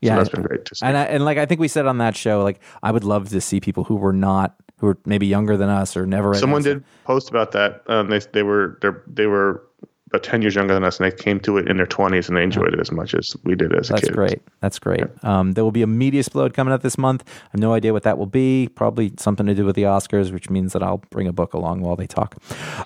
Yeah, 0.00 0.12
so 0.12 0.16
that's 0.16 0.28
been 0.30 0.42
great 0.42 0.64
to 0.66 0.74
see. 0.74 0.86
And 0.86 0.96
I, 0.96 1.04
and 1.04 1.24
like 1.24 1.38
I 1.38 1.46
think 1.46 1.60
we 1.60 1.68
said 1.68 1.86
on 1.86 1.98
that 1.98 2.16
show, 2.16 2.42
like 2.42 2.60
I 2.82 2.90
would 2.90 3.04
love 3.04 3.28
to 3.30 3.40
see 3.40 3.60
people 3.60 3.84
who 3.84 3.96
were 3.96 4.12
not 4.12 4.54
who 4.78 4.86
were 4.86 4.98
maybe 5.04 5.26
younger 5.26 5.56
than 5.56 5.68
us 5.68 5.96
or 5.96 6.06
never 6.06 6.34
Someone 6.34 6.62
did 6.62 6.82
post 7.04 7.28
about 7.28 7.52
that. 7.52 7.82
Um, 7.86 8.08
they 8.08 8.18
they 8.18 8.42
were 8.42 8.78
they 8.80 8.88
they 9.06 9.26
were 9.26 9.62
about 10.10 10.22
ten 10.22 10.42
years 10.42 10.54
younger 10.54 10.74
than 10.74 10.84
us, 10.84 11.00
and 11.00 11.10
they 11.10 11.14
came 11.16 11.40
to 11.40 11.56
it 11.56 11.68
in 11.68 11.76
their 11.76 11.86
twenties, 11.86 12.28
and 12.28 12.36
they 12.36 12.42
enjoyed 12.42 12.74
it 12.74 12.80
as 12.80 12.90
much 12.92 13.14
as 13.14 13.36
we 13.44 13.54
did 13.54 13.74
as 13.74 13.90
a 13.90 13.94
That's 13.94 14.06
kid. 14.08 14.14
great. 14.14 14.42
That's 14.60 14.78
great. 14.78 15.04
Um, 15.24 15.52
there 15.52 15.64
will 15.64 15.70
be 15.72 15.82
a 15.82 15.86
media 15.86 16.20
explode 16.20 16.52
coming 16.52 16.72
up 16.74 16.82
this 16.82 16.98
month. 16.98 17.24
I 17.26 17.48
have 17.52 17.60
no 17.60 17.72
idea 17.72 17.92
what 17.92 18.02
that 18.02 18.18
will 18.18 18.26
be. 18.26 18.68
Probably 18.74 19.12
something 19.18 19.46
to 19.46 19.54
do 19.54 19.64
with 19.64 19.76
the 19.76 19.82
Oscars, 19.84 20.32
which 20.32 20.50
means 20.50 20.72
that 20.72 20.82
I'll 20.82 21.02
bring 21.10 21.26
a 21.28 21.32
book 21.32 21.54
along 21.54 21.80
while 21.80 21.96
they 21.96 22.06
talk. 22.06 22.36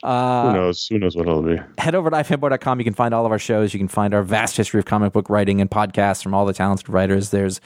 Uh, 0.02 0.48
Who 0.50 0.52
knows? 0.58 0.86
Who 0.88 0.98
knows 0.98 1.16
what 1.16 1.26
it'll 1.26 1.42
be? 1.42 1.58
head 1.78 1.94
over 1.94 2.10
to 2.10 2.16
ifanboy.com. 2.16 2.78
You 2.78 2.84
can 2.84 2.94
find 2.94 3.12
all 3.14 3.26
of 3.26 3.32
our 3.32 3.38
shows. 3.38 3.72
You 3.74 3.78
can 3.80 3.88
find 3.88 4.14
our 4.14 4.22
vast 4.22 4.56
history 4.56 4.78
of 4.78 4.84
comic 4.86 5.12
book 5.12 5.28
writing 5.30 5.60
and 5.60 5.70
podcasts 5.70 6.22
from 6.22 6.34
all 6.34 6.44
the 6.46 6.52
talented 6.52 6.88
writers. 6.88 7.30
There's 7.30 7.60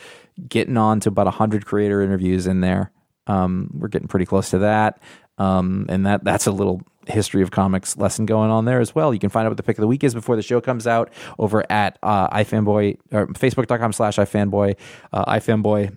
getting 0.49 0.77
on 0.77 1.01
to 1.01 1.09
about 1.09 1.27
100 1.27 1.67
creator 1.67 2.01
interviews 2.03 2.47
in 2.47 2.61
there. 2.61 2.93
Um, 3.27 3.71
we're 3.75 3.89
getting 3.89 4.09
pretty 4.09 4.27
close 4.27 4.51
to 4.51 4.59
that. 4.59 5.01
Um, 5.37 5.87
and 5.89 6.07
that 6.07 6.25
that's 6.25 6.47
a 6.47 6.51
little 6.53 6.83
history 7.09 7.43
of 7.43 7.51
comics 7.51 7.97
lesson 7.97 8.27
going 8.27 8.51
on 8.51 8.65
there 8.65 8.81
as 8.81 8.95
well. 8.95 9.13
You 9.13 9.21
can 9.21 9.31
find 9.31 9.47
out 9.47 9.51
what 9.51 9.57
the 9.57 9.63
pick 9.63 9.79
of 9.79 9.83
the 9.83 9.87
week 9.89 10.05
is 10.05 10.15
before 10.15 10.37
the 10.37 10.43
show 10.43 10.61
comes 10.61 10.87
out 10.87 11.11
over 11.39 11.65
at 11.71 11.99
uh, 12.03 12.29
ifanboy 12.31 12.99
or 13.13 13.27
facebook.com 13.29 13.93
slash 13.93 14.17
ifanboy, 14.17 14.77
uh, 15.13 15.25
ifanboy 15.35 15.97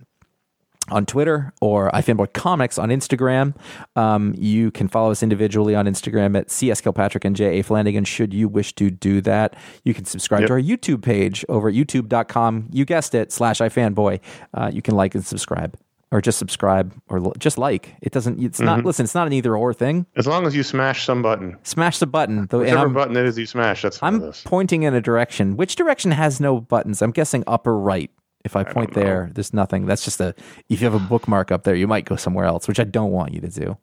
on 0.90 1.06
Twitter 1.06 1.52
or 1.60 1.90
iFanboy 1.92 2.32
Comics 2.32 2.76
on 2.76 2.88
Instagram. 2.88 3.54
Um, 3.94 4.34
you 4.36 4.72
can 4.72 4.88
follow 4.88 5.12
us 5.12 5.22
individually 5.22 5.76
on 5.76 5.86
Instagram 5.86 6.36
at 6.36 6.50
CS 6.50 6.80
Kilpatrick 6.80 7.24
and 7.24 7.36
J.A. 7.36 7.62
Flanagan 7.62 8.04
should 8.04 8.34
you 8.34 8.48
wish 8.48 8.74
to 8.74 8.90
do 8.90 9.20
that. 9.20 9.54
You 9.84 9.94
can 9.94 10.04
subscribe 10.04 10.40
Yep. 10.40 10.48
to 10.48 10.52
our 10.54 10.60
YouTube 10.60 11.02
page 11.02 11.44
over 11.48 11.68
at 11.68 11.74
youtube.com. 11.74 12.68
You 12.72 12.84
guessed 12.84 13.14
it, 13.14 13.30
slash 13.30 13.58
iFanboy. 13.60 14.18
Uh, 14.52 14.70
you 14.74 14.82
can 14.82 14.96
like 14.96 15.14
and 15.14 15.24
subscribe. 15.24 15.76
Or 16.12 16.20
just 16.20 16.38
subscribe, 16.38 16.94
or 17.08 17.18
l- 17.18 17.32
just 17.38 17.56
like. 17.56 17.96
It 18.02 18.12
doesn't. 18.12 18.38
It's 18.38 18.60
not. 18.60 18.84
Listen, 18.84 19.04
it's 19.04 19.14
not 19.14 19.26
an 19.26 19.32
either 19.32 19.56
or 19.56 19.72
thing. 19.72 20.04
As 20.14 20.26
long 20.26 20.46
as 20.46 20.54
you 20.54 20.62
smash 20.62 21.06
some 21.06 21.22
button, 21.22 21.56
Smash 21.62 21.98
the 22.00 22.06
button. 22.06 22.46
The, 22.50 22.58
whichever 22.58 22.90
button 22.90 23.16
it 23.16 23.24
is 23.24 23.38
you 23.38 23.46
smash, 23.46 23.80
that's 23.80 23.98
I'm 24.02 24.30
pointing 24.44 24.82
in 24.82 24.92
a 24.92 25.00
direction. 25.00 25.56
Which 25.56 25.74
direction 25.74 26.10
has 26.10 26.38
no 26.38 26.60
buttons? 26.60 27.00
I'm 27.00 27.12
guessing 27.12 27.44
upper 27.46 27.76
right. 27.78 28.10
If 28.44 28.56
I 28.56 28.62
point 28.64 28.94
know. 28.94 29.02
there, 29.02 29.30
there's 29.32 29.54
nothing. 29.54 29.86
That's 29.86 30.04
just 30.04 30.20
a. 30.20 30.34
If 30.68 30.82
you 30.82 30.90
have 30.90 30.94
a 30.94 30.98
bookmark 31.04 31.50
up 31.50 31.64
there, 31.64 31.74
you 31.74 31.88
might 31.88 32.04
go 32.04 32.16
somewhere 32.16 32.44
else, 32.44 32.68
which 32.68 32.78
I 32.78 32.84
don't 32.84 33.10
want 33.12 33.32
you 33.32 33.40
to 33.40 33.48
do. 33.48 33.78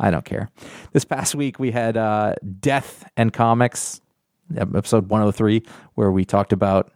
I 0.00 0.10
don't 0.10 0.24
care. 0.24 0.50
This 0.92 1.04
past 1.04 1.34
week 1.34 1.58
we 1.58 1.70
had 1.70 1.98
uh, 1.98 2.34
Death 2.60 3.04
and 3.18 3.30
Comics, 3.30 4.00
episode 4.56 5.10
103, 5.10 5.62
where 5.96 6.10
we 6.10 6.24
talked 6.24 6.54
about 6.54 6.92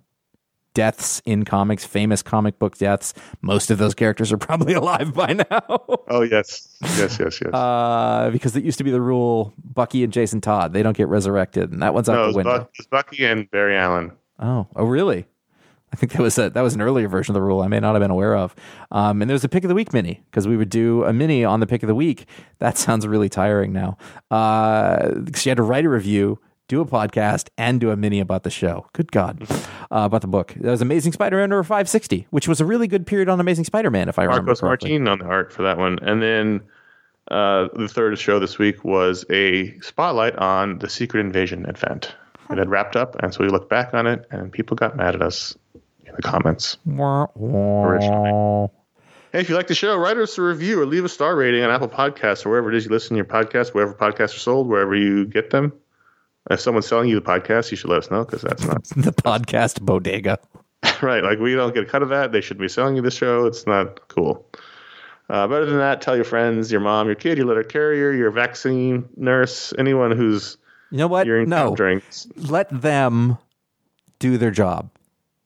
deaths 0.74 1.20
in 1.24 1.44
comics, 1.44 1.84
famous 1.84 2.22
comic 2.22 2.58
book 2.58 2.78
deaths. 2.78 3.14
Most 3.42 3.70
of 3.70 3.78
those 3.78 3.94
characters 3.94 4.32
are 4.32 4.38
probably 4.38 4.72
alive 4.74 5.14
by 5.14 5.32
now. 5.32 5.62
Oh 6.08 6.22
yes, 6.22 6.76
yes, 6.82 7.18
yes, 7.18 7.40
yes. 7.40 7.52
Uh, 7.52 8.30
because 8.32 8.54
it 8.56 8.64
used 8.64 8.78
to 8.78 8.84
be 8.84 8.90
the 8.90 9.00
rule 9.00 9.52
Bucky 9.62 10.04
and 10.04 10.12
Jason 10.12 10.40
Todd, 10.40 10.72
they 10.72 10.82
don't 10.82 10.96
get 10.96 11.08
resurrected. 11.08 11.72
And 11.72 11.82
that 11.82 11.94
one's 11.94 12.08
out 12.08 12.14
no, 12.14 12.30
the 12.30 12.36
window. 12.36 12.58
Buck, 12.58 12.70
it 12.72 12.78
was 12.78 12.86
Bucky 12.86 13.24
and 13.24 13.50
Barry 13.50 13.76
Allen. 13.76 14.12
Oh, 14.38 14.68
oh, 14.76 14.84
really? 14.84 15.26
I 15.92 15.96
think 15.96 16.12
that 16.12 16.20
was 16.20 16.38
a 16.38 16.50
that 16.50 16.60
was 16.60 16.74
an 16.74 16.82
earlier 16.82 17.08
version 17.08 17.32
of 17.32 17.34
the 17.34 17.42
rule 17.42 17.62
I 17.62 17.68
may 17.68 17.80
not 17.80 17.94
have 17.94 18.02
been 18.02 18.10
aware 18.10 18.36
of. 18.36 18.54
Um, 18.90 19.22
and 19.22 19.28
there 19.28 19.34
was 19.34 19.44
a 19.44 19.48
pick 19.48 19.64
of 19.64 19.68
the 19.68 19.74
week 19.74 19.92
mini 19.92 20.22
because 20.30 20.46
we 20.46 20.56
would 20.56 20.68
do 20.68 21.04
a 21.04 21.12
mini 21.12 21.44
on 21.44 21.60
the 21.60 21.66
pick 21.66 21.82
of 21.82 21.86
the 21.86 21.94
week. 21.94 22.26
That 22.58 22.76
sounds 22.76 23.06
really 23.06 23.28
tiring 23.28 23.72
now. 23.72 23.96
Uh, 24.30 25.22
she 25.34 25.48
had 25.48 25.56
to 25.56 25.62
write 25.62 25.86
a 25.86 25.88
review, 25.88 26.38
do 26.68 26.80
a 26.80 26.86
podcast, 26.86 27.48
and 27.58 27.80
do 27.80 27.90
a 27.90 27.96
mini 27.96 28.20
about 28.20 28.44
the 28.44 28.50
show. 28.50 28.86
Good 28.92 29.10
God, 29.10 29.44
uh, 29.50 29.56
about 29.90 30.20
the 30.20 30.28
book. 30.28 30.54
That 30.56 30.70
was 30.70 30.82
Amazing 30.82 31.12
Spider-Man 31.12 31.50
number 31.50 31.64
five 31.64 31.88
sixty, 31.88 32.26
which 32.30 32.46
was 32.46 32.60
a 32.60 32.64
really 32.64 32.86
good 32.86 33.06
period 33.06 33.28
on 33.28 33.40
Amazing 33.40 33.64
Spider-Man, 33.64 34.08
if 34.08 34.18
I 34.18 34.24
remember 34.24 34.50
Marcos 34.50 34.60
correctly. 34.60 34.90
Martin 34.90 35.08
on 35.08 35.18
the 35.18 35.24
art 35.24 35.52
for 35.52 35.62
that 35.62 35.78
one, 35.78 35.98
and 36.02 36.22
then 36.22 36.60
uh, 37.30 37.68
the 37.74 37.88
third 37.88 38.18
show 38.18 38.38
this 38.38 38.58
week 38.58 38.84
was 38.84 39.24
a 39.30 39.78
spotlight 39.80 40.36
on 40.36 40.78
the 40.78 40.88
Secret 40.88 41.20
Invasion 41.20 41.66
event. 41.66 42.14
It 42.50 42.58
had 42.58 42.70
wrapped 42.70 42.96
up, 42.96 43.16
and 43.22 43.34
so 43.34 43.44
we 43.44 43.50
looked 43.50 43.68
back 43.68 43.92
on 43.92 44.06
it, 44.06 44.24
and 44.30 44.52
people 44.52 44.76
got 44.76 44.96
mad 44.96 45.14
at 45.14 45.22
us 45.22 45.56
in 46.06 46.14
the 46.16 46.22
comments. 46.22 46.78
Originally. 46.86 48.70
Hey, 49.32 49.40
if 49.40 49.50
you 49.50 49.54
like 49.54 49.66
the 49.66 49.74
show, 49.74 49.94
write 49.98 50.16
us 50.16 50.38
a 50.38 50.42
review 50.42 50.80
or 50.80 50.86
leave 50.86 51.04
a 51.04 51.08
star 51.10 51.36
rating 51.36 51.62
on 51.62 51.70
Apple 51.70 51.90
Podcasts 51.90 52.46
or 52.46 52.48
wherever 52.48 52.70
it 52.72 52.76
is 52.76 52.86
you 52.86 52.90
listen 52.90 53.10
to 53.10 53.16
your 53.16 53.26
podcast, 53.26 53.74
wherever 53.74 53.92
podcasts 53.92 54.34
are 54.34 54.38
sold, 54.38 54.66
wherever 54.66 54.96
you 54.96 55.26
get 55.26 55.50
them. 55.50 55.70
If 56.50 56.60
someone's 56.60 56.86
selling 56.86 57.08
you 57.08 57.14
the 57.14 57.20
podcast, 57.26 57.70
you 57.70 57.76
should 57.76 57.90
let 57.90 57.98
us 57.98 58.10
know 58.10 58.24
because 58.24 58.42
that's 58.42 58.64
not 58.64 58.84
the 58.96 59.12
podcast 59.12 59.82
bodega. 59.82 60.38
right. 61.02 61.22
Like 61.22 61.38
we 61.38 61.54
don't 61.54 61.74
get 61.74 61.82
a 61.82 61.86
cut 61.86 62.02
of 62.02 62.08
that. 62.08 62.32
They 62.32 62.40
shouldn't 62.40 62.60
be 62.62 62.68
selling 62.68 62.96
you 62.96 63.02
the 63.02 63.10
show. 63.10 63.46
It's 63.46 63.66
not 63.66 64.06
cool. 64.08 64.46
Uh, 65.30 65.46
but 65.46 65.56
other 65.56 65.66
than 65.66 65.78
that, 65.78 66.00
tell 66.00 66.16
your 66.16 66.24
friends, 66.24 66.72
your 66.72 66.80
mom, 66.80 67.06
your 67.06 67.14
kid, 67.14 67.36
your 67.36 67.46
letter 67.46 67.62
carrier, 67.62 68.12
your 68.12 68.30
vaccine 68.30 69.06
nurse, 69.16 69.74
anyone 69.78 70.10
who's 70.10 70.56
You 70.90 70.96
know 70.98 71.06
what? 71.06 71.26
you're 71.26 71.44
No, 71.44 71.64
encountering. 71.72 72.00
let 72.36 72.70
them 72.70 73.36
do 74.20 74.38
their 74.38 74.50
job. 74.50 74.90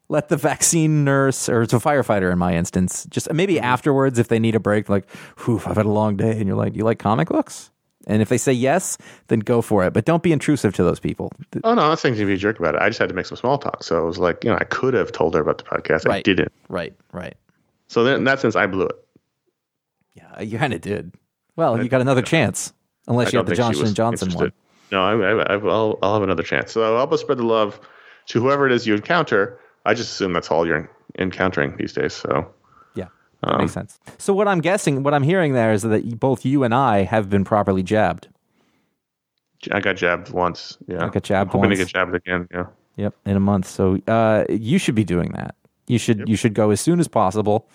Let 0.08 0.28
the 0.28 0.36
vaccine 0.36 1.02
nurse 1.04 1.48
or 1.48 1.62
it's 1.62 1.72
a 1.72 1.78
firefighter 1.78 2.30
in 2.30 2.38
my 2.38 2.54
instance, 2.54 3.06
just 3.10 3.32
maybe 3.32 3.54
Mm-hmm. 3.56 3.64
afterwards 3.64 4.20
if 4.20 4.28
they 4.28 4.38
need 4.38 4.54
a 4.54 4.60
break, 4.60 4.88
like, 4.88 5.10
whew, 5.40 5.60
I've 5.66 5.76
had 5.76 5.86
a 5.86 5.90
long 5.90 6.16
day, 6.16 6.30
and 6.38 6.46
you're 6.46 6.56
like, 6.56 6.76
you 6.76 6.84
like 6.84 7.00
comic 7.00 7.28
books? 7.28 7.71
And 8.06 8.20
if 8.20 8.28
they 8.28 8.38
say 8.38 8.52
yes, 8.52 8.98
then 9.28 9.40
go 9.40 9.62
for 9.62 9.84
it. 9.84 9.92
But 9.92 10.04
don't 10.04 10.22
be 10.22 10.32
intrusive 10.32 10.74
to 10.74 10.82
those 10.82 10.98
people. 10.98 11.32
Oh 11.64 11.74
no, 11.74 11.82
I'm 11.82 11.88
not 11.88 11.98
saying 11.98 12.16
to 12.16 12.26
be 12.26 12.34
a 12.34 12.36
jerk 12.36 12.58
about 12.58 12.74
it. 12.74 12.82
I 12.82 12.88
just 12.88 12.98
had 12.98 13.08
to 13.08 13.14
make 13.14 13.26
some 13.26 13.36
small 13.36 13.58
talk. 13.58 13.82
So 13.82 13.96
I 13.96 14.04
was 14.04 14.18
like, 14.18 14.44
you 14.44 14.50
know, 14.50 14.58
I 14.60 14.64
could 14.64 14.94
have 14.94 15.12
told 15.12 15.34
her 15.34 15.40
about 15.40 15.58
the 15.58 15.64
podcast. 15.64 16.10
I 16.10 16.22
didn't. 16.22 16.52
Right, 16.68 16.94
right. 17.12 17.36
So 17.88 18.04
then 18.04 18.16
in 18.16 18.24
that 18.24 18.40
sense, 18.40 18.56
I 18.56 18.66
blew 18.66 18.86
it. 18.86 18.96
Yeah, 20.14 20.40
you 20.40 20.58
kind 20.58 20.72
of 20.72 20.80
did. 20.80 21.14
Well, 21.56 21.82
you 21.82 21.88
got 21.88 22.00
another 22.00 22.22
chance, 22.22 22.72
unless 23.06 23.28
I 23.28 23.30
you 23.32 23.38
have 23.38 23.46
the 23.46 23.54
Johnson 23.54 23.86
and 23.86 23.96
Johnson 23.96 24.28
interested. 24.28 24.52
one. 24.52 24.52
No, 24.90 25.02
I, 25.02 25.42
I, 25.42 25.54
I, 25.54 25.56
will 25.56 25.98
I'll 26.02 26.14
have 26.14 26.22
another 26.22 26.42
chance. 26.42 26.72
So 26.72 26.96
help 26.96 27.12
us 27.12 27.20
spread 27.20 27.38
the 27.38 27.44
love 27.44 27.80
to 28.28 28.40
whoever 28.40 28.66
it 28.66 28.72
is 28.72 28.86
you 28.86 28.94
encounter. 28.94 29.58
I 29.84 29.94
just 29.94 30.10
assume 30.12 30.32
that's 30.32 30.50
all 30.50 30.66
you're 30.66 30.90
encountering 31.18 31.76
these 31.76 31.92
days. 31.92 32.12
So 32.12 32.52
Um, 33.42 33.58
makes 33.58 33.72
sense. 33.72 33.98
So 34.18 34.32
what 34.32 34.48
I'm 34.48 34.60
guessing, 34.60 35.02
what 35.02 35.14
I'm 35.14 35.22
hearing 35.22 35.52
there 35.52 35.72
is 35.72 35.82
that 35.82 36.20
both 36.20 36.44
you 36.44 36.64
and 36.64 36.74
I 36.74 37.02
have 37.02 37.28
been 37.28 37.44
properly 37.44 37.82
jabbed. 37.82 38.28
I 39.70 39.80
got 39.80 39.96
jabbed 39.96 40.30
once. 40.30 40.76
Yeah, 40.86 41.04
I 41.04 41.08
got 41.08 41.22
jabbed 41.22 41.50
I'm 41.50 41.60
hoping 41.60 41.70
once. 41.70 41.78
to 41.80 41.84
get 41.84 41.92
jabbed 41.92 42.14
again. 42.14 42.48
Yeah. 42.52 42.66
Yep, 42.96 43.14
in 43.26 43.36
a 43.36 43.40
month. 43.40 43.68
So 43.68 43.98
uh, 44.06 44.44
you 44.48 44.78
should 44.78 44.94
be 44.94 45.04
doing 45.04 45.32
that. 45.32 45.54
You 45.86 45.98
should 45.98 46.28
you 46.28 46.36
should 46.36 46.54
go 46.54 46.70
as 46.70 46.80
soon 46.80 47.00
as 47.00 47.08
possible. 47.08 47.68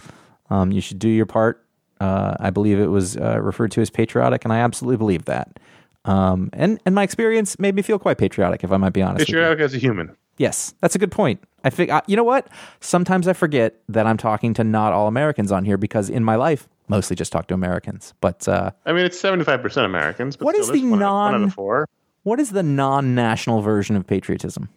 Um, 0.49 0.71
you 0.71 0.81
should 0.81 0.99
do 0.99 1.09
your 1.09 1.25
part. 1.25 1.63
Uh, 1.99 2.35
I 2.39 2.51
believe 2.51 2.79
it 2.79 2.87
was 2.87 3.17
uh, 3.17 3.39
referred 3.41 3.71
to 3.71 3.81
as 3.81 3.89
patriotic, 3.89 4.43
and 4.43 4.53
I 4.53 4.59
absolutely 4.59 4.97
believe 4.97 5.25
that. 5.25 5.59
Um, 6.05 6.49
and 6.53 6.79
and 6.85 6.93
my 6.95 7.03
experience 7.03 7.59
made 7.59 7.75
me 7.75 7.81
feel 7.81 7.99
quite 7.99 8.17
patriotic, 8.17 8.63
if 8.63 8.71
I 8.71 8.77
might 8.77 8.93
be 8.93 9.01
honest. 9.01 9.25
Patriotic 9.25 9.59
as 9.59 9.73
a 9.73 9.77
human. 9.77 10.15
Yes, 10.37 10.75
that's 10.81 10.95
a 10.95 10.99
good 10.99 11.11
point. 11.11 11.43
I 11.67 11.69
think 11.69 11.91
you 12.07 12.15
know 12.15 12.23
what? 12.23 12.47
Sometimes 12.79 13.27
I 13.27 13.33
forget 13.33 13.75
that 13.89 14.07
I'm 14.07 14.17
talking 14.17 14.53
to 14.55 14.63
not 14.63 14.93
all 14.93 15.07
Americans 15.07 15.51
on 15.51 15.65
here 15.65 15.77
because 15.77 16.09
in 16.09 16.23
my 16.23 16.35
life, 16.35 16.67
mostly 16.87 17.15
just 17.15 17.31
talk 17.31 17.47
to 17.47 17.53
Americans. 17.53 18.13
But 18.21 18.47
uh, 18.47 18.71
I 18.85 18.93
mean, 18.93 19.05
it's 19.05 19.21
75% 19.21 19.85
Americans. 19.85 20.37
But 20.37 20.45
What 20.45 20.55
is 20.55 20.71
the 20.71 20.81
one, 20.81 20.91
One 20.91 21.03
out 21.03 21.31
non- 21.31 21.43
of 21.43 21.53
four. 21.53 21.87
what 22.23 22.39
is 22.39 22.51
the 22.51 22.63
non-national 22.63 23.61
version 23.61 23.95
of 23.95 24.07
patriotism? 24.07 24.69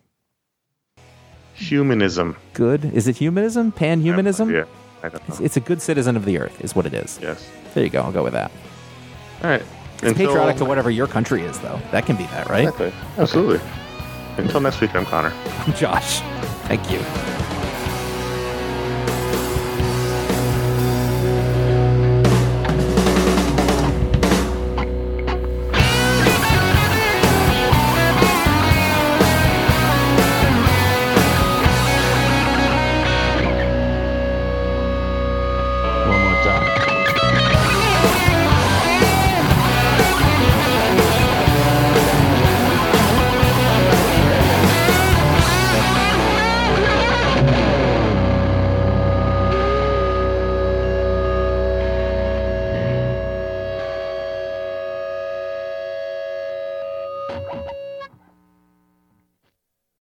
Humanism. 1.54 2.36
Good? 2.54 2.84
Is 2.86 3.06
it 3.06 3.16
humanism? 3.16 3.72
Pan-humanism? 3.72 4.50
Yeah. 4.50 4.64
I 5.02 5.08
don't 5.08 5.14
know. 5.28 5.34
It's, 5.34 5.40
it's 5.40 5.56
a 5.56 5.60
good 5.60 5.80
citizen 5.82 6.16
of 6.16 6.24
the 6.24 6.38
earth, 6.38 6.60
is 6.62 6.74
what 6.74 6.86
it 6.86 6.94
is. 6.94 7.18
yes. 7.22 7.48
There 7.74 7.84
you 7.84 7.90
go. 7.90 8.02
I'll 8.02 8.12
go 8.12 8.22
with 8.24 8.32
that. 8.32 8.50
All 9.42 9.50
right. 9.50 9.62
It's 10.02 10.16
patriotic 10.16 10.56
to 10.56 10.64
whatever 10.64 10.90
your 10.90 11.06
country 11.06 11.42
is, 11.42 11.58
though. 11.60 11.78
That 11.92 12.06
can 12.06 12.16
be 12.16 12.24
that, 12.24 12.48
right? 12.48 12.64
Exactly. 12.68 12.92
Absolutely. 13.18 13.60
Until 14.38 14.60
next 14.60 14.80
week, 14.80 14.94
I'm 14.94 15.04
Conor. 15.04 15.32
I'm 15.66 15.74
Josh, 15.74 16.20
Thank 16.70 16.88
you. 16.92 17.49